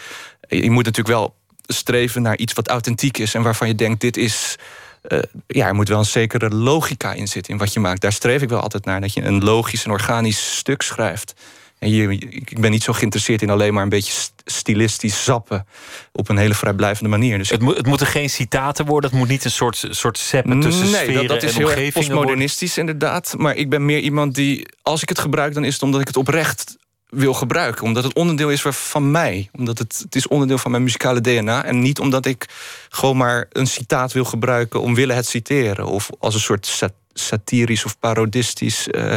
Je 0.49 0.71
moet 0.71 0.85
natuurlijk 0.85 1.17
wel 1.17 1.35
streven 1.67 2.23
naar 2.23 2.37
iets 2.37 2.53
wat 2.53 2.69
authentiek 2.69 3.19
is 3.19 3.35
en 3.35 3.43
waarvan 3.43 3.69
je 3.69 3.75
denkt: 3.75 4.01
dit 4.01 4.17
is. 4.17 4.57
eh, 5.03 5.19
ja, 5.47 5.67
er 5.67 5.75
moet 5.75 5.89
wel 5.89 5.99
een 5.99 6.05
zekere 6.05 6.49
logica 6.49 7.13
in 7.13 7.29
zitten 7.29 7.53
in 7.53 7.59
wat 7.59 7.73
je 7.73 7.81
maakt. 7.81 8.01
Daar 8.01 8.13
streef 8.13 8.43
ik 8.43 8.49
wel 8.49 8.61
altijd 8.61 8.85
naar. 8.85 9.01
Dat 9.01 9.15
je 9.15 9.23
een 9.23 9.45
logisch 9.45 9.85
en 9.85 9.91
organisch 9.91 10.57
stuk 10.57 10.83
schrijft. 10.83 11.35
En 11.81 12.11
ik 12.11 12.61
ben 12.61 12.71
niet 12.71 12.83
zo 12.83 12.93
geïnteresseerd 12.93 13.43
in 13.43 13.51
alleen 13.51 13.75
maar 13.75 13.83
een 13.83 13.89
beetje 13.89 14.13
st- 14.13 14.43
stilistisch 14.45 15.25
zappen. 15.25 15.67
op 16.13 16.29
een 16.29 16.37
hele 16.37 16.55
vrijblijvende 16.55 17.09
manier. 17.11 17.39
Dus 17.39 17.51
Het, 17.51 17.61
moet, 17.61 17.77
het 17.77 17.87
moeten 17.87 18.07
geen 18.07 18.31
citaten 18.31 18.87
worden. 18.87 19.11
Het 19.11 19.19
moet 19.19 19.29
niet 19.29 19.45
een 19.45 19.51
soort, 19.51 19.87
soort 19.91 20.19
seppen 20.19 20.61
tussen 20.61 20.91
nee, 20.91 21.13
dat, 21.15 21.29
dat 21.29 21.43
is 21.43 21.51
en 21.51 21.57
heel 21.57 21.67
erg 21.67 21.77
omgevingen 21.77 21.93
worden. 21.93 21.93
postmodernistisch 21.93 22.79
inderdaad. 22.79 23.35
Maar 23.39 23.57
ik 23.57 23.71
ben 23.71 23.85
meer 23.85 23.99
iemand 24.01 24.35
die, 24.35 24.69
als 24.83 25.03
ik 25.03 25.09
het 25.09 25.19
gebruik... 25.19 25.55
dan 25.55 25.65
is 25.65 25.73
het 25.73 25.83
omdat 25.83 26.01
ik 26.01 26.07
het 26.07 26.17
oprecht 26.17 26.77
wil 27.09 27.35
gebruiken. 27.35 27.85
Omdat 27.85 28.05
het 28.05 28.13
onderdeel 28.13 28.51
is 28.51 28.63
van 28.69 29.11
mij. 29.11 29.49
Omdat 29.53 29.79
het, 29.79 29.99
het 30.05 30.15
is 30.15 30.29
onderdeel 30.29 30.59
van 30.59 30.71
mijn 30.71 30.83
muzikale 30.83 31.21
DNA. 31.21 31.65
En 31.65 31.81
niet 31.81 31.99
omdat 31.99 32.27
ik 32.27 32.47
gewoon 32.89 33.17
maar 33.17 33.47
een 33.53 33.67
citaat 33.67 34.13
wil 34.13 34.25
gebruiken... 34.25 34.81
omwille 34.81 35.13
het 35.13 35.27
citeren. 35.27 35.87
Of 35.87 36.11
als 36.19 36.35
een 36.35 36.41
soort 36.41 36.67
satirisch 37.13 37.85
of 37.85 37.99
parodistisch 37.99 38.89
eh, 38.89 39.15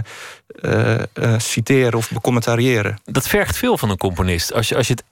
eh, 0.62 1.00
eh, 1.14 1.40
citeren 1.40 1.98
of 1.98 2.12
becommentariëren. 2.12 2.98
Dat 3.06 3.28
vergt 3.28 3.58
veel 3.58 3.78
van 3.78 3.90
een 3.90 3.98
componist. 3.98 4.54
Als 4.54 4.70
je, 4.70 4.76
als 4.76 4.88
je 4.88 4.94
het 4.94 5.04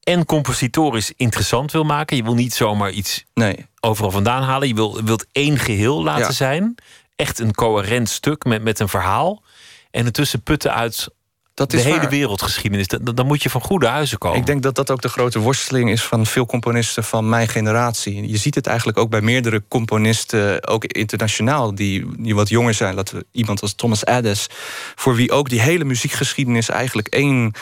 en 0.00 0.24
compositorisch 0.24 1.12
interessant 1.16 1.72
wil 1.72 1.84
maken... 1.84 2.16
je 2.16 2.22
wil 2.22 2.34
niet 2.34 2.54
zomaar 2.54 2.90
iets 2.90 3.24
nee. 3.34 3.66
overal 3.80 4.10
vandaan 4.10 4.42
halen. 4.42 4.68
Je 4.68 4.74
wil, 4.74 5.04
wilt 5.04 5.26
één 5.32 5.58
geheel 5.58 6.02
laten 6.02 6.24
Ja. 6.24 6.32
zijn. 6.32 6.74
Echt 7.16 7.38
een 7.38 7.54
coherent 7.54 8.08
stuk 8.08 8.44
met, 8.44 8.62
met 8.62 8.78
een 8.78 8.88
verhaal. 8.88 9.42
En 9.90 10.04
ertussen 10.04 10.42
putten 10.42 10.74
uit 10.74 11.08
Dat 11.54 11.70
de 11.70 11.76
is 11.76 11.84
hele 11.84 11.96
waar. 11.96 12.10
wereldgeschiedenis. 12.10 12.86
Dan, 12.86 13.14
dan 13.14 13.26
moet 13.26 13.42
je 13.42 13.50
van 13.50 13.60
goede 13.60 13.86
huizen 13.86 14.18
komen. 14.18 14.38
Ik 14.38 14.46
denk 14.46 14.62
dat 14.62 14.74
dat 14.74 14.90
ook 14.90 15.02
de 15.02 15.08
grote 15.08 15.38
worsteling 15.38 15.90
is 15.90 16.02
van 16.02 16.26
veel 16.26 16.46
componisten 16.46 17.04
van 17.04 17.28
mijn 17.28 17.48
generatie. 17.48 18.28
Je 18.28 18.36
ziet 18.36 18.54
het 18.54 18.66
eigenlijk 18.66 18.98
ook 18.98 19.10
bij 19.10 19.20
meerdere 19.20 19.62
componisten, 19.68 20.68
ook 20.68 20.84
internationaal, 20.84 21.74
die, 21.74 22.06
die 22.18 22.34
wat 22.34 22.48
jonger 22.48 22.74
zijn. 22.74 22.94
Laten 22.94 23.18
we 23.18 23.26
iemand 23.32 23.62
als 23.62 23.74
Thomas 23.74 24.04
Adès, 24.04 24.46
voor 24.94 25.14
wie 25.14 25.30
ook 25.30 25.48
die 25.48 25.60
hele 25.60 25.84
muziekgeschiedenis 25.84 26.68
eigenlijk 26.68 27.08
één, 27.08 27.52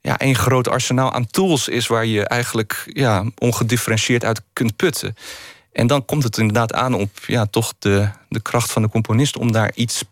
ja, 0.00 0.18
één 0.18 0.34
groot 0.34 0.68
arsenaal 0.68 1.12
aan 1.12 1.26
tools 1.26 1.68
is 1.68 1.86
waar 1.86 2.06
je 2.06 2.26
eigenlijk 2.26 2.90
ja, 2.92 3.24
ongedifferentieerd 3.38 4.24
uit 4.24 4.42
kunt 4.52 4.76
putten. 4.76 5.16
En 5.72 5.86
dan 5.86 6.04
komt 6.04 6.22
het 6.22 6.38
inderdaad 6.38 6.72
aan 6.72 6.94
op 6.94 7.10
ja, 7.26 7.46
toch 7.46 7.72
de, 7.78 8.08
de 8.28 8.40
kracht 8.40 8.70
van 8.70 8.82
de 8.82 8.88
componist 8.88 9.36
om 9.36 9.52
daar 9.52 9.72
iets 9.74 10.04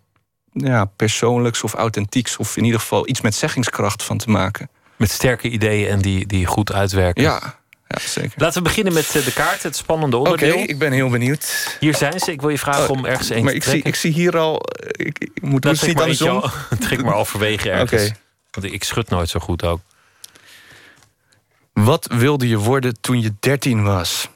ja, 0.57 0.85
persoonlijks 0.85 1.63
of 1.63 1.75
authentieks, 1.75 2.37
of 2.37 2.57
in 2.57 2.65
ieder 2.65 2.81
geval 2.81 3.09
iets 3.09 3.21
met 3.21 3.35
zeggingskracht 3.35 4.03
van 4.03 4.19
te 4.19 4.31
maken. 4.31 4.69
Met 4.97 5.11
sterke 5.11 5.49
ideeën 5.49 5.89
en 5.89 5.99
die, 6.01 6.27
die 6.27 6.47
goed 6.47 6.73
uitwerken. 6.73 7.23
Ja, 7.23 7.59
ja 7.89 7.99
zeker. 8.01 8.33
Laten 8.37 8.59
we 8.63 8.69
beginnen 8.69 8.93
met 8.93 9.17
eh, 9.17 9.25
de 9.25 9.33
kaart, 9.33 9.63
het 9.63 9.77
spannende 9.77 10.17
Oké, 10.17 10.31
onderdeel. 10.31 10.59
ik 10.59 10.79
ben 10.79 10.93
heel 10.93 11.09
benieuwd. 11.09 11.77
Hier 11.81 11.95
zijn 11.97 12.21
ze. 12.21 12.33
Ik 12.33 12.41
wil 12.41 12.51
je 12.51 12.59
vragen 12.59 12.89
om 12.89 13.05
ergens 13.05 13.31
één 13.31 13.43
maar 13.43 13.51
te 13.53 13.57
ik 13.57 13.63
zie, 13.63 13.71
trekken. 13.73 13.91
ik 13.91 13.97
zie 13.99 14.13
hier 14.13 14.39
al... 14.39 14.61
eh, 14.61 15.07
Ik, 15.07 15.19
ik 15.19 15.43
moet 15.43 15.63
Nou, 15.65 15.75
dus 15.75 15.79
trek 15.79 15.89
niet 16.09 16.19
maar 16.19 16.31
andersom. 16.33 16.39
al- 16.71 16.79
trek 16.79 17.03
maar 17.03 17.13
halverwege 17.15 17.71
ergens. 17.71 18.03
Oké. 18.09 18.17
Want 18.51 18.73
ik 18.73 18.85
schud 18.85 19.09
nooit 19.11 19.29
zo 19.29 19.41
goed 19.41 19.65
ook. 19.65 19.81
Wat 21.73 22.07
wilde 22.15 22.49
je 22.49 22.59
worden 22.59 23.01
toen 23.01 23.21
je 23.21 23.33
13 23.41 23.83
was? 23.85 24.29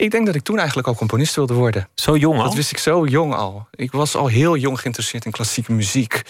Ik 0.00 0.10
denk 0.10 0.26
dat 0.26 0.34
ik 0.34 0.42
toen 0.42 0.58
eigenlijk 0.58 0.88
al 0.88 0.94
componist 0.94 1.34
wilde 1.34 1.54
worden. 1.54 1.88
Zo 1.94 2.16
jong 2.16 2.38
al? 2.38 2.44
Dat 2.44 2.54
wist 2.54 2.70
ik 2.70 2.78
zo 2.78 3.06
jong 3.06 3.34
al. 3.34 3.66
Ik 3.74 3.92
was 3.92 4.16
al 4.16 4.26
heel 4.26 4.56
jong 4.56 4.80
geïnteresseerd 4.80 5.24
in 5.24 5.30
klassieke 5.30 5.72
muziek. 5.72 6.22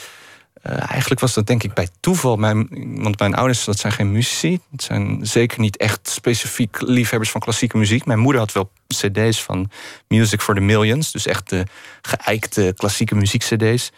Eh, 0.62 0.90
eigenlijk 0.90 1.20
was 1.20 1.34
dat 1.34 1.46
denk 1.46 1.62
ik 1.62 1.74
bij 1.74 1.88
toeval. 2.00 2.36
Mijn, 2.36 2.68
want 3.02 3.18
mijn 3.18 3.34
ouders, 3.34 3.64
dat 3.64 3.78
zijn 3.78 3.92
geen 3.92 4.12
muzici. 4.12 4.60
Het 4.70 4.82
zijn 4.82 5.18
zeker 5.22 5.60
niet 5.60 5.76
echt 5.76 6.08
specifiek 6.08 6.80
liefhebbers 6.80 7.30
van 7.30 7.40
klassieke 7.40 7.76
muziek. 7.76 8.04
Mijn 8.04 8.18
moeder 8.18 8.40
had 8.40 8.52
wel 8.52 8.70
cd's 8.88 9.42
van 9.42 9.70
Music 10.08 10.40
for 10.40 10.54
the 10.54 10.60
Millions. 10.60 11.12
Dus 11.12 11.26
echt 11.26 11.48
de 11.48 11.64
geëikte 12.02 12.72
klassieke 12.76 13.14
muziek-cd's. 13.14 13.90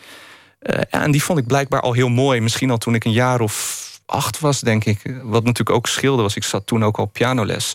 Eh, 0.58 0.80
ja, 0.90 1.02
en 1.02 1.10
die 1.10 1.22
vond 1.22 1.38
ik 1.38 1.46
blijkbaar 1.46 1.80
al 1.80 1.92
heel 1.92 2.08
mooi. 2.08 2.40
Misschien 2.40 2.70
al 2.70 2.78
toen 2.78 2.94
ik 2.94 3.04
een 3.04 3.12
jaar 3.12 3.40
of 3.40 3.90
acht 4.06 4.40
was, 4.40 4.60
denk 4.60 4.84
ik. 4.84 4.98
Wat 5.22 5.44
natuurlijk 5.44 5.76
ook 5.76 5.86
scheelde 5.86 6.22
was, 6.22 6.36
ik 6.36 6.44
zat 6.44 6.66
toen 6.66 6.84
ook 6.84 6.98
al 6.98 7.06
pianoles. 7.06 7.74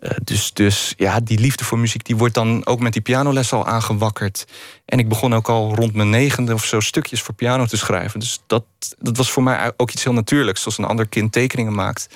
Eh, 0.00 0.10
dus, 0.24 0.52
dus 0.52 0.94
ja, 0.96 1.20
die 1.20 1.38
liefde 1.38 1.64
voor 1.64 1.78
muziek 1.78 2.04
die 2.04 2.16
wordt 2.16 2.34
dan 2.34 2.66
ook 2.66 2.80
met 2.80 2.92
die 2.92 3.02
pianoles 3.02 3.52
al 3.52 3.66
aangewakkerd. 3.66 4.46
En 4.84 4.98
ik 4.98 5.08
begon 5.08 5.34
ook 5.34 5.48
al 5.48 5.74
rond 5.74 5.94
mijn 5.94 6.10
negende 6.10 6.54
of 6.54 6.64
zo 6.64 6.80
stukjes 6.80 7.22
voor 7.22 7.34
piano 7.34 7.66
te 7.66 7.76
schrijven. 7.76 8.20
Dus 8.20 8.40
dat, 8.46 8.64
dat 8.98 9.16
was 9.16 9.30
voor 9.30 9.42
mij 9.42 9.72
ook 9.76 9.90
iets 9.90 10.04
heel 10.04 10.12
natuurlijks, 10.12 10.62
zoals 10.62 10.78
een 10.78 10.84
ander 10.84 11.08
kind 11.08 11.32
tekeningen 11.32 11.74
maakt. 11.74 12.08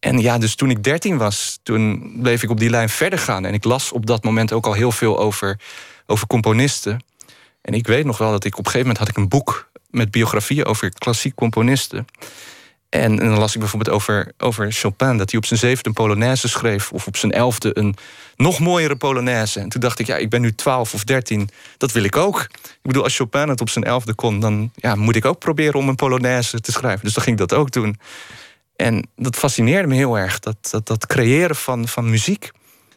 En 0.00 0.18
ja, 0.18 0.38
dus 0.38 0.54
toen 0.54 0.70
ik 0.70 0.82
13 0.82 1.16
was, 1.16 1.58
toen 1.62 2.12
bleef 2.22 2.42
ik 2.42 2.50
op 2.50 2.58
die 2.58 2.70
lijn 2.70 2.88
verder 2.88 3.18
gaan. 3.18 3.44
En 3.44 3.54
ik 3.54 3.64
las 3.64 3.92
op 3.92 4.06
dat 4.06 4.24
moment 4.24 4.52
ook 4.52 4.66
al 4.66 4.72
heel 4.72 4.92
veel 4.92 5.18
over, 5.18 5.60
over 6.06 6.26
componisten. 6.26 7.04
En 7.60 7.74
ik 7.74 7.86
weet 7.86 8.04
nog 8.04 8.18
wel 8.18 8.30
dat 8.30 8.44
ik 8.44 8.52
op 8.52 8.64
een 8.64 8.70
gegeven 8.70 8.86
moment 8.86 8.98
had 8.98 9.08
ik 9.08 9.16
een 9.16 9.28
boek 9.28 9.70
met 9.90 10.10
biografieën 10.10 10.64
over 10.64 10.92
klassiek 10.92 11.34
componisten. 11.34 12.06
En, 12.94 13.20
en 13.20 13.28
dan 13.28 13.38
las 13.38 13.54
ik 13.54 13.60
bijvoorbeeld 13.60 13.96
over, 13.96 14.32
over 14.38 14.72
Chopin, 14.72 15.16
dat 15.16 15.30
hij 15.30 15.38
op 15.38 15.46
zijn 15.46 15.58
zevende 15.58 15.88
een 15.88 15.94
Polonaise 15.94 16.48
schreef, 16.48 16.92
of 16.92 17.06
op 17.06 17.16
zijn 17.16 17.32
elfde 17.32 17.78
een 17.78 17.96
nog 18.36 18.58
mooiere 18.58 18.96
Polonaise. 18.96 19.60
En 19.60 19.68
toen 19.68 19.80
dacht 19.80 19.98
ik, 19.98 20.06
ja, 20.06 20.16
ik 20.16 20.30
ben 20.30 20.40
nu 20.40 20.54
12 20.54 20.94
of 20.94 21.04
13, 21.04 21.48
dat 21.76 21.92
wil 21.92 22.04
ik 22.04 22.16
ook. 22.16 22.40
Ik 22.62 22.78
bedoel, 22.82 23.02
als 23.02 23.16
Chopin 23.16 23.48
het 23.48 23.60
op 23.60 23.68
zijn 23.68 23.84
elfde 23.84 24.14
kon, 24.14 24.40
dan 24.40 24.70
ja, 24.74 24.94
moet 24.94 25.16
ik 25.16 25.24
ook 25.24 25.38
proberen 25.38 25.74
om 25.74 25.88
een 25.88 25.94
Polonaise 25.94 26.60
te 26.60 26.72
schrijven. 26.72 27.04
Dus 27.04 27.14
dan 27.14 27.22
ging 27.22 27.40
ik 27.40 27.48
dat 27.48 27.58
ook 27.58 27.70
doen. 27.70 27.98
En 28.76 29.08
dat 29.16 29.36
fascineerde 29.36 29.88
me 29.88 29.94
heel 29.94 30.18
erg, 30.18 30.38
dat, 30.38 30.56
dat, 30.70 30.86
dat 30.86 31.06
creëren 31.06 31.56
van, 31.56 31.88
van 31.88 32.10
muziek. 32.10 32.50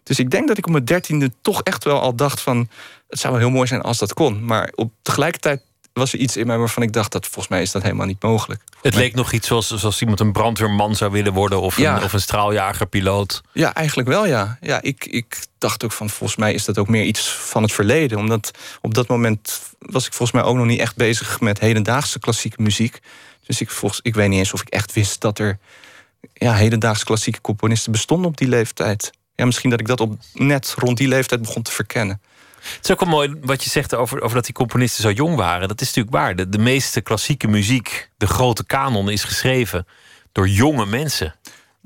Dus 0.03 0.19
ik 0.19 0.29
denk 0.29 0.47
dat 0.47 0.57
ik 0.57 0.65
op 0.65 0.71
mijn 0.71 0.85
dertiende 0.85 1.31
toch 1.41 1.61
echt 1.63 1.83
wel 1.83 2.01
al 2.01 2.15
dacht 2.15 2.41
van... 2.41 2.69
het 3.07 3.19
zou 3.19 3.33
wel 3.33 3.41
heel 3.41 3.51
mooi 3.51 3.67
zijn 3.67 3.81
als 3.81 3.97
dat 3.97 4.13
kon. 4.13 4.45
Maar 4.45 4.71
op 4.75 4.91
tegelijkertijd 5.01 5.61
was 5.97 6.13
er 6.13 6.19
iets 6.19 6.37
in 6.37 6.47
mij 6.47 6.57
waarvan 6.57 6.83
ik 6.83 6.93
dacht... 6.93 7.11
dat 7.11 7.25
volgens 7.25 7.47
mij 7.47 7.61
is 7.61 7.71
dat 7.71 7.81
helemaal 7.81 8.05
niet 8.05 8.23
mogelijk. 8.23 8.61
Het 8.81 8.95
leek 8.95 9.15
nog 9.15 9.31
iets 9.31 9.47
zoals, 9.47 9.75
zoals 9.75 10.01
iemand 10.01 10.19
een 10.19 10.31
brandweerman 10.31 10.95
zou 10.95 11.11
willen 11.11 11.33
worden... 11.33 11.61
of, 11.61 11.77
Ja. 11.77 11.97
een, 11.97 12.03
of 12.03 12.13
een 12.13 12.21
straaljagerpiloot. 12.21 13.41
Ja, 13.53 13.73
eigenlijk 13.73 14.07
wel, 14.07 14.25
ja. 14.25 14.57
ja 14.61 14.81
ik, 14.81 15.05
ik 15.05 15.45
dacht 15.57 15.83
ook 15.83 15.91
van, 15.91 16.09
volgens 16.09 16.39
mij 16.39 16.53
is 16.53 16.65
dat 16.65 16.77
ook 16.77 16.87
meer 16.87 17.03
iets 17.03 17.29
van 17.29 17.63
het 17.63 17.71
verleden. 17.71 18.17
Omdat 18.17 18.51
op 18.81 18.93
dat 18.93 19.07
moment 19.07 19.61
was 19.79 20.05
ik 20.05 20.13
volgens 20.13 20.41
mij 20.41 20.49
ook 20.49 20.55
nog 20.57 20.65
niet 20.65 20.79
echt 20.79 20.95
bezig... 20.95 21.39
met 21.39 21.59
hedendaagse 21.59 22.19
klassieke 22.19 22.61
muziek. 22.61 22.99
Dus 23.45 23.61
ik, 23.61 23.69
volgens, 23.69 23.99
ik 24.03 24.15
weet 24.15 24.29
niet 24.29 24.39
eens 24.39 24.53
of 24.53 24.61
ik 24.61 24.69
echt 24.69 24.93
wist 24.93 25.21
dat 25.21 25.39
er... 25.39 25.59
Ja, 26.33 26.53
hedendaagse 26.53 27.05
klassieke 27.05 27.41
componisten 27.41 27.91
bestonden 27.91 28.29
op 28.29 28.37
die 28.37 28.47
leeftijd. 28.47 29.11
Ja, 29.35 29.45
misschien 29.45 29.69
dat 29.69 29.79
ik 29.79 29.87
dat 29.87 30.01
op, 30.01 30.17
net 30.33 30.73
rond 30.77 30.97
die 30.97 31.07
leeftijd 31.07 31.41
begon 31.41 31.61
te 31.61 31.71
verkennen. 31.71 32.21
Het 32.61 32.83
is 32.83 32.91
ook 32.91 32.99
wel 32.99 33.09
mooi 33.09 33.35
wat 33.41 33.63
je 33.63 33.69
zegt 33.69 33.95
over, 33.95 34.21
over 34.21 34.35
dat 34.35 34.45
die 34.45 34.53
componisten 34.53 35.01
zo 35.01 35.11
jong 35.11 35.35
waren. 35.35 35.67
Dat 35.67 35.81
is 35.81 35.87
natuurlijk 35.87 36.15
waar. 36.15 36.49
De, 36.49 36.57
meeste 36.57 37.01
klassieke 37.01 37.47
muziek, 37.47 38.09
de 38.17 38.27
grote 38.27 38.65
kanon, 38.65 39.09
is 39.09 39.23
geschreven 39.23 39.87
door 40.31 40.47
jonge 40.47 40.85
mensen. 40.85 41.35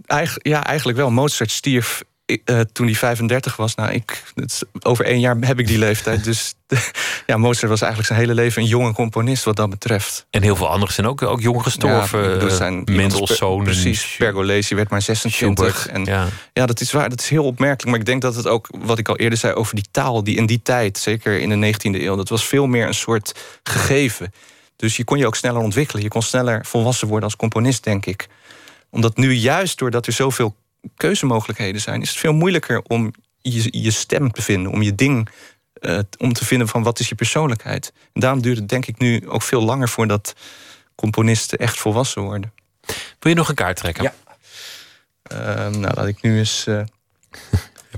Eigen, 0.05 0.39
ja, 0.43 0.63
eigenlijk 0.63 0.97
wel. 0.97 1.11
Mozart 1.11 1.51
stierf 1.51 2.03
eh, 2.45 2.59
toen 2.59 2.85
hij 2.85 2.95
35 2.95 3.55
was. 3.55 3.75
Nou, 3.75 3.91
ik, 3.91 4.23
het 4.35 4.65
over 4.79 5.05
één 5.05 5.19
jaar 5.19 5.37
heb 5.39 5.59
ik 5.59 5.67
die 5.67 5.77
leeftijd. 5.77 6.23
Dus 6.31 6.53
ja, 7.25 7.37
Mozart 7.37 7.69
was 7.69 7.81
eigenlijk 7.81 8.13
zijn 8.13 8.19
hele 8.19 8.33
leven 8.41 8.61
een 8.61 8.67
jonge 8.67 8.93
componist 8.93 9.43
wat 9.43 9.55
dat 9.55 9.69
betreft. 9.69 10.25
En 10.29 10.41
heel 10.41 10.55
veel 10.55 10.69
anderen 10.69 10.93
zijn 10.93 11.07
ook, 11.07 11.21
ook 11.21 11.41
jong 11.41 11.63
gestorven. 11.63 12.29
Ja, 12.29 12.45
Eh, 12.45 12.55
zijn 12.55 12.79
als 12.79 12.95
Mendelssohn. 12.95 13.63
Precies, 13.63 14.15
Pergolesi 14.17 14.75
werd 14.75 14.89
maar 14.89 15.01
26. 15.01 15.65
Schubert, 15.65 15.95
en 15.95 16.05
ja. 16.05 16.27
ja. 16.53 16.65
dat 16.65 16.81
is 16.81 16.91
waar. 16.91 17.09
Dat 17.09 17.21
is 17.21 17.29
heel 17.29 17.43
opmerkelijk. 17.43 17.89
Maar 17.89 17.99
ik 17.99 18.05
denk 18.05 18.21
dat 18.21 18.35
het 18.35 18.47
ook, 18.47 18.67
wat 18.77 18.97
ik 18.97 19.09
al 19.09 19.17
eerder 19.17 19.37
zei 19.39 19.53
over 19.53 19.75
die 19.75 19.85
taal... 19.91 20.23
die 20.23 20.35
in 20.35 20.45
die 20.45 20.61
tijd, 20.61 20.97
zeker 20.97 21.39
in 21.39 21.61
de 21.61 21.73
19e 21.73 22.01
eeuw... 22.01 22.15
dat 22.15 22.29
was 22.29 22.45
veel 22.45 22.67
meer 22.67 22.87
een 22.87 22.93
soort 22.93 23.35
gegeven. 23.63 24.33
Dus 24.75 24.97
je 24.97 25.03
kon 25.03 25.17
je 25.17 25.25
ook 25.27 25.35
sneller 25.35 25.61
ontwikkelen. 25.61 26.03
Je 26.03 26.09
kon 26.09 26.21
sneller 26.21 26.65
volwassen 26.65 27.07
worden 27.07 27.25
als 27.25 27.35
componist, 27.35 27.83
denk 27.83 28.05
ik. 28.05 28.27
Omdat 28.89 29.17
nu 29.17 29.33
juist 29.33 29.77
doordat 29.77 30.07
er 30.07 30.13
zoveel 30.13 30.55
keuzemogelijkheden 30.95 31.81
zijn... 31.81 32.01
is 32.01 32.09
het 32.09 32.17
veel 32.17 32.33
moeilijker 32.33 32.81
om 32.81 33.13
je, 33.37 33.81
je 33.81 33.91
stem 33.91 34.31
te 34.31 34.41
vinden. 34.41 34.71
Om 34.71 34.81
je 34.81 34.95
ding 34.95 35.29
eh, 35.73 35.99
om 36.17 36.33
te 36.33 36.45
vinden 36.45 36.67
van 36.67 36.83
wat 36.83 36.99
is 36.99 37.09
je 37.09 37.15
persoonlijkheid. 37.15 37.93
En 38.13 38.21
daarom 38.21 38.41
duurt 38.41 38.57
het 38.57 38.69
denk 38.69 38.85
ik 38.85 38.97
nu 38.97 39.29
ook 39.29 39.41
veel 39.41 39.61
langer 39.61 39.89
voordat 39.89 40.35
componisten 40.95 41.57
echt 41.57 41.79
volwassen 41.79 42.21
worden. 42.21 42.53
Wil 43.19 43.31
je 43.31 43.33
nog 43.33 43.49
een 43.49 43.55
kaart 43.55 43.77
trekken? 43.77 44.03
Ja. 44.03 44.13
Ehm, 45.23 45.79
nou, 45.79 45.93
laat 45.93 46.07
ik 46.07 46.21
nu 46.21 46.37
eens 46.37 46.65
uh, 46.67 46.83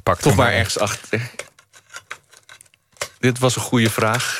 pak 0.04 0.20
toch 0.20 0.36
maar 0.36 0.52
ergens 0.52 0.80
achter. 0.80 1.32
Dit 3.20 3.40
was 3.40 3.56
een 3.56 3.62
goede 3.62 3.90
vraag. 3.90 4.38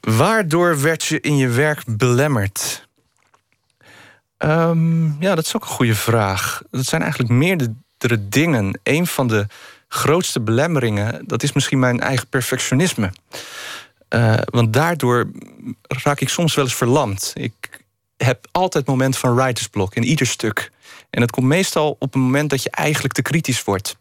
Waardoor 0.00 0.80
werd 0.80 1.04
je 1.04 1.20
in 1.20 1.36
je 1.36 1.48
werk 1.48 1.82
belemmerd? 1.86 2.85
Um, 4.38 5.16
ja, 5.20 5.34
dat 5.34 5.44
is 5.44 5.56
ook 5.56 5.62
een 5.62 5.68
goede 5.68 5.94
vraag. 5.94 6.62
Dat 6.70 6.84
zijn 6.84 7.02
eigenlijk 7.02 7.32
meerdere 7.32 8.28
dingen. 8.28 8.80
Een 8.82 9.06
van 9.06 9.28
de 9.28 9.46
grootste 9.88 10.40
belemmeringen, 10.40 11.26
dat 11.26 11.42
is 11.42 11.52
misschien 11.52 11.78
mijn 11.78 12.00
eigen 12.00 12.28
perfectionisme. 12.28 13.12
Uh, 14.10 14.38
want 14.44 14.72
daardoor 14.72 15.30
raak 15.86 16.20
ik 16.20 16.28
soms 16.28 16.54
wel 16.54 16.64
eens 16.64 16.74
verlamd. 16.74 17.32
Ik 17.34 17.84
heb 18.16 18.46
altijd 18.52 18.86
moment 18.86 19.16
van 19.16 19.34
writersblok 19.34 19.94
in 19.94 20.04
ieder 20.04 20.26
stuk. 20.26 20.70
En 21.10 21.20
dat 21.20 21.30
komt 21.30 21.46
meestal 21.46 21.96
op 21.98 22.14
een 22.14 22.20
moment 22.20 22.50
dat 22.50 22.62
je 22.62 22.70
eigenlijk 22.70 23.14
te 23.14 23.22
kritisch 23.22 23.64
wordt. 23.64 23.96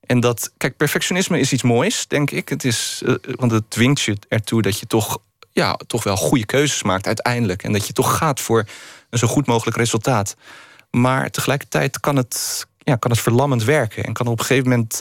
En 0.00 0.20
dat, 0.20 0.52
kijk, 0.56 0.76
perfectionisme 0.76 1.38
is 1.38 1.52
iets 1.52 1.62
moois, 1.62 2.06
denk 2.06 2.30
ik. 2.30 2.48
Het 2.48 2.64
is, 2.64 3.02
uh, 3.04 3.14
want 3.22 3.52
het 3.52 3.70
dwingt 3.70 4.00
je 4.00 4.16
ertoe 4.28 4.62
dat 4.62 4.78
je 4.78 4.86
toch, 4.86 5.18
ja, 5.52 5.78
toch 5.86 6.04
wel 6.04 6.16
goede 6.16 6.46
keuzes 6.46 6.82
maakt 6.82 7.06
uiteindelijk. 7.06 7.62
En 7.62 7.72
dat 7.72 7.86
je 7.86 7.92
toch 7.92 8.16
gaat 8.16 8.40
voor 8.40 8.66
een 9.14 9.28
zo 9.28 9.34
goed 9.34 9.46
mogelijk 9.46 9.76
resultaat. 9.76 10.36
Maar 10.90 11.30
tegelijkertijd 11.30 12.00
kan 12.00 12.16
het, 12.16 12.66
ja, 12.78 12.96
kan 12.96 13.10
het 13.10 13.20
verlammend 13.20 13.64
werken. 13.64 14.04
En 14.04 14.12
kan 14.12 14.26
op 14.26 14.38
een 14.38 14.44
gegeven 14.44 14.68
moment 14.70 15.00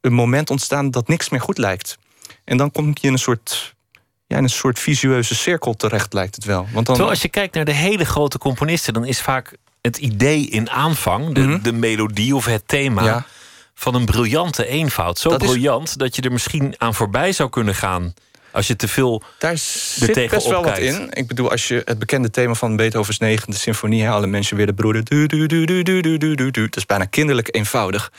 een 0.00 0.12
moment 0.12 0.50
ontstaan 0.50 0.90
dat 0.90 1.08
niks 1.08 1.28
meer 1.28 1.40
goed 1.40 1.58
lijkt. 1.58 1.98
En 2.44 2.56
dan 2.56 2.70
kom 2.70 2.86
je 2.86 3.06
in 3.06 3.12
een 3.12 3.18
soort 3.18 3.74
ja, 4.26 4.36
in 4.36 4.42
een 4.42 4.48
soort 4.50 4.78
visueuze 4.78 5.34
cirkel 5.34 5.74
terecht, 5.74 6.12
lijkt 6.12 6.34
het 6.34 6.44
wel. 6.44 6.62
Want 6.62 6.74
dan... 6.74 6.84
Terwijl 6.84 7.08
als 7.08 7.22
je 7.22 7.28
kijkt 7.28 7.54
naar 7.54 7.64
de 7.64 7.72
hele 7.72 8.04
grote 8.04 8.38
componisten, 8.38 8.92
dan 8.94 9.04
is 9.04 9.20
vaak 9.20 9.56
het 9.80 9.96
idee 9.96 10.46
in 10.48 10.70
aanvang, 10.70 11.34
de, 11.34 11.40
Mhm. 11.40 11.62
de 11.62 11.72
melodie 11.72 12.34
of 12.36 12.44
het 12.44 12.68
thema, 12.68 13.04
Ja. 13.04 13.26
van 13.74 13.94
een 13.94 14.04
briljante 14.04 14.66
eenvoud. 14.66 15.18
Zo 15.18 15.28
Dat 15.28 15.42
is- 15.42 15.48
briljant 15.48 15.98
dat 15.98 16.16
je 16.16 16.22
er 16.22 16.32
misschien 16.32 16.74
aan 16.78 16.94
voorbij 16.94 17.32
zou 17.32 17.50
kunnen 17.50 17.74
gaan. 17.74 18.14
Als 18.56 18.66
je 18.66 18.76
te 18.76 18.88
veel. 18.88 19.22
Daar 19.38 19.58
zit 19.58 20.30
best 20.30 20.46
wel 20.46 20.64
wat 20.64 20.78
in. 20.78 21.08
Ik 21.10 21.26
bedoel, 21.26 21.50
als 21.50 21.68
je 21.68 21.82
het 21.84 21.98
bekende 21.98 22.30
thema 22.30 22.54
van 22.54 22.76
Beethovens 22.76 23.18
9e 23.22 23.48
symfonie 23.48 24.08
alle 24.08 24.26
mensen 24.26 24.56
weer 24.56 24.66
de 24.66 24.74
broeder. 24.74 25.04
Du, 25.04 25.26
du, 25.26 25.46
du, 25.46 25.64
du, 25.64 25.82
du, 25.82 26.18
du, 26.18 26.34
du, 26.34 26.50
Dat 26.50 26.76
is 26.76 26.86
bijna 26.86 27.04
kinderlijk 27.04 27.54
eenvoudig. 27.54 28.12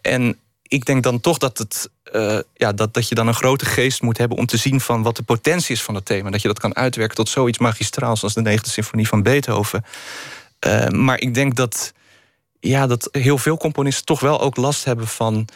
En 0.00 0.38
ik 0.62 0.84
denk 0.84 1.02
dan 1.02 1.20
toch 1.20 1.38
dat, 1.38 1.58
het, 1.58 1.90
eh, 2.02 2.38
ja, 2.54 2.72
dat, 2.72 2.94
dat 2.94 3.08
je 3.08 3.14
dan 3.14 3.26
een 3.26 3.34
grote 3.34 3.64
geest 3.64 4.02
moet 4.02 4.18
hebben 4.18 4.38
om 4.38 4.46
te 4.46 4.56
zien 4.56 4.80
van 4.80 5.02
wat 5.02 5.16
de 5.16 5.22
potentie 5.22 5.74
is 5.74 5.82
van 5.82 5.94
het 5.94 6.04
thema. 6.04 6.30
Dat 6.30 6.42
je 6.42 6.48
dat 6.48 6.58
kan 6.58 6.76
uitwerken 6.76 7.16
tot 7.16 7.28
zoiets 7.28 7.58
magistraals 7.58 8.22
als 8.22 8.34
de 8.34 8.42
negende 8.42 8.70
symfonie 8.70 9.08
van 9.08 9.22
Beethoven. 9.22 9.84
Eh, 10.58 10.88
maar 10.88 11.20
ik 11.20 11.34
denk 11.34 11.56
dat, 11.56 11.92
ja, 12.60 12.86
dat 12.86 13.08
heel 13.12 13.38
veel 13.38 13.56
componisten 13.56 14.04
toch 14.04 14.20
wel 14.20 14.40
ook 14.40 14.56
last 14.56 14.84
hebben 14.84 15.06
van 15.06 15.48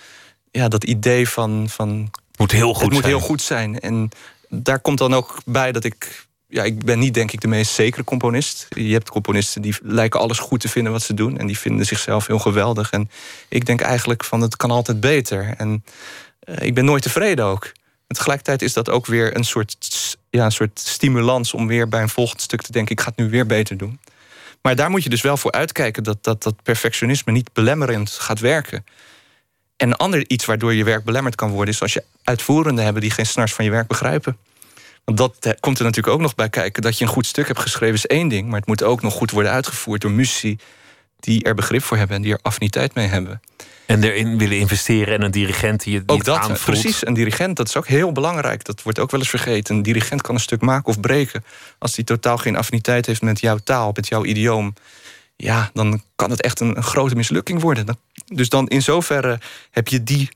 ja, 0.51 0.69
dat 0.69 0.85
idee 0.85 1.29
van, 1.29 1.69
van 1.69 2.11
moet 2.41 2.53
heel 2.53 2.75
goed 2.75 2.83
het 2.83 2.93
moet 2.93 3.05
heel 3.05 3.21
goed 3.21 3.43
zijn. 3.43 3.81
En 3.81 4.09
daar 4.49 4.81
komt 4.81 4.99
dan 4.99 5.15
ook 5.15 5.39
bij 5.45 5.73
dat 5.73 5.85
ik... 5.85 6.29
Ja, 6.47 6.63
ik 6.63 6.85
ben 6.85 6.99
niet 6.99 7.15
denk 7.15 7.33
ik 7.33 7.41
de 7.41 7.49
meest 7.49 7.73
zekere 7.73 8.05
componist. 8.05 8.67
Je 8.69 8.93
hebt 8.93 9.11
componisten 9.11 9.63
die 9.63 9.75
lijken 9.83 10.21
alles 10.21 10.39
goed 10.39 10.61
te 10.61 10.69
vinden 10.69 10.93
wat 10.93 11.03
ze 11.03 11.15
doen. 11.15 11.39
En 11.39 11.47
die 11.47 11.59
vinden 11.59 11.87
zichzelf 11.87 12.27
heel 12.27 12.39
geweldig. 12.39 12.91
En 12.91 13.11
ik 13.49 13.67
denk 13.67 13.81
eigenlijk 13.81 14.25
van 14.25 14.41
het 14.41 14.57
kan 14.57 14.71
altijd 14.71 15.01
beter. 15.01 15.55
En 15.57 15.85
eh, 16.41 16.67
ik 16.67 16.75
ben 16.75 16.85
nooit 16.85 17.03
tevreden 17.03 17.45
ook. 17.45 17.65
En 18.07 18.17
tegelijkertijd 18.17 18.63
is 18.63 18.73
dat 18.73 18.91
ook 18.91 19.07
weer 19.07 19.37
een 19.37 19.45
soort, 19.45 20.17
ja, 20.31 20.45
een 20.45 20.53
soort 20.53 20.79
stimulans... 20.79 21.55
om 21.55 21.67
weer 21.67 21.89
bij 21.89 22.03
een 22.03 22.09
volgend 22.09 22.41
stuk 22.41 22.63
te 22.63 22.73
denken... 22.73 22.93
ik 22.93 23.01
ga 23.01 23.09
het 23.09 23.17
nu 23.17 23.31
weer 23.31 23.47
beter 23.47 23.77
doen. 23.77 24.01
Maar 24.63 24.77
daar 24.77 24.91
moet 24.91 25.03
je 25.03 25.11
dus 25.11 25.21
wel 25.21 25.37
voor 25.37 25.53
uitkijken... 25.53 26.03
dat 26.03 26.25
dat, 26.25 26.43
dat 26.43 26.63
perfectionisme 26.63 27.33
niet 27.33 27.53
belemmerend 27.53 28.11
gaat 28.11 28.41
werken. 28.41 28.85
En 29.81 29.89
een 29.89 29.97
ander 29.97 30.25
iets 30.27 30.45
waardoor 30.45 30.75
je 30.75 30.85
werk 30.85 31.05
belemmerd 31.05 31.35
kan 31.35 31.51
worden... 31.51 31.75
is 31.75 31.83
als 31.83 31.93
je 31.93 32.05
uitvoerenden 32.25 32.85
hebben 32.85 33.03
die 33.03 33.11
geen 33.11 33.27
snars 33.27 33.53
van 33.53 33.65
je 33.65 33.71
werk 33.71 33.87
begrijpen. 33.87 34.37
Want 35.05 35.19
dat 35.19 35.37
eh, 35.41 35.53
komt 35.61 35.79
er 35.79 35.85
natuurlijk 35.85 36.15
ook 36.15 36.21
nog 36.21 36.35
bij 36.35 36.49
kijken. 36.49 36.83
Dat 36.83 36.99
je 36.99 37.05
een 37.05 37.11
goed 37.11 37.27
stuk 37.27 37.47
hebt 37.47 37.61
geschreven 37.61 37.95
is 37.95 38.07
één 38.07 38.29
ding... 38.29 38.49
maar 38.49 38.59
het 38.59 38.67
moet 38.67 38.83
ook 38.83 39.03
nog 39.03 39.13
goed 39.13 39.31
worden 39.31 39.53
uitgevoerd 39.53 40.01
door 40.01 40.11
muzici... 40.11 40.59
die 41.21 41.45
er 41.45 41.55
begrip 41.55 41.83
voor 41.83 41.97
hebben 41.97 42.17
en 42.17 42.23
die 42.23 42.33
er 42.33 42.39
affiniteit 42.43 42.95
mee 42.95 43.07
hebben. 43.07 43.41
En 43.87 44.03
erin 44.03 44.39
willen 44.39 44.59
investeren 44.59 45.15
en 45.15 45.23
een 45.23 45.31
dirigent 45.31 45.83
die 45.83 45.99
het 45.99 46.09
Ook 46.11 46.25
dat, 46.25 46.37
aanvoelt. 46.37 46.81
precies. 46.81 47.07
Een 47.07 47.15
dirigent, 47.15 47.57
dat 47.57 47.69
is 47.69 47.77
ook 47.77 47.87
heel 47.87 48.13
belangrijk. 48.13 48.65
Dat 48.65 48.83
wordt 48.83 48.99
ook 48.99 49.11
wel 49.11 49.21
eens 49.21 49.29
vergeten. 49.29 49.77
Een 49.77 49.83
dirigent 49.83 50.23
kan 50.23 50.35
een 50.35 50.41
stuk 50.41 50.61
maken 50.61 50.87
of 50.87 51.01
breken. 51.01 51.45
Als 51.79 51.97
hij 51.97 52.05
totaal 52.05 52.37
geen 52.37 52.57
affiniteit 52.57 53.07
heeft 53.07 53.23
met 53.23 53.41
jouw 53.41 53.59
taal, 53.65 53.91
met 53.95 54.09
jouw 54.09 54.25
idioom... 54.25 54.75
ja, 55.43 55.71
dan 55.75 56.03
kan 56.17 56.31
het 56.31 56.41
echt 56.43 56.61
een, 56.61 56.77
een 56.77 56.83
grote 56.83 57.15
mislukking 57.15 57.61
worden. 57.61 57.87
Dan- 57.87 57.99
Dus 58.27 58.49
dan 58.49 58.69
in 58.69 58.83
zoverre 58.83 59.39
heb 59.71 59.89
je 59.89 60.03
die, 60.03 60.29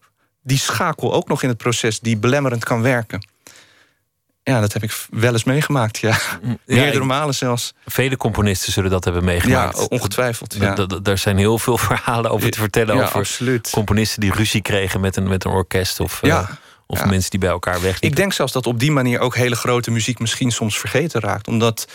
die 0.43 0.59
schakel 0.59 1.13
ook 1.15 1.29
nog 1.29 1.43
in 1.43 1.49
het 1.49 1.59
proces... 1.59 2.01
die 2.01 2.17
belemmerend 2.17 2.65
kan 2.65 2.83
werken. 2.83 3.27
Ja, 4.43 4.61
dat 4.61 4.73
heb 4.73 4.83
ik 4.83 5.07
wel 5.11 5.33
eens 5.33 5.45
meegemaakt, 5.45 5.99
ja. 5.99 6.19
Meerdere 6.67 6.97
ik- 6.97 7.03
malen 7.05 7.35
zelfs. 7.35 7.75
Vele 7.87 8.17
componisten 8.17 8.73
zullen 8.73 8.91
dat 8.91 9.05
hebben 9.05 9.25
meegemaakt. 9.25 9.77
Ja, 9.79 9.85
ongetwijfeld. 9.85 10.55
Ja. 10.55 10.75
Daar 11.03 11.19
zijn 11.19 11.37
heel 11.37 11.59
veel 11.59 11.79
verhalen 11.89 12.31
over 12.31 12.51
te 12.51 12.59
vertellen. 12.59 12.97
Ja, 12.97 13.03
over 13.05 13.19
absoluut. 13.19 13.71
componisten 13.71 14.21
die 14.21 14.33
ruzie 14.33 14.63
kregen 14.63 15.01
met 15.01 15.17
een, 15.17 15.29
met 15.29 15.45
een 15.45 15.51
orkest. 15.51 16.01
Of, 16.01 16.23
eh, 16.23 16.29
Ja. 16.29 16.59
of 16.87 16.99
Ja. 16.99 17.07
mensen 17.07 17.31
die 17.31 17.41
bij 17.41 17.49
elkaar 17.49 17.81
wegliepen. 17.81 18.09
Ik 18.09 18.17
denk 18.17 18.33
zelfs 18.33 18.53
dat 18.53 18.67
op 18.67 18.79
die 18.79 18.91
manier 18.93 19.21
ook 19.21 19.35
hele 19.37 19.57
grote 19.57 19.91
muziek 19.91 20.19
misschien 20.19 20.51
soms 20.51 20.79
vergeten 20.79 21.21
raakt. 21.21 21.49
Omdat 21.49 21.87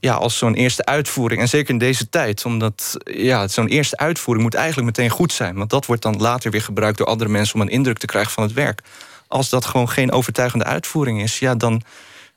ja, 0.00 0.14
als 0.14 0.38
zo'n 0.38 0.54
eerste 0.54 0.84
uitvoering, 0.84 1.40
en 1.40 1.48
zeker 1.48 1.70
in 1.70 1.78
deze 1.78 2.08
tijd, 2.08 2.44
omdat 2.44 2.96
ja, 3.04 3.48
zo'n 3.48 3.68
eerste 3.68 3.96
uitvoering 3.96 4.44
moet 4.44 4.54
eigenlijk 4.54 4.86
meteen 4.86 5.10
goed 5.10 5.32
zijn. 5.32 5.54
Want 5.54 5.70
dat 5.70 5.86
wordt 5.86 6.02
dan 6.02 6.16
later 6.16 6.50
weer 6.50 6.62
gebruikt 6.62 6.98
door 6.98 7.06
andere 7.06 7.30
mensen 7.30 7.54
om 7.54 7.60
een 7.60 7.68
indruk 7.68 7.98
te 7.98 8.06
krijgen 8.06 8.32
van 8.32 8.42
het 8.42 8.52
werk. 8.52 8.82
Als 9.28 9.48
dat 9.48 9.64
gewoon 9.64 9.88
geen 9.88 10.12
overtuigende 10.12 10.64
uitvoering 10.64 11.22
is, 11.22 11.38
ja, 11.38 11.54
dan, 11.54 11.82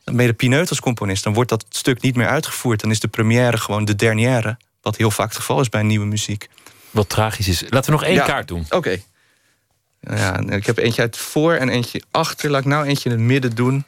dan 0.03 0.15
ben 0.15 0.26
je 0.26 0.31
de 0.31 0.38
pineut 0.38 0.69
als 0.69 0.80
componist. 0.80 1.23
Dan 1.23 1.34
wordt 1.34 1.49
dat 1.49 1.65
stuk 1.69 2.02
niet 2.02 2.15
meer 2.15 2.27
uitgevoerd. 2.27 2.81
Dan 2.81 2.91
is 2.91 2.99
de 2.99 3.07
première 3.07 3.57
gewoon 3.57 3.85
de 3.85 3.95
dernière. 3.95 4.57
Wat 4.81 4.98
heel 4.98 5.11
vaak 5.11 5.27
het 5.27 5.38
geval 5.38 5.60
is 5.60 5.69
bij 5.69 5.84
nieuwe 5.84 6.06
muziek. 6.06 6.49
Wat 6.91 7.10
tragisch 7.10 7.48
is. 7.48 7.64
Laten 7.69 7.85
we 7.85 7.91
nog 7.91 8.03
één 8.03 8.15
Ja, 8.15 8.26
kaart 8.26 8.48
doen. 8.48 8.65
Oké. 8.69 9.02
Ja, 9.99 10.40
ik 10.40 10.65
heb 10.65 10.77
eentje 10.77 11.02
uit 11.02 11.18
voor 11.18 11.53
en 11.53 11.69
eentje 11.69 12.02
achter. 12.11 12.49
Laat 12.49 12.61
ik 12.61 12.68
nou 12.68 12.85
eentje 12.85 13.10
in 13.10 13.15
het 13.15 13.26
midden 13.26 13.56
doen. 13.56 13.85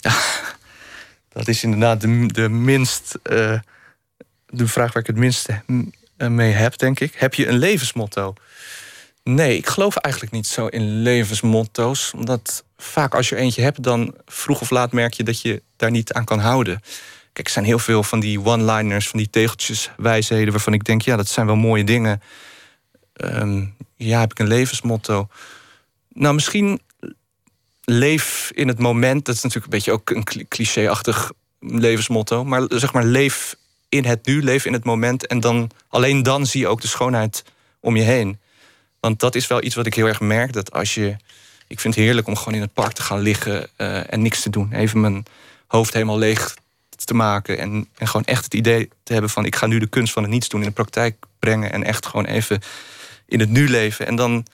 dat 1.32 1.48
is 1.48 1.62
inderdaad 1.62 2.00
de, 2.00 2.26
de 2.26 2.48
minst. 2.48 3.18
eh, 3.22 3.58
de 4.50 4.66
vraag 4.66 4.92
waar 4.92 5.02
ik 5.02 5.08
het 5.08 5.16
minst 5.16 5.48
eh, 6.16 6.28
mee 6.28 6.52
heb, 6.52 6.78
denk 6.78 7.00
ik. 7.00 7.14
Heb 7.14 7.34
je 7.34 7.48
een 7.48 7.58
levensmotto? 7.58 8.34
Nee, 9.22 9.56
ik 9.56 9.66
geloof 9.66 9.96
eigenlijk 9.96 10.34
niet 10.34 10.46
zo 10.46 10.66
in 10.66 11.02
levensmotto's. 11.02 12.12
Omdat 12.14 12.64
vaak 12.76 13.14
als 13.14 13.28
je 13.28 13.36
eentje 13.36 13.62
hebt, 13.62 13.82
dan 13.82 14.14
vroeg 14.26 14.60
of 14.60 14.70
laat 14.70 14.92
merk 14.92 15.12
je 15.12 15.22
dat 15.22 15.40
je 15.40 15.62
daar 15.76 15.90
niet 15.90 16.12
aan 16.12 16.24
kan 16.24 16.38
houden. 16.38 16.80
Kijk, 17.32 17.46
er 17.46 17.52
zijn 17.52 17.64
heel 17.64 17.78
veel 17.78 18.02
van 18.02 18.20
die 18.20 18.44
one-liners, 18.44 19.08
van 19.08 19.18
die 19.18 19.30
tegeltjes, 19.30 19.90
wijsheden, 19.96 20.50
waarvan 20.52 20.72
ik 20.72 20.84
denk, 20.84 21.02
ja, 21.02 21.16
dat 21.16 21.28
zijn 21.28 21.46
wel 21.46 21.56
mooie 21.56 21.84
dingen. 21.84 22.22
Ehm, 23.12 23.64
ja, 23.96 24.20
heb 24.20 24.30
ik 24.30 24.38
een 24.38 24.48
levensmotto? 24.48 25.28
Nou, 26.08 26.34
misschien 26.34 26.80
leef 27.90 28.50
in 28.54 28.68
het 28.68 28.78
moment. 28.78 29.24
Dat 29.24 29.34
is 29.34 29.42
natuurlijk 29.42 29.72
een 29.72 29.78
beetje 29.78 29.92
ook 29.92 30.10
een 30.10 30.24
cli- 30.24 30.48
cliché-achtig 30.48 31.32
levensmotto. 31.60 32.44
Maar 32.44 32.62
zeg 32.68 32.92
maar, 32.92 33.04
leef 33.04 33.56
in 33.88 34.04
het 34.04 34.26
nu, 34.26 34.42
leef 34.42 34.64
in 34.64 34.72
het 34.72 34.84
moment. 34.84 35.26
En 35.26 35.40
dan, 35.40 35.70
alleen 35.88 36.22
dan 36.22 36.46
zie 36.46 36.60
je 36.60 36.68
ook 36.68 36.80
de 36.80 36.88
schoonheid 36.88 37.44
om 37.80 37.96
je 37.96 38.02
heen. 38.02 38.38
Want 39.00 39.20
dat 39.20 39.34
is 39.34 39.46
wel 39.46 39.62
iets 39.62 39.74
wat 39.74 39.86
ik 39.86 39.94
heel 39.94 40.06
erg 40.06 40.20
merk. 40.20 40.52
Dat 40.52 40.72
als 40.72 40.94
je. 40.94 41.16
Ik 41.66 41.80
vind 41.80 41.94
het 41.94 42.04
heerlijk 42.04 42.26
om 42.26 42.36
gewoon 42.36 42.54
in 42.54 42.60
het 42.60 42.72
park 42.72 42.92
te 42.92 43.02
gaan 43.02 43.20
liggen 43.20 43.68
eh, 43.76 44.12
en 44.12 44.22
niks 44.22 44.42
te 44.42 44.50
doen. 44.50 44.72
Even 44.72 45.00
mijn 45.00 45.24
hoofd 45.66 45.92
helemaal 45.92 46.18
leeg 46.18 46.54
te 47.04 47.14
maken. 47.14 47.58
En, 47.58 47.88
en 47.96 48.06
gewoon 48.06 48.26
echt 48.26 48.44
het 48.44 48.54
idee 48.54 48.88
te 49.02 49.12
hebben 49.12 49.30
van 49.30 49.44
ik 49.44 49.56
ga 49.56 49.66
nu 49.66 49.78
de 49.78 49.86
kunst 49.86 50.12
van 50.12 50.22
het 50.22 50.32
niets 50.32 50.48
doen 50.48 50.60
in 50.60 50.66
de 50.66 50.72
praktijk 50.72 51.16
brengen. 51.38 51.72
En 51.72 51.84
echt 51.84 52.06
gewoon 52.06 52.24
even 52.24 52.60
in 53.26 53.40
het 53.40 53.48
nu 53.50 53.68
leven. 53.68 54.06
En 54.06 54.16
dan, 54.16 54.46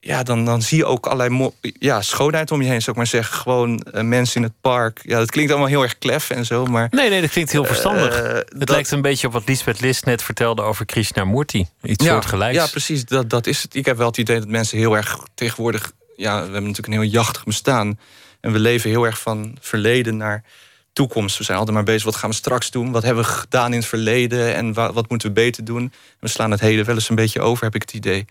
ja, 0.00 0.22
dan, 0.22 0.44
dan 0.44 0.62
zie 0.62 0.78
je 0.78 0.84
ook 0.84 1.06
allerlei 1.06 1.50
ja, 1.78 2.02
schoonheid 2.02 2.50
om 2.50 2.62
je 2.62 2.68
heen, 2.68 2.78
zou 2.80 2.90
ik 2.90 2.96
maar 2.96 3.06
zeggen. 3.06 3.36
Gewoon 3.38 3.80
eh, 3.80 4.02
mensen 4.02 4.36
in 4.36 4.42
het 4.42 4.52
park. 4.60 5.00
Ja, 5.02 5.18
dat 5.18 5.30
klinkt 5.30 5.50
allemaal 5.50 5.68
heel 5.68 5.82
erg 5.82 5.98
klef 5.98 6.30
en 6.30 6.46
zo. 6.46 6.66
Maar, 6.66 6.88
Nee, 6.90 7.10
nee, 7.10 7.20
dat 7.20 7.30
klinkt 7.30 7.52
heel 7.52 7.64
verstandig. 7.64 8.20
Eh, 8.22 8.32
het 8.34 8.52
dat- 8.56 8.68
lijkt 8.68 8.90
een 8.90 9.02
beetje 9.02 9.26
op 9.26 9.32
wat 9.32 9.46
Lisbeth 9.48 9.80
List 9.80 10.04
net 10.04 10.22
vertelde 10.22 10.62
over 10.62 10.84
Krishnamurti. 10.86 11.66
Iets 11.82 12.04
ja, 12.04 12.10
soortgelijks. 12.12 12.54
Ja, 12.56 12.66
precies. 12.66 13.04
Dat, 13.04 13.30
dat 13.30 13.46
is 13.46 13.62
het. 13.62 13.74
Ik 13.74 13.84
heb 13.86 13.96
wel 13.96 14.06
het 14.06 14.16
idee 14.18 14.38
dat 14.38 14.48
mensen 14.48 14.78
heel 14.78 14.96
erg 14.96 15.18
tegenwoordig... 15.34 15.92
Ja, 16.16 16.34
we 16.36 16.40
hebben 16.42 16.60
natuurlijk 16.62 16.86
een 16.94 17.00
heel 17.02 17.10
jachtig 17.10 17.44
bestaan. 17.44 17.98
En 18.40 18.52
we 18.52 18.58
leven 18.58 18.90
heel 18.90 19.04
erg 19.04 19.20
van 19.20 19.56
verleden 19.60 20.16
naar 20.16 20.44
toekomst. 20.92 21.38
We 21.38 21.44
zijn 21.44 21.58
altijd 21.58 21.76
maar 21.76 21.84
bezig, 21.84 22.04
wat 22.04 22.16
gaan 22.16 22.30
we 22.30 22.36
straks 22.36 22.70
doen? 22.70 22.90
Wat 22.92 23.02
hebben 23.02 23.24
we 23.24 23.30
gedaan 23.30 23.72
in 23.72 23.78
het 23.78 23.88
verleden? 23.88 24.54
En 24.54 24.72
wa- 24.72 24.92
wat 24.92 25.10
moeten 25.10 25.28
we 25.28 25.34
beter 25.34 25.64
doen? 25.64 25.92
We 26.20 26.28
slaan 26.28 26.50
het 26.50 26.60
heden 26.60 26.84
wel 26.84 26.94
eens 26.94 27.08
een 27.08 27.14
beetje 27.16 27.40
over, 27.40 27.64
heb 27.64 27.74
ik 27.74 27.80
het 27.82 27.92
idee. 27.92 28.24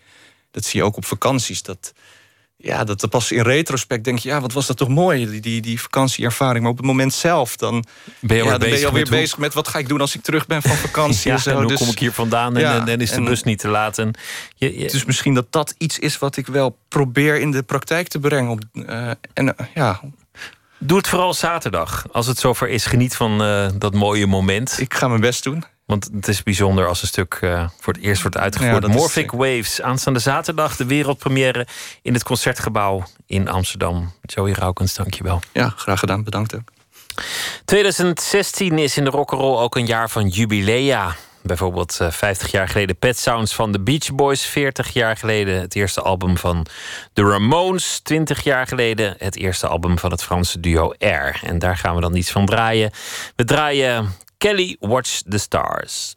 Dat 0.50 0.64
zie 0.64 0.80
je 0.80 0.86
ook 0.86 0.96
op 0.96 1.04
vakanties. 1.04 1.62
Dat, 1.62 1.92
ja, 2.56 2.84
dat 2.84 3.08
pas 3.10 3.32
in 3.32 3.42
retrospect 3.42 4.04
denk 4.04 4.18
je, 4.18 4.28
ja, 4.28 4.40
wat 4.40 4.52
was 4.52 4.66
dat 4.66 4.76
toch 4.76 4.88
mooi, 4.88 5.26
die, 5.30 5.40
die, 5.40 5.60
die 5.60 5.80
vakantieervaring. 5.80 6.62
Maar 6.62 6.70
op 6.70 6.76
het 6.76 6.86
moment 6.86 7.14
zelf, 7.14 7.56
dan 7.56 7.84
Ben 8.20 8.36
je 8.36 8.42
ja, 8.44 8.50
alweer 8.50 8.50
dan 8.50 8.58
ben 8.58 8.68
je 8.68 8.74
bezig 8.74 8.88
alweer 8.88 9.02
met 9.10 9.20
bezig 9.20 9.38
met 9.38 9.54
wat 9.54 9.68
ga 9.68 9.78
ik 9.78 9.88
doen 9.88 10.00
als 10.00 10.14
ik 10.14 10.22
terug 10.22 10.46
ben 10.46 10.62
van 10.62 10.76
vakantie. 10.88 11.28
Ja, 11.30 11.36
en 11.36 11.42
zo. 11.42 11.50
en 11.50 11.56
hoe 11.56 11.66
Dus- 11.66 11.78
kom 11.78 11.88
ik 11.88 11.98
hier 11.98 12.12
vandaan 12.12 12.54
en, 12.56 12.60
Ja, 12.60 12.80
en, 12.80 12.88
en 12.88 13.00
is 13.00 13.10
de 13.10 13.22
bus 13.22 13.42
niet 13.42 13.58
te 13.58 13.68
laat. 13.68 13.98
En 13.98 14.14
je, 14.54 14.78
je- 14.78 14.88
Dus 14.90 15.04
misschien 15.04 15.34
dat 15.34 15.46
dat 15.52 15.74
iets 15.78 15.98
is 15.98 16.18
wat 16.18 16.36
ik 16.36 16.46
wel 16.46 16.78
probeer 16.88 17.40
in 17.40 17.50
de 17.50 17.62
praktijk 17.62 18.08
te 18.08 18.18
brengen. 18.18 18.50
Op, 18.50 18.60
eh, 18.86 19.10
en 19.34 19.56
eh, 19.56 19.66
ja, 19.74 20.00
Doe 20.82 20.96
het 20.98 21.08
vooral 21.08 21.34
zaterdag. 21.34 22.04
Als 22.12 22.26
het 22.26 22.38
zover 22.38 22.68
is, 22.68 22.84
geniet 22.86 23.16
van 23.16 23.42
eh, 23.42 23.68
dat 23.74 23.94
mooie 23.94 24.26
moment. 24.26 24.76
Ik 24.80 24.94
ga 24.94 25.08
mijn 25.08 25.20
best 25.20 25.42
doen. 25.42 25.64
Want 25.90 26.10
het 26.12 26.28
is 26.28 26.42
bijzonder 26.42 26.86
als 26.86 27.02
een 27.02 27.08
stuk 27.08 27.38
eh, 27.40 27.68
voor 27.80 27.92
het 27.92 28.02
eerst 28.02 28.22
wordt 28.22 28.36
uitgevoerd. 28.36 28.74
Ja, 28.74 28.80
dat 28.80 28.90
is 28.90 28.96
Morphic 28.96 29.30
Waves, 29.30 29.82
aanstaande 29.82 30.18
zaterdag 30.18 30.76
de 30.76 30.86
wereldpremière 30.86 31.66
in 32.02 32.14
het 32.14 32.22
Concertgebouw 32.22 33.02
in 33.26 33.48
Amsterdam. 33.48 34.12
Joey 34.22 34.52
Raukens, 34.52 34.94
dankjewel. 34.94 35.40
ja, 35.52 35.68
graag 35.76 35.98
gedaan. 35.98 36.24
Bedankt 36.24 36.54
ook. 36.54 36.72
2016 37.64 38.78
is 38.78 38.96
in 38.96 39.04
de 39.04 39.10
rock'n'roll 39.10 39.58
ook 39.58 39.76
een 39.76 39.86
jaar 39.86 40.10
van 40.10 40.28
jubilea. 40.28 41.16
Bijvoorbeeld 41.42 41.98
eh, 42.00 42.10
50 42.10 42.50
jaar 42.50 42.68
geleden 42.68 42.96
Pet 42.96 43.18
Sounds 43.18 43.54
van 43.54 43.72
de 43.72 43.80
Beach 43.80 44.14
Boys. 44.14 44.42
40 44.42 44.92
jaar 44.92 45.16
geleden 45.16 45.60
het 45.60 45.74
eerste 45.74 46.00
album 46.00 46.36
van 46.38 46.66
de 47.12 47.22
Ramones. 47.22 48.00
20 48.02 48.42
jaar 48.44 48.66
geleden 48.66 49.14
het 49.18 49.36
eerste 49.36 49.66
album 49.66 49.98
van 49.98 50.10
het 50.10 50.22
Franse 50.22 50.60
duo 50.60 50.92
Air. 50.98 51.40
En 51.44 51.58
daar 51.58 51.76
gaan 51.76 51.94
we 51.94 52.00
dan 52.00 52.16
iets 52.16 52.30
van 52.30 52.46
draaien. 52.46 52.90
We 53.36 53.44
draaien 53.44 54.14
Kelly 54.40 54.78
Watch 54.80 55.22
the 55.24 55.38
Stars. 55.38 56.16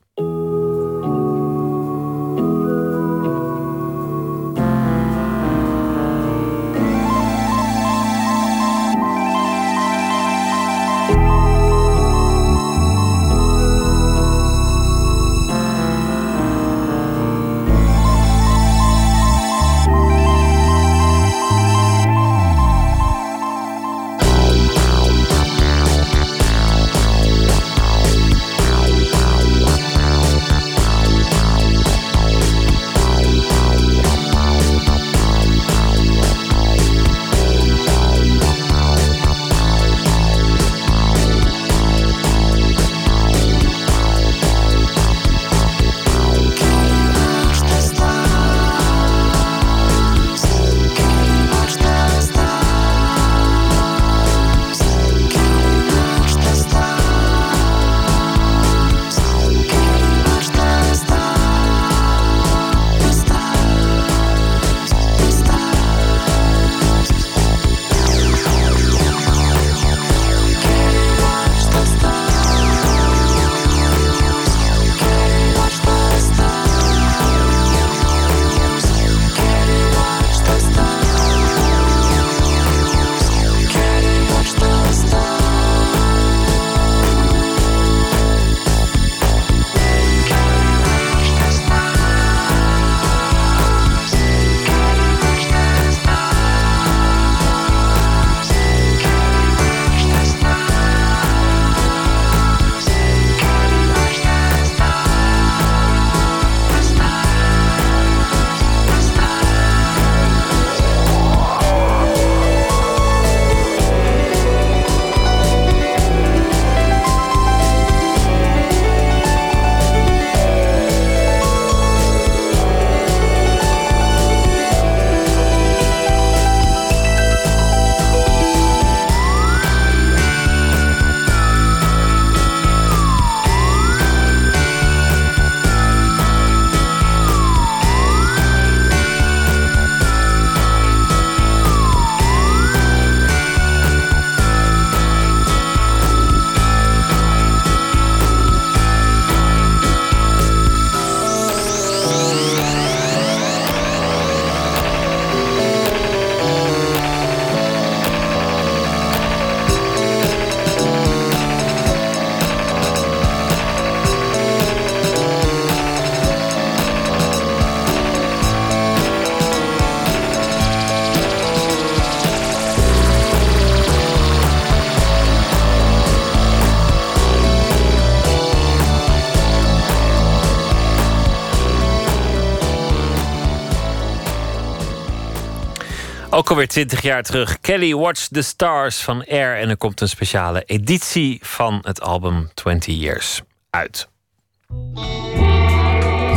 Alweer 186.53 186.67
20 186.67 187.01
jaar 187.01 187.23
terug. 187.23 187.59
Kelly 187.61 187.93
Watch 187.93 188.27
the 188.27 188.41
Stars 188.41 189.01
van 189.01 189.25
Air. 189.25 189.57
En 189.57 189.69
er 189.69 189.77
komt 189.77 190.01
een 190.01 190.09
speciale 190.09 190.63
editie 190.65 191.39
van 191.41 191.79
het 191.81 192.01
album 192.01 192.49
20 192.53 192.95
Years 192.95 193.41
uit. 193.69 194.07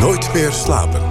Nooit 0.01 0.33
meer 0.35 0.53
slapen. 0.53 1.06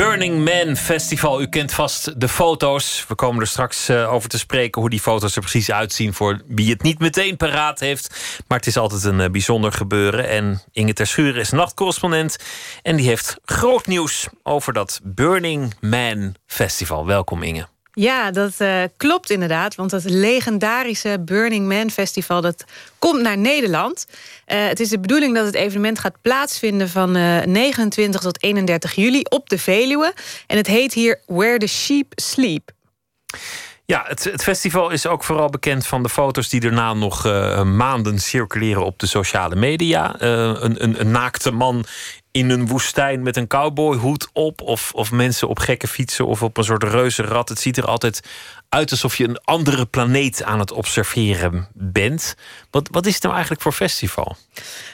Burning 0.00 0.44
Man 0.44 0.76
Festival. 0.76 1.40
U 1.40 1.48
kent 1.48 1.72
vast 1.72 2.20
de 2.20 2.28
foto's. 2.28 3.04
We 3.08 3.14
komen 3.14 3.40
er 3.40 3.46
straks 3.46 3.88
eh, 3.88 4.12
over 4.12 4.28
te 4.28 4.38
spreken 4.38 4.80
hoe 4.80 4.90
die 4.90 5.00
foto's 5.00 5.34
er 5.34 5.40
precies 5.40 5.70
uitzien 5.70 6.14
voor 6.14 6.42
wie 6.46 6.70
het 6.70 6.82
niet 6.82 6.98
meteen 6.98 7.36
paraat 7.36 7.80
heeft. 7.80 8.40
Maar 8.48 8.58
het 8.58 8.66
is 8.66 8.76
altijd 8.76 9.04
een 9.04 9.20
eh, 9.20 9.30
bijzonder 9.30 9.72
gebeuren. 9.72 10.28
En 10.28 10.62
Inge 10.72 10.92
Terschuren 10.92 11.40
is 11.40 11.50
nachtcorrespondent. 11.50 12.36
En 12.82 12.96
die 12.96 13.06
heeft 13.06 13.36
groot 13.44 13.86
nieuws 13.86 14.28
over 14.42 14.72
dat 14.72 15.00
Burning 15.02 15.74
Man 15.80 16.34
Festival. 16.46 17.06
Welkom 17.06 17.42
Inge. 17.42 17.66
Ja, 18.00 18.30
dat 18.30 18.54
eh, 18.58 18.82
klopt 18.96 19.30
inderdaad. 19.30 19.74
Want 19.74 19.90
dat 19.90 20.04
legendarische 20.04 21.22
Burning 21.24 21.68
Man 21.68 21.90
Festival... 21.90 22.40
dat 22.40 22.64
komt 22.98 23.22
naar 23.22 23.38
Nederland. 23.38 24.06
Eh, 24.44 24.66
het 24.66 24.80
is 24.80 24.88
de 24.88 25.00
bedoeling 25.00 25.34
dat 25.34 25.46
het 25.46 25.54
evenement 25.54 25.98
gaat 25.98 26.16
plaatsvinden... 26.22 26.88
van 26.88 27.16
eh, 27.16 27.44
29 27.44 28.20
tot 28.20 28.42
31 28.42 28.94
juli 28.94 29.22
op 29.28 29.48
de 29.48 29.58
Veluwe. 29.58 30.14
En 30.46 30.56
het 30.56 30.66
heet 30.66 30.94
hier 30.94 31.20
Where 31.26 31.58
the 31.58 31.66
Sheep 31.66 32.12
Sleep. 32.14 32.70
Ja, 33.84 34.04
het, 34.06 34.24
het, 34.24 34.42
festival 34.42 34.90
is 34.90 35.06
ook 35.06 35.24
vooral 35.24 35.48
bekend 35.48 35.86
van 35.86 36.02
de 36.02 36.08
foto's 36.08 36.48
die 36.48 36.60
daarna 36.60 36.94
nog 36.94 37.24
maanden 37.64 38.18
circuleren 38.18 38.84
op 38.84 38.98
de 38.98 39.06
sociale 39.06 39.56
media. 39.56 40.14
Een, 40.18 40.84
een, 40.84 41.00
een, 41.00 41.10
naakte 41.10 41.50
man 41.50 41.84
in 42.30 42.50
een 42.50 42.66
woestijn 42.66 43.22
met 43.22 43.36
een 43.36 43.46
cowboyhoed 43.46 44.28
op. 44.32 44.60
Of, 44.60 44.92
of 44.94 45.10
mensen 45.10 45.48
op 45.48 45.58
gekke 45.58 45.86
fietsen 45.86 46.26
of 46.26 46.42
op 46.42 46.56
een 46.56 46.64
soort 46.64 46.82
reuzenrad. 46.82 47.48
Het 47.48 47.60
ziet 47.60 47.76
er 47.76 47.86
altijd 47.86 48.20
uit 48.68 48.90
alsof 48.90 49.16
je 49.16 49.28
een 49.28 49.40
andere 49.44 49.86
planeet 49.86 50.42
aan 50.42 50.58
het 50.58 50.72
observeren 50.72 51.68
bent. 51.72 52.34
Wat, 52.70 52.88
wat 52.90 53.06
is 53.06 53.12
het 53.12 53.22
nou 53.22 53.34
eigenlijk 53.34 53.62
voor 53.62 53.72
festival? 53.72 54.36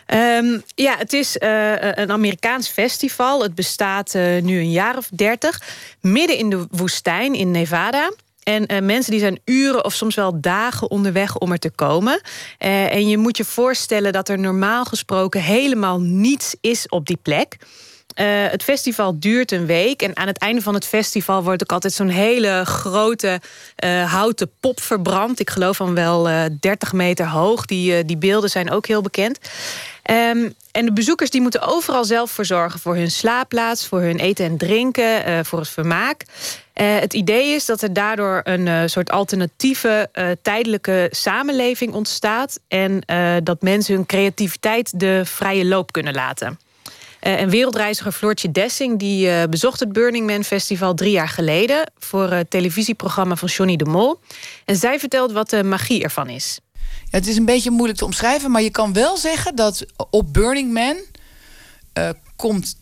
Um, 0.06 0.62
ja, 0.74 0.96
het 0.96 1.12
is 1.12 1.36
uh, 1.36 1.72
een 1.80 2.10
Amerikaans 2.10 2.68
festival. 2.68 3.42
Het 3.42 3.54
bestaat 3.54 4.14
uh, 4.14 4.42
nu 4.42 4.58
een 4.58 4.70
jaar 4.70 4.96
of 4.96 5.08
dertig. 5.08 5.62
Midden 6.00 6.38
in 6.38 6.50
de 6.50 6.66
woestijn 6.70 7.34
in 7.34 7.50
Nevada. 7.50 8.10
En 8.48 8.72
uh, 8.72 8.80
mensen 8.80 9.10
die 9.10 9.20
zijn 9.20 9.38
uren 9.44 9.84
of 9.84 9.92
soms 9.92 10.14
wel 10.14 10.40
dagen 10.40 10.90
onderweg 10.90 11.38
om 11.38 11.52
er 11.52 11.58
te 11.58 11.70
komen. 11.70 12.20
Uh, 12.58 12.92
en 12.92 13.08
je 13.08 13.18
moet 13.18 13.36
je 13.36 13.44
voorstellen 13.44 14.12
dat 14.12 14.28
er 14.28 14.38
normaal 14.38 14.84
gesproken 14.84 15.40
helemaal 15.40 16.00
niets 16.00 16.56
is 16.60 16.88
op 16.88 17.06
die 17.06 17.18
plek. 17.22 17.56
Uh, 17.56 18.26
het 18.26 18.62
festival 18.62 19.20
duurt 19.20 19.52
een 19.52 19.66
week. 19.66 20.02
En 20.02 20.16
aan 20.16 20.26
het 20.26 20.38
einde 20.38 20.62
van 20.62 20.74
het 20.74 20.86
festival 20.86 21.42
wordt 21.42 21.62
ook 21.62 21.72
altijd 21.72 21.92
zo'n 21.92 22.08
hele 22.08 22.62
grote 22.64 23.40
houten 24.06 24.50
pop 24.60 24.80
verbrand. 24.80 25.40
Ik 25.40 25.50
geloof 25.50 25.76
van 25.76 25.94
wel 25.94 26.28
uh, 26.28 26.44
30 26.60 26.92
meter 26.92 27.28
hoog. 27.28 27.64
Die, 27.64 28.04
die 28.04 28.16
beelden 28.16 28.50
zijn 28.50 28.70
ook 28.70 28.86
heel 28.86 29.02
bekend. 29.02 29.38
Um, 30.10 30.54
en 30.72 30.84
de 30.84 30.92
bezoekers 30.92 31.30
die 31.30 31.40
moeten 31.40 31.60
overal 31.60 32.04
zelf 32.04 32.30
voor 32.30 32.44
zorgen. 32.44 32.80
Voor 32.80 32.94
hun 32.94 33.10
slaapplaats, 33.10 33.86
voor 33.86 34.00
hun 34.00 34.18
eten 34.18 34.44
en 34.44 34.56
drinken, 34.56 35.44
voor 35.44 35.58
het 35.58 35.68
vermaak. 35.68 36.24
Uh, 36.80 36.98
het 36.98 37.14
idee 37.14 37.54
is 37.54 37.64
dat 37.64 37.82
er 37.82 37.92
daardoor 37.92 38.40
een 38.44 38.66
uh, 38.66 38.82
soort 38.86 39.10
alternatieve 39.10 40.10
tijdelijke 40.42 41.08
samenleving 41.10 41.92
ontstaat. 41.92 42.60
En 42.68 43.00
dat 43.44 43.62
mensen 43.62 43.94
hun 43.94 44.06
creativiteit 44.06 45.00
de 45.00 45.22
vrije 45.24 45.64
loop 45.64 45.92
kunnen 45.92 46.14
laten. 46.14 46.58
en 47.20 47.48
wereldreiziger 47.48 48.12
Floortje 48.12 48.52
Dessing 48.52 48.98
die 48.98 49.48
bezocht 49.48 49.80
het 49.80 49.92
Burning 49.92 50.26
Man 50.26 50.44
Festival 50.44 50.94
drie 50.94 51.10
jaar 51.10 51.28
geleden... 51.28 51.92
voor 51.98 52.30
het 52.30 52.50
televisieprogramma 52.50 53.36
van 53.36 53.48
Johnny 53.48 53.76
de 53.76 53.84
Mol. 53.84 54.20
En 54.64 54.76
zij 54.76 54.98
vertelt 54.98 55.32
wat 55.32 55.50
de 55.50 55.64
magie 55.64 56.02
ervan 56.02 56.28
is. 56.28 56.58
Het 57.10 57.26
is 57.26 57.36
een 57.36 57.44
beetje 57.44 57.70
moeilijk 57.70 57.98
te 57.98 58.04
omschrijven, 58.04 58.50
maar 58.50 58.62
je 58.62 58.70
kan 58.70 58.92
wel 58.92 59.16
zeggen 59.16 59.56
dat 59.56 59.86
op 60.10 60.32
Burning 60.32 60.72
Man 60.72 60.96
komt 62.36 62.76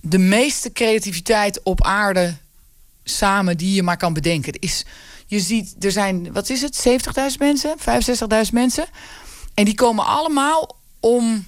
de 0.00 0.18
meeste 0.18 0.72
creativiteit 0.72 1.60
op 1.62 1.82
aarde 1.82 2.34
samen 3.04 3.56
die 3.56 3.74
je 3.74 3.82
maar 3.82 3.96
kan 3.96 4.12
bedenken. 4.12 4.52
is, 4.58 4.84
je 5.26 5.40
ziet, 5.40 5.84
er 5.84 5.92
zijn, 5.92 6.32
wat 6.32 6.50
is 6.50 6.62
het, 6.62 6.84
70.000 7.32 7.38
mensen, 7.38 7.76
65.000 7.78 8.52
mensen. 8.52 8.84
En 9.54 9.64
die 9.64 9.74
komen 9.74 10.04
allemaal 10.06 10.76
om, 11.00 11.46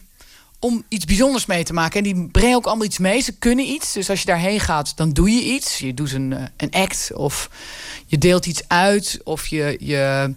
om 0.59 0.85
iets 0.89 1.05
bijzonders 1.05 1.47
mee 1.47 1.65
te 1.65 1.73
maken. 1.73 1.99
En 1.99 2.13
die 2.13 2.29
brengen 2.29 2.57
ook 2.57 2.67
allemaal 2.67 2.87
iets 2.87 2.99
mee. 2.99 3.21
Ze 3.21 3.33
kunnen 3.33 3.65
iets. 3.65 3.93
Dus 3.93 4.11
als 4.11 4.21
je 4.21 4.27
daarheen 4.27 4.61
gaat, 4.61 4.97
dan 4.97 5.13
doe 5.13 5.31
je 5.31 5.43
iets. 5.43 5.79
Je 5.79 5.95
doet 5.95 6.13
een, 6.13 6.35
een 6.57 6.71
act 6.71 7.11
of 7.15 7.51
je 8.07 8.19
deelt 8.19 8.47
iets 8.47 8.69
uit 8.69 9.21
of 9.25 9.47
je. 9.47 9.77
je 9.81 10.35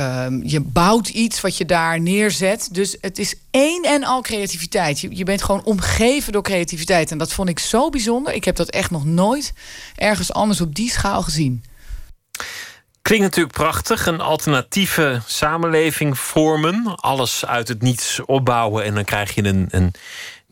Um, 0.00 0.42
je 0.44 0.60
bouwt 0.60 1.08
iets 1.08 1.40
wat 1.40 1.56
je 1.56 1.64
daar 1.64 2.00
neerzet. 2.00 2.68
Dus 2.72 2.96
het 3.00 3.18
is 3.18 3.34
één 3.50 3.82
en 3.82 4.04
al 4.04 4.20
creativiteit. 4.20 5.00
Je, 5.00 5.16
je, 5.16 5.24
bent 5.24 5.42
gewoon 5.42 5.64
omgeven 5.64 6.32
door 6.32 6.42
creativiteit. 6.42 7.10
En 7.10 7.18
dat 7.18 7.32
vond 7.32 7.48
ik 7.48 7.58
zo 7.58 7.88
bijzonder. 7.88 8.32
Ik 8.32 8.44
heb 8.44 8.56
dat 8.56 8.70
echt 8.70 8.90
nog 8.90 9.04
nooit 9.04 9.52
ergens 9.96 10.32
anders 10.32 10.60
op 10.60 10.74
die 10.74 10.90
schaal 10.90 11.22
gezien. 11.22 11.64
Klinkt 13.02 13.24
natuurlijk 13.24 13.54
prachtig. 13.54 14.06
Een 14.06 14.20
alternatieve 14.20 15.20
samenleving 15.26 16.18
vormen. 16.18 16.94
Alles 16.96 17.46
uit 17.46 17.68
het 17.68 17.82
niets 17.82 18.20
opbouwen. 18.24 18.84
En 18.84 18.94
dan 18.94 19.04
krijg 19.04 19.34
je 19.34 19.44
een, 19.44 19.68
een 19.70 19.92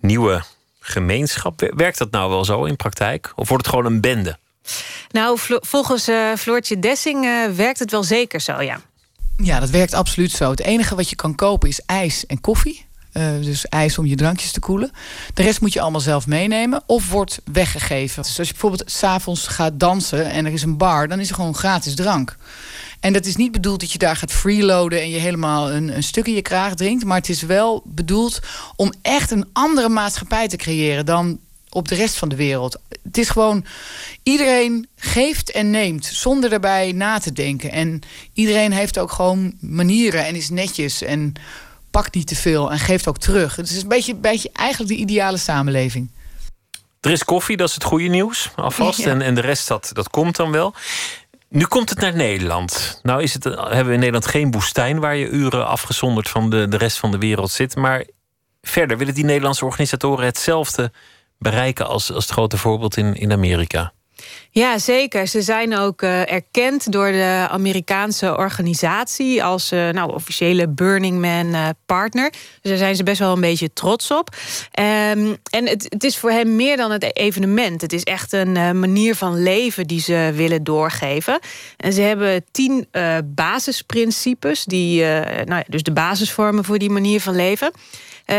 nieuwe 0.00 0.42
gemeenschap. 0.80 1.70
Werkt 1.76 1.98
dat 1.98 2.10
nou 2.10 2.30
wel 2.30 2.44
zo 2.44 2.64
in 2.64 2.76
praktijk? 2.76 3.32
Of 3.36 3.48
wordt 3.48 3.66
het 3.66 3.74
gewoon 3.74 3.92
een 3.92 4.00
bende? 4.00 4.38
Nou, 5.10 5.38
volgens 5.60 6.08
uh, 6.08 6.34
Floortje 6.34 6.78
Dessing 6.78 7.24
uh, 7.24 7.46
werkt 7.46 7.78
het 7.78 7.90
wel 7.90 8.02
zeker 8.02 8.40
zo, 8.40 8.62
ja. 8.62 8.80
Ja, 9.42 9.60
dat 9.60 9.70
werkt 9.70 9.94
absoluut 9.94 10.30
zo. 10.30 10.50
Het 10.50 10.60
enige 10.60 10.94
wat 10.94 11.10
je 11.10 11.16
kan 11.16 11.34
kopen 11.34 11.68
is 11.68 11.80
ijs 11.86 12.26
en 12.26 12.40
koffie. 12.40 12.88
Uh, 13.12 13.28
dus 13.40 13.66
ijs 13.66 13.98
om 13.98 14.06
je 14.06 14.16
drankjes 14.16 14.52
te 14.52 14.60
koelen. 14.60 14.90
De 15.34 15.42
rest 15.42 15.60
moet 15.60 15.72
je 15.72 15.80
allemaal 15.80 16.00
zelf 16.00 16.26
meenemen 16.26 16.82
of 16.86 17.10
wordt 17.10 17.40
weggegeven. 17.52 18.22
Dus 18.22 18.38
als 18.38 18.46
je 18.46 18.52
bijvoorbeeld 18.52 18.90
s'avonds 18.90 19.46
gaat 19.46 19.80
dansen 19.80 20.30
en 20.30 20.46
er 20.46 20.52
is 20.52 20.62
een 20.62 20.76
bar, 20.76 21.08
dan 21.08 21.20
is 21.20 21.28
er 21.28 21.34
gewoon 21.34 21.54
gratis 21.54 21.94
drank. 21.94 22.36
En 23.00 23.12
dat 23.12 23.26
is 23.26 23.36
niet 23.36 23.52
bedoeld 23.52 23.80
dat 23.80 23.92
je 23.92 23.98
daar 23.98 24.16
gaat 24.16 24.32
freeloaden 24.32 25.00
en 25.00 25.10
je 25.10 25.18
helemaal 25.18 25.72
een, 25.72 25.96
een 25.96 26.02
stuk 26.02 26.26
in 26.26 26.34
je 26.34 26.42
kraag 26.42 26.74
drinkt. 26.74 27.04
Maar 27.04 27.16
het 27.16 27.28
is 27.28 27.42
wel 27.42 27.82
bedoeld 27.84 28.40
om 28.76 28.92
echt 29.02 29.30
een 29.30 29.48
andere 29.52 29.88
maatschappij 29.88 30.48
te 30.48 30.56
creëren 30.56 31.06
dan 31.06 31.38
op 31.70 31.88
de 31.88 31.94
rest 31.94 32.16
van 32.16 32.28
de 32.28 32.36
wereld. 32.36 32.80
Het 33.02 33.18
is 33.18 33.28
gewoon, 33.28 33.64
iedereen 34.22 34.88
geeft 34.96 35.50
en 35.50 35.70
neemt 35.70 36.04
zonder 36.04 36.50
daarbij 36.50 36.92
na 36.92 37.18
te 37.18 37.32
denken. 37.32 37.70
En 37.70 38.00
iedereen 38.32 38.72
heeft 38.72 38.98
ook 38.98 39.12
gewoon 39.12 39.54
manieren 39.60 40.26
en 40.26 40.34
is 40.34 40.50
netjes 40.50 41.02
en 41.02 41.32
pakt 41.90 42.14
niet 42.14 42.26
te 42.26 42.36
veel 42.36 42.70
en 42.70 42.78
geeft 42.78 43.08
ook 43.08 43.18
terug. 43.18 43.56
Het 43.56 43.70
is 43.70 43.82
een 43.82 43.88
beetje, 43.88 44.14
beetje 44.14 44.50
eigenlijk 44.52 44.90
de 44.90 44.98
ideale 44.98 45.36
samenleving. 45.36 46.10
Er 47.00 47.10
is 47.10 47.24
koffie, 47.24 47.56
dat 47.56 47.68
is 47.68 47.74
het 47.74 47.84
goede 47.84 48.08
nieuws 48.08 48.50
alvast. 48.56 49.06
En, 49.06 49.22
en 49.22 49.34
de 49.34 49.40
rest, 49.40 49.68
dat, 49.68 49.90
dat 49.92 50.10
komt 50.10 50.36
dan 50.36 50.50
wel. 50.50 50.74
Nu 51.48 51.64
komt 51.64 51.88
het 51.88 52.00
naar 52.00 52.14
Nederland. 52.14 53.00
Nou 53.02 53.22
is 53.22 53.34
het, 53.34 53.44
hebben 53.44 53.86
we 53.86 53.92
in 53.92 53.98
Nederland 53.98 54.26
geen 54.26 54.50
woestijn... 54.50 55.00
waar 55.00 55.16
je 55.16 55.28
uren 55.28 55.66
afgezonderd 55.66 56.28
van 56.28 56.50
de, 56.50 56.68
de 56.68 56.76
rest 56.76 56.98
van 56.98 57.10
de 57.10 57.18
wereld 57.18 57.50
zit. 57.50 57.76
Maar 57.76 58.04
verder 58.62 58.98
willen 58.98 59.14
die 59.14 59.24
Nederlandse 59.24 59.64
organisatoren 59.64 60.24
hetzelfde 60.24 60.92
bereiken 61.40 61.86
als, 61.86 62.12
als 62.12 62.24
het 62.24 62.32
grote 62.32 62.56
voorbeeld 62.56 62.96
in, 62.96 63.14
in 63.14 63.32
Amerika. 63.32 63.92
Ja, 64.52 64.78
zeker. 64.78 65.26
Ze 65.26 65.42
zijn 65.42 65.76
ook 65.76 66.02
uh, 66.02 66.32
erkend 66.32 66.92
door 66.92 67.12
de 67.12 67.46
Amerikaanse 67.50 68.36
organisatie 68.36 69.44
als 69.44 69.72
uh, 69.72 69.88
nou, 69.88 70.12
officiële 70.12 70.68
Burning 70.68 71.20
Man 71.20 71.46
uh, 71.46 71.68
partner. 71.86 72.30
Dus 72.30 72.70
daar 72.70 72.76
zijn 72.76 72.96
ze 72.96 73.02
best 73.02 73.18
wel 73.18 73.32
een 73.32 73.40
beetje 73.40 73.72
trots 73.72 74.10
op. 74.10 74.36
Um, 74.80 75.36
en 75.50 75.66
het, 75.66 75.86
het, 75.88 76.04
is 76.04 76.18
voor 76.18 76.30
hen 76.30 76.56
meer 76.56 76.76
dan 76.76 76.90
het 76.90 77.16
evenement. 77.16 77.80
Het 77.80 77.92
is 77.92 78.02
echt 78.02 78.32
een 78.32 78.78
manier 78.78 79.14
van 79.14 79.42
leven 79.42 79.86
die 79.86 80.00
ze 80.00 80.32
willen 80.34 80.64
doorgeven. 80.64 81.38
En 81.76 81.92
ze 81.92 82.00
hebben 82.00 82.44
tien 82.50 82.88
basisprincipes, 83.24 84.64
die 84.64 85.02
nou 85.04 85.54
ja, 85.54 85.64
dus 85.66 85.82
de 85.82 85.92
basis 85.92 86.32
vormen 86.32 86.64
voor 86.64 86.78
die 86.78 86.90
manier 86.90 87.20
van 87.20 87.36
leven. 87.36 87.72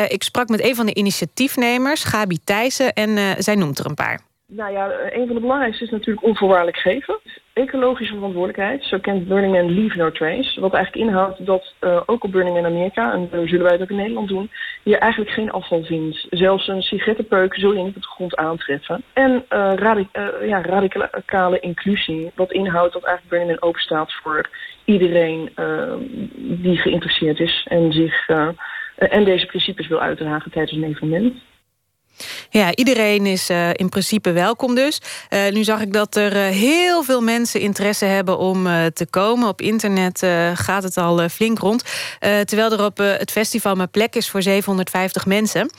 Ik 0.08 0.24
sprak 0.24 0.50
met 0.50 0.64
een 0.64 0.76
van 0.76 0.86
de 0.86 0.94
initiatiefnemers, 0.94 2.04
Gabi 2.04 2.38
Thijssen, 2.44 2.94
en 2.94 3.44
zij 3.44 3.56
noemt 3.56 3.80
er 3.80 3.86
een 3.86 3.94
paar. 3.94 4.31
Nou 4.54 4.72
ja, 4.72 4.92
een 5.10 5.26
van 5.26 5.36
de 5.36 5.42
belangrijkste 5.42 5.84
is 5.84 5.90
natuurlijk 5.90 6.26
onvoorwaardelijk 6.26 6.78
geven. 6.78 7.20
Ecologische 7.54 8.14
verantwoordelijkheid, 8.14 8.84
zo 8.84 8.98
kent 9.00 9.28
Burning 9.28 9.54
Man 9.54 9.74
Leave 9.74 9.98
No 9.98 10.12
Trace. 10.12 10.60
Wat 10.60 10.74
eigenlijk 10.74 11.08
inhoudt 11.08 11.46
dat 11.46 11.74
uh, 11.82 12.02
ook 12.06 12.24
op 12.24 12.32
Burning 12.32 12.56
Man 12.56 12.66
Amerika, 12.66 13.14
en 13.14 13.30
zo 13.32 13.48
zullen 13.48 13.64
wij 13.64 13.72
het 13.72 13.82
ook 13.82 13.90
in 13.90 13.96
Nederland 13.96 14.28
doen, 14.28 14.50
je 14.84 14.98
eigenlijk 14.98 15.32
geen 15.32 15.52
afval 15.52 15.84
vindt. 15.84 16.28
Zelfs 16.30 16.68
een 16.68 16.82
sigarettenpeuk 16.82 17.56
zul 17.56 17.74
je 17.74 17.84
niet 17.84 17.96
op 17.96 18.02
de 18.02 18.08
grond 18.08 18.36
aantreffen. 18.36 19.04
En 19.14 19.46
uh, 19.50 19.74
uh, 19.78 20.48
ja, 20.48 20.62
radicale 20.62 21.60
inclusie, 21.60 22.32
wat 22.36 22.52
inhoudt 22.52 22.94
dat 22.94 23.04
eigenlijk 23.04 23.30
Burning 23.36 23.60
Man 23.60 23.70
openstaat 23.70 24.14
voor 24.14 24.50
iedereen 24.86 25.50
die 26.36 26.78
geïnteresseerd 26.78 27.40
is 27.40 27.66
en 27.70 27.92
zich 27.92 28.28
eh, 29.02 29.18
en 29.18 29.24
deze 29.24 29.46
principes 29.46 29.88
wil 29.88 30.02
uitdragen 30.02 30.52
tijdens 30.52 30.78
een 30.78 30.84
evenement. 30.84 31.34
Ja, 32.50 32.76
iedereen 32.76 33.26
is 33.26 33.50
uh, 33.50 33.70
in 33.74 33.90
principe 33.90 34.32
welkom 34.32 34.76
dus. 34.76 35.02
Uh, 35.30 35.52
nu 35.52 35.64
zag 35.64 35.82
ik 35.82 35.94
dat 35.94 36.16
er 36.16 36.36
uh, 36.36 36.56
heel 36.56 37.04
veel 37.04 37.22
mensen 37.22 37.60
interesse 37.60 38.06
hebben 38.06 38.38
om 38.38 38.64
te 38.94 39.08
komen. 39.10 39.48
Op 39.48 39.62
internet 39.62 40.26
gaat 40.54 40.84
het 40.84 40.98
al 40.98 41.30
flink 41.30 41.60
rond. 41.60 41.84
terwijl 42.20 42.72
er 42.72 42.86
op 42.86 42.98
het 42.98 43.32
festival 43.32 43.76
maar 43.76 43.88
plek 43.88 44.16
is 44.16 44.30
voor 44.30 44.42
750 44.42 45.26
mensen. 45.26 45.72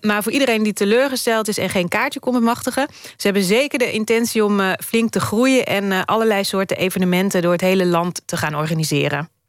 maar 0.00 0.22
voor 0.22 0.32
iedereen 0.32 0.62
die 0.62 0.72
teleurgesteld 0.72 1.48
is 1.48 1.58
en 1.58 1.68
geen 1.68 1.88
kaartje 1.88 2.20
kon 2.20 2.32
bemachtigen... 2.32 2.86
ze 3.16 3.26
hebben 3.26 3.42
zeker 3.42 3.78
de 3.78 3.92
intentie 3.92 4.44
om 4.44 4.60
flink 4.84 5.10
te 5.10 5.20
groeien... 5.20 5.66
en 5.66 6.04
allerlei 6.04 6.44
soorten 6.44 6.76
evenementen 6.76 7.42
door 7.42 7.52
het 7.52 7.60
hele 7.60 7.86
land 7.86 8.22
te 8.24 8.36
gaan 8.36 8.54
organiseren. 8.54 9.41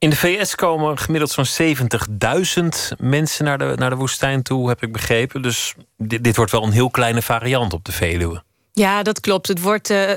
In 0.00 0.10
de 0.10 0.16
VS 0.16 0.54
komen 0.54 0.98
gemiddeld 0.98 1.30
zo'n 1.30 1.76
70.000 1.76 2.68
mensen 2.98 3.44
naar 3.44 3.58
de, 3.58 3.72
naar 3.76 3.90
de 3.90 3.96
woestijn 3.96 4.42
toe, 4.42 4.68
heb 4.68 4.82
ik 4.82 4.92
begrepen. 4.92 5.42
Dus 5.42 5.74
dit, 5.96 6.24
dit 6.24 6.36
wordt 6.36 6.50
wel 6.50 6.64
een 6.64 6.72
heel 6.72 6.90
kleine 6.90 7.22
variant 7.22 7.72
op 7.72 7.84
de 7.84 7.92
Veluwe. 7.92 8.42
Ja, 8.78 9.02
dat 9.02 9.20
klopt. 9.20 9.48
Het 9.48 9.60
wordt 9.60 9.90
uh, 9.90 10.10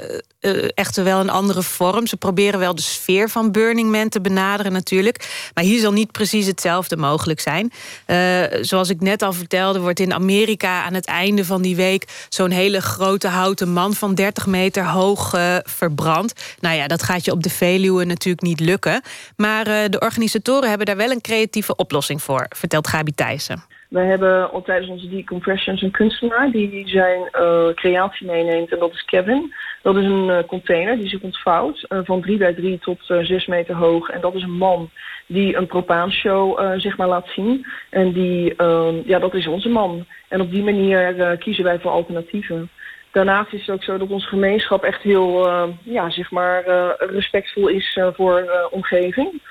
wel 0.94 1.20
een 1.20 1.30
andere 1.30 1.64
vorm. 1.64 2.08
Ze 2.08 2.18
proberen 2.18 2.60
wel 2.60 2.76
de 2.76 2.82
sfeer 2.82 3.30
van 3.30 3.52
Burning 3.52 3.92
Man 3.92 4.10
te 4.10 4.22
benaderen 4.22 4.72
natuurlijk. 4.72 5.50
Maar 5.54 5.64
hier 5.64 5.80
zal 5.80 5.92
niet 5.92 6.12
precies 6.12 6.46
hetzelfde 6.46 6.98
mogelijk 6.98 7.40
zijn. 7.40 7.72
Uh, 8.08 8.44
zoals 8.62 8.90
ik 8.90 9.02
net 9.02 9.22
al 9.22 9.34
vertelde, 9.34 9.80
wordt 9.80 10.00
in 10.00 10.14
Amerika 10.14 10.84
aan 10.84 10.94
het 10.94 11.06
einde 11.06 11.46
van 11.46 11.62
die 11.62 11.76
week... 11.76 12.26
zo'n 12.30 12.52
hele 12.52 12.82
grote 12.82 13.28
houten 13.28 13.74
man 13.74 13.94
van 13.94 14.16
30 14.16 14.46
meter 14.46 14.86
hoog 14.86 15.36
verbrand. 15.64 16.34
Nou 16.60 16.76
ja, 16.76 16.88
dat 16.88 17.04
gaat 17.04 17.26
je 17.26 17.32
op 17.32 17.44
de 17.44 17.50
Veluwe 17.50 18.06
natuurlijk 18.06 18.44
niet 18.44 18.60
lukken. 18.60 19.02
Maar 19.36 19.90
de 19.90 20.00
organisatoren 20.00 20.70
hebben 20.70 20.88
daar 20.88 20.98
wel 20.98 21.12
een 21.12 21.22
creatieve 21.22 21.76
oplossing 21.76 22.22
voor... 22.22 22.46
vertelt 22.50 22.88
Gabi 22.88 23.12
Thijssen. 23.16 23.71
Wij 23.92 24.06
hebben 24.06 24.52
al 24.52 24.62
tijdens 24.62 24.92
onze 24.92 25.10
decompressions 25.10 25.82
een 25.82 25.92
kunstenaar 25.92 26.52
die 26.52 26.88
zijn 26.88 27.30
uh, 27.32 27.68
creatie 27.74 28.28
meeneemt. 28.28 28.72
En 28.72 28.80
dat 28.80 28.94
is 28.94 29.06
Kevin. 29.06 29.54
Dat 29.82 29.96
is 29.96 30.06
een 30.06 30.28
uh, 30.28 30.38
container 30.48 30.98
die 30.98 31.10
zich 31.10 31.22
ontvouwt 31.22 31.86
uh, 31.90 32.00
van 32.04 32.22
3 32.22 32.38
bij 32.38 32.54
3 32.54 32.80
tot 32.80 33.00
6 33.06 33.46
meter 33.46 33.76
hoog. 33.76 34.10
En 34.10 34.22
dat 34.22 34.36
is 34.36 34.44
een 34.44 34.58
man 34.58 34.90
die 35.26 35.56
een 35.56 35.68
propaanshow 35.68 36.80
zeg 36.80 36.98
maar 36.98 37.08
laat 37.08 37.28
zien. 37.28 37.66
En 37.90 38.12
die, 38.12 38.56
ehm, 38.56 38.96
ja, 39.06 39.20
dat 39.20 39.34
is 39.34 39.48
onze 39.48 39.70
man. 39.70 40.06
En 40.28 40.42
op 40.42 40.52
die 40.52 40.64
manier 40.64 41.38
kiezen 41.38 41.64
wij 41.64 41.80
voor 41.80 41.92
alternatieven. 41.92 42.70
Daarnaast 43.12 43.54
is 43.54 43.60
het 43.60 43.76
ook 43.76 43.84
zo 43.84 43.98
dat 43.98 44.10
onze 44.10 44.28
gemeenschap 44.28 44.84
echt 44.84 45.02
heel 45.02 45.50
ja, 45.84 46.10
zeg 46.10 46.32
maar, 46.32 46.64
respectvol 46.98 47.68
is 47.68 48.00
voor 48.14 48.68
omgeving. 48.72 49.42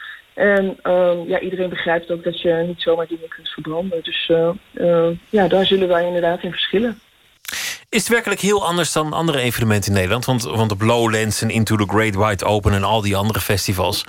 En 0.41 0.77
uh, 0.83 1.29
ja, 1.29 1.41
iedereen 1.41 1.69
begrijpt 1.69 2.11
ook 2.11 2.25
dat 2.25 2.41
je 2.41 2.65
niet 2.67 2.83
zomaar 2.83 3.07
dingen 3.07 3.29
kunt 3.29 3.49
verbranden. 3.49 4.03
Dus 4.03 4.29
uh, 4.29 4.51
uh, 4.75 5.09
ja, 5.31 5.49
daar 5.49 5.67
zullen 5.67 5.89
wij 5.89 6.07
inderdaad 6.07 6.43
in 6.43 6.51
verschillen. 6.51 7.01
Is 7.89 8.01
het 8.01 8.09
werkelijk 8.09 8.41
heel 8.41 8.67
anders 8.67 8.93
dan 8.93 9.13
andere 9.13 9.41
evenementen 9.41 9.91
in 9.91 9.97
Nederland? 9.97 10.25
Want, 10.25 10.43
want 10.43 10.73
op 10.73 10.81
Lowlands 10.81 11.43
en 11.43 11.51
Into 11.51 11.77
the 11.77 11.85
Great 11.87 12.15
Wide 12.15 12.45
Open 12.45 12.73
en 12.73 12.85
al 12.85 13.01
die 13.01 13.17
andere 13.17 13.41
festivals 13.41 14.05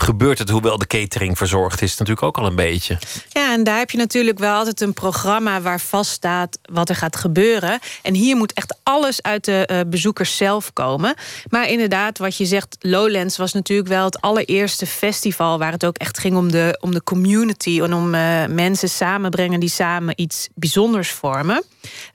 gebeurt 0.00 0.38
het, 0.38 0.50
hoewel 0.50 0.78
de 0.78 0.86
catering 0.86 1.36
verzorgd 1.38 1.82
is, 1.82 1.90
natuurlijk 1.90 2.26
ook 2.26 2.38
al 2.38 2.46
een 2.46 2.54
beetje. 2.54 2.98
Ja, 3.28 3.52
en 3.52 3.64
daar 3.64 3.78
heb 3.78 3.90
je 3.90 3.98
natuurlijk 3.98 4.38
wel 4.38 4.54
altijd 4.54 4.80
een 4.80 4.92
programma 4.92 5.60
waar 5.60 5.80
vaststaat 5.80 6.58
wat 6.62 6.88
er 6.88 6.96
gaat 6.96 7.16
gebeuren. 7.16 7.78
En 8.02 8.14
hier 8.14 8.36
moet 8.36 8.52
echt 8.52 8.78
alles 8.82 9.22
uit 9.22 9.44
de 9.44 9.68
uh, 9.70 9.80
bezoekers 9.86 10.36
zelf 10.36 10.72
komen. 10.72 11.14
Maar 11.48 11.68
inderdaad, 11.68 12.18
wat 12.18 12.36
je 12.36 12.44
zegt, 12.44 12.76
Lowlands 12.80 13.36
was 13.36 13.52
natuurlijk 13.52 13.88
wel 13.88 14.04
het 14.04 14.20
allereerste 14.20 14.86
festival 14.86 15.58
waar 15.58 15.72
het 15.72 15.84
ook 15.86 15.96
echt 15.96 16.18
ging 16.18 16.36
om 16.36 16.50
de, 16.50 16.78
om 16.80 16.92
de 16.92 17.02
community 17.02 17.80
en 17.82 17.94
om 17.94 18.14
uh, 18.14 18.46
mensen 18.46 18.88
samenbrengen 18.88 19.60
die 19.60 19.68
samen 19.68 20.20
iets 20.20 20.48
bijzonders 20.54 21.10
vormen. 21.10 21.64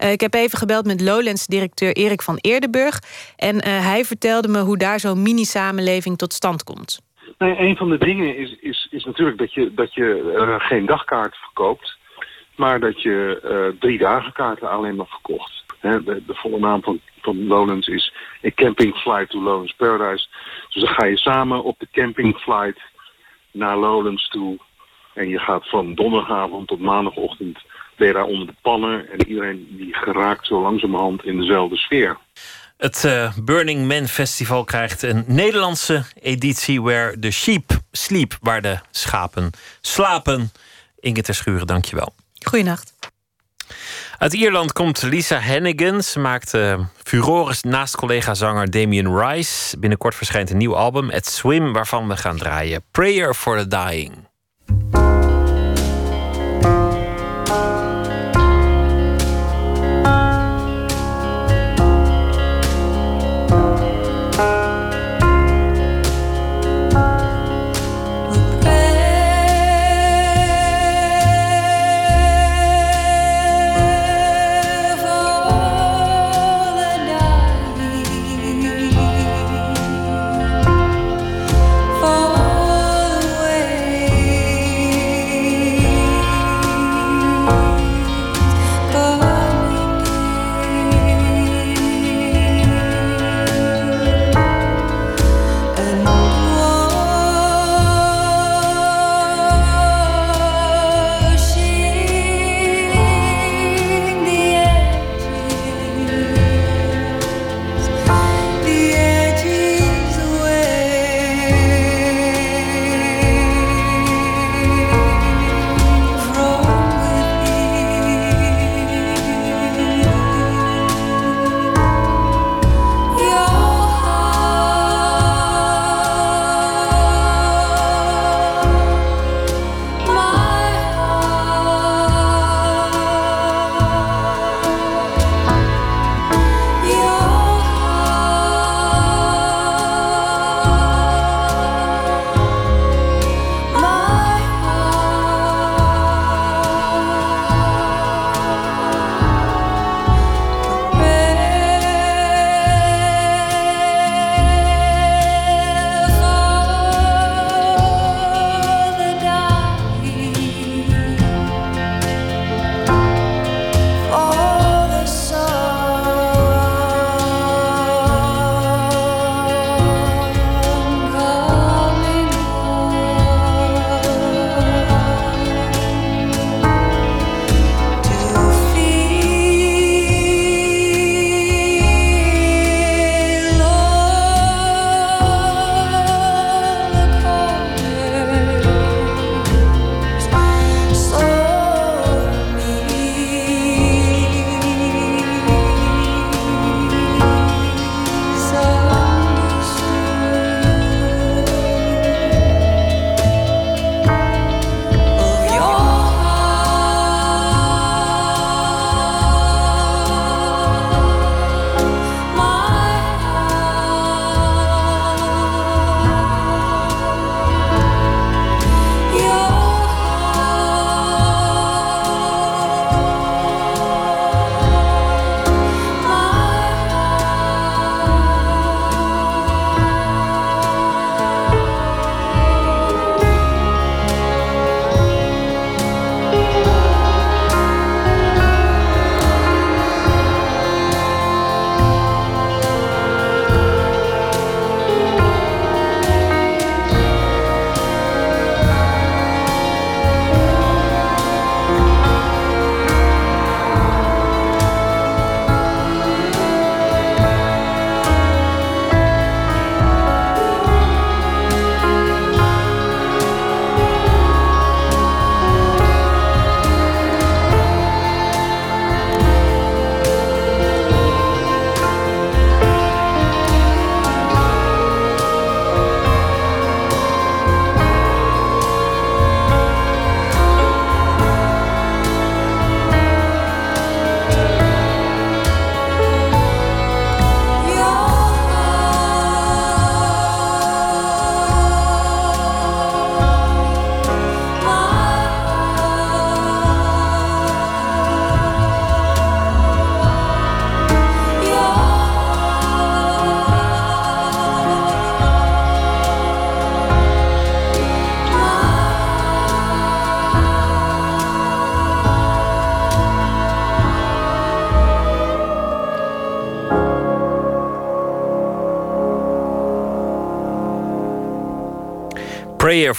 Uh, 0.03 0.11
ik 0.11 0.21
heb 0.21 0.33
even 0.33 0.57
gebeld 0.57 0.85
met 0.85 1.01
Lowlands-directeur 1.01 1.93
Erik 1.93 2.21
van 2.21 2.37
Eerdenburg. 2.37 2.99
En 3.35 3.65
hij 3.65 4.05
vertelde 4.05 4.47
me 4.47 4.59
hoe 4.59 4.77
daar 4.77 4.99
zo'n 4.99 5.21
mini-samenleving 5.21 6.17
tot 6.17 6.33
stand 6.33 6.63
komt. 6.63 6.99
Nee, 7.41 7.59
een 7.59 7.77
van 7.77 7.89
de 7.89 7.97
dingen 7.97 8.37
is, 8.37 8.55
is, 8.59 8.87
is 8.91 9.03
natuurlijk 9.03 9.37
dat 9.37 9.53
je, 9.53 9.73
dat 9.73 9.93
je 9.93 10.33
uh, 10.37 10.55
geen 10.67 10.85
dagkaart 10.85 11.35
verkoopt, 11.35 11.97
maar 12.55 12.79
dat 12.79 13.01
je 13.01 13.41
uh, 13.43 13.79
drie 13.79 13.97
dagen 13.97 14.33
kaarten 14.33 14.69
alleen 14.69 14.95
nog 14.95 15.09
verkocht. 15.09 15.63
De, 15.79 16.21
volle 16.27 16.59
naam 16.59 16.83
van, 16.83 16.99
van 17.21 17.47
Lowlands 17.47 17.87
is 17.87 18.13
A 18.45 18.49
Camping 18.55 18.95
Flight 18.95 19.29
to 19.29 19.41
Lowlands 19.41 19.73
Paradise. 19.73 20.27
Dus 20.69 20.83
dan 20.83 20.93
ga 20.93 21.05
je 21.05 21.17
samen 21.17 21.63
op 21.63 21.79
de 21.79 21.87
camping 21.91 22.37
flight 22.37 22.81
naar 23.51 23.77
Lowlands 23.77 24.27
toe. 24.27 24.59
En 25.13 25.29
je 25.29 25.39
gaat 25.39 25.69
van 25.69 25.95
donderdagavond 25.95 26.67
tot 26.67 26.79
maandagochtend 26.79 27.59
je 28.07 28.13
daar 28.13 28.25
onder 28.25 28.47
de 28.47 28.55
pannen. 28.61 29.09
En 29.11 29.27
iedereen 29.27 29.67
die 29.69 29.93
geraakt 29.93 30.47
zo 30.47 30.61
langzamerhand 30.61 31.25
in 31.25 31.39
dezelfde 31.39 31.77
sfeer. 31.77 32.17
Het 32.81 33.03
uh, 33.03 33.33
Burning 33.43 33.87
Man 33.87 34.07
Festival 34.07 34.63
krijgt 34.63 35.01
een 35.01 35.23
Nederlandse 35.27 36.03
editie... 36.21 36.81
Where 36.81 37.19
the 37.19 37.31
sheep 37.31 37.79
sleep, 37.91 38.37
waar 38.41 38.61
de 38.61 38.79
schapen 38.91 39.49
slapen. 39.81 40.51
Inge 40.99 41.21
ter 41.21 41.35
Schuren, 41.35 41.67
dankjewel. 41.67 42.15
Goeienacht. 42.45 42.93
Uit 44.17 44.33
Ierland 44.33 44.73
komt 44.73 45.01
Lisa 45.01 45.39
Hannigan. 45.39 46.03
Ze 46.03 46.19
maakt 46.19 46.53
uh, 46.53 46.79
furores 47.03 47.61
naast 47.61 47.95
collega-zanger 47.95 48.71
Damien 48.71 49.17
Rice. 49.19 49.77
Binnenkort 49.77 50.15
verschijnt 50.15 50.49
een 50.49 50.57
nieuw 50.57 50.75
album, 50.75 51.09
At 51.09 51.25
Swim... 51.25 51.73
waarvan 51.73 52.07
we 52.07 52.17
gaan 52.17 52.37
draaien 52.37 52.83
Prayer 52.91 53.33
for 53.33 53.57
the 53.57 53.67
Dying. 53.67 54.29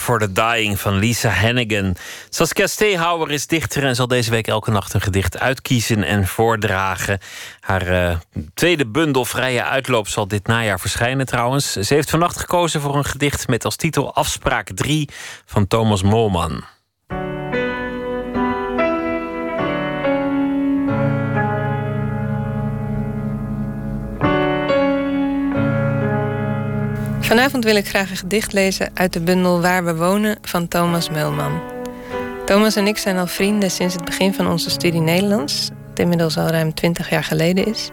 For 0.03 0.19
the 0.19 0.33
Dying 0.33 0.81
van 0.81 0.99
Lisa 0.99 1.29
Hannigan. 1.29 1.97
Saskia 2.29 2.67
Steenhouwer 2.67 3.31
is 3.31 3.47
dichter 3.47 3.85
en 3.85 3.95
zal 3.95 4.07
deze 4.07 4.31
week 4.31 4.47
elke 4.47 4.71
nacht 4.71 4.95
een 4.95 5.01
gedicht 5.01 5.39
uitkiezen 5.39 6.05
en 6.05 6.27
voordragen. 6.27 7.19
Haar 7.61 7.89
uh, 7.89 8.17
tweede 8.55 8.87
bundel 8.87 9.25
Vrije 9.25 9.65
Uitloop 9.65 10.09
zal 10.09 10.29
dit 10.29 10.47
najaar 10.47 10.81
verschijnen 10.81 11.27
trouwens. 11.27 11.73
Ze 11.73 11.95
heeft 11.95 12.11
vannacht 12.11 12.39
gekozen 12.39 12.81
voor 12.81 12.97
een 12.97 13.05
gedicht 13.05 13.49
met 13.49 13.65
als 13.65 13.77
titel 13.77 14.15
Afspraak 14.15 14.71
3 14.75 15.09
van 15.45 15.67
Thomas 15.67 16.03
Molman. 16.03 16.65
Vanavond 27.33 27.65
wil 27.65 27.77
ik 27.77 27.89
graag 27.89 28.11
een 28.11 28.17
gedicht 28.17 28.53
lezen 28.53 28.91
uit 28.95 29.13
de 29.13 29.21
bundel 29.21 29.61
Waar 29.61 29.85
we 29.85 29.95
wonen 29.95 30.39
van 30.43 30.69
Thomas 30.69 31.11
Meulman. 31.11 31.61
Thomas 32.47 32.77
en 32.77 32.87
ik 32.87 32.99
zijn 32.99 33.17
al 33.17 33.27
vrienden 33.27 33.71
sinds 33.71 33.95
het 33.95 34.05
begin 34.05 34.35
van 34.35 34.47
onze 34.47 34.71
studie 34.71 35.01
Nederlands, 35.01 35.69
dat 35.89 35.99
inmiddels 35.99 36.37
al 36.37 36.47
ruim 36.47 36.75
20 36.75 37.11
jaar 37.11 37.25
geleden 37.25 37.67
is. 37.67 37.91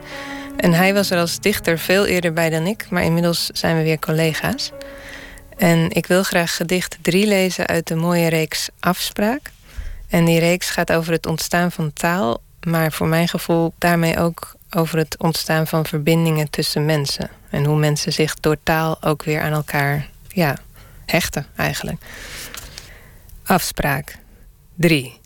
En 0.57 0.74
hij 0.74 0.94
was 0.94 1.11
er 1.11 1.20
als 1.20 1.40
dichter 1.40 1.78
veel 1.78 2.06
eerder 2.06 2.34
bij 2.34 2.49
dan 2.49 2.66
ik, 2.66 2.90
maar 2.90 3.03
inmiddels 3.03 3.49
zijn 3.53 3.78
we 3.78 3.84
weer 3.84 3.99
collega's. 3.99 4.72
En 5.57 5.90
ik 5.90 6.06
wil 6.06 6.24
graag 6.24 6.56
gedicht 6.56 6.98
3 7.02 7.28
lezen 7.28 7.68
uit 7.68 7.88
de 7.88 7.95
mooie 7.95 8.28
reeks 8.28 8.70
Afspraak. 8.80 9.52
En 10.10 10.26
die 10.26 10.40
reeks 10.40 10.70
gaat 10.70 10.91
over 10.91 11.14
het 11.14 11.26
ontstaan 11.26 11.72
van 11.72 11.94
taal, 11.94 12.41
maar 12.68 12.91
voor 12.91 13.07
mijn 13.07 13.28
gevoel 13.28 13.74
daarmee 13.78 14.18
ook 14.18 14.57
over 14.70 14.98
het 14.98 15.18
ontstaan 15.18 15.68
van 15.68 15.86
verbindingen 15.86 16.50
tussen 16.50 16.86
mensen. 16.86 17.30
En 17.50 17.66
hoe 17.66 17.78
mensen 17.78 18.14
zich 18.14 18.34
door 18.36 18.58
taal 18.64 19.04
ook 19.04 19.24
weer 19.24 19.41
aan 19.41 19.54
elkaar 19.54 20.10
ja, 20.28 20.58
hechten, 21.06 21.46
eigenlijk. 21.56 22.02
Afspraak 23.44 24.18
3. 24.76 25.20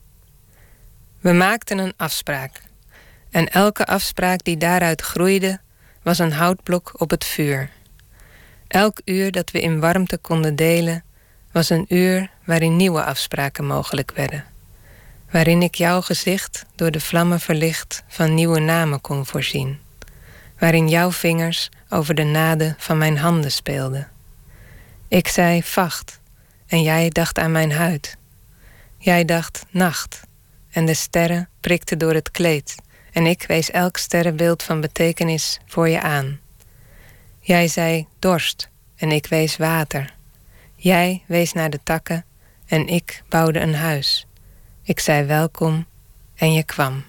We 1.20 1.32
maakten 1.32 1.78
een 1.78 1.94
afspraak. 1.98 2.62
En 3.30 3.50
elke 3.50 3.86
afspraak 3.86 4.44
die 4.44 4.58
daaruit 4.58 5.02
groeide, 5.02 5.60
was 6.02 6.20
een 6.20 6.34
houtblok 6.34 6.94
op 6.98 7.10
het 7.10 7.26
vuur. 7.26 7.70
Elk 8.68 9.02
uur 9.06 9.32
dat 9.32 9.52
we 9.52 9.62
in 9.62 9.80
warmte 9.80 10.18
konden 10.18 10.56
delen, 10.56 11.04
was 11.52 11.70
een 11.70 11.86
uur 11.90 12.30
waarin 12.44 12.76
nieuwe 12.76 13.04
afspraken 13.04 13.66
mogelijk 13.66 14.12
werden. 14.16 14.53
Waarin 15.34 15.62
ik 15.62 15.76
jouw 15.76 16.02
gezicht 16.02 16.66
door 16.76 16.92
de 16.92 17.00
vlammen 17.00 17.40
verlicht 17.40 18.04
van 18.08 18.34
nieuwe 18.34 18.60
namen 18.60 19.02
kon 19.02 19.26
voorzien. 19.26 19.80
Waarin 20.60 20.90
jouw 20.90 21.12
vingers 21.12 21.70
over 21.90 22.16
de 22.16 22.24
naden 22.24 22.76
van 22.78 22.98
mijn 22.98 23.18
handen 23.18 23.52
speelden. 23.52 24.08
Ik 25.08 25.28
zei 25.28 25.64
vacht 25.64 26.20
en 26.68 26.82
jij 26.82 27.10
dacht 27.10 27.38
aan 27.38 27.52
mijn 27.52 27.72
huid. 27.72 28.18
Jij 28.98 29.26
dacht 29.26 29.66
nacht 29.70 30.22
en 30.72 30.86
de 30.86 30.94
sterren 30.94 31.50
prikten 31.60 31.98
door 31.98 32.14
het 32.14 32.32
kleed 32.32 32.76
en 33.12 33.26
ik 33.26 33.46
wees 33.48 33.72
elk 33.72 33.98
sterrenbeeld 33.98 34.64
van 34.64 34.82
betekenis 34.82 35.60
voor 35.66 35.90
je 35.90 36.02
aan. 36.02 36.40
Jij 37.40 37.68
zei 37.68 38.08
dorst 38.20 38.70
en 38.96 39.12
ik 39.12 39.26
wees 39.26 39.58
water. 39.58 40.14
Jij 40.76 41.24
wees 41.26 41.54
naar 41.54 41.70
de 41.70 41.80
takken 41.84 42.26
en 42.66 42.88
ik 42.88 43.24
bouwde 43.30 43.60
een 43.60 43.76
huis. 43.76 44.28
Ik 44.86 45.00
zei 45.00 45.26
welkom 45.26 45.86
en 46.36 46.54
je 46.54 46.64
kwam. 46.64 47.04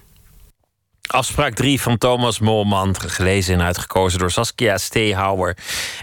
Afspraak 1.07 1.53
3 1.53 1.81
van 1.81 1.97
Thomas 1.97 2.39
Molman, 2.39 2.95
gelezen 2.99 3.53
en 3.53 3.61
uitgekozen 3.61 4.19
door 4.19 4.31
Saskia 4.31 4.77
Steehouwer. 4.77 5.57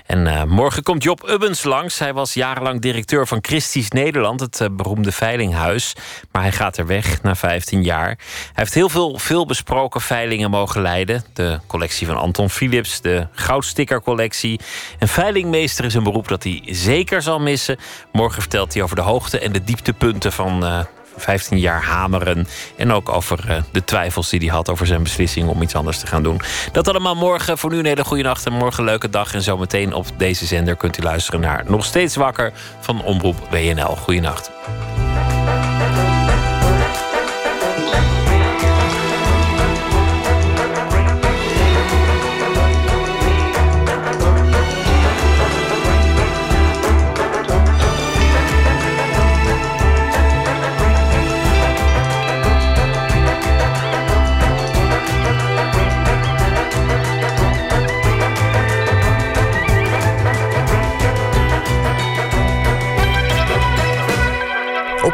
En 0.06 0.26
uh, 0.26 0.44
morgen 0.44 0.82
komt 0.82 1.02
Job 1.02 1.28
Ubbens 1.28 1.62
langs. 1.62 1.98
Hij 1.98 2.12
was 2.12 2.34
jarenlang 2.34 2.80
directeur 2.80 3.26
van 3.26 3.38
Christies 3.40 3.88
Nederland, 3.88 4.40
het 4.40 4.60
uh, 4.60 4.68
beroemde 4.72 5.12
veilinghuis. 5.12 5.94
Maar 6.32 6.42
hij 6.42 6.52
gaat 6.52 6.76
er 6.76 6.86
weg 6.86 7.22
na 7.22 7.34
15 7.34 7.82
jaar. 7.82 8.06
Hij 8.06 8.16
heeft 8.52 8.74
heel 8.74 8.88
veel 8.88 9.18
veelbesproken 9.18 10.00
veilingen 10.00 10.50
mogen 10.50 10.82
leiden. 10.82 11.24
De 11.32 11.58
collectie 11.66 12.06
van 12.06 12.16
Anton 12.16 12.50
Philips, 12.50 13.00
de 13.00 13.26
goudstickercollectie. 13.32 14.60
En 14.98 15.08
veilingmeester 15.08 15.84
is 15.84 15.94
een 15.94 16.02
beroep 16.02 16.28
dat 16.28 16.42
hij 16.42 16.62
zeker 16.66 17.22
zal 17.22 17.40
missen. 17.40 17.78
Morgen 18.12 18.40
vertelt 18.40 18.74
hij 18.74 18.82
over 18.82 18.96
de 18.96 19.02
hoogte 19.02 19.38
en 19.38 19.52
de 19.52 19.64
dieptepunten 19.64 20.32
van... 20.32 20.64
Uh, 20.64 20.80
15 21.22 21.58
jaar 21.58 21.82
hameren. 21.82 22.46
En 22.76 22.92
ook 22.92 23.08
over 23.08 23.44
uh, 23.48 23.56
de 23.72 23.84
twijfels 23.84 24.28
die 24.28 24.38
hij 24.38 24.48
had 24.48 24.70
over 24.70 24.86
zijn 24.86 25.02
beslissing 25.02 25.48
om 25.48 25.62
iets 25.62 25.74
anders 25.74 25.98
te 25.98 26.06
gaan 26.06 26.22
doen. 26.22 26.40
Dat 26.72 26.88
allemaal 26.88 27.14
morgen. 27.14 27.58
Voor 27.58 27.70
nu 27.70 27.78
een 27.78 27.86
hele 27.86 28.04
goede 28.04 28.22
nacht 28.22 28.46
en 28.46 28.52
morgen 28.52 28.78
een 28.78 28.88
leuke 28.88 29.10
dag. 29.10 29.34
En 29.34 29.42
zometeen 29.42 29.94
op 29.94 30.06
deze 30.16 30.46
zender 30.46 30.76
kunt 30.76 30.98
u 30.98 31.02
luisteren 31.02 31.40
naar 31.40 31.64
Nog 31.66 31.84
Steeds 31.84 32.16
Wakker 32.16 32.52
van 32.80 33.02
Omroep 33.02 33.36
WNL. 33.50 33.96
Goeienacht. 33.96 34.50